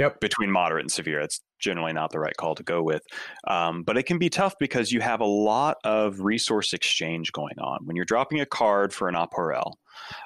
Yep. 0.00 0.20
Between 0.20 0.50
moderate 0.50 0.82
and 0.82 0.90
severe, 0.90 1.20
it's 1.20 1.42
generally 1.58 1.92
not 1.92 2.10
the 2.10 2.18
right 2.18 2.34
call 2.36 2.54
to 2.54 2.62
go 2.62 2.82
with. 2.82 3.02
Um, 3.46 3.82
but 3.82 3.98
it 3.98 4.04
can 4.04 4.16
be 4.16 4.30
tough 4.30 4.54
because 4.58 4.90
you 4.90 5.02
have 5.02 5.20
a 5.20 5.26
lot 5.26 5.76
of 5.84 6.20
resource 6.20 6.72
exchange 6.72 7.32
going 7.32 7.58
on. 7.58 7.80
When 7.84 7.96
you're 7.96 8.06
dropping 8.06 8.40
a 8.40 8.46
card 8.46 8.94
for 8.94 9.10
an 9.10 9.14
Apore'el, 9.14 9.74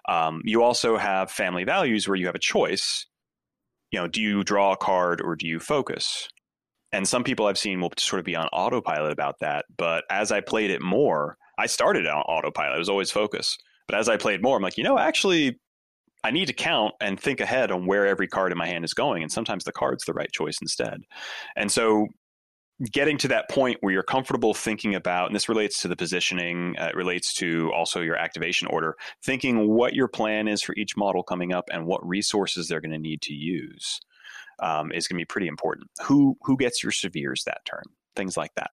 um, 0.08 0.42
you 0.44 0.62
also 0.62 0.96
have 0.96 1.28
family 1.28 1.64
values 1.64 2.06
where 2.06 2.14
you 2.14 2.26
have 2.26 2.36
a 2.36 2.38
choice. 2.40 3.06
You 3.90 3.98
know, 3.98 4.06
do 4.06 4.22
you 4.22 4.44
draw 4.44 4.72
a 4.72 4.76
card 4.76 5.20
or 5.20 5.34
do 5.34 5.48
you 5.48 5.58
focus? 5.58 6.28
And 6.92 7.08
some 7.08 7.24
people 7.24 7.46
I've 7.46 7.58
seen 7.58 7.80
will 7.80 7.92
sort 7.98 8.20
of 8.20 8.24
be 8.24 8.36
on 8.36 8.46
autopilot 8.52 9.10
about 9.10 9.40
that. 9.40 9.64
But 9.76 10.04
as 10.08 10.30
I 10.30 10.40
played 10.40 10.70
it 10.70 10.82
more, 10.82 11.36
I 11.58 11.66
started 11.66 12.06
on 12.06 12.22
autopilot. 12.22 12.76
It 12.76 12.78
was 12.78 12.88
always 12.88 13.10
focus. 13.10 13.58
But 13.88 13.98
as 13.98 14.08
I 14.08 14.16
played 14.18 14.40
more, 14.40 14.56
I'm 14.56 14.62
like, 14.62 14.78
you 14.78 14.84
know, 14.84 14.98
actually, 14.98 15.58
I 16.24 16.30
need 16.30 16.46
to 16.46 16.54
count 16.54 16.94
and 17.00 17.20
think 17.20 17.40
ahead 17.40 17.70
on 17.70 17.86
where 17.86 18.06
every 18.06 18.26
card 18.26 18.50
in 18.50 18.58
my 18.58 18.66
hand 18.66 18.84
is 18.84 18.94
going. 18.94 19.22
And 19.22 19.30
sometimes 19.30 19.64
the 19.64 19.72
card's 19.72 20.04
the 20.04 20.14
right 20.14 20.32
choice 20.32 20.58
instead. 20.60 21.02
And 21.54 21.70
so 21.70 22.08
getting 22.90 23.18
to 23.18 23.28
that 23.28 23.48
point 23.50 23.76
where 23.80 23.92
you're 23.92 24.02
comfortable 24.02 24.54
thinking 24.54 24.94
about, 24.94 25.26
and 25.26 25.36
this 25.36 25.48
relates 25.48 25.80
to 25.82 25.88
the 25.88 25.94
positioning, 25.94 26.76
uh, 26.78 26.86
it 26.86 26.96
relates 26.96 27.34
to 27.34 27.70
also 27.72 28.00
your 28.00 28.16
activation 28.16 28.66
order, 28.68 28.96
thinking 29.22 29.68
what 29.68 29.94
your 29.94 30.08
plan 30.08 30.48
is 30.48 30.62
for 30.62 30.74
each 30.76 30.96
model 30.96 31.22
coming 31.22 31.52
up 31.52 31.68
and 31.70 31.86
what 31.86 32.04
resources 32.06 32.66
they're 32.66 32.80
going 32.80 32.90
to 32.90 32.98
need 32.98 33.22
to 33.22 33.34
use 33.34 34.00
um, 34.60 34.90
is 34.92 35.06
going 35.06 35.16
to 35.16 35.20
be 35.20 35.26
pretty 35.26 35.46
important. 35.46 35.88
Who 36.02 36.36
who 36.42 36.56
gets 36.56 36.82
your 36.82 36.92
severes 36.92 37.44
that 37.44 37.64
turn? 37.64 37.84
Things 38.16 38.36
like 38.36 38.54
that. 38.56 38.70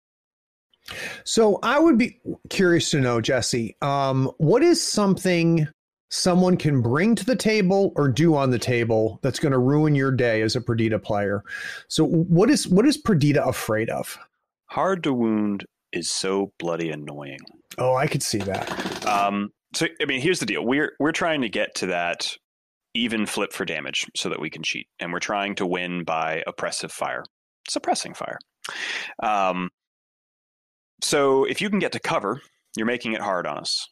So 1.25 1.59
I 1.63 1.79
would 1.79 1.99
be 1.99 2.21
curious 2.49 2.91
to 2.91 3.01
know, 3.01 3.21
Jesse, 3.21 3.77
um, 3.83 4.31
what 4.39 4.63
is 4.63 4.83
something 4.83 5.69
someone 6.11 6.57
can 6.57 6.83
bring 6.83 7.15
to 7.15 7.25
the 7.25 7.37
table 7.37 7.93
or 7.97 8.09
do 8.09 8.35
on 8.37 8.51
the 8.51 8.59
table 8.59 9.19
that's 9.23 9.39
going 9.39 9.53
to 9.53 9.59
ruin 9.59 9.95
your 9.95 10.11
day 10.11 10.43
as 10.43 10.57
a 10.57 10.61
Perdita 10.61 10.99
player. 10.99 11.43
So 11.89 12.05
what 12.05 12.51
is 12.51 12.69
what 12.69 12.87
is 12.87 12.97
Perdita 12.97 13.45
afraid 13.45 13.89
of? 13.89 14.19
Hard 14.67 15.03
to 15.05 15.15
wound 15.15 15.65
is 15.93 16.11
so 16.11 16.53
bloody 16.59 16.91
annoying. 16.91 17.41
Oh, 17.79 17.95
I 17.95 18.07
could 18.07 18.23
see 18.23 18.39
that. 18.39 19.07
Um, 19.07 19.51
so 19.75 19.87
I 20.01 20.05
mean, 20.05 20.21
here's 20.21 20.41
the 20.41 20.47
deal: 20.47 20.65
we're 20.65 20.93
we're 20.99 21.13
trying 21.13 21.43
to 21.43 21.49
get 21.49 21.75
to 21.77 21.87
that 21.87 22.37
even 22.95 23.25
flip 23.25 23.53
for 23.53 23.65
damage 23.65 24.07
so 24.17 24.29
that 24.29 24.41
we 24.41 24.51
can 24.51 24.63
cheat, 24.63 24.89
and 24.99 25.13
we're 25.13 25.21
trying 25.21 25.55
to 25.57 25.67
win 25.67 26.05
by 26.05 26.43
oppressive 26.47 26.93
fire, 26.93 27.25
suppressing 27.69 28.15
fire. 28.15 28.39
Um, 29.23 29.71
so 31.03 31.45
if 31.45 31.61
you 31.61 31.71
can 31.71 31.79
get 31.79 31.93
to 31.93 32.01
cover, 32.01 32.41
you're 32.77 32.87
making 32.87 33.13
it 33.13 33.21
hard 33.21 33.47
on 33.47 33.59
us. 33.59 33.89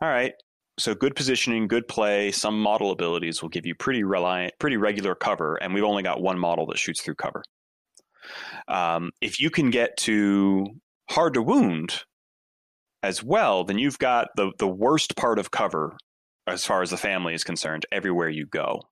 All 0.00 0.08
right, 0.08 0.32
so 0.78 0.94
good 0.94 1.14
positioning, 1.14 1.68
good 1.68 1.88
play, 1.88 2.30
some 2.30 2.60
model 2.60 2.90
abilities 2.90 3.42
will 3.42 3.48
give 3.48 3.66
you 3.66 3.74
pretty 3.74 4.04
reliant, 4.04 4.54
pretty 4.58 4.76
regular 4.76 5.14
cover, 5.14 5.56
and 5.56 5.74
we've 5.74 5.84
only 5.84 6.02
got 6.02 6.22
one 6.22 6.38
model 6.38 6.66
that 6.66 6.78
shoots 6.78 7.02
through 7.02 7.16
cover. 7.16 7.42
Um, 8.68 9.10
if 9.20 9.40
you 9.40 9.50
can 9.50 9.70
get 9.70 9.96
to 9.98 10.66
hard 11.10 11.34
to 11.34 11.42
wound 11.42 12.02
as 13.02 13.22
well, 13.22 13.64
then 13.64 13.78
you've 13.78 13.98
got 13.98 14.28
the 14.36 14.52
the 14.58 14.68
worst 14.68 15.16
part 15.16 15.38
of 15.38 15.50
cover 15.50 15.96
as 16.46 16.64
far 16.64 16.82
as 16.82 16.90
the 16.90 16.96
family 16.96 17.34
is 17.34 17.44
concerned 17.44 17.86
everywhere 17.92 18.28
you 18.28 18.46
go. 18.46 18.82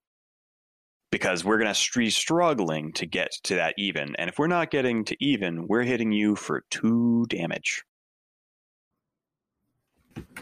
Because 1.12 1.44
we're 1.44 1.58
going 1.58 1.72
to 1.72 1.98
be 1.98 2.10
struggling 2.10 2.92
to 2.94 3.06
get 3.06 3.30
to 3.44 3.54
that 3.54 3.74
even, 3.78 4.16
and 4.16 4.28
if 4.28 4.38
we're 4.38 4.48
not 4.48 4.70
getting 4.70 5.04
to 5.04 5.16
even, 5.20 5.66
we're 5.68 5.84
hitting 5.84 6.12
you 6.12 6.36
for 6.36 6.64
two 6.70 7.26
damage. 7.28 7.84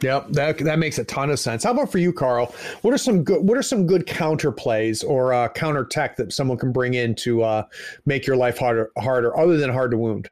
Yep, 0.02 0.28
that 0.30 0.58
that 0.58 0.78
makes 0.78 0.98
a 0.98 1.04
ton 1.04 1.30
of 1.30 1.38
sense. 1.38 1.64
How 1.64 1.70
about 1.70 1.90
for 1.90 1.98
you, 1.98 2.12
Carl? 2.12 2.54
What 2.82 2.92
are 2.92 2.98
some 2.98 3.24
good 3.24 3.42
What 3.42 3.56
are 3.56 3.62
some 3.62 3.86
good 3.86 4.06
counter 4.06 4.52
plays 4.52 5.02
or 5.02 5.32
uh, 5.32 5.48
counter 5.48 5.84
tech 5.84 6.16
that 6.16 6.32
someone 6.32 6.58
can 6.58 6.72
bring 6.72 6.94
in 6.94 7.14
to 7.16 7.42
uh, 7.42 7.64
make 8.04 8.26
your 8.26 8.36
life 8.36 8.58
harder, 8.58 8.90
harder, 8.98 9.36
other 9.38 9.56
than 9.56 9.70
hard 9.70 9.90
to 9.92 9.98
wound? 9.98 10.28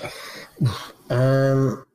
Um, 1.10 1.86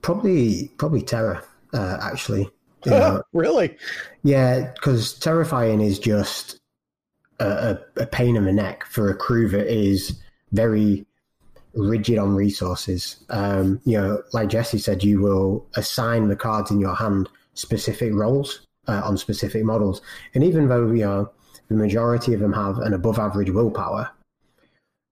probably 0.00 0.72
probably 0.76 1.02
terror. 1.02 1.44
Uh, 1.72 1.98
actually, 2.02 2.50
really? 3.32 3.76
Yeah, 4.24 4.72
because 4.74 5.12
terrifying 5.14 5.80
is 5.80 6.00
just 6.00 6.58
a, 7.38 7.46
a, 7.96 8.02
a 8.02 8.06
pain 8.06 8.34
in 8.36 8.44
the 8.44 8.52
neck 8.52 8.84
for 8.86 9.08
a 9.08 9.14
crew 9.14 9.48
that 9.50 9.72
is 9.72 10.20
very 10.50 11.06
rigid 11.74 12.18
on 12.18 12.34
resources. 12.34 13.24
Um, 13.30 13.80
you 13.84 13.98
know, 13.98 14.22
like 14.32 14.48
Jesse 14.48 14.78
said, 14.78 15.02
you 15.02 15.20
will 15.20 15.66
assign 15.74 16.28
the 16.28 16.36
cards 16.36 16.70
in 16.70 16.80
your 16.80 16.94
hand 16.94 17.28
specific 17.54 18.12
roles 18.12 18.66
uh, 18.88 19.02
on 19.04 19.16
specific 19.16 19.64
models, 19.64 20.02
and 20.34 20.44
even 20.44 20.68
though 20.68 20.90
you 20.90 21.04
know 21.04 21.30
the 21.68 21.74
majority 21.74 22.34
of 22.34 22.40
them 22.40 22.52
have 22.52 22.78
an 22.78 22.92
above 22.92 23.18
average 23.18 23.50
willpower, 23.50 24.10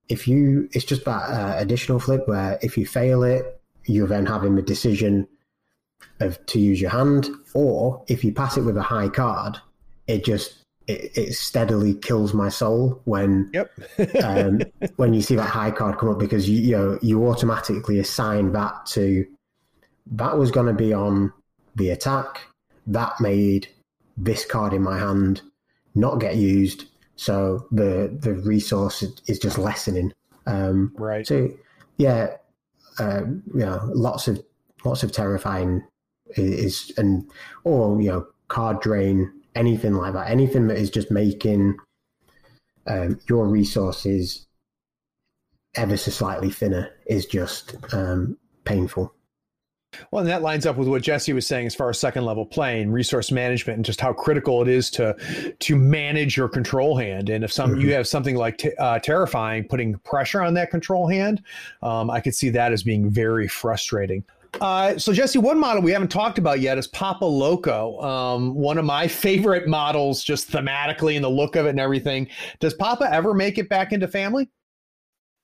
if 0.09 0.27
you 0.27 0.69
it's 0.73 0.85
just 0.85 1.05
that 1.05 1.23
uh, 1.29 1.55
additional 1.57 1.99
flip 1.99 2.27
where 2.27 2.59
if 2.61 2.77
you 2.77 2.85
fail 2.85 3.23
it, 3.23 3.59
you're 3.85 4.07
then 4.07 4.25
having 4.25 4.55
the 4.55 4.61
decision 4.61 5.27
of 6.19 6.43
to 6.47 6.59
use 6.59 6.81
your 6.81 6.91
hand, 6.91 7.29
or 7.53 8.03
if 8.07 8.23
you 8.23 8.31
pass 8.33 8.57
it 8.57 8.61
with 8.61 8.77
a 8.77 8.81
high 8.81 9.09
card, 9.09 9.57
it 10.07 10.23
just 10.23 10.60
it, 10.91 11.17
it 11.17 11.33
steadily 11.33 11.93
kills 11.93 12.33
my 12.33 12.49
soul 12.49 13.01
when 13.05 13.49
yep. 13.53 13.71
um, 14.23 14.61
when 14.97 15.13
you 15.13 15.21
see 15.21 15.35
that 15.35 15.49
high 15.49 15.71
card 15.71 15.97
come 15.97 16.09
up 16.09 16.19
because 16.19 16.49
you 16.49 16.61
you, 16.61 16.77
know, 16.77 16.99
you 17.01 17.27
automatically 17.27 17.99
assign 17.99 18.51
that 18.53 18.85
to 18.87 19.25
that 20.07 20.37
was 20.37 20.51
going 20.51 20.67
to 20.67 20.73
be 20.73 20.93
on 20.93 21.31
the 21.75 21.89
attack. 21.89 22.41
That 22.87 23.13
made 23.19 23.67
this 24.17 24.45
card 24.45 24.73
in 24.73 24.81
my 24.81 24.97
hand 24.97 25.41
not 25.95 26.19
get 26.19 26.35
used. 26.35 26.85
So 27.15 27.67
the 27.71 28.15
the 28.19 28.33
resource 28.33 29.03
is 29.27 29.39
just 29.39 29.57
lessening. 29.57 30.13
Um, 30.47 30.91
right. 30.97 31.25
so 31.25 31.49
yeah 31.97 32.35
uh, 32.99 33.21
you 33.53 33.65
know 33.65 33.79
lots 33.93 34.27
of 34.27 34.43
lots 34.83 35.03
of 35.03 35.11
terrifying 35.11 35.83
is 36.35 36.91
and 36.97 37.29
or 37.63 38.01
you 38.01 38.09
know 38.09 38.27
card 38.47 38.81
drain 38.81 39.31
anything 39.55 39.93
like 39.93 40.13
that, 40.13 40.29
anything 40.29 40.67
that 40.67 40.77
is 40.77 40.89
just 40.89 41.11
making 41.11 41.77
um, 42.87 43.19
your 43.27 43.47
resources 43.47 44.47
ever 45.75 45.97
so 45.97 46.11
slightly 46.11 46.49
thinner 46.49 46.89
is 47.05 47.25
just 47.25 47.75
um, 47.93 48.37
painful. 48.65 49.13
Well, 50.11 50.21
and 50.21 50.29
that 50.29 50.41
lines 50.41 50.65
up 50.65 50.77
with 50.77 50.87
what 50.87 51.01
Jesse 51.01 51.33
was 51.33 51.45
saying 51.45 51.67
as 51.67 51.75
far 51.75 51.89
as 51.89 51.99
second 51.99 52.23
level 52.23 52.45
playing, 52.45 52.91
resource 52.91 53.29
management, 53.29 53.77
and 53.77 53.85
just 53.85 53.99
how 53.99 54.13
critical 54.13 54.61
it 54.61 54.69
is 54.69 54.89
to 54.91 55.15
to 55.59 55.75
manage 55.75 56.37
your 56.37 56.47
control 56.47 56.97
hand. 56.97 57.29
And 57.29 57.43
if 57.43 57.51
some 57.51 57.71
mm-hmm. 57.71 57.81
you 57.81 57.93
have 57.93 58.07
something 58.07 58.35
like 58.35 58.57
t- 58.57 58.73
uh, 58.79 58.99
terrifying, 58.99 59.65
putting 59.65 59.97
pressure 59.99 60.41
on 60.41 60.53
that 60.53 60.71
control 60.71 61.07
hand, 61.07 61.43
um, 61.81 62.09
I 62.09 62.21
could 62.21 62.35
see 62.35 62.49
that 62.51 62.71
as 62.71 62.83
being 62.83 63.09
very 63.09 63.49
frustrating. 63.49 64.23
Uh, 64.59 64.97
so 64.97 65.13
Jesse, 65.13 65.39
one 65.39 65.59
model 65.59 65.81
we 65.81 65.91
haven't 65.91 66.11
talked 66.11 66.37
about 66.37 66.59
yet 66.59 66.77
is 66.77 66.87
Papa 66.87 67.25
Loco. 67.25 67.99
Um, 68.01 68.53
one 68.53 68.77
of 68.77 68.85
my 68.85 69.07
favorite 69.07 69.67
models, 69.67 70.23
just 70.23 70.51
thematically 70.51 71.15
and 71.15 71.23
the 71.23 71.29
look 71.29 71.55
of 71.55 71.65
it 71.65 71.69
and 71.69 71.79
everything. 71.79 72.27
Does 72.59 72.73
Papa 72.73 73.07
ever 73.11 73.33
make 73.33 73.57
it 73.57 73.69
back 73.69 73.93
into 73.93 74.07
family? 74.07 74.49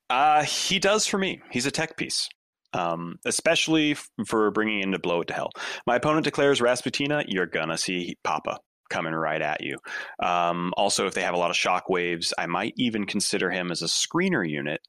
Uh, 0.09 0.43
he 0.43 0.79
does 0.79 1.05
for 1.05 1.17
me. 1.17 1.41
He's 1.51 1.65
a 1.65 1.71
tech 1.71 1.97
piece. 1.97 2.27
Um, 2.73 3.17
especially 3.25 3.91
f- 3.91 4.09
for 4.25 4.51
bringing 4.51 4.81
in 4.81 4.91
to 4.91 4.99
blow 4.99 5.21
it 5.21 5.27
to 5.29 5.33
hell. 5.33 5.51
My 5.87 5.95
opponent 5.95 6.25
declares 6.25 6.59
Rasputina, 6.59 7.23
you're 7.27 7.45
gonna 7.45 7.77
see 7.77 8.17
Papa 8.23 8.59
coming 8.89 9.13
right 9.13 9.41
at 9.41 9.61
you. 9.63 9.77
Um, 10.21 10.73
also, 10.75 11.07
if 11.07 11.13
they 11.13 11.21
have 11.21 11.33
a 11.33 11.37
lot 11.37 11.49
of 11.49 11.55
shock 11.55 11.89
waves, 11.89 12.33
I 12.37 12.45
might 12.45 12.73
even 12.77 13.05
consider 13.05 13.49
him 13.49 13.71
as 13.71 13.81
a 13.81 13.85
screener 13.85 14.47
unit 14.47 14.81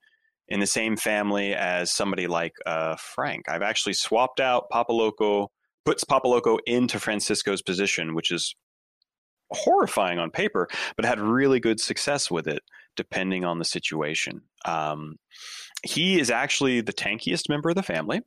in 0.49 0.61
the 0.61 0.67
same 0.67 0.97
family 0.97 1.55
as 1.55 1.93
somebody 1.93 2.27
like 2.27 2.55
uh, 2.67 2.97
Frank. 2.97 3.49
I've 3.49 3.63
actually 3.63 3.93
swapped 3.93 4.41
out 4.41 4.71
Papa 4.71 4.93
Loco, 4.93 5.51
puts 5.85 6.05
Papa 6.05 6.29
Loco 6.29 6.59
into 6.67 6.99
Francisco's 6.99 7.63
position, 7.63 8.15
which 8.15 8.31
is 8.31 8.55
horrifying 9.51 10.19
on 10.19 10.31
paper, 10.31 10.69
but 10.97 11.05
had 11.05 11.21
really 11.21 11.61
good 11.61 11.81
success 11.81 12.31
with 12.31 12.47
it 12.47 12.63
depending 12.97 13.45
on 13.45 13.59
the 13.59 13.65
situation. 13.65 14.43
Um, 14.65 15.17
he 15.85 16.19
is 16.19 16.31
actually 16.31 16.81
the 16.81 16.93
tankiest 16.93 17.49
member 17.49 17.71
of 17.71 17.77
the 17.77 17.83
family 17.83 18.23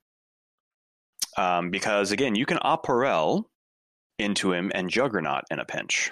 um, 1.38 1.69
because, 1.69 2.11
again, 2.11 2.35
you 2.35 2.45
can 2.45 2.57
Aporel 2.60 3.43
into 4.18 4.53
him 4.53 4.72
and 4.73 4.89
Juggernaut 4.89 5.43
in 5.52 5.60
a 5.60 5.65
pinch 5.65 6.11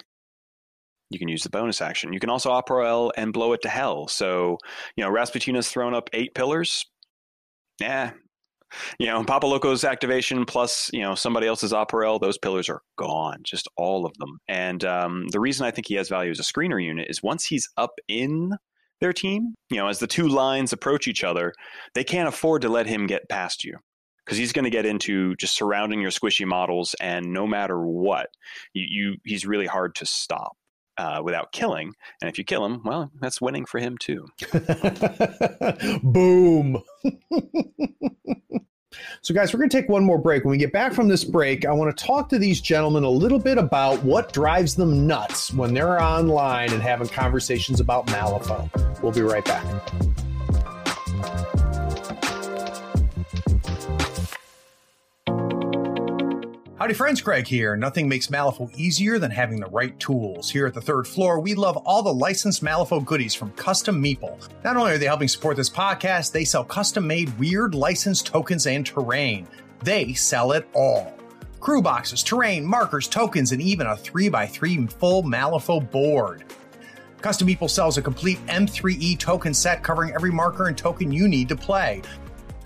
you 1.10 1.18
can 1.18 1.28
use 1.28 1.42
the 1.42 1.50
bonus 1.50 1.80
action. 1.80 2.12
You 2.12 2.20
can 2.20 2.30
also 2.30 2.50
Aporel 2.50 3.10
and 3.16 3.32
blow 3.32 3.52
it 3.52 3.62
to 3.62 3.68
hell. 3.68 4.08
So, 4.08 4.58
you 4.96 5.04
know, 5.04 5.10
Rasputina's 5.10 5.68
thrown 5.68 5.92
up 5.92 6.08
eight 6.12 6.34
pillars. 6.34 6.86
Yeah. 7.80 8.12
You 9.00 9.08
know, 9.08 9.24
Papa 9.24 9.46
Loco's 9.46 9.82
activation 9.82 10.44
plus, 10.44 10.88
you 10.92 11.00
know, 11.00 11.16
somebody 11.16 11.48
else's 11.48 11.72
Aporel, 11.72 12.20
those 12.20 12.38
pillars 12.38 12.68
are 12.68 12.82
gone, 12.96 13.40
just 13.42 13.66
all 13.76 14.06
of 14.06 14.16
them. 14.18 14.38
And 14.46 14.84
um, 14.84 15.26
the 15.32 15.40
reason 15.40 15.66
I 15.66 15.72
think 15.72 15.88
he 15.88 15.94
has 15.94 16.08
value 16.08 16.30
as 16.30 16.38
a 16.38 16.44
screener 16.44 16.82
unit 16.82 17.08
is 17.10 17.20
once 17.20 17.44
he's 17.44 17.68
up 17.76 17.98
in 18.06 18.52
their 19.00 19.12
team, 19.12 19.54
you 19.70 19.78
know, 19.78 19.88
as 19.88 19.98
the 19.98 20.06
two 20.06 20.28
lines 20.28 20.72
approach 20.72 21.08
each 21.08 21.24
other, 21.24 21.52
they 21.94 22.04
can't 22.04 22.28
afford 22.28 22.62
to 22.62 22.68
let 22.68 22.86
him 22.86 23.08
get 23.08 23.28
past 23.28 23.64
you 23.64 23.76
because 24.24 24.38
he's 24.38 24.52
going 24.52 24.64
to 24.64 24.70
get 24.70 24.86
into 24.86 25.34
just 25.36 25.56
surrounding 25.56 26.00
your 26.00 26.12
squishy 26.12 26.46
models, 26.46 26.94
and 27.00 27.32
no 27.32 27.48
matter 27.48 27.80
what, 27.80 28.28
you, 28.74 28.84
you 28.88 29.16
he's 29.24 29.44
really 29.44 29.66
hard 29.66 29.96
to 29.96 30.06
stop 30.06 30.52
uh, 31.00 31.22
without 31.22 31.50
killing. 31.52 31.94
And 32.20 32.28
if 32.28 32.36
you 32.36 32.44
kill 32.44 32.64
him, 32.64 32.82
well, 32.84 33.10
that's 33.20 33.40
winning 33.40 33.64
for 33.64 33.78
him 33.78 33.96
too. 33.96 34.26
Boom. 36.02 36.82
so, 39.22 39.32
guys, 39.32 39.54
we're 39.54 39.60
going 39.60 39.70
to 39.70 39.80
take 39.80 39.88
one 39.88 40.04
more 40.04 40.18
break. 40.18 40.44
When 40.44 40.50
we 40.50 40.58
get 40.58 40.74
back 40.74 40.92
from 40.92 41.08
this 41.08 41.24
break, 41.24 41.64
I 41.64 41.72
want 41.72 41.96
to 41.96 42.04
talk 42.04 42.28
to 42.30 42.38
these 42.38 42.60
gentlemen 42.60 43.04
a 43.04 43.10
little 43.10 43.38
bit 43.38 43.56
about 43.56 44.02
what 44.04 44.34
drives 44.34 44.74
them 44.74 45.06
nuts 45.06 45.54
when 45.54 45.72
they're 45.72 46.02
online 46.02 46.70
and 46.70 46.82
having 46.82 47.08
conversations 47.08 47.80
about 47.80 48.06
Malifaux. 48.08 49.02
We'll 49.02 49.12
be 49.12 49.22
right 49.22 49.44
back. 49.44 49.64
Howdy, 56.80 56.94
friends. 56.94 57.20
Craig 57.20 57.46
here. 57.46 57.76
Nothing 57.76 58.08
makes 58.08 58.28
Malifaux 58.28 58.74
easier 58.74 59.18
than 59.18 59.30
having 59.30 59.60
the 59.60 59.66
right 59.66 60.00
tools. 60.00 60.48
Here 60.48 60.66
at 60.66 60.72
the 60.72 60.80
third 60.80 61.06
floor, 61.06 61.38
we 61.38 61.54
love 61.54 61.76
all 61.76 62.02
the 62.02 62.14
licensed 62.14 62.64
Malifaux 62.64 63.04
goodies 63.04 63.34
from 63.34 63.50
Custom 63.50 64.02
Meeple. 64.02 64.48
Not 64.64 64.78
only 64.78 64.92
are 64.92 64.96
they 64.96 65.04
helping 65.04 65.28
support 65.28 65.58
this 65.58 65.68
podcast, 65.68 66.32
they 66.32 66.46
sell 66.46 66.64
custom 66.64 67.06
made 67.06 67.38
weird 67.38 67.74
licensed 67.74 68.24
tokens 68.24 68.66
and 68.66 68.86
terrain. 68.86 69.46
They 69.84 70.14
sell 70.14 70.52
it 70.52 70.66
all 70.72 71.12
crew 71.60 71.82
boxes, 71.82 72.22
terrain, 72.22 72.64
markers, 72.64 73.06
tokens, 73.08 73.52
and 73.52 73.60
even 73.60 73.86
a 73.86 73.94
3x3 73.94 74.90
full 74.90 75.22
Malifaux 75.22 75.90
board. 75.90 76.44
Custom 77.20 77.46
Meeple 77.46 77.68
sells 77.68 77.98
a 77.98 78.02
complete 78.02 78.38
M3E 78.46 79.18
token 79.18 79.52
set 79.52 79.82
covering 79.82 80.12
every 80.14 80.32
marker 80.32 80.68
and 80.68 80.78
token 80.78 81.12
you 81.12 81.28
need 81.28 81.50
to 81.50 81.56
play. 81.56 82.00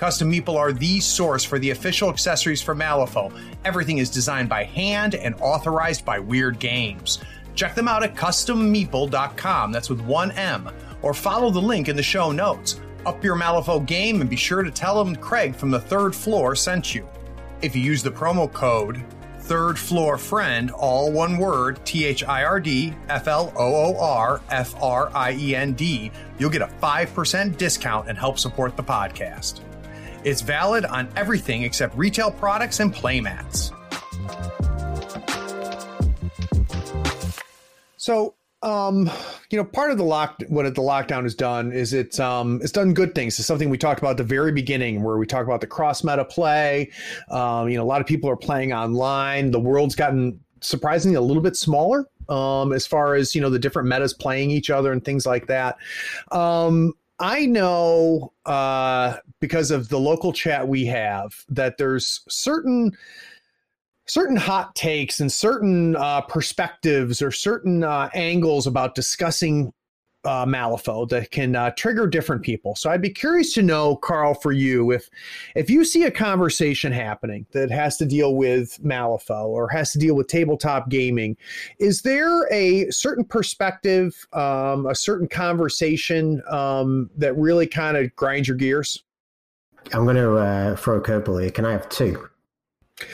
Custom 0.05 0.31
Meeple 0.31 0.59
are 0.59 0.70
the 0.70 1.01
source 1.01 1.44
for 1.44 1.59
the 1.59 1.70
official 1.70 2.10
accessories 2.10 2.60
for 2.60 2.74
Malifaux. 2.74 3.35
Everything 3.64 3.97
is 3.97 4.10
designed 4.10 4.51
by 4.51 4.62
hand 4.62 5.14
and 5.14 5.35
authorized 5.40 6.05
by 6.05 6.18
Wyrd 6.18 6.59
Games. 6.59 7.20
Check 7.55 7.74
them 7.74 7.89
out 7.89 8.02
at 8.02 8.14
custommeeple.com, 8.14 9.72
that's 9.72 9.89
with 9.89 10.02
one 10.02 10.31
M, 10.32 10.68
or 11.01 11.14
follow 11.14 11.48
the 11.51 11.59
link 11.59 11.89
in 11.89 11.97
the 11.97 12.02
show 12.02 12.31
notes. 12.32 12.82
Up 13.06 13.24
your 13.24 13.35
Malifaux 13.35 13.86
game 13.86 14.20
and 14.20 14.28
be 14.28 14.36
sure 14.36 14.62
to 14.62 14.70
tell 14.70 15.02
them 15.02 15.16
Craig 15.16 15.56
from 15.56 15.70
the 15.70 15.81
third 15.81 16.14
floor 16.14 16.55
sent 16.55 16.94
you. 16.94 17.09
If 17.62 17.74
you 17.74 17.81
use 17.81 18.02
the 18.02 18.10
promo 18.10 18.52
code 18.52 19.02
third 19.39 19.78
floor 19.78 20.18
friend, 20.18 20.70
all 20.70 21.12
one 21.12 21.39
word, 21.39 21.81
T 21.86 22.05
H 22.05 22.24
I 22.24 22.44
R 22.44 22.60
D 22.60 22.93
F 23.09 23.26
L 23.26 23.55
O 23.56 23.74
O 23.74 23.98
R 23.98 24.43
F 24.51 24.74
R 24.82 25.10
I 25.14 25.32
E 25.32 25.56
N 25.56 25.72
D, 25.72 26.12
you'll 26.39 26.51
get 26.51 26.60
a 26.60 26.66
5% 26.66 27.56
discount 27.56 28.10
and 28.10 28.18
help 28.18 28.39
support 28.39 28.76
the 28.76 28.85
podcast. 28.85 29.62
It's 30.24 30.40
valid 30.40 30.86
on 30.86 31.09
everything 31.16 31.62
except 31.64 31.96
retail 31.96 32.30
products 32.30 32.80
and 32.80 32.94
playmats. 32.94 33.70
So, 37.98 38.34
um, 38.62 39.10
you 39.51 39.59
know, 39.59 39.64
part 39.64 39.90
of 39.90 39.98
the 39.98 40.05
lock, 40.05 40.42
what 40.48 40.62
the 40.74 40.80
lockdown 40.80 41.24
has 41.24 41.34
done 41.34 41.72
is 41.72 41.92
it's 41.92 42.18
um, 42.18 42.60
it's 42.62 42.72
done 42.72 42.94
good 42.94 43.14
things. 43.14 43.38
It's 43.38 43.46
something 43.46 43.68
we 43.68 43.78
talked 43.78 44.01
about 44.01 44.12
at 44.12 44.16
the 44.16 44.24
very 44.24 44.52
beginning, 44.52 45.02
where 45.02 45.18
we 45.18 45.26
talk 45.26 45.44
about 45.44 45.60
the 45.60 45.66
cross 45.66 46.02
meta 46.02 46.24
play. 46.24 46.90
Um, 47.30 47.68
you 47.68 47.76
know, 47.76 47.82
a 47.82 47.86
lot 47.86 48.01
of 48.01 48.06
people 48.06 48.28
are 48.30 48.36
playing 48.36 48.72
online. 48.72 49.51
The 49.51 49.60
world's 49.60 49.94
gotten 49.94 50.40
surprisingly 50.60 51.16
a 51.16 51.20
little 51.20 51.42
bit 51.42 51.56
smaller 51.56 52.09
um, 52.28 52.72
as 52.72 52.86
far 52.86 53.14
as 53.14 53.34
you 53.34 53.40
know 53.40 53.51
the 53.51 53.59
different 53.59 53.88
metas 53.88 54.14
playing 54.14 54.51
each 54.51 54.70
other 54.70 54.92
and 54.92 55.05
things 55.05 55.26
like 55.26 55.46
that. 55.46 55.76
Um, 56.32 56.94
I 57.19 57.47
know 57.47 58.32
uh, 58.45 59.19
because 59.41 59.70
of 59.70 59.89
the 59.89 60.01
local 60.01 60.32
chat 60.32 60.66
we 60.66 60.86
have 60.86 61.45
that 61.49 61.78
there's 61.78 62.23
certain 62.28 62.97
certain 64.07 64.36
hot 64.36 64.74
takes 64.74 65.20
and 65.20 65.32
certain 65.32 65.97
uh, 65.97 66.20
perspectives 66.23 67.23
or 67.23 67.31
certain 67.31 67.82
uh, 67.85 68.11
angles 68.12 68.66
about 68.66 68.95
discussing 68.95 69.73
uh, 70.24 70.46
Malifaux 70.46 71.09
that 71.09 71.30
can 71.30 71.56
uh, 71.56 71.70
trigger 71.70 72.06
different 72.06 72.42
people. 72.42 72.74
So 72.74 72.90
I'd 72.90 73.02
be 73.02 73.10
curious 73.10 73.52
to 73.55 73.62
know, 73.62 73.96
Carl, 73.96 74.34
for 74.34 74.52
you, 74.52 74.90
if 74.90 75.09
if 75.55 75.70
you 75.70 75.84
see 75.84 76.05
a 76.05 76.10
conversation 76.10 76.92
happening 76.92 77.46
that 77.52 77.70
has 77.70 77.96
to 77.98 78.06
deal 78.06 78.34
with 78.34 78.78
Malifaux 78.82 79.46
or 79.46 79.68
has 79.68 79.92
to 79.92 79.98
deal 79.98 80.14
with 80.14 80.28
tabletop 80.28 80.88
gaming, 80.88 81.36
is 81.78 82.02
there 82.02 82.52
a 82.52 82.90
certain 82.90 83.24
perspective, 83.24 84.26
um, 84.32 84.86
a 84.86 84.94
certain 84.94 85.28
conversation 85.28 86.42
um, 86.51 87.10
that 87.16 87.36
really 87.36 87.66
kind 87.66 87.96
of 87.96 88.14
grinds 88.16 88.48
your 88.48 88.56
gears? 88.56 89.02
I'm 89.92 90.05
going 90.05 90.16
to 90.16 90.36
uh, 90.36 90.76
throw 90.76 90.96
a 90.96 91.01
curveball 91.01 91.42
here. 91.42 91.51
Can 91.51 91.64
I 91.64 91.72
have 91.72 91.88
two? 91.88 92.28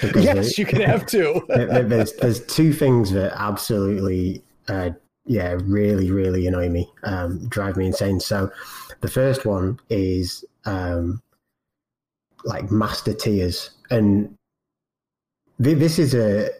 Because 0.03 0.25
yes, 0.25 0.59
you 0.59 0.67
can 0.67 0.81
have 0.83 1.07
two. 1.07 1.43
there's 1.49 2.13
there's 2.15 2.47
two 2.47 2.73
things 2.73 3.11
that 3.13 3.33
absolutely, 3.35 4.43
uh, 4.69 4.91
yeah, 5.31 5.57
really 5.63 6.11
really 6.11 6.49
annoy 6.49 6.69
me, 6.69 6.91
um, 7.05 7.47
drive 7.49 7.77
me 7.77 7.87
insane. 7.87 8.19
So, 8.19 8.51
the 9.01 9.07
first 9.07 9.47
one 9.47 9.79
is 9.89 10.45
um, 10.65 11.23
like 12.43 12.73
master 12.73 13.15
tiers, 13.15 13.71
and 13.93 14.35
th- 15.63 15.79
this 15.79 16.01
is 16.01 16.17
a 16.17 16.51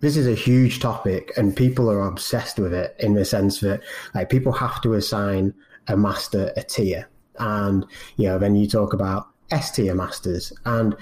this 0.00 0.14
is 0.18 0.26
a 0.28 0.34
huge 0.34 0.78
topic, 0.78 1.32
and 1.38 1.56
people 1.56 1.90
are 1.90 2.06
obsessed 2.06 2.58
with 2.58 2.74
it 2.74 2.94
in 2.98 3.14
the 3.14 3.24
sense 3.24 3.60
that 3.60 3.80
like 4.14 4.28
people 4.28 4.52
have 4.52 4.82
to 4.82 4.92
assign 4.92 5.54
a 5.86 5.96
master 5.96 6.52
a 6.54 6.62
tier, 6.62 7.08
and 7.38 7.86
you 8.18 8.28
know 8.28 8.38
then 8.38 8.54
you 8.54 8.68
talk 8.68 8.92
about 8.92 9.28
S 9.50 9.70
tier 9.70 9.94
masters 9.94 10.52
and 10.66 10.94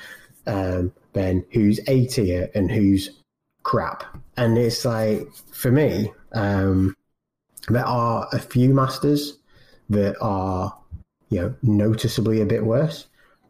um, 0.46 0.92
then 1.12 1.44
who's 1.50 1.80
A 1.88 2.06
tier 2.06 2.50
and 2.54 2.70
who's 2.70 3.10
crap. 3.64 4.04
And 4.36 4.56
it's 4.56 4.84
like, 4.84 5.26
for 5.52 5.72
me, 5.72 6.12
um, 6.34 6.94
there 7.68 7.86
are 7.86 8.28
a 8.32 8.38
few 8.38 8.72
masters 8.72 9.38
that 9.90 10.16
are, 10.20 10.76
you 11.30 11.40
know, 11.40 11.54
noticeably 11.62 12.40
a 12.40 12.46
bit 12.46 12.64
worse. 12.64 13.06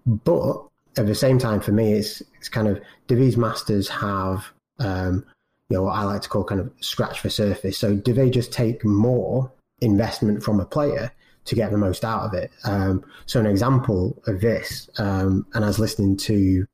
But 0.07 0.63
at 0.97 1.07
the 1.07 1.15
same 1.15 1.39
time, 1.39 1.61
for 1.61 1.73
me, 1.73 1.93
it's, 1.93 2.23
it's 2.39 2.49
kind 2.49 2.69
of, 2.69 2.81
do 3.07 3.17
these 3.17 3.37
masters 3.37 3.89
have, 3.89 4.47
um, 4.79 5.25
you 5.69 5.77
know, 5.77 5.83
what 5.83 5.97
I 5.97 6.05
like 6.05 6.23
to 6.23 6.29
call 6.29 6.45
kind 6.45 6.61
of 6.61 6.73
scratch 6.81 7.23
the 7.23 7.31
surface? 7.31 7.77
So 7.77 7.95
do 7.95 8.13
they 8.13 8.31
just 8.31 8.53
take 8.53 8.85
more 8.85 9.53
investment 9.81 10.43
from 10.43 10.61
a 10.61 10.65
player 10.65 11.13
to 11.45 11.55
get 11.55 11.71
the 11.71 11.79
most 11.79 12.05
out 12.05 12.23
of 12.23 12.35
it? 12.35 12.51
Um, 12.65 13.05
so 13.27 13.41
an 13.41 13.47
example 13.47 14.21
of 14.27 14.41
this, 14.41 14.89
um, 14.99 15.47
and 15.55 15.65
I 15.65 15.69
was 15.69 15.79
listening 15.79 16.17
to 16.19 16.67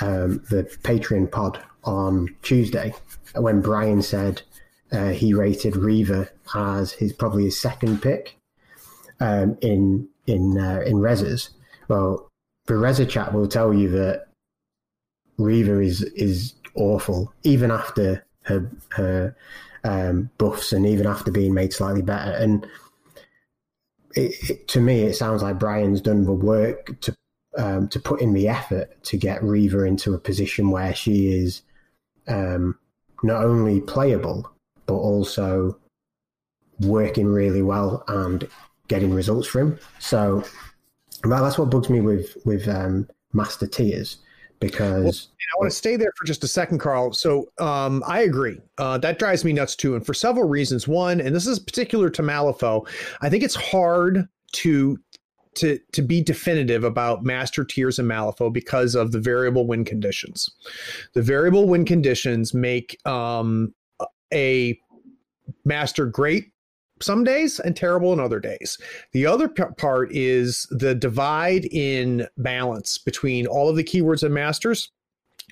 um, 0.00 0.42
the 0.50 0.64
Patreon 0.82 1.30
pod 1.30 1.62
on 1.84 2.34
Tuesday 2.42 2.92
when 3.34 3.60
Brian 3.60 4.02
said 4.02 4.42
uh, 4.92 5.10
he 5.10 5.34
rated 5.34 5.76
Reva 5.76 6.28
as 6.54 6.92
his 6.92 7.12
probably 7.12 7.44
his 7.44 7.60
second 7.60 8.02
pick 8.02 8.36
um, 9.20 9.56
in 9.60 10.08
in 10.26 10.58
uh, 10.58 10.82
in 10.84 10.96
Rezzers. 10.96 11.50
Well, 11.88 12.28
the 12.66 12.74
Rezzer 12.74 13.08
chat 13.08 13.32
will 13.32 13.48
tell 13.48 13.72
you 13.72 13.88
that 13.90 14.26
Reva 15.38 15.80
is 15.80 16.02
is 16.02 16.54
awful 16.74 17.32
even 17.42 17.70
after 17.70 18.24
her 18.42 18.70
her 18.90 19.36
um, 19.84 20.30
buffs 20.38 20.72
and 20.72 20.86
even 20.86 21.06
after 21.06 21.30
being 21.30 21.54
made 21.54 21.72
slightly 21.72 22.02
better. 22.02 22.32
And 22.32 22.66
it, 24.14 24.50
it, 24.50 24.68
to 24.68 24.80
me, 24.80 25.02
it 25.02 25.14
sounds 25.14 25.42
like 25.42 25.58
Brian's 25.58 26.00
done 26.00 26.24
the 26.24 26.32
work 26.32 27.00
to 27.02 27.14
um, 27.56 27.88
to 27.88 28.00
put 28.00 28.20
in 28.20 28.32
the 28.32 28.48
effort 28.48 29.02
to 29.04 29.16
get 29.16 29.42
Reva 29.42 29.84
into 29.84 30.14
a 30.14 30.18
position 30.18 30.70
where 30.70 30.94
she 30.94 31.32
is 31.32 31.62
um, 32.28 32.78
not 33.22 33.44
only 33.44 33.80
playable 33.80 34.50
but 34.90 34.96
also 34.96 35.78
working 36.80 37.26
really 37.26 37.62
well 37.62 38.02
and 38.08 38.48
getting 38.88 39.14
results 39.14 39.46
for 39.46 39.60
him. 39.60 39.78
So 40.00 40.42
well, 41.24 41.44
that's 41.44 41.58
what 41.58 41.70
bugs 41.70 41.88
me 41.88 42.00
with 42.00 42.36
with 42.44 42.66
um, 42.68 43.08
master 43.32 43.68
tiers 43.68 44.18
because 44.58 45.04
well, 45.04 45.12
I 45.12 45.60
want 45.60 45.70
to 45.70 45.76
stay 45.76 45.94
there 45.96 46.10
for 46.16 46.24
just 46.24 46.42
a 46.42 46.48
second, 46.48 46.78
Carl. 46.78 47.12
So 47.12 47.52
um, 47.60 48.02
I 48.04 48.22
agree. 48.22 48.60
Uh, 48.78 48.98
that 48.98 49.20
drives 49.20 49.44
me 49.44 49.52
nuts 49.52 49.76
too, 49.76 49.94
and 49.94 50.04
for 50.04 50.12
several 50.12 50.48
reasons. 50.48 50.88
One, 50.88 51.20
and 51.20 51.34
this 51.34 51.46
is 51.46 51.60
particular 51.60 52.10
to 52.10 52.22
Malifaux, 52.22 52.88
I 53.20 53.30
think 53.30 53.44
it's 53.44 53.54
hard 53.54 54.28
to 54.54 54.98
to 55.54 55.78
to 55.92 56.02
be 56.02 56.20
definitive 56.20 56.82
about 56.82 57.22
master 57.22 57.64
tiers 57.64 58.00
and 58.00 58.10
Malifaux 58.10 58.52
because 58.52 58.96
of 58.96 59.12
the 59.12 59.20
variable 59.20 59.68
win 59.68 59.84
conditions. 59.84 60.50
The 61.14 61.22
variable 61.22 61.68
win 61.68 61.84
conditions 61.84 62.54
make 62.54 62.98
um, 63.06 63.72
a 64.32 64.78
master 65.64 66.06
great 66.06 66.52
some 67.00 67.24
days 67.24 67.60
and 67.60 67.76
terrible 67.76 68.12
in 68.12 68.20
other 68.20 68.40
days. 68.40 68.78
The 69.12 69.26
other 69.26 69.48
p- 69.48 69.62
part 69.76 70.14
is 70.14 70.66
the 70.70 70.94
divide 70.94 71.64
in 71.66 72.26
balance 72.36 72.98
between 72.98 73.46
all 73.46 73.68
of 73.68 73.76
the 73.76 73.84
keywords 73.84 74.22
and 74.22 74.34
masters 74.34 74.90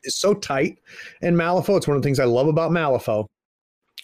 is 0.04 0.16
so 0.16 0.34
tight. 0.34 0.78
And 1.22 1.36
Malifaux, 1.36 1.76
it's 1.76 1.88
one 1.88 1.96
of 1.96 2.02
the 2.02 2.06
things 2.06 2.20
I 2.20 2.24
love 2.24 2.48
about 2.48 2.70
Malifaux 2.70 3.26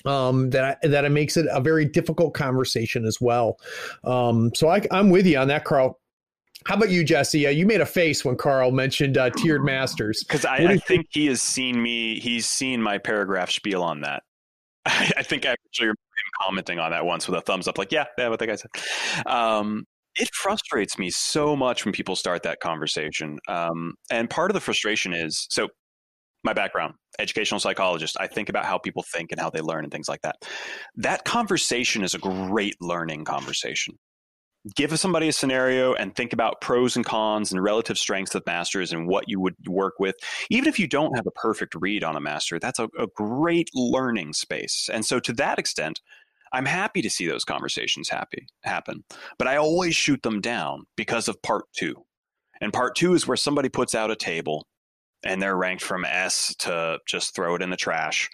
um, 0.05 0.51
that 0.51 0.78
I, 0.82 0.88
that 0.88 1.05
it 1.05 1.10
makes 1.10 1.36
it 1.36 1.46
a 1.51 1.60
very 1.60 1.84
difficult 1.84 2.34
conversation 2.34 3.05
as 3.05 3.20
well. 3.20 3.59
Um, 4.05 4.55
so 4.55 4.68
I, 4.68 4.82
am 4.90 5.10
with 5.10 5.26
you 5.26 5.38
on 5.38 5.48
that, 5.48 5.64
Carl. 5.64 5.98
How 6.66 6.76
about 6.76 6.90
you, 6.90 7.05
Jesse? 7.05 7.46
Uh, 7.46 7.51
you 7.51 7.66
made 7.66 7.82
a 7.82 7.86
face 7.86 8.24
when 8.24 8.36
Carl 8.36 8.70
mentioned 8.70 9.18
uh, 9.18 9.30
tiered 9.30 9.64
masters 9.64 10.24
because 10.26 10.44
I, 10.46 10.56
I 10.56 10.76
think 10.78 11.06
he 11.10 11.26
has 11.26 11.42
seen 11.42 11.82
me. 11.82 12.18
He's 12.20 12.46
seen 12.46 12.80
my 12.80 12.98
paragraph 12.98 13.51
spiel 13.51 13.82
on 13.82 14.01
that. 14.01 14.22
I, 14.86 15.11
I 15.19 15.23
think 15.23 15.47
I 15.47 15.51
actually 15.51 15.86
remember 15.86 16.01
him 16.16 16.31
commenting 16.40 16.78
on 16.78 16.90
that 16.90 17.05
once 17.05 17.28
with 17.28 17.39
a 17.39 17.43
thumbs 17.43 17.69
up, 17.69 17.78
like, 17.78 17.93
"Yeah, 17.93 18.05
yeah, 18.19 18.28
what 18.28 18.39
the 18.39 18.47
guy 18.47 18.56
said." 18.56 18.70
Um, 19.27 19.85
it 20.16 20.28
frustrates 20.32 20.98
me 20.98 21.11
so 21.11 21.56
much 21.56 21.85
when 21.85 21.93
people 21.93 22.15
start 22.16 22.44
that 22.44 22.61
conversation. 22.61 23.39
Um, 23.48 23.94
and 24.11 24.31
part 24.31 24.51
of 24.51 24.55
the 24.55 24.61
frustration 24.61 25.12
is 25.12 25.47
so 25.51 25.69
my 26.44 26.52
background 26.52 26.94
educational 27.19 27.59
psychologist 27.59 28.16
i 28.20 28.27
think 28.27 28.48
about 28.48 28.65
how 28.65 28.78
people 28.78 29.02
think 29.11 29.32
and 29.32 29.40
how 29.40 29.51
they 29.51 29.61
learn 29.61 29.82
and 29.82 29.93
things 29.93 30.09
like 30.09 30.20
that 30.20 30.36
that 30.94 31.24
conversation 31.24 32.05
is 32.05 32.15
a 32.15 32.19
great 32.19 32.77
learning 32.81 33.24
conversation 33.24 33.94
give 34.74 34.99
somebody 34.99 35.28
a 35.28 35.32
scenario 35.32 35.95
and 35.95 36.15
think 36.15 36.32
about 36.32 36.61
pros 36.61 36.97
and 36.97 37.05
cons 37.05 37.53
and 37.53 37.62
relative 37.62 37.99
strengths 37.99 38.35
of 38.35 38.47
masters 38.47 38.93
and 38.93 39.07
what 39.07 39.28
you 39.28 39.41
would 39.41 39.55
work 39.66 39.95
with. 39.99 40.16
Even 40.51 40.69
if 40.69 40.78
you 40.78 40.86
don't 40.86 41.16
have 41.16 41.27
a 41.27 41.32
perfect 41.32 41.74
read 41.74 42.03
on 42.03 42.16
a 42.16 42.20
master, 42.20 42.59
that's 42.59 42.78
a, 42.78 42.89
a 42.99 43.07
great 43.15 43.69
learning 43.74 44.32
space. 44.32 44.89
And 44.93 45.05
so, 45.05 45.20
to 45.20 45.32
that 45.35 45.59
extent, 45.59 46.01
I'm 46.53 46.66
happy 46.66 47.03
to 47.03 47.11
see 47.11 47.27
those 47.27 47.45
conversations 47.45 48.09
happy 48.09 48.47
happen. 48.62 49.05
But 49.39 49.49
I 49.49 49.57
always 49.57 49.97
shoot 49.97 50.23
them 50.23 50.41
down 50.41 50.85
because 50.97 51.28
of 51.28 51.43
part 51.43 51.65
two. 51.77 51.97
And 52.61 52.73
part 52.73 52.95
two 52.95 53.15
is 53.15 53.27
where 53.27 53.36
somebody 53.36 53.69
puts 53.69 53.95
out 53.95 54.12
a 54.12 54.16
table 54.16 54.65
and 55.24 55.43
they're 55.43 55.57
ranked 55.57 55.82
from 55.82 56.05
S 56.05 56.55
to 56.61 56.99
just 57.07 57.35
throw 57.35 57.57
it 57.57 57.62
in 57.62 57.70
the 57.70 57.77
trash. 57.77 58.31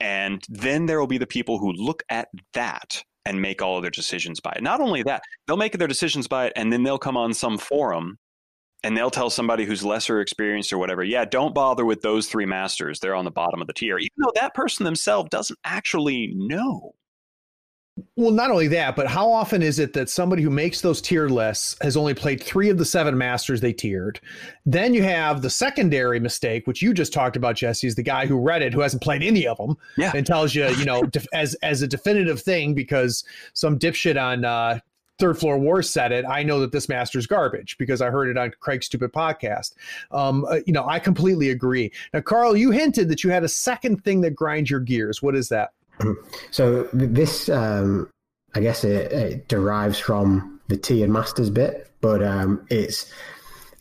And 0.00 0.42
then 0.48 0.86
there 0.86 0.98
will 0.98 1.06
be 1.06 1.18
the 1.18 1.26
people 1.26 1.58
who 1.58 1.72
look 1.72 2.02
at 2.08 2.28
that 2.54 3.02
and 3.28 3.42
make 3.42 3.60
all 3.60 3.76
of 3.76 3.82
their 3.82 3.90
decisions 3.90 4.40
by 4.40 4.52
it. 4.56 4.62
Not 4.62 4.80
only 4.80 5.02
that, 5.02 5.22
they'll 5.46 5.58
make 5.58 5.76
their 5.76 5.86
decisions 5.86 6.26
by 6.26 6.46
it 6.46 6.54
and 6.56 6.72
then 6.72 6.82
they'll 6.82 6.98
come 6.98 7.16
on 7.16 7.34
some 7.34 7.58
forum 7.58 8.18
and 8.82 8.96
they'll 8.96 9.10
tell 9.10 9.28
somebody 9.28 9.66
who's 9.66 9.84
lesser 9.84 10.22
experienced 10.22 10.72
or 10.72 10.78
whatever, 10.78 11.04
yeah, 11.04 11.26
don't 11.26 11.54
bother 11.54 11.84
with 11.84 12.00
those 12.00 12.26
three 12.26 12.46
masters. 12.46 13.00
They're 13.00 13.14
on 13.14 13.26
the 13.26 13.30
bottom 13.30 13.60
of 13.60 13.66
the 13.66 13.74
tier, 13.74 13.98
even 13.98 14.14
though 14.16 14.32
that 14.36 14.54
person 14.54 14.84
themselves 14.84 15.28
doesn't 15.28 15.58
actually 15.62 16.32
know. 16.34 16.94
Well, 18.16 18.30
not 18.30 18.50
only 18.50 18.68
that, 18.68 18.96
but 18.96 19.06
how 19.06 19.30
often 19.30 19.62
is 19.62 19.78
it 19.78 19.92
that 19.94 20.10
somebody 20.10 20.42
who 20.42 20.50
makes 20.50 20.80
those 20.80 21.00
tier 21.00 21.28
lists 21.28 21.76
has 21.80 21.96
only 21.96 22.14
played 22.14 22.42
three 22.42 22.68
of 22.68 22.78
the 22.78 22.84
seven 22.84 23.16
masters 23.16 23.60
they 23.60 23.72
tiered? 23.72 24.20
Then 24.66 24.94
you 24.94 25.02
have 25.02 25.42
the 25.42 25.50
secondary 25.50 26.20
mistake, 26.20 26.66
which 26.66 26.82
you 26.82 26.92
just 26.92 27.12
talked 27.12 27.36
about, 27.36 27.56
Jesse, 27.56 27.86
is 27.86 27.94
the 27.94 28.02
guy 28.02 28.26
who 28.26 28.38
read 28.38 28.62
it 28.62 28.72
who 28.72 28.80
hasn't 28.80 29.02
played 29.02 29.22
any 29.22 29.46
of 29.46 29.56
them, 29.56 29.76
yeah. 29.96 30.12
and 30.14 30.26
tells 30.26 30.54
you, 30.54 30.68
you 30.70 30.84
know, 30.84 31.02
def- 31.10 31.26
as 31.32 31.54
as 31.56 31.82
a 31.82 31.86
definitive 31.86 32.40
thing 32.40 32.74
because 32.74 33.24
some 33.54 33.78
dipshit 33.78 34.20
on 34.20 34.44
uh, 34.44 34.80
Third 35.18 35.38
Floor 35.38 35.58
Wars 35.58 35.90
said 35.90 36.12
it. 36.12 36.24
I 36.24 36.42
know 36.42 36.60
that 36.60 36.70
this 36.70 36.88
master's 36.88 37.26
garbage 37.26 37.76
because 37.78 38.00
I 38.00 38.10
heard 38.10 38.28
it 38.28 38.38
on 38.38 38.52
Craig's 38.60 38.86
stupid 38.86 39.12
podcast. 39.12 39.74
Um, 40.12 40.44
uh, 40.44 40.60
you 40.64 40.72
know, 40.72 40.86
I 40.86 41.00
completely 41.00 41.50
agree. 41.50 41.90
Now, 42.14 42.20
Carl, 42.20 42.56
you 42.56 42.70
hinted 42.70 43.08
that 43.08 43.24
you 43.24 43.30
had 43.30 43.42
a 43.42 43.48
second 43.48 44.04
thing 44.04 44.20
that 44.20 44.36
grinds 44.36 44.70
your 44.70 44.80
gears. 44.80 45.20
What 45.22 45.34
is 45.34 45.48
that? 45.48 45.72
So 46.50 46.88
this, 46.92 47.48
um, 47.48 48.08
I 48.54 48.60
guess, 48.60 48.84
it, 48.84 49.12
it, 49.12 49.48
derives 49.48 49.98
from 49.98 50.60
the 50.68 50.76
tiered 50.76 51.10
masters 51.10 51.50
bit, 51.50 51.90
but 52.00 52.22
um, 52.22 52.64
it's 52.70 53.12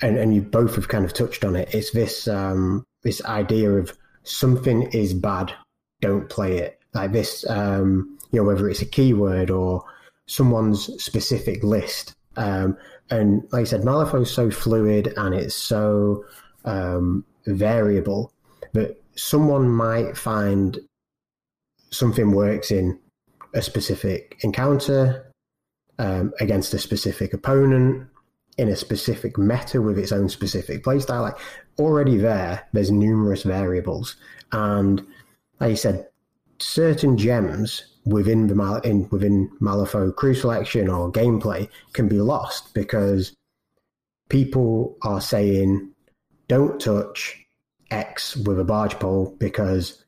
and, 0.01 0.17
and 0.17 0.33
you 0.35 0.41
both 0.41 0.75
have 0.75 0.87
kind 0.87 1.05
of 1.05 1.13
touched 1.13 1.43
on 1.43 1.55
it. 1.55 1.73
It's 1.73 1.91
this 1.91 2.27
um, 2.27 2.83
this 3.03 3.23
idea 3.25 3.71
of 3.71 3.97
something 4.23 4.83
is 4.91 5.13
bad, 5.13 5.53
don't 6.01 6.29
play 6.29 6.57
it. 6.57 6.79
Like 6.93 7.11
this, 7.11 7.47
um, 7.49 8.17
you 8.31 8.39
know, 8.39 8.47
whether 8.47 8.69
it's 8.69 8.81
a 8.81 8.85
keyword 8.85 9.49
or 9.49 9.83
someone's 10.27 10.85
specific 11.01 11.63
list. 11.63 12.13
Um, 12.35 12.77
and 13.09 13.43
like 13.51 13.61
I 13.61 13.65
said, 13.65 13.81
Malifaux's 13.81 14.31
so 14.31 14.51
fluid 14.51 15.13
and 15.17 15.33
it's 15.33 15.55
so 15.55 16.25
um, 16.65 17.25
variable 17.45 18.33
that 18.73 19.01
someone 19.15 19.69
might 19.69 20.17
find 20.17 20.79
something 21.97 22.31
works 22.31 22.71
in 22.71 22.99
a 23.53 23.61
specific 23.61 24.37
encounter 24.41 25.31
um, 25.99 26.33
against 26.39 26.73
a 26.73 26.79
specific 26.79 27.33
opponent 27.33 28.07
in 28.57 28.69
a 28.69 28.75
specific 28.75 29.37
meta 29.37 29.81
with 29.81 29.97
its 29.97 30.11
own 30.11 30.29
specific 30.29 30.83
playstyle. 30.83 31.21
Like 31.21 31.37
already 31.79 32.17
there, 32.17 32.67
there's 32.73 32.91
numerous 32.91 33.43
variables, 33.43 34.15
and 34.51 35.05
like 35.59 35.71
you 35.71 35.75
said, 35.75 36.07
certain 36.59 37.17
gems 37.17 37.83
within 38.05 38.47
the 38.47 38.55
Mal- 38.55 38.81
in, 38.81 39.07
within 39.09 39.49
Malifaux 39.61 40.15
crew 40.15 40.33
selection 40.33 40.87
or 40.87 41.11
gameplay 41.11 41.69
can 41.93 42.07
be 42.07 42.21
lost 42.21 42.73
because 42.73 43.35
people 44.29 44.97
are 45.01 45.21
saying 45.21 45.91
don't 46.47 46.79
touch 46.79 47.37
X 47.91 48.35
with 48.37 48.59
a 48.59 48.63
barge 48.63 48.97
pole 48.99 49.35
because 49.39 50.03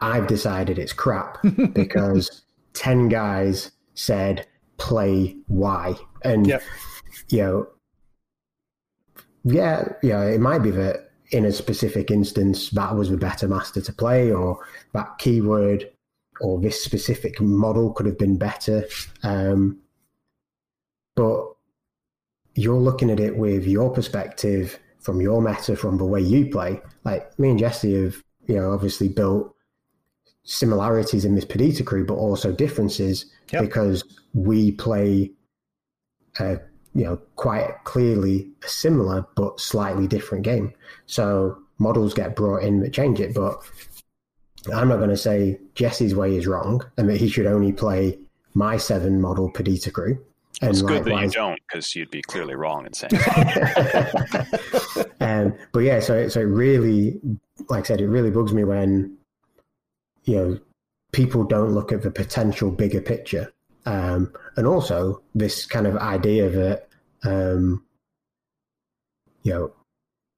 I've 0.00 0.26
decided 0.26 0.78
it's 0.78 0.92
crap 0.92 1.38
because 1.72 2.42
10 2.74 3.08
guys 3.08 3.72
said 3.94 4.46
play 4.76 5.36
Y. 5.48 5.94
And, 6.22 6.46
yep. 6.46 6.62
you 7.28 7.38
know, 7.38 7.68
yeah, 9.44 9.92
yeah, 10.02 10.24
it 10.24 10.40
might 10.40 10.60
be 10.60 10.70
that 10.72 11.10
in 11.30 11.44
a 11.44 11.52
specific 11.52 12.10
instance 12.10 12.70
that 12.70 12.94
was 12.96 13.10
the 13.10 13.16
better 13.16 13.46
master 13.48 13.80
to 13.80 13.92
play, 13.92 14.32
or 14.32 14.58
that 14.94 15.18
keyword 15.18 15.90
or 16.40 16.60
this 16.60 16.82
specific 16.82 17.40
model 17.40 17.92
could 17.92 18.06
have 18.06 18.18
been 18.18 18.36
better. 18.36 18.84
Um, 19.22 19.78
but 21.16 21.46
you're 22.54 22.76
looking 22.76 23.10
at 23.10 23.20
it 23.20 23.36
with 23.36 23.66
your 23.66 23.90
perspective 23.90 24.78
from 25.00 25.20
your 25.20 25.42
meta, 25.42 25.76
from 25.76 25.98
the 25.98 26.04
way 26.04 26.20
you 26.20 26.46
play. 26.46 26.80
Like 27.04 27.36
me 27.38 27.50
and 27.50 27.58
Jesse 27.58 28.02
have, 28.02 28.22
you 28.46 28.56
know, 28.56 28.72
obviously 28.72 29.08
built 29.08 29.54
similarities 30.48 31.26
in 31.26 31.34
this 31.34 31.44
Perdita 31.44 31.84
crew, 31.84 32.06
but 32.06 32.14
also 32.14 32.50
differences 32.50 33.26
yep. 33.52 33.60
because 33.60 34.02
we 34.32 34.72
play, 34.72 35.30
uh, 36.40 36.56
you 36.94 37.04
know, 37.04 37.16
quite 37.36 37.68
clearly 37.84 38.48
a 38.64 38.68
similar 38.68 39.26
but 39.36 39.60
slightly 39.60 40.06
different 40.06 40.44
game. 40.44 40.72
So 41.04 41.58
models 41.78 42.14
get 42.14 42.34
brought 42.34 42.62
in 42.62 42.80
that 42.80 42.94
change 42.94 43.20
it, 43.20 43.34
but 43.34 43.62
I'm 44.74 44.88
not 44.88 44.96
going 44.96 45.10
to 45.10 45.18
say 45.18 45.60
Jesse's 45.74 46.14
way 46.14 46.34
is 46.36 46.46
wrong 46.46 46.82
and 46.96 47.10
that 47.10 47.18
he 47.18 47.28
should 47.28 47.46
only 47.46 47.72
play 47.72 48.18
my 48.54 48.78
seven 48.78 49.20
model 49.20 49.50
Perdita 49.50 49.90
crew. 49.90 50.18
And 50.62 50.70
it's 50.70 50.80
good 50.80 51.04
that 51.04 51.20
you 51.20 51.28
don't, 51.28 51.60
because 51.68 51.94
you'd 51.94 52.10
be 52.10 52.22
clearly 52.22 52.54
wrong 52.54 52.86
in 52.86 52.94
saying. 52.94 53.12
um, 55.20 55.54
but 55.72 55.80
yeah, 55.80 56.00
so 56.00 56.26
so 56.28 56.40
it 56.40 56.44
really, 56.44 57.20
like 57.68 57.84
I 57.84 57.86
said, 57.86 58.00
it 58.00 58.08
really 58.08 58.30
bugs 58.30 58.52
me 58.52 58.64
when 58.64 59.17
you 60.28 60.36
know, 60.36 60.58
people 61.12 61.42
don't 61.42 61.72
look 61.72 61.90
at 61.90 62.02
the 62.02 62.10
potential 62.10 62.70
bigger 62.70 63.00
picture. 63.00 63.50
Um, 63.86 64.32
and 64.56 64.66
also 64.66 65.22
this 65.34 65.64
kind 65.64 65.86
of 65.86 65.96
idea 65.96 66.50
that, 66.50 66.88
um, 67.24 67.82
you 69.42 69.52
know, 69.54 69.72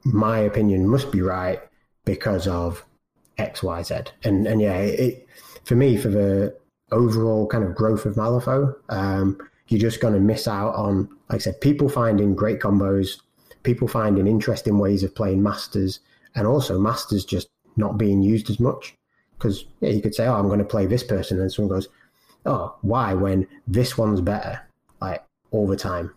my 0.04 0.38
opinion 0.38 0.88
must 0.88 1.10
be 1.10 1.20
right 1.20 1.60
because 2.04 2.46
of 2.46 2.84
X, 3.36 3.64
Y, 3.64 3.82
Z. 3.82 3.94
And, 4.22 4.46
and 4.46 4.60
yeah, 4.60 4.78
it, 4.78 5.26
for 5.64 5.74
me, 5.74 5.96
for 5.96 6.08
the 6.08 6.56
overall 6.92 7.48
kind 7.48 7.64
of 7.64 7.74
growth 7.74 8.06
of 8.06 8.14
Malifaux, 8.14 8.72
um, 8.90 9.38
you're 9.66 9.80
just 9.80 10.00
going 10.00 10.14
to 10.14 10.20
miss 10.20 10.46
out 10.46 10.74
on, 10.76 11.08
like 11.28 11.36
I 11.36 11.38
said, 11.38 11.60
people 11.60 11.88
finding 11.88 12.36
great 12.36 12.60
combos, 12.60 13.20
people 13.64 13.88
finding 13.88 14.28
interesting 14.28 14.78
ways 14.78 15.02
of 15.02 15.16
playing 15.16 15.42
masters, 15.42 15.98
and 16.36 16.46
also 16.46 16.78
masters 16.78 17.24
just 17.24 17.48
not 17.76 17.98
being 17.98 18.22
used 18.22 18.50
as 18.50 18.60
much. 18.60 18.94
Because 19.40 19.64
yeah, 19.80 19.88
you 19.90 20.02
could 20.02 20.14
say, 20.14 20.26
"Oh, 20.26 20.34
I'm 20.34 20.48
going 20.48 20.58
to 20.58 20.64
play 20.64 20.86
this 20.86 21.02
person," 21.02 21.40
and 21.40 21.50
someone 21.50 21.74
goes, 21.74 21.88
"Oh, 22.44 22.76
why?" 22.82 23.14
When 23.14 23.46
this 23.66 23.96
one's 23.96 24.20
better, 24.20 24.60
like 25.00 25.24
all 25.50 25.66
the 25.66 25.76
time. 25.76 26.12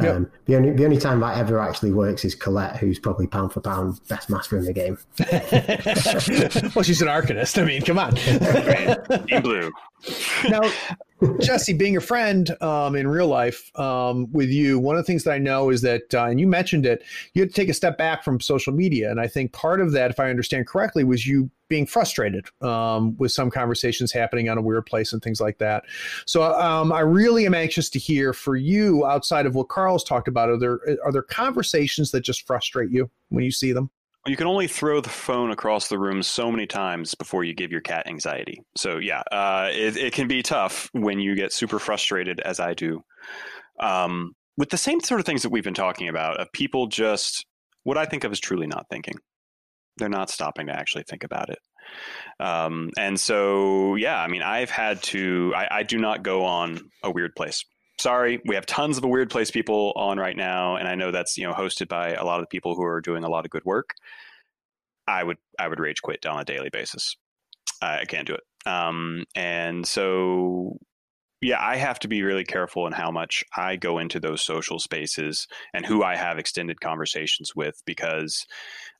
Yep. 0.00 0.14
Um, 0.14 0.30
the 0.44 0.54
only 0.54 0.70
the 0.72 0.84
only 0.84 0.98
time 0.98 1.18
that 1.20 1.36
ever 1.38 1.58
actually 1.58 1.90
works 1.90 2.24
is 2.24 2.36
Colette, 2.36 2.76
who's 2.76 3.00
probably 3.00 3.26
pound 3.26 3.52
for 3.52 3.60
pound 3.60 4.00
best 4.08 4.30
master 4.30 4.56
in 4.56 4.64
the 4.64 4.72
game. 4.72 4.96
well, 6.76 6.84
she's 6.84 7.02
an 7.02 7.08
arcanist. 7.08 7.60
I 7.60 7.64
mean, 7.64 7.82
come 7.82 7.98
on. 7.98 8.16
In 9.28 9.42
blue. 9.42 9.72
Now, 10.48 10.60
Jesse, 11.40 11.72
being 11.72 11.96
a 11.96 12.00
friend 12.00 12.50
um, 12.62 12.94
in 12.94 13.08
real 13.08 13.26
life 13.26 13.70
um, 13.78 14.30
with 14.32 14.50
you, 14.50 14.78
one 14.78 14.96
of 14.96 15.04
the 15.04 15.06
things 15.06 15.24
that 15.24 15.32
I 15.32 15.38
know 15.38 15.70
is 15.70 15.82
that, 15.82 16.14
uh, 16.14 16.26
and 16.26 16.38
you 16.38 16.46
mentioned 16.46 16.86
it, 16.86 17.02
you 17.34 17.42
had 17.42 17.50
to 17.50 17.54
take 17.54 17.68
a 17.68 17.74
step 17.74 17.98
back 17.98 18.22
from 18.22 18.40
social 18.40 18.72
media. 18.72 19.10
And 19.10 19.20
I 19.20 19.26
think 19.26 19.52
part 19.52 19.80
of 19.80 19.92
that, 19.92 20.10
if 20.10 20.20
I 20.20 20.30
understand 20.30 20.66
correctly, 20.66 21.02
was 21.02 21.26
you 21.26 21.50
being 21.68 21.86
frustrated 21.86 22.46
um, 22.62 23.16
with 23.18 23.32
some 23.32 23.50
conversations 23.50 24.12
happening 24.12 24.48
on 24.48 24.58
a 24.58 24.62
Wyrd 24.62 24.86
Place 24.86 25.12
and 25.12 25.22
things 25.22 25.40
like 25.40 25.58
that. 25.58 25.84
So 26.24 26.42
um, 26.42 26.92
I 26.92 27.00
really 27.00 27.44
am 27.44 27.54
anxious 27.54 27.90
to 27.90 27.98
hear 27.98 28.32
for 28.32 28.56
you, 28.56 29.04
outside 29.04 29.44
of 29.44 29.54
what 29.54 29.68
Carl's 29.68 30.04
talked 30.04 30.28
about, 30.28 30.48
are 30.48 30.58
there 30.58 30.80
are 31.04 31.12
there 31.12 31.22
conversations 31.22 32.10
that 32.12 32.20
just 32.20 32.46
frustrate 32.46 32.90
you 32.90 33.10
when 33.28 33.44
you 33.44 33.50
see 33.50 33.72
them? 33.72 33.90
You 34.26 34.36
can 34.36 34.46
only 34.46 34.66
throw 34.66 35.00
the 35.00 35.08
phone 35.08 35.50
across 35.50 35.88
the 35.88 35.98
room 35.98 36.22
so 36.22 36.50
many 36.50 36.66
times 36.66 37.14
before 37.14 37.44
you 37.44 37.54
give 37.54 37.70
your 37.70 37.80
cat 37.80 38.06
anxiety. 38.06 38.62
So 38.76 38.98
yeah, 38.98 39.22
uh, 39.32 39.70
it, 39.72 39.96
it, 39.96 40.12
can 40.12 40.28
be 40.28 40.42
tough 40.42 40.90
when 40.92 41.18
you 41.18 41.34
get 41.34 41.52
super 41.52 41.78
frustrated, 41.78 42.40
as 42.40 42.60
I 42.60 42.74
do, 42.74 43.02
um, 43.80 44.32
with 44.56 44.70
the 44.70 44.76
same 44.76 45.00
sort 45.00 45.20
of 45.20 45.26
things 45.26 45.42
that 45.42 45.50
we've 45.50 45.64
been 45.64 45.72
talking 45.72 46.08
about 46.08 46.40
of 46.40 46.52
people 46.52 46.88
just 46.88 47.46
what 47.84 47.96
I 47.96 48.04
think 48.04 48.24
of 48.24 48.32
as 48.32 48.40
truly 48.40 48.66
not 48.66 48.86
thinking. 48.90 49.14
They're 49.96 50.08
not 50.08 50.30
stopping 50.30 50.66
to 50.66 50.72
actually 50.72 51.04
think 51.04 51.24
about 51.24 51.48
it. 51.48 51.58
Um, 52.38 52.90
and 52.98 53.18
so, 53.18 53.94
yeah, 53.94 54.20
I 54.20 54.28
mean, 54.28 54.42
I've 54.42 54.70
had 54.70 55.02
to. 55.04 55.52
I, 55.56 55.68
I 55.78 55.82
do 55.84 55.98
not 55.98 56.22
go 56.22 56.44
on 56.44 56.90
a 57.02 57.10
Wyrd 57.10 57.34
Place 57.34 57.64
sorry, 57.98 58.40
we 58.44 58.54
have 58.54 58.66
tons 58.66 58.98
of 58.98 59.04
a 59.04 59.08
Wyrd 59.08 59.30
Place 59.30 59.50
people 59.50 59.92
on 59.96 60.18
right 60.18 60.36
now, 60.36 60.76
and 60.76 60.88
I 60.88 60.94
know 60.94 61.10
that's 61.10 61.36
you 61.36 61.46
know 61.46 61.52
hosted 61.52 61.88
by 61.88 62.12
a 62.12 62.24
lot 62.24 62.40
of 62.40 62.44
the 62.44 62.48
people 62.48 62.74
who 62.74 62.84
are 62.84 63.00
doing 63.00 63.24
a 63.24 63.28
lot 63.28 63.44
of 63.44 63.50
good 63.50 63.64
work. 63.64 63.94
I 65.06 65.24
would 65.24 65.38
I 65.58 65.68
would 65.68 65.80
rage 65.80 66.02
quit 66.02 66.26
on 66.26 66.40
a 66.40 66.44
daily 66.44 66.70
basis. 66.70 67.16
I, 67.82 68.00
I 68.00 68.04
can't 68.04 68.26
do 68.26 68.34
it. 68.34 68.42
Um, 68.66 69.24
and 69.34 69.86
so 69.86 70.78
yeah, 71.40 71.58
I 71.60 71.76
have 71.76 72.00
to 72.00 72.08
be 72.08 72.22
really 72.22 72.44
careful 72.44 72.86
in 72.86 72.92
how 72.92 73.10
much 73.10 73.44
I 73.56 73.76
go 73.76 73.98
into 73.98 74.18
those 74.18 74.42
social 74.42 74.80
spaces 74.80 75.46
and 75.72 75.86
who 75.86 76.02
I 76.02 76.16
have 76.16 76.38
extended 76.38 76.80
conversations 76.80 77.54
with 77.54 77.80
because 77.86 78.44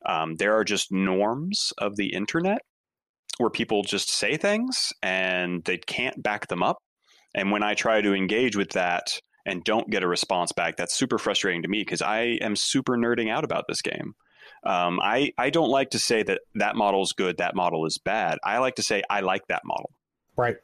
um, 0.06 0.36
there 0.36 0.56
are 0.56 0.64
just 0.64 0.92
norms 0.92 1.72
of 1.78 1.96
the 1.96 2.14
internet 2.14 2.62
where 3.38 3.50
people 3.50 3.82
just 3.82 4.10
say 4.10 4.36
things 4.36 4.92
and 5.02 5.64
they 5.64 5.78
can't 5.78 6.22
back 6.22 6.46
them 6.46 6.62
up. 6.62 6.78
And 7.34 7.50
when 7.50 7.62
I 7.62 7.74
try 7.74 8.00
to 8.00 8.14
engage 8.14 8.56
with 8.56 8.70
that 8.70 9.20
and 9.46 9.64
don't 9.64 9.90
get 9.90 10.02
a 10.02 10.08
response 10.08 10.52
back, 10.52 10.76
that's 10.76 10.94
super 10.94 11.18
frustrating 11.18 11.62
to 11.62 11.68
me 11.68 11.80
because 11.82 12.02
I 12.02 12.38
am 12.40 12.56
super 12.56 12.96
nerding 12.96 13.30
out 13.30 13.44
about 13.44 13.64
this 13.68 13.82
game. 13.82 14.14
Um, 14.64 14.98
I, 15.00 15.32
I 15.38 15.50
don't 15.50 15.70
like 15.70 15.90
to 15.90 15.98
say 15.98 16.22
that 16.24 16.40
that 16.56 16.74
model 16.74 17.02
is 17.02 17.12
good, 17.12 17.38
that 17.38 17.54
model 17.54 17.86
is 17.86 17.98
bad. 17.98 18.38
I 18.44 18.58
like 18.58 18.74
to 18.76 18.82
say 18.82 19.02
I 19.08 19.20
like 19.20 19.46
that 19.48 19.62
model. 19.64 19.90
Right 20.36 20.56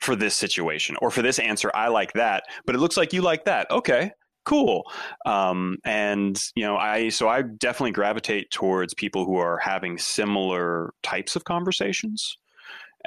for 0.00 0.14
this 0.14 0.36
situation 0.36 0.96
or 1.02 1.10
for 1.10 1.22
this 1.22 1.38
answer 1.38 1.70
i 1.74 1.88
like 1.88 2.12
that 2.12 2.44
but 2.66 2.74
it 2.74 2.78
looks 2.78 2.96
like 2.96 3.12
you 3.12 3.20
like 3.20 3.44
that 3.44 3.70
okay 3.70 4.10
cool 4.44 4.84
um, 5.26 5.76
and 5.84 6.42
you 6.54 6.64
know 6.64 6.76
i 6.76 7.08
so 7.08 7.28
i 7.28 7.42
definitely 7.42 7.90
gravitate 7.90 8.50
towards 8.50 8.94
people 8.94 9.26
who 9.26 9.36
are 9.36 9.58
having 9.58 9.98
similar 9.98 10.94
types 11.02 11.36
of 11.36 11.44
conversations 11.44 12.38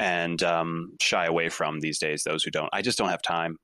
and 0.02 0.42
um, 0.44 0.94
shy 1.00 1.26
away 1.26 1.48
from 1.48 1.80
these 1.80 2.00
days 2.00 2.24
those 2.24 2.44
who 2.44 2.52
don't 2.52 2.70
i 2.74 2.82
just 2.82 2.98
don't 2.98 3.10
have 3.10 3.22
time 3.22 3.58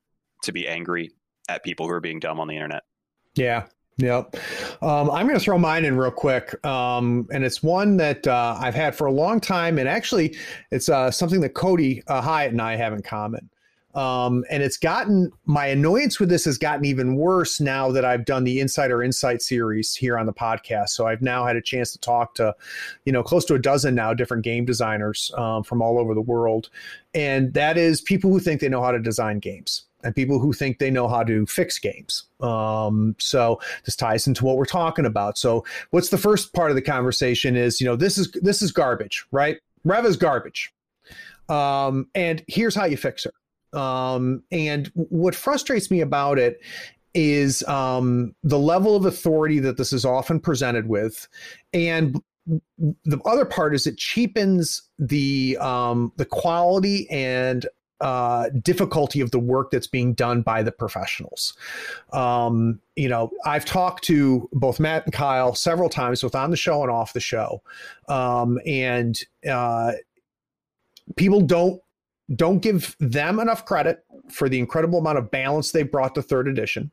to 0.43 0.51
be 0.51 0.67
angry 0.67 1.09
at 1.49 1.63
people 1.63 1.87
who 1.87 1.91
are 1.91 1.99
being 1.99 2.19
dumb 2.19 2.39
on 2.39 2.47
the 2.47 2.53
internet 2.53 2.83
yeah 3.35 3.65
Yep. 3.99 4.35
Um, 4.83 5.09
I'm 5.09 5.25
going 5.25 5.39
to 5.39 5.43
throw 5.43 5.57
mine 5.57 5.83
in 5.83 5.97
real 5.97 6.11
quick. 6.11 6.63
Um, 6.63 7.27
and 7.31 7.43
it's 7.43 7.63
one 7.63 7.97
that 7.97 8.27
uh, 8.27 8.55
I've 8.59 8.75
had 8.75 8.95
for 8.95 9.07
a 9.07 9.11
long 9.11 9.39
time. 9.39 9.79
And 9.79 9.89
actually, 9.89 10.37
it's 10.71 10.87
uh, 10.87 11.09
something 11.09 11.41
that 11.41 11.55
Cody 11.55 12.03
uh, 12.07 12.21
Hyatt 12.21 12.51
and 12.51 12.61
I 12.61 12.75
have 12.75 12.93
in 12.93 13.01
common. 13.01 13.49
Um, 13.95 14.43
and 14.51 14.61
it's 14.61 14.77
gotten 14.77 15.31
my 15.45 15.65
annoyance 15.67 16.19
with 16.19 16.29
this 16.29 16.45
has 16.45 16.57
gotten 16.57 16.85
even 16.85 17.15
worse 17.15 17.59
now 17.59 17.91
that 17.91 18.05
I've 18.05 18.25
done 18.25 18.43
the 18.43 18.59
Insider 18.59 19.01
Insight 19.01 19.41
series 19.41 19.95
here 19.95 20.17
on 20.17 20.25
the 20.25 20.33
podcast. 20.33 20.89
So 20.89 21.07
I've 21.07 21.21
now 21.21 21.45
had 21.45 21.55
a 21.55 21.61
chance 21.61 21.91
to 21.93 21.97
talk 21.99 22.35
to, 22.35 22.55
you 23.05 23.11
know, 23.11 23.23
close 23.23 23.43
to 23.45 23.55
a 23.55 23.59
dozen 23.59 23.95
now 23.95 24.13
different 24.13 24.43
game 24.43 24.65
designers 24.65 25.31
um, 25.35 25.63
from 25.63 25.81
all 25.81 25.97
over 25.97 26.13
the 26.13 26.21
world. 26.21 26.69
And 27.15 27.53
that 27.55 27.77
is 27.77 28.01
people 28.01 28.29
who 28.29 28.39
think 28.39 28.61
they 28.61 28.69
know 28.69 28.83
how 28.83 28.91
to 28.91 28.99
design 28.99 29.39
games 29.39 29.85
and 30.03 30.15
people 30.15 30.37
who 30.37 30.53
think 30.53 30.79
they 30.79 30.91
know 30.91 31.07
how 31.07 31.23
to 31.23 31.45
fix 31.47 31.79
games. 31.79 32.25
Um, 32.39 33.15
so 33.17 33.59
this 33.85 33.95
ties 33.95 34.27
into 34.27 34.45
what 34.45 34.57
we're 34.57 34.65
talking 34.65 35.05
about. 35.05 35.37
So 35.37 35.65
what's 35.89 36.09
the 36.09 36.17
first 36.17 36.53
part 36.53 36.69
of 36.69 36.75
the 36.75 36.81
conversation 36.81 37.55
is, 37.55 37.81
you 37.81 37.87
know, 37.87 37.95
this 37.95 38.17
is 38.17 38.31
this 38.41 38.61
is 38.61 38.71
garbage, 38.71 39.25
right? 39.31 39.57
Rev 39.83 40.05
is 40.05 40.17
garbage. 40.17 40.71
Um, 41.49 42.07
and 42.13 42.43
here's 42.47 42.75
how 42.75 42.85
you 42.85 42.97
fix 42.97 43.23
her. 43.23 43.31
Um, 43.73 44.43
and 44.51 44.91
what 44.95 45.35
frustrates 45.35 45.91
me 45.91 46.01
about 46.01 46.39
it 46.39 46.61
is 47.13 47.63
um, 47.67 48.35
the 48.43 48.59
level 48.59 48.95
of 48.95 49.05
authority 49.05 49.59
that 49.59 49.77
this 49.77 49.91
is 49.91 50.05
often 50.05 50.39
presented 50.39 50.87
with, 50.87 51.27
and 51.73 52.21
the 53.05 53.19
other 53.25 53.45
part 53.45 53.75
is 53.75 53.87
it 53.87 53.97
cheapens 53.97 54.83
the 54.99 55.57
um, 55.59 56.13
the 56.17 56.25
quality 56.25 57.09
and 57.09 57.67
uh, 57.99 58.49
difficulty 58.61 59.21
of 59.21 59.31
the 59.31 59.39
work 59.39 59.71
that's 59.71 59.87
being 59.87 60.13
done 60.13 60.41
by 60.41 60.61
the 60.61 60.71
professionals. 60.71 61.57
Um, 62.13 62.79
you 62.95 63.09
know, 63.09 63.31
I've 63.45 63.65
talked 63.65 64.03
to 64.05 64.47
both 64.53 64.79
Matt 64.79 65.05
and 65.05 65.13
Kyle 65.13 65.55
several 65.55 65.89
times, 65.89 66.21
both 66.21 66.35
on 66.35 66.51
the 66.51 66.57
show 66.57 66.81
and 66.83 66.91
off 66.91 67.13
the 67.13 67.19
show, 67.19 67.61
um, 68.07 68.59
and 68.65 69.19
uh, 69.49 69.93
people 71.15 71.41
don't 71.41 71.81
don't 72.35 72.59
give 72.59 72.95
them 72.99 73.39
enough 73.39 73.65
credit 73.65 74.03
for 74.29 74.49
the 74.49 74.59
incredible 74.59 74.99
amount 74.99 75.17
of 75.17 75.31
balance 75.31 75.71
they 75.71 75.83
brought 75.83 76.15
to 76.15 76.21
third 76.21 76.47
edition. 76.47 76.91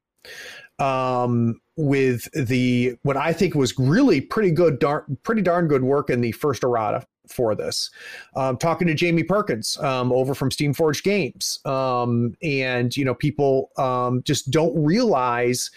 Um, 0.79 1.61
with 1.77 2.29
the 2.33 2.97
what 3.03 3.17
I 3.17 3.33
think 3.33 3.55
was 3.55 3.79
really 3.79 4.21
pretty 4.21 4.51
good, 4.51 4.79
darn, 4.79 5.19
pretty 5.23 5.43
darn 5.43 5.69
good 5.69 5.85
work 5.85 6.11
in 6.11 6.21
the 6.21 6.33
first 6.33 6.65
errata 6.65 7.07
for 7.29 7.55
this. 7.55 7.91
Um, 8.37 8.57
talking 8.57 8.87
to 8.89 8.95
Jamie 8.95 9.23
Perkins 9.23 9.77
um, 9.79 10.13
over 10.13 10.35
from 10.35 10.51
Steamforged 10.51 11.03
Games, 11.03 11.59
um, 11.65 12.35
and 12.43 12.97
you 12.97 13.05
know, 13.05 13.15
people 13.15 13.71
um, 13.77 14.23
just 14.25 14.51
don't 14.51 14.75
realize 14.77 15.71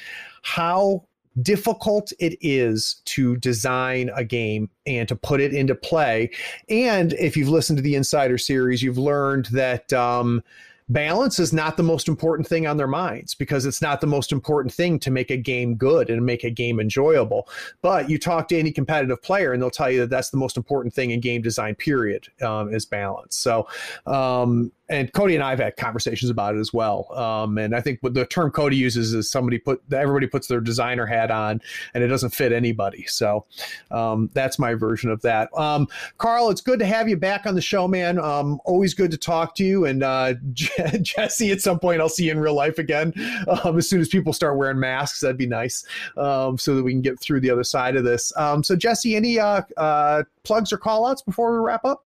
how 0.44 1.06
difficult 1.42 2.12
it 2.20 2.38
is 2.42 3.02
to 3.06 3.38
design 3.38 4.10
a 4.16 4.24
game 4.24 4.70
and 4.86 5.08
to 5.08 5.16
put 5.16 5.42
it 5.42 5.54
into 5.54 5.76
play. 5.76 6.30
And 6.70 7.14
if 7.14 7.38
you've 7.38 7.50
listened 7.50 7.78
to 7.78 7.84
the 7.84 7.96
Insider 7.96 8.38
series, 8.38 8.82
you've 8.82 8.98
learned 8.98 9.46
that 9.48 9.92
um, 9.94 10.44
balance 10.90 11.40
is 11.40 11.54
not 11.54 11.78
the 11.78 11.84
most 11.84 12.08
important 12.08 12.48
thing 12.48 12.66
on 12.66 12.78
their 12.78 12.88
minds 12.88 13.36
because 13.36 13.66
it's 13.66 13.82
not 13.82 14.02
the 14.02 14.08
most 14.08 14.32
important 14.32 14.74
thing 14.74 15.00
to 15.00 15.12
make 15.12 15.30
a 15.30 15.38
game 15.38 15.76
good 15.76 16.10
and 16.10 16.26
make 16.26 16.44
a 16.44 16.50
game 16.50 16.80
enjoyable. 16.80 17.48
But 17.82 18.10
you 18.10 18.18
talk 18.18 18.48
to 18.50 18.58
any 18.58 18.72
competitive 18.72 19.22
player 19.22 19.54
and 19.54 19.62
they'll 19.62 19.70
tell 19.70 19.92
you 19.92 20.00
that 20.02 20.10
that's 20.10 20.30
the 20.30 20.38
most 20.38 20.58
important 20.58 20.94
thing 20.94 21.12
in 21.12 21.20
game 21.20 21.42
design, 21.42 21.76
period, 21.76 22.28
um, 22.42 22.74
is 22.74 22.86
balance. 22.86 23.36
So, 23.36 23.68
um, 24.06 24.72
and 24.90 25.12
Cody 25.14 25.36
and 25.36 25.44
I 25.44 25.50
have 25.50 25.60
had 25.60 25.76
conversations 25.76 26.30
about 26.30 26.56
it 26.56 26.60
as 26.60 26.74
well. 26.74 27.12
Um, 27.18 27.58
and 27.58 27.76
I 27.76 27.82
think 27.82 28.00
what 28.02 28.14
the 28.14 28.26
term 28.26 28.52
Cody 28.52 28.76
uses 28.76 29.14
is 29.14 29.30
somebody 29.30 29.58
put 29.58 29.82
everybody 29.92 30.28
puts 30.28 30.48
their 30.48 30.62
designer 30.62 31.06
hat 31.06 31.32
on, 31.32 31.62
and 31.94 32.04
it 32.04 32.08
doesn't 32.08 32.32
fit 32.32 32.52
anybody. 32.52 33.06
So 33.06 33.46
um, 33.92 34.30
that's 34.34 34.60
my 34.60 34.74
version 34.74 35.10
of 35.10 35.22
that. 35.22 35.50
Um, 35.58 35.88
Carl, 36.18 36.50
it's 36.50 36.62
good 36.62 36.80
to 36.80 36.86
have 36.86 37.10
you 37.10 37.18
back 37.18 37.46
on 37.46 37.56
the 37.56 37.62
show, 37.62 37.88
man. 37.88 38.20
Um, 38.20 38.60
always 38.66 38.94
good 38.94 39.12
to 39.12 39.18
talk 39.18 39.56
to 39.56 39.64
you. 39.64 39.86
And 39.86 40.04
uh, 40.04 40.36
Jesse, 40.54 41.52
at 41.52 41.62
some 41.62 41.80
point, 41.80 42.02
I'll 42.02 42.10
see 42.10 42.26
you 42.26 42.32
in 42.32 42.40
real 42.40 42.56
life 42.56 42.80
again. 42.80 43.14
Um, 43.48 43.78
as 43.78 43.90
soon 43.90 44.02
as 44.02 44.08
people 44.08 44.34
start 44.34 44.58
wearing 44.58 44.80
masks, 44.80 45.22
that'd 45.22 45.38
be 45.38 45.48
nice, 45.48 45.86
um, 46.16 46.58
so 46.58 46.76
that 46.76 46.84
we 46.84 46.92
can 46.92 47.02
get 47.02 47.20
through 47.20 47.42
the 47.42 47.50
other 47.50 47.64
side 47.64 47.96
of 47.96 48.04
this. 48.04 48.32
so 48.62 48.76
Jesse, 48.76 49.16
any 49.16 49.40
uh, 49.40 49.62
uh, 49.76 50.24
plugs 50.44 50.72
or 50.72 50.78
call 50.78 51.06
outs 51.06 51.22
before 51.22 51.52
we 51.54 51.66
wrap 51.66 51.84
up? 51.86 52.07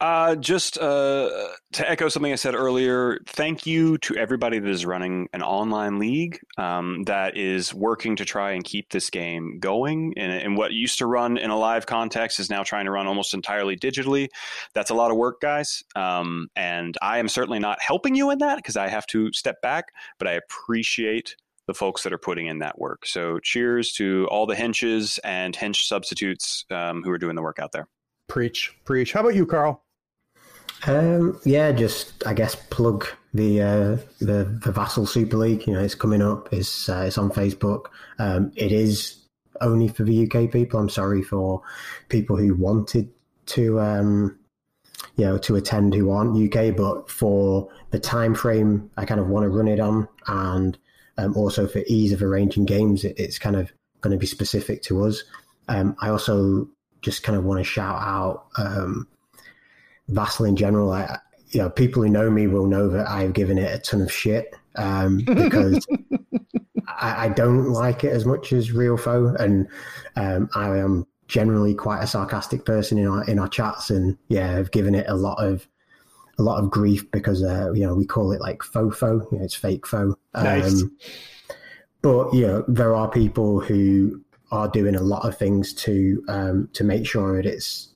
Uh, 0.00 0.36
just 0.36 0.78
uh, 0.78 1.28
to 1.72 1.90
echo 1.90 2.08
something 2.08 2.32
I 2.32 2.36
said 2.36 2.54
earlier, 2.54 3.18
thank 3.26 3.66
you 3.66 3.98
to 3.98 4.14
everybody 4.14 4.60
that 4.60 4.70
is 4.70 4.86
running 4.86 5.28
an 5.32 5.42
online 5.42 5.98
league 5.98 6.38
um, 6.56 7.02
that 7.04 7.36
is 7.36 7.74
working 7.74 8.14
to 8.16 8.24
try 8.24 8.52
and 8.52 8.62
keep 8.62 8.90
this 8.90 9.10
game 9.10 9.58
going. 9.58 10.14
And, 10.16 10.30
and, 10.30 10.56
what 10.56 10.72
used 10.72 10.98
to 10.98 11.06
run 11.06 11.36
in 11.36 11.50
a 11.50 11.58
live 11.58 11.86
context 11.86 12.38
is 12.38 12.48
now 12.48 12.62
trying 12.62 12.84
to 12.84 12.92
run 12.92 13.08
almost 13.08 13.34
entirely 13.34 13.76
digitally. 13.76 14.28
That's 14.72 14.90
a 14.90 14.94
lot 14.94 15.10
of 15.10 15.16
work, 15.16 15.40
guys. 15.40 15.82
Um, 15.96 16.48
and 16.54 16.96
I 17.02 17.18
am 17.18 17.28
certainly 17.28 17.58
not 17.58 17.80
helping 17.80 18.14
you 18.14 18.30
in 18.30 18.38
that 18.38 18.56
because 18.56 18.76
I 18.76 18.86
have 18.86 19.06
to 19.08 19.32
step 19.32 19.60
back, 19.62 19.86
but 20.18 20.28
I 20.28 20.32
appreciate 20.32 21.34
the 21.66 21.74
folks 21.74 22.04
that 22.04 22.12
are 22.12 22.18
putting 22.18 22.46
in 22.46 22.60
that 22.60 22.78
work. 22.78 23.04
So 23.04 23.40
cheers 23.40 23.92
to 23.94 24.28
all 24.30 24.46
the 24.46 24.54
henches 24.54 25.18
and 25.24 25.56
hench 25.56 25.88
substitutes 25.88 26.64
um, 26.70 27.02
who 27.02 27.10
are 27.10 27.18
doing 27.18 27.34
the 27.34 27.42
work 27.42 27.58
out 27.58 27.72
there. 27.72 27.88
Preach, 28.28 28.76
preach. 28.84 29.12
How 29.12 29.20
about 29.20 29.34
you, 29.34 29.44
Carl? 29.44 29.84
Um, 30.86 31.40
yeah, 31.44 31.72
just 31.72 32.26
I 32.26 32.34
guess 32.34 32.54
plug 32.54 33.06
the 33.34 33.62
uh, 33.62 33.96
the 34.20 34.44
the 34.64 34.72
Vassal 34.72 35.06
Super 35.06 35.36
League. 35.36 35.66
You 35.66 35.74
know, 35.74 35.80
it's 35.80 35.94
coming 35.94 36.22
up. 36.22 36.52
It's 36.52 36.88
uh, 36.88 37.04
it's 37.06 37.18
on 37.18 37.30
Facebook. 37.30 37.86
Um, 38.18 38.52
it 38.56 38.72
is 38.72 39.16
only 39.60 39.88
for 39.88 40.04
the 40.04 40.24
UK 40.30 40.50
people. 40.50 40.78
I'm 40.78 40.88
sorry 40.88 41.22
for 41.22 41.62
people 42.08 42.36
who 42.36 42.54
wanted 42.54 43.10
to 43.46 43.80
um, 43.80 44.38
you 45.16 45.24
know 45.24 45.38
to 45.38 45.56
attend 45.56 45.94
who 45.94 46.10
aren't 46.10 46.36
UK, 46.36 46.76
but 46.76 47.10
for 47.10 47.68
the 47.90 47.98
time 47.98 48.34
frame 48.34 48.90
I 48.96 49.04
kind 49.04 49.20
of 49.20 49.28
want 49.28 49.44
to 49.44 49.48
run 49.48 49.68
it 49.68 49.80
on, 49.80 50.08
and 50.26 50.78
um, 51.16 51.36
also 51.36 51.66
for 51.66 51.82
ease 51.86 52.12
of 52.12 52.22
arranging 52.22 52.64
games, 52.64 53.04
it, 53.04 53.18
it's 53.18 53.38
kind 53.38 53.56
of 53.56 53.72
going 54.00 54.12
to 54.12 54.18
be 54.18 54.26
specific 54.26 54.82
to 54.82 55.04
us. 55.04 55.24
Um, 55.68 55.96
I 56.00 56.08
also 56.08 56.68
just 57.02 57.22
kind 57.22 57.36
of 57.36 57.44
want 57.44 57.58
to 57.58 57.64
shout 57.64 58.00
out 58.00 58.46
um, 58.56 59.08
Vassal 60.08 60.46
in 60.46 60.56
general, 60.56 60.92
I, 60.92 61.18
you 61.50 61.60
know, 61.60 61.70
people 61.70 62.02
who 62.02 62.08
know 62.08 62.30
me 62.30 62.46
will 62.46 62.66
know 62.66 62.88
that 62.88 63.08
I've 63.08 63.32
given 63.32 63.58
it 63.58 63.74
a 63.74 63.78
ton 63.78 64.02
of 64.02 64.12
shit 64.12 64.54
um, 64.76 65.18
because 65.24 65.86
I, 66.86 67.26
I, 67.26 67.28
don't 67.28 67.70
like 67.70 68.04
it 68.04 68.12
as 68.12 68.24
much 68.24 68.52
as 68.52 68.72
Real 68.72 68.96
Foe, 68.96 69.34
and 69.38 69.68
um, 70.16 70.48
I 70.54 70.78
am 70.78 71.06
generally 71.26 71.74
quite 71.74 72.02
a 72.02 72.06
sarcastic 72.06 72.64
person 72.64 72.98
in 72.98 73.06
our 73.06 73.24
in 73.24 73.38
our 73.38 73.48
chats, 73.48 73.90
and 73.90 74.16
yeah, 74.28 74.56
I've 74.56 74.70
given 74.70 74.94
it 74.94 75.06
a 75.08 75.14
lot 75.14 75.42
of 75.42 75.66
a 76.38 76.42
lot 76.42 76.62
of 76.62 76.70
grief 76.70 77.10
because 77.10 77.42
uh, 77.42 77.72
you 77.72 77.86
know 77.86 77.94
we 77.94 78.06
call 78.06 78.32
it 78.32 78.40
like 78.40 78.60
fofo, 78.60 79.30
you 79.32 79.38
know, 79.38 79.44
it's 79.44 79.54
fake 79.54 79.86
foe. 79.86 80.16
Nice. 80.34 80.82
Um, 80.82 80.96
but 82.02 82.32
you 82.32 82.46
know, 82.46 82.64
there 82.68 82.94
are 82.94 83.10
people 83.10 83.60
who 83.60 84.22
are 84.50 84.68
doing 84.68 84.94
a 84.94 85.02
lot 85.02 85.26
of 85.26 85.36
things 85.36 85.74
to 85.74 86.22
um, 86.28 86.68
to 86.72 86.84
make 86.84 87.06
sure 87.06 87.36
that 87.36 87.46
it's 87.46 87.87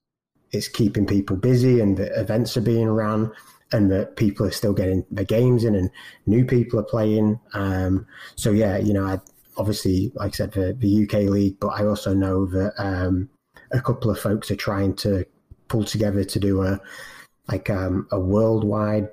it's 0.53 0.69
keeping 0.69 1.07
people 1.07 1.37
busy 1.37 1.81
and 1.81 1.97
the 1.97 2.19
events 2.19 2.57
are 2.57 2.63
being 2.63 2.89
run 2.89 3.33
and 3.73 3.91
that 3.91 4.17
people 4.17 4.47
are 4.47 4.53
still 4.53 4.75
getting 4.75 5.05
the 5.11 5.25
games 5.25 5.65
in 5.65 5.75
and 5.75 5.91
new 6.27 6.45
people 6.45 6.79
are 6.79 6.85
playing. 6.85 7.41
Um, 7.55 8.07
so 8.37 8.51
yeah, 8.51 8.77
you 8.77 8.93
know, 8.93 9.05
I 9.05 9.21
obviously, 9.57 10.13
like 10.15 10.33
I 10.33 10.37
said, 10.37 10.53
the, 10.53 10.75
the 10.79 11.05
UK 11.05 11.31
league, 11.31 11.59
but 11.59 11.69
I 11.69 11.87
also 11.87 12.13
know 12.13 12.47
that 12.47 12.75
um, 12.77 13.31
a 13.73 13.81
couple 13.81 14.11
of 14.11 14.19
folks 14.19 14.51
are 14.51 14.57
trying 14.57 14.95
to 14.97 15.25
pull 15.69 15.85
together 15.85 16.23
to 16.23 16.39
do 16.39 16.63
a 16.63 16.81
like 17.49 17.71
um, 17.71 18.07
a 18.13 18.21
worldwide 18.21 19.09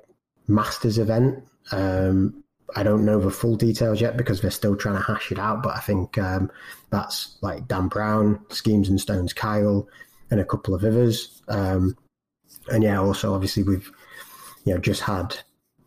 Masters 0.46 0.98
event. 0.98 1.42
Um, 1.72 2.44
I 2.76 2.82
don't 2.82 3.04
know 3.04 3.18
the 3.18 3.30
full 3.30 3.56
details 3.56 4.00
yet 4.00 4.16
because 4.16 4.40
they're 4.40 4.50
still 4.50 4.76
trying 4.76 4.96
to 4.96 5.02
hash 5.02 5.32
it 5.32 5.38
out. 5.38 5.62
But 5.62 5.76
I 5.76 5.80
think 5.80 6.18
um, 6.18 6.50
that's 6.90 7.38
like 7.40 7.66
Dan 7.66 7.88
Brown, 7.88 8.40
Schemes 8.50 8.88
and 8.88 9.00
Stones, 9.00 9.32
Kyle, 9.32 9.88
and 10.30 10.40
a 10.40 10.44
couple 10.44 10.74
of 10.74 10.84
others. 10.84 11.42
Um, 11.48 11.96
and 12.70 12.82
yeah, 12.82 12.98
also 12.98 13.34
obviously 13.34 13.62
we've 13.62 13.90
you 14.64 14.74
know 14.74 14.80
just 14.80 15.02
had 15.02 15.36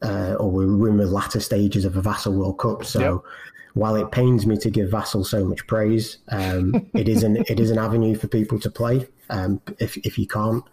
uh, 0.04 0.36
or 0.40 0.50
we're 0.50 0.90
in 0.90 0.98
the 0.98 1.06
latter 1.06 1.40
stages 1.40 1.86
of 1.86 1.96
a 1.96 2.02
Vassal 2.02 2.34
World 2.34 2.60
Cup. 2.60 2.84
So 2.84 3.00
yep. 3.00 3.34
while 3.74 3.96
it 3.96 4.12
pains 4.12 4.46
me 4.46 4.58
to 4.58 4.70
give 4.70 4.92
Vassal 4.92 5.24
so 5.24 5.46
much 5.46 5.66
praise, 5.68 6.18
um, 6.30 6.90
it 6.94 7.08
is 7.08 7.24
an 7.24 7.38
it 7.48 7.60
is 7.60 7.72
an 7.72 7.78
avenue 7.78 8.16
for 8.16 8.28
people 8.28 8.60
to 8.60 8.70
play 8.70 9.08
um, 9.30 9.62
if 9.80 9.98
if 9.98 10.18
you 10.18 10.28
can't 10.28 10.64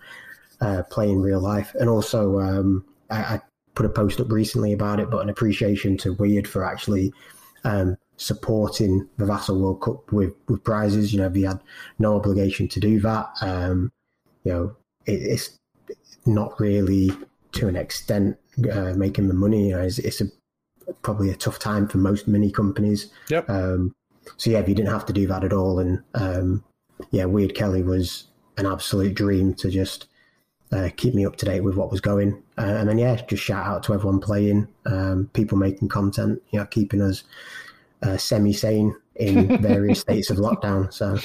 uh, 0.60 0.82
play 0.90 1.08
in 1.08 1.20
real 1.20 1.40
life. 1.40 1.74
And 1.78 1.88
also, 1.88 2.40
um, 2.40 2.84
I, 3.10 3.16
I, 3.18 3.40
put 3.76 3.86
a 3.86 3.88
post 3.88 4.20
up 4.20 4.30
recently 4.32 4.72
about 4.72 4.98
it, 4.98 5.10
but 5.10 5.22
an 5.22 5.30
appreciation 5.30 5.96
to 5.96 6.14
Wyrd 6.16 6.46
for 6.46 6.64
actually 6.64 7.14
um, 7.62 7.96
supporting 8.20 9.08
the 9.16 9.24
Vassal 9.24 9.58
World 9.58 9.80
Cup 9.80 10.12
with 10.12 10.34
with 10.46 10.62
prizes. 10.62 11.12
You 11.12 11.20
know, 11.20 11.28
we 11.28 11.42
had 11.42 11.60
no 11.98 12.14
obligation 12.14 12.68
to 12.68 12.80
do 12.80 13.00
that. 13.00 13.30
Um, 13.40 13.90
you 14.44 14.52
know, 14.52 14.76
it, 15.06 15.22
it's 15.22 15.56
not 16.26 16.60
really 16.60 17.10
to 17.52 17.66
an 17.66 17.76
extent 17.76 18.36
uh, 18.70 18.92
making 18.94 19.28
the 19.28 19.34
money. 19.34 19.68
You 19.68 19.76
know, 19.76 19.82
it's, 19.82 19.98
it's, 19.98 20.20
a 20.20 20.26
probably 21.02 21.30
a 21.30 21.36
tough 21.36 21.58
time 21.58 21.88
for 21.88 21.98
most 21.98 22.28
mini 22.28 22.50
companies. 22.50 23.10
Yep. 23.30 23.48
Um, 23.48 23.92
so 24.36 24.50
yeah, 24.50 24.58
if 24.58 24.68
you 24.68 24.74
didn't 24.74 24.92
have 24.92 25.06
to 25.06 25.12
do 25.12 25.26
that 25.28 25.42
at 25.42 25.52
all, 25.52 25.78
and 25.78 26.02
um, 26.14 26.62
yeah, 27.10 27.24
Wyrd 27.24 27.54
Kelly 27.54 27.82
was 27.82 28.24
an 28.58 28.66
absolute 28.66 29.14
dream 29.14 29.54
to 29.54 29.70
just 29.70 30.06
uh, 30.72 30.90
keep 30.96 31.14
me 31.14 31.24
up 31.24 31.36
to 31.36 31.46
date 31.46 31.60
with 31.60 31.74
what 31.74 31.90
was 31.90 32.02
going. 32.02 32.42
Uh, 32.58 32.76
and 32.78 32.88
then 32.88 32.98
yeah, 32.98 33.16
just 33.16 33.42
shout 33.42 33.66
out 33.66 33.82
to 33.84 33.94
everyone 33.94 34.20
playing, 34.20 34.68
um, 34.84 35.30
people 35.32 35.56
making 35.56 35.88
content, 35.88 36.42
you 36.50 36.58
know, 36.58 36.66
keeping 36.66 37.00
us 37.00 37.24
uh, 38.02 38.16
semi 38.16 38.52
sane 38.52 38.96
in 39.16 39.58
various 39.62 40.00
states 40.00 40.30
of 40.30 40.38
lockdown. 40.38 40.92
So 40.92 41.18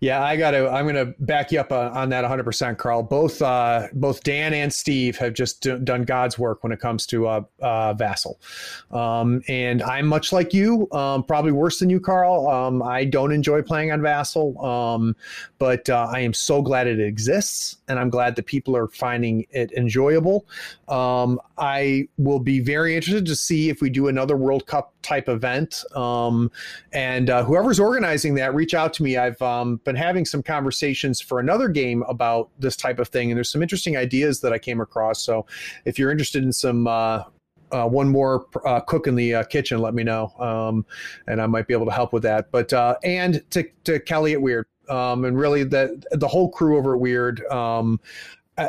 yeah, 0.00 0.22
I 0.22 0.36
got 0.36 0.50
to. 0.50 0.68
I'm 0.68 0.84
going 0.84 0.94
to 0.96 1.14
back 1.20 1.50
you 1.52 1.60
up 1.60 1.72
uh, 1.72 1.90
on 1.94 2.10
that 2.10 2.22
100, 2.22 2.44
percent 2.44 2.78
Carl. 2.78 3.02
Both 3.02 3.40
uh, 3.40 3.88
both 3.94 4.22
Dan 4.22 4.52
and 4.52 4.72
Steve 4.72 5.16
have 5.16 5.32
just 5.32 5.62
d- 5.62 5.78
done 5.82 6.02
God's 6.02 6.38
work 6.38 6.62
when 6.62 6.72
it 6.72 6.80
comes 6.80 7.06
to 7.06 7.26
uh, 7.26 7.42
uh, 7.60 7.94
Vassal, 7.94 8.38
um, 8.90 9.42
and 9.48 9.82
I'm 9.82 10.06
much 10.06 10.32
like 10.32 10.52
you, 10.52 10.88
um, 10.92 11.22
probably 11.22 11.52
worse 11.52 11.78
than 11.78 11.88
you, 11.88 12.00
Carl. 12.00 12.48
Um, 12.48 12.82
I 12.82 13.04
don't 13.04 13.32
enjoy 13.32 13.62
playing 13.62 13.90
on 13.90 14.02
Vassal, 14.02 14.62
um, 14.64 15.16
but 15.58 15.88
uh, 15.88 16.08
I 16.10 16.20
am 16.20 16.34
so 16.34 16.60
glad 16.60 16.86
it 16.86 17.00
exists, 17.00 17.76
and 17.88 17.98
I'm 17.98 18.10
glad 18.10 18.36
that 18.36 18.46
people 18.46 18.76
are 18.76 18.88
finding 18.88 19.46
it 19.50 19.72
enjoyable. 19.72 20.46
Um, 20.88 21.40
I 21.58 22.08
will 22.16 22.38
be 22.38 22.60
very 22.60 22.94
interested 22.94 23.26
to 23.26 23.36
see 23.36 23.68
if 23.68 23.80
we 23.80 23.90
do 23.90 24.08
another 24.08 24.36
World 24.36 24.66
Cup 24.66 24.92
type 25.02 25.28
event, 25.28 25.82
um, 25.94 26.50
and 26.92 27.30
uh, 27.30 27.44
whoever's 27.44 27.80
organizing 27.80 28.34
that, 28.36 28.54
reach 28.54 28.74
out 28.74 28.92
to 28.94 29.02
me. 29.02 29.16
I've 29.16 29.38
been 29.38 29.96
having 29.96 30.24
some 30.24 30.42
conversations 30.42 31.20
for 31.20 31.40
another 31.40 31.68
game 31.68 32.02
about 32.08 32.50
this 32.58 32.76
type 32.76 32.98
of 32.98 33.08
thing, 33.08 33.30
and 33.30 33.36
there's 33.36 33.50
some 33.50 33.62
interesting 33.62 33.96
ideas 33.96 34.40
that 34.40 34.52
I 34.52 34.58
came 34.58 34.80
across. 34.80 35.22
So 35.22 35.46
if 35.84 35.98
you're 35.98 36.10
interested 36.10 36.44
in 36.44 36.52
some 36.52 36.86
uh, 36.86 37.24
uh, 37.72 37.86
one 37.86 38.08
more 38.08 38.46
uh, 38.64 38.80
cook 38.80 39.06
in 39.06 39.16
the 39.16 39.34
uh, 39.34 39.42
kitchen, 39.44 39.80
let 39.80 39.94
me 39.94 40.04
know, 40.04 40.32
um, 40.38 40.86
and 41.26 41.42
I 41.42 41.46
might 41.46 41.66
be 41.66 41.74
able 41.74 41.86
to 41.86 41.92
help 41.92 42.12
with 42.12 42.22
that. 42.22 42.50
But 42.52 42.72
uh, 42.72 42.96
and 43.02 43.42
to, 43.50 43.64
to 43.84 43.98
Kelly 44.00 44.34
at 44.34 44.40
Wyrd, 44.40 44.64
um, 44.88 45.24
and 45.24 45.36
really 45.36 45.64
the 45.64 46.00
the 46.12 46.28
whole 46.28 46.48
crew 46.48 46.78
over 46.78 46.94
at 46.94 47.02
Wyrd, 47.02 47.50
Um, 47.50 48.00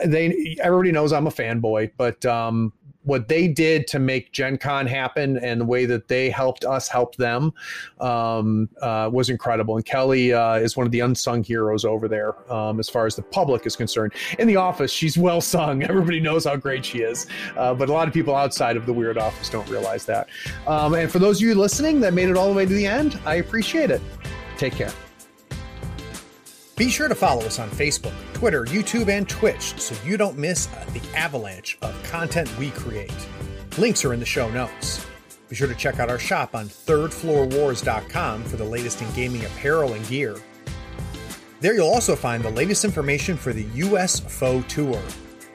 they 0.05 0.57
everybody 0.61 0.91
knows 0.91 1.13
I'm 1.13 1.27
a 1.27 1.31
fanboy, 1.31 1.91
but 1.97 2.25
um, 2.25 2.73
what 3.07 3.29
they 3.29 3.47
did 3.47 3.87
to 3.87 3.99
make 3.99 4.33
Gen 4.33 4.57
Con 4.57 4.85
happen 4.85 5.37
and 5.37 5.61
the 5.61 5.65
way 5.65 5.85
that 5.85 6.09
they 6.09 6.29
helped 6.29 6.65
us 6.65 6.89
help 6.89 7.15
them 7.15 7.53
um, 8.01 8.69
uh, 8.81 9.09
was 9.11 9.29
incredible. 9.29 9.77
And 9.77 9.85
Kelly 9.85 10.33
uh, 10.33 10.55
is 10.55 10.75
one 10.75 10.85
of 10.85 10.91
the 10.91 10.99
unsung 10.99 11.41
heroes 11.41 11.85
over 11.85 12.09
there 12.09 12.35
um, 12.51 12.81
as 12.81 12.89
far 12.89 13.05
as 13.05 13.15
the 13.15 13.21
public 13.21 13.65
is 13.65 13.77
concerned. 13.77 14.11
In 14.39 14.47
the 14.47 14.57
office, 14.57 14.91
she's 14.91 15.17
well 15.17 15.39
sung. 15.39 15.83
Everybody 15.89 16.19
knows 16.19 16.45
how 16.45 16.57
great 16.57 16.83
she 16.83 16.99
is. 16.99 17.27
Uh, 17.55 17.73
but 17.73 17.87
a 17.87 17.93
lot 17.93 18.09
of 18.09 18.13
people 18.13 18.35
outside 18.35 18.75
of 18.75 18.85
the 18.85 18.93
Wyrd 18.93 19.17
office 19.17 19.49
don't 19.49 19.69
realize 19.69 20.05
that. 20.05 20.27
Um, 20.67 20.93
and 20.93 21.09
for 21.09 21.19
those 21.19 21.37
of 21.37 21.47
you 21.47 21.55
listening 21.55 22.01
that 22.01 22.13
made 22.13 22.27
it 22.27 22.35
all 22.35 22.49
the 22.49 22.55
way 22.55 22.65
to 22.65 22.73
the 22.73 22.85
end, 22.85 23.17
I 23.25 23.35
appreciate 23.35 23.89
it. 23.89 24.01
Take 24.57 24.73
care. 24.73 24.91
Be 26.77 26.89
sure 26.89 27.07
to 27.07 27.15
follow 27.15 27.41
us 27.41 27.57
on 27.57 27.71
Facebook, 27.71 28.13
Twitter, 28.33 28.63
YouTube, 28.65 29.09
and 29.09 29.27
Twitch 29.27 29.79
so 29.81 29.95
you 30.05 30.15
don't 30.15 30.37
miss 30.37 30.67
the 30.67 31.01
avalanche 31.15 31.75
of 31.81 32.03
content 32.03 32.55
we 32.59 32.69
create. 32.69 33.11
Links 33.79 34.05
are 34.05 34.13
in 34.13 34.19
the 34.19 34.27
show 34.27 34.47
notes. 34.51 35.03
Be 35.49 35.55
sure 35.55 35.67
to 35.67 35.73
check 35.73 35.99
out 35.99 36.11
our 36.11 36.19
shop 36.19 36.53
on 36.53 36.67
thirdfloorwars.com 36.67 38.43
for 38.43 38.57
the 38.57 38.63
latest 38.63 39.01
in 39.01 39.11
gaming 39.13 39.43
apparel 39.43 39.93
and 39.93 40.07
gear. 40.07 40.35
There 41.61 41.73
you'll 41.73 41.87
also 41.87 42.15
find 42.15 42.43
the 42.43 42.51
latest 42.51 42.85
information 42.85 43.37
for 43.37 43.53
the 43.53 43.65
US 43.87 44.19
FOE 44.19 44.61
Tour. 44.67 45.01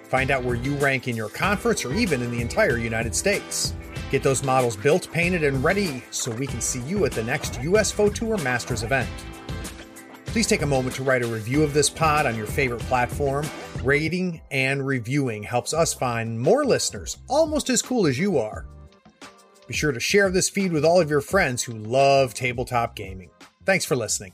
Find 0.09 0.32
out 0.32 0.43
where 0.43 0.57
you 0.57 0.74
rank 0.74 1.07
in 1.07 1.15
your 1.15 1.28
conference 1.28 1.85
or 1.85 1.94
even 1.94 2.20
in 2.20 2.32
the 2.32 2.40
entire 2.40 2.78
United 2.78 3.15
States. 3.15 3.74
Get 4.11 4.24
those 4.24 4.43
models 4.43 4.77
built, 4.77 5.09
painted, 5.12 5.44
and 5.44 5.62
ready 5.62 6.03
so 6.11 6.32
we 6.32 6.49
can 6.49 6.61
see 6.61 6.81
you 6.81 7.05
at 7.05 7.12
the 7.12 7.23
next 7.23 7.62
US 7.62 7.93
FOE 7.93 8.09
Tour 8.09 8.39
Masters 8.39 8.82
event. 8.82 9.09
Please 10.33 10.47
take 10.47 10.63
a 10.63 10.67
moment 10.67 10.97
to 10.97 11.03
write 11.03 11.23
a 11.23 11.27
review 11.27 11.63
of 11.63 11.75
this 11.75 11.91
pod 11.91 12.25
on 12.25 12.35
your 12.39 12.47
favorite 12.47 12.81
platform. 12.81 13.47
Rating 13.85 14.41
and 14.51 14.87
reviewing 14.87 15.43
helps 15.43 15.75
us 15.75 15.93
find 15.93 16.41
more 16.41 16.65
listeners 16.65 17.19
almost 17.29 17.69
as 17.69 17.83
cool 17.83 18.07
as 18.07 18.19
you 18.19 18.39
are. 18.39 18.65
Be 19.67 19.75
sure 19.75 19.93
to 19.93 20.01
share 20.01 20.31
this 20.31 20.49
feed 20.49 20.73
with 20.73 20.87
all 20.87 21.03
of 21.03 21.11
your 21.11 21.21
friends 21.21 21.63
who 21.63 21.75
love 21.75 22.33
tabletop 22.33 22.97
gaming. 22.97 23.29
Thanks 23.67 23.85
for 23.85 23.95
listening. 23.95 24.33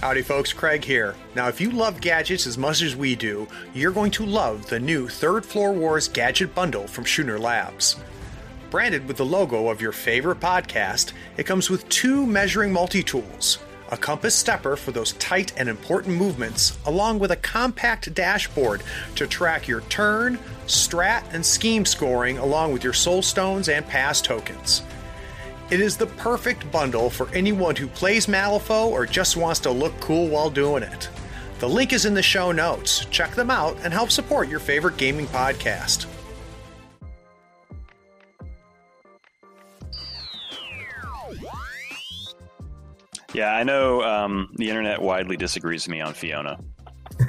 Howdy, 0.00 0.22
folks. 0.22 0.52
Craig 0.52 0.82
here. 0.82 1.14
Now, 1.36 1.46
if 1.46 1.60
you 1.60 1.70
love 1.70 2.00
gadgets 2.00 2.48
as 2.48 2.58
much 2.58 2.82
as 2.82 2.96
we 2.96 3.14
do, 3.14 3.46
you're 3.74 3.92
going 3.92 4.10
to 4.10 4.26
love 4.26 4.68
the 4.68 4.80
new 4.80 5.08
Third 5.08 5.46
Floor 5.46 5.72
Wars 5.72 6.08
Gadget 6.08 6.52
Bundle 6.52 6.88
from 6.88 7.06
Schooner 7.06 7.38
Labs. 7.38 7.94
Branded 8.70 9.06
with 9.06 9.18
the 9.18 9.24
logo 9.24 9.68
of 9.68 9.80
your 9.80 9.92
favorite 9.92 10.40
podcast, 10.40 11.12
it 11.36 11.46
comes 11.46 11.70
with 11.70 11.88
two 11.88 12.26
measuring 12.26 12.72
multi 12.72 13.04
tools 13.04 13.60
a 13.92 13.96
compass 13.96 14.34
stepper 14.34 14.74
for 14.74 14.90
those 14.90 15.12
tight 15.12 15.52
and 15.56 15.68
important 15.68 16.16
movements, 16.16 16.76
along 16.86 17.18
with 17.18 17.30
a 17.30 17.36
compact 17.36 18.12
dashboard 18.14 18.82
to 19.14 19.26
track 19.26 19.68
your 19.68 19.82
turn, 19.82 20.38
strat, 20.66 21.22
and 21.34 21.44
scheme 21.44 21.84
scoring, 21.84 22.38
along 22.38 22.72
with 22.72 22.82
your 22.82 22.94
soul 22.94 23.20
stones 23.20 23.68
and 23.68 23.86
pass 23.86 24.22
tokens. 24.22 24.82
It 25.70 25.80
is 25.80 25.96
the 25.96 26.06
perfect 26.06 26.70
bundle 26.72 27.10
for 27.10 27.28
anyone 27.34 27.76
who 27.76 27.86
plays 27.86 28.26
Malifaux 28.26 28.90
or 28.90 29.06
just 29.06 29.36
wants 29.36 29.60
to 29.60 29.70
look 29.70 29.98
cool 30.00 30.26
while 30.26 30.50
doing 30.50 30.82
it. 30.82 31.08
The 31.60 31.68
link 31.68 31.92
is 31.92 32.06
in 32.06 32.14
the 32.14 32.22
show 32.22 32.50
notes. 32.50 33.04
Check 33.10 33.34
them 33.34 33.50
out 33.50 33.76
and 33.84 33.92
help 33.92 34.10
support 34.10 34.48
your 34.48 34.58
favorite 34.58 34.96
gaming 34.96 35.26
podcast. 35.26 36.06
Yeah, 43.32 43.54
I 43.54 43.62
know 43.62 44.02
um, 44.02 44.52
the 44.56 44.68
internet 44.68 45.00
widely 45.00 45.36
disagrees 45.36 45.86
with 45.86 45.92
me 45.92 46.00
on 46.00 46.14
Fiona. 46.14 46.58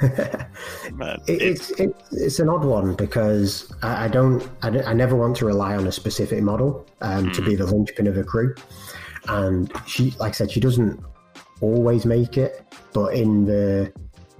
but 0.92 1.20
it, 1.28 1.42
it's, 1.42 1.70
it's 1.72 2.12
it's 2.12 2.38
an 2.38 2.48
odd 2.48 2.64
one 2.64 2.94
because 2.94 3.72
I, 3.82 4.04
I 4.04 4.08
don't 4.08 4.48
I, 4.62 4.68
I, 4.82 4.92
never 4.92 5.14
want 5.14 5.36
to 5.36 5.46
rely 5.46 5.76
on 5.76 5.86
a 5.86 5.92
specific 5.92 6.42
model 6.42 6.86
um, 7.00 7.26
mm. 7.26 7.34
to 7.34 7.42
be 7.42 7.52
hmm. 7.52 7.58
the 7.58 7.66
linchpin 7.66 8.06
of 8.06 8.16
a 8.16 8.24
crew, 8.24 8.54
and 9.28 9.70
she 9.86 10.12
like 10.12 10.30
I 10.30 10.32
said 10.32 10.50
she 10.50 10.58
doesn't 10.58 11.00
always 11.60 12.06
make 12.06 12.38
it, 12.38 12.64
but 12.92 13.14
in 13.14 13.44
the 13.44 13.92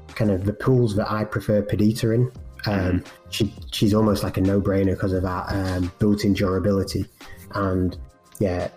kind 0.08 0.30
of 0.30 0.44
the 0.44 0.54
pools 0.54 0.96
that 0.96 1.10
I 1.10 1.24
prefer 1.24 1.62
Perdita 1.62 2.10
in, 2.12 2.32
um, 2.66 3.00
mm. 3.00 3.06
she 3.30 3.54
she's 3.70 3.94
almost 3.94 4.22
like 4.22 4.38
a 4.38 4.40
no 4.40 4.60
brainer 4.60 4.94
because 4.94 5.12
of 5.12 5.22
that 5.22 5.46
um, 5.50 5.92
built-in 5.98 6.32
durability, 6.32 7.06
and 7.52 7.96
yeah, 8.38 8.68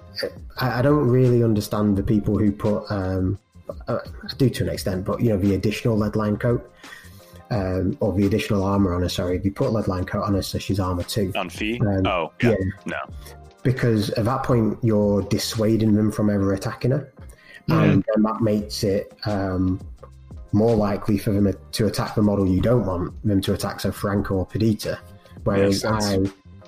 I, 0.59 0.79
I, 0.79 0.81
don't 0.81 1.07
really 1.07 1.43
understand 1.43 1.97
the 1.97 2.03
people 2.03 2.37
who 2.37 2.51
put. 2.51 2.89
Um, 2.89 3.39
uh, 3.87 3.99
I 3.99 4.33
do 4.37 4.49
to 4.49 4.63
an 4.63 4.69
extent, 4.69 5.05
but 5.05 5.21
you 5.21 5.29
know 5.29 5.37
the 5.37 5.55
additional 5.55 5.97
lead 5.97 6.15
lined 6.15 6.39
coat. 6.39 6.71
Um, 7.49 7.95
or 8.01 8.11
the 8.11 8.25
additional 8.25 8.61
armor 8.61 8.93
on 8.93 9.03
her. 9.03 9.09
Sorry, 9.09 9.37
if 9.37 9.45
you 9.45 9.53
put 9.53 9.67
a 9.67 9.69
lead 9.69 9.87
lined 9.87 10.07
coat 10.07 10.23
on 10.23 10.33
her, 10.33 10.41
so 10.41 10.59
she's 10.59 10.81
armor 10.81 11.03
two. 11.03 11.31
On 11.37 11.49
fee? 11.49 11.79
Um, 11.79 12.05
oh, 12.05 12.33
yeah. 12.43 12.49
yeah. 12.49 12.55
No. 12.85 12.97
Because 13.63 14.09
at 14.11 14.25
that 14.25 14.43
point, 14.43 14.77
you're 14.83 15.21
dissuading 15.21 15.93
them 15.93 16.11
from 16.11 16.29
ever 16.29 16.53
attacking 16.53 16.91
her. 16.91 17.13
Mm. 17.69 17.83
And 17.83 18.05
then 18.07 18.23
that 18.23 18.41
makes 18.41 18.83
it 18.83 19.13
um, 19.25 19.79
more 20.51 20.75
likely 20.75 21.17
for 21.17 21.31
them 21.31 21.53
to 21.71 21.85
attack 21.85 22.15
the 22.15 22.21
model 22.21 22.47
you 22.47 22.61
don't 22.61 22.85
want 22.85 23.13
them 23.23 23.41
to 23.41 23.53
attack, 23.53 23.79
so 23.79 23.91
Franco 23.91 24.35
or 24.35 24.45
Perdita. 24.45 24.99
Whereas 25.43 25.85
I 25.85 26.17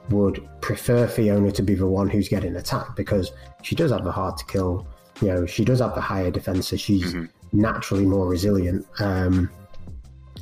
would 0.10 0.48
prefer 0.62 1.08
Fiona 1.08 1.52
to 1.52 1.62
be 1.62 1.76
the 1.76 1.88
one 1.88 2.10
who's 2.10 2.30
getting 2.30 2.56
attacked 2.56 2.96
because 2.96 3.32
she 3.62 3.76
does 3.76 3.92
have 3.92 4.04
the 4.04 4.12
hard 4.12 4.38
to 4.38 4.46
kill. 4.46 4.88
You 5.22 5.28
know, 5.30 5.46
she 5.46 5.66
does 5.66 5.80
have 5.80 5.96
the 5.96 6.02
higher 6.02 6.32
defenses. 6.32 6.80
She's 6.80 7.14
mm-hmm. 7.14 7.26
naturally 7.60 8.06
more 8.06 8.28
resilient. 8.28 8.86
Um, 9.00 9.50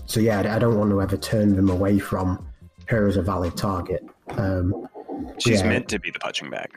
so 0.06 0.19
yeah, 0.19 0.56
I 0.56 0.60
don't 0.60 0.77
want 0.77 0.91
to 0.91 1.02
ever 1.02 1.18
turn 1.18 1.56
them 1.56 1.69
away 1.69 1.99
from 1.99 2.48
her 2.88 3.07
as 3.07 3.18
a 3.18 3.22
valid 3.22 3.57
target. 3.57 4.06
Um, 4.30 4.88
She's 5.39 5.61
Yeah. 5.61 5.69
meant 5.69 5.88
to 5.89 5.99
be 5.99 6.11
the 6.11 6.19
punching 6.19 6.49
bag. 6.49 6.69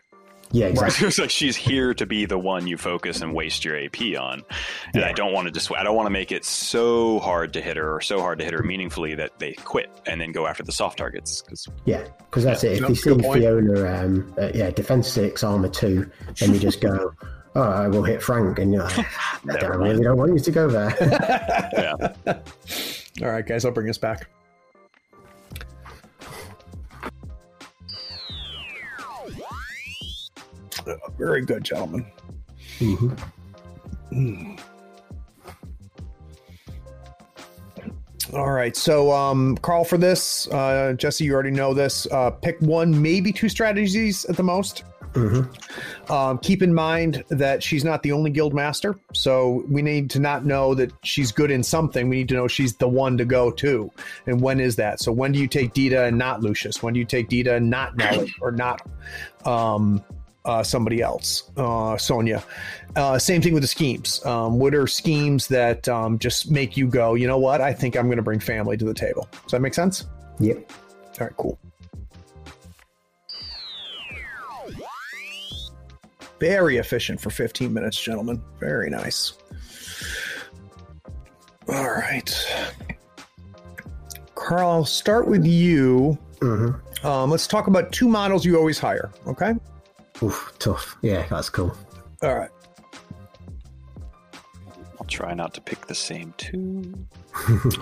Yeah, 0.52 0.66
exactly. 0.66 1.06
it's 1.08 1.18
like 1.18 1.30
she's 1.30 1.56
here 1.56 1.94
to 1.94 2.06
be 2.06 2.24
the 2.24 2.38
one 2.38 2.66
you 2.66 2.76
focus 2.76 3.20
and 3.20 3.34
waste 3.34 3.64
your 3.64 3.78
AP 3.78 4.00
on. 4.18 4.42
And 4.94 5.04
I 5.04 5.12
don't 5.12 5.32
want 5.32 5.46
to 5.46 5.52
just 5.52 5.70
I 5.72 5.82
don't 5.82 5.94
want 5.94 6.06
to 6.06 6.10
make 6.10 6.32
it 6.32 6.44
so 6.44 7.20
hard 7.20 7.52
to 7.52 7.60
hit 7.60 7.76
her 7.76 7.94
or 7.96 8.00
so 8.00 8.20
hard 8.20 8.38
to 8.38 8.44
hit 8.44 8.54
her 8.54 8.62
meaningfully 8.62 9.14
that 9.14 9.38
they 9.38 9.52
quit 9.52 9.90
and 10.06 10.20
then 10.20 10.32
go 10.32 10.46
after 10.46 10.62
the 10.62 10.72
soft 10.72 10.98
targets. 10.98 11.42
Because 11.42 11.68
Yeah, 11.84 12.04
because 12.18 12.44
that's 12.44 12.64
it. 12.64 12.72
If 12.72 12.80
No, 12.80 12.88
you 12.88 12.94
see 12.94 13.14
point. 13.14 13.42
Fiona, 13.42 14.04
um, 14.04 14.34
uh, 14.38 14.50
yeah, 14.54 14.70
defense 14.70 15.08
six, 15.08 15.44
armor 15.44 15.68
two, 15.68 16.10
then 16.38 16.52
you 16.52 16.58
just 16.58 16.80
go, 16.80 17.12
"Oh, 17.54 17.62
I 17.62 17.86
will 17.88 18.02
hit 18.02 18.22
Frank," 18.22 18.58
and 18.58 18.72
you're 18.72 18.82
like, 18.82 18.98
"I 19.48 19.56
don't, 19.56 19.78
really 19.78 20.02
don't 20.02 20.16
want 20.16 20.32
you 20.32 20.40
to 20.40 20.50
go 20.50 20.68
there." 20.68 20.96
yeah, 22.26 22.34
All 23.22 23.30
right, 23.30 23.46
guys, 23.46 23.64
I'll 23.64 23.72
bring 23.72 23.88
us 23.88 23.98
back. 23.98 24.28
Uh, 30.90 31.10
Very 31.18 31.44
good, 31.44 31.64
gentlemen. 31.64 32.04
Mhm. 32.78 33.18
All 38.32 38.52
right, 38.52 38.76
so 38.76 39.10
um, 39.12 39.56
Carl, 39.58 39.84
for 39.84 39.98
this, 39.98 40.46
uh, 40.48 40.94
Jesse, 40.96 41.24
you 41.24 41.32
already 41.34 41.50
know 41.50 41.74
this. 41.74 42.06
Uh, 42.12 42.30
pick 42.30 42.60
one, 42.60 43.00
maybe 43.02 43.32
two 43.32 43.48
strategies 43.48 44.24
at 44.26 44.36
the 44.36 44.42
most. 44.42 44.84
Mhm. 45.14 45.48
Um, 46.08 46.38
keep 46.38 46.62
in 46.62 46.72
mind 46.72 47.24
that 47.30 47.60
she's 47.64 47.82
not 47.82 48.04
the 48.04 48.12
only 48.12 48.30
guild 48.30 48.54
master, 48.54 48.94
so 49.12 49.64
we 49.68 49.82
need 49.82 50.08
to 50.10 50.20
not 50.20 50.44
know 50.46 50.72
that 50.76 50.92
she's 51.02 51.32
good 51.32 51.50
in 51.50 51.64
something. 51.64 52.08
We 52.08 52.18
need 52.18 52.28
to 52.28 52.36
know 52.36 52.46
she's 52.46 52.76
the 52.76 52.86
one 52.86 53.18
to 53.18 53.24
go 53.24 53.50
to, 53.50 53.90
and 54.28 54.40
when 54.40 54.60
is 54.60 54.76
that? 54.76 55.00
So 55.00 55.10
when 55.10 55.32
do 55.32 55.40
you 55.40 55.48
take 55.48 55.72
Dita 55.72 56.04
and 56.04 56.16
not 56.16 56.42
Lucius? 56.42 56.80
When 56.80 56.94
do 56.94 57.00
you 57.00 57.06
take 57.06 57.28
Dita 57.28 57.56
and 57.56 57.68
not 57.68 57.96
Nellie 57.96 58.32
or 58.40 58.52
not 58.52 58.82
um, 59.44 60.04
uh, 60.44 60.62
somebody 60.62 61.00
else, 61.02 61.50
uh, 61.56 61.94
Sonnia? 61.96 62.42
Uh, 62.96 63.18
same 63.18 63.40
thing 63.42 63.52
with 63.54 63.62
the 63.62 63.68
schemes. 63.68 64.24
Um, 64.24 64.58
what 64.58 64.74
are 64.74 64.86
schemes 64.86 65.48
that 65.48 65.88
um, 65.88 66.18
just 66.18 66.50
make 66.50 66.76
you 66.76 66.86
go, 66.86 67.14
you 67.14 67.26
know 67.26 67.38
what? 67.38 67.60
I 67.60 67.72
think 67.72 67.96
I'm 67.96 68.06
going 68.06 68.16
to 68.16 68.22
bring 68.22 68.40
family 68.40 68.76
to 68.76 68.84
the 68.84 68.94
table. 68.94 69.28
Does 69.42 69.52
that 69.52 69.60
make 69.60 69.74
sense? 69.74 70.06
Yep. 70.38 70.70
All 71.20 71.26
right, 71.26 71.36
cool. 71.36 71.58
Very 76.38 76.78
efficient 76.78 77.20
for 77.20 77.28
15 77.30 77.72
minutes, 77.72 78.00
gentlemen. 78.00 78.42
Very 78.58 78.88
nice. 78.88 79.34
All 81.68 81.90
right. 81.90 82.34
Carl, 84.34 84.70
I'll 84.70 84.84
start 84.86 85.28
with 85.28 85.44
you. 85.44 86.18
Mhm. 86.40 87.04
Um, 87.04 87.30
let's 87.30 87.46
talk 87.46 87.66
about 87.66 87.92
two 87.92 88.08
models 88.08 88.44
you 88.46 88.56
always 88.58 88.78
hire, 88.78 89.10
okay? 89.26 89.54
Oof, 90.22 90.52
tough. 90.58 90.96
Yeah, 91.02 91.26
that's 91.28 91.48
cool. 91.48 91.76
All 92.22 92.34
right. 92.36 92.50
I'll 94.98 95.06
try 95.06 95.32
not 95.34 95.54
to 95.54 95.60
pick 95.60 95.86
the 95.86 95.94
same 95.94 96.34
two. 96.36 96.94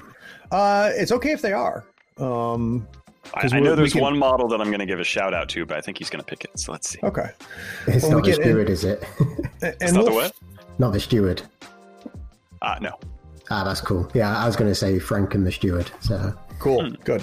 Uh, 0.50 0.90
it's 0.94 1.12
okay 1.12 1.32
if 1.32 1.42
they 1.42 1.52
are. 1.52 1.84
Um, 2.16 2.88
I, 3.34 3.42
'Cause 3.42 3.52
I 3.52 3.60
know 3.60 3.74
there's 3.74 3.92
can- 3.92 4.00
one 4.00 4.18
model 4.18 4.48
that 4.48 4.62
I'm 4.62 4.68
going 4.68 4.78
to 4.80 4.86
give 4.86 4.98
a 4.98 5.04
shout 5.04 5.34
out 5.34 5.50
to, 5.50 5.66
but 5.66 5.76
I 5.76 5.82
think 5.82 5.98
he's 5.98 6.08
going 6.08 6.24
to 6.24 6.26
pick 6.26 6.42
it. 6.42 6.58
So 6.58 6.72
let's 6.72 6.88
see. 6.88 6.98
okay. 7.02 7.32
It's 7.86 8.04
Well, 8.04 8.12
not 8.12 8.24
the 8.24 8.30
get 8.32 8.46
in- 8.46 8.66
is 8.66 8.82
it? 8.84 9.04
And, 9.20 9.76
It's 9.82 9.92
not 9.92 10.06
the 10.06 10.10
we'll- 10.10 10.22
what? 10.22 10.32
not 10.78 10.94
the 10.94 11.00
steward. 11.00 11.42
Uh, 12.62 12.76
no. 12.80 12.98
Ah, 13.50 13.62
that's 13.62 13.82
cool. 13.82 14.10
Yeah, 14.14 14.34
I 14.38 14.46
was 14.46 14.56
going 14.56 14.70
to 14.70 14.74
say 14.74 14.98
Frank 14.98 15.34
and 15.34 15.46
the 15.46 15.52
steward. 15.52 15.90
So 16.00 16.32
Cool. 16.60 16.90
Good. 17.04 17.22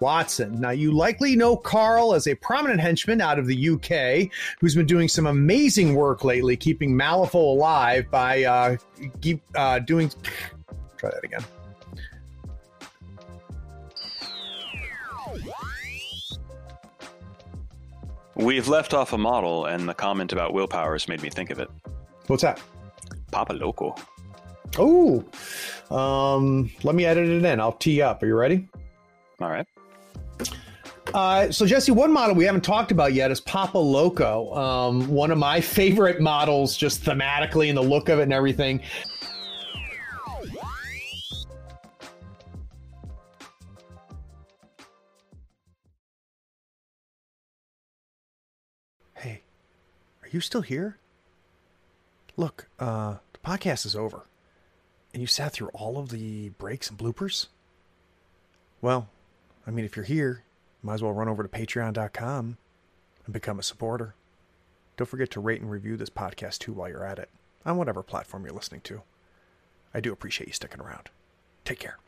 Watson. 0.00 0.60
Now, 0.60 0.70
you 0.70 0.92
likely 0.92 1.36
know 1.36 1.56
Carl 1.56 2.14
as 2.14 2.26
a 2.26 2.34
prominent 2.34 2.80
henchman 2.80 3.20
out 3.20 3.38
of 3.38 3.46
the 3.46 3.70
UK 3.70 4.30
who's 4.60 4.74
been 4.74 4.86
doing 4.86 5.08
some 5.08 5.26
amazing 5.26 5.94
work 5.94 6.24
lately, 6.24 6.56
keeping 6.56 6.94
Malifaux 6.94 7.34
alive 7.34 8.10
by 8.10 8.44
uh, 8.44 8.76
keep, 9.20 9.42
uh, 9.54 9.78
doing. 9.80 10.10
Try 10.96 11.10
that 11.10 11.24
again. 11.24 11.44
We've 18.36 18.66
left 18.66 18.94
off 18.94 19.12
a 19.12 19.18
model, 19.18 19.66
and 19.66 19.88
the 19.88 19.94
comment 19.94 20.32
about 20.32 20.52
willpower 20.52 20.92
has 20.92 21.06
made 21.08 21.22
me 21.22 21.30
think 21.30 21.50
of 21.50 21.60
it. 21.60 21.70
What's 22.26 22.42
that? 22.42 22.60
Papa 23.30 23.52
Loco. 23.52 23.94
Oh, 24.76 25.24
um, 25.90 26.68
let 26.82 26.96
me 26.96 27.04
edit 27.04 27.28
it 27.28 27.44
in. 27.44 27.60
I'll 27.60 27.72
tee 27.72 28.02
up. 28.02 28.22
Are 28.22 28.26
you 28.26 28.34
ready? 28.34 28.68
All 29.40 29.50
right. 29.50 29.66
Uh, 31.14 31.48
so 31.52 31.64
Jesse, 31.64 31.92
one 31.92 32.12
model 32.12 32.34
we 32.34 32.44
haven't 32.44 32.64
talked 32.64 32.90
about 32.90 33.12
yet 33.12 33.30
is 33.30 33.40
Papa 33.40 33.78
Loco. 33.78 34.52
Um, 34.52 35.06
one 35.06 35.30
of 35.30 35.38
my 35.38 35.60
favorite 35.60 36.20
models, 36.20 36.76
just 36.76 37.04
thematically 37.04 37.68
and 37.68 37.78
the 37.78 37.82
look 37.82 38.08
of 38.08 38.18
it 38.18 38.24
and 38.24 38.32
everything. 38.32 38.80
Hey, 49.14 49.42
are 50.20 50.28
you 50.32 50.40
still 50.40 50.62
here? 50.62 50.98
Look, 52.36 52.66
uh, 52.80 53.18
the 53.32 53.38
podcast 53.38 53.86
is 53.86 53.94
over, 53.94 54.26
and 55.12 55.20
you 55.20 55.28
sat 55.28 55.52
through 55.52 55.68
all 55.68 55.96
of 55.96 56.08
the 56.08 56.48
breaks 56.48 56.90
and 56.90 56.98
bloopers. 56.98 57.46
Well, 58.82 59.08
I 59.64 59.70
mean, 59.70 59.84
if 59.84 59.94
you're 59.94 60.04
here, 60.04 60.42
might 60.84 60.94
as 60.94 61.02
well 61.02 61.12
run 61.12 61.28
over 61.28 61.42
to 61.42 61.48
patreon.com 61.48 62.58
and 63.24 63.32
become 63.32 63.58
a 63.58 63.62
supporter. 63.62 64.14
Don't 64.96 65.08
forget 65.08 65.30
to 65.32 65.40
rate 65.40 65.60
and 65.60 65.70
review 65.70 65.96
this 65.96 66.10
podcast 66.10 66.58
too 66.58 66.72
while 66.72 66.88
you're 66.88 67.04
at 67.04 67.18
it, 67.18 67.30
on 67.64 67.76
whatever 67.76 68.02
platform 68.02 68.44
you're 68.44 68.54
listening 68.54 68.82
to. 68.82 69.02
I 69.92 70.00
do 70.00 70.12
appreciate 70.12 70.48
you 70.48 70.52
sticking 70.52 70.80
around. 70.80 71.10
Take 71.64 71.78
care. 71.78 71.98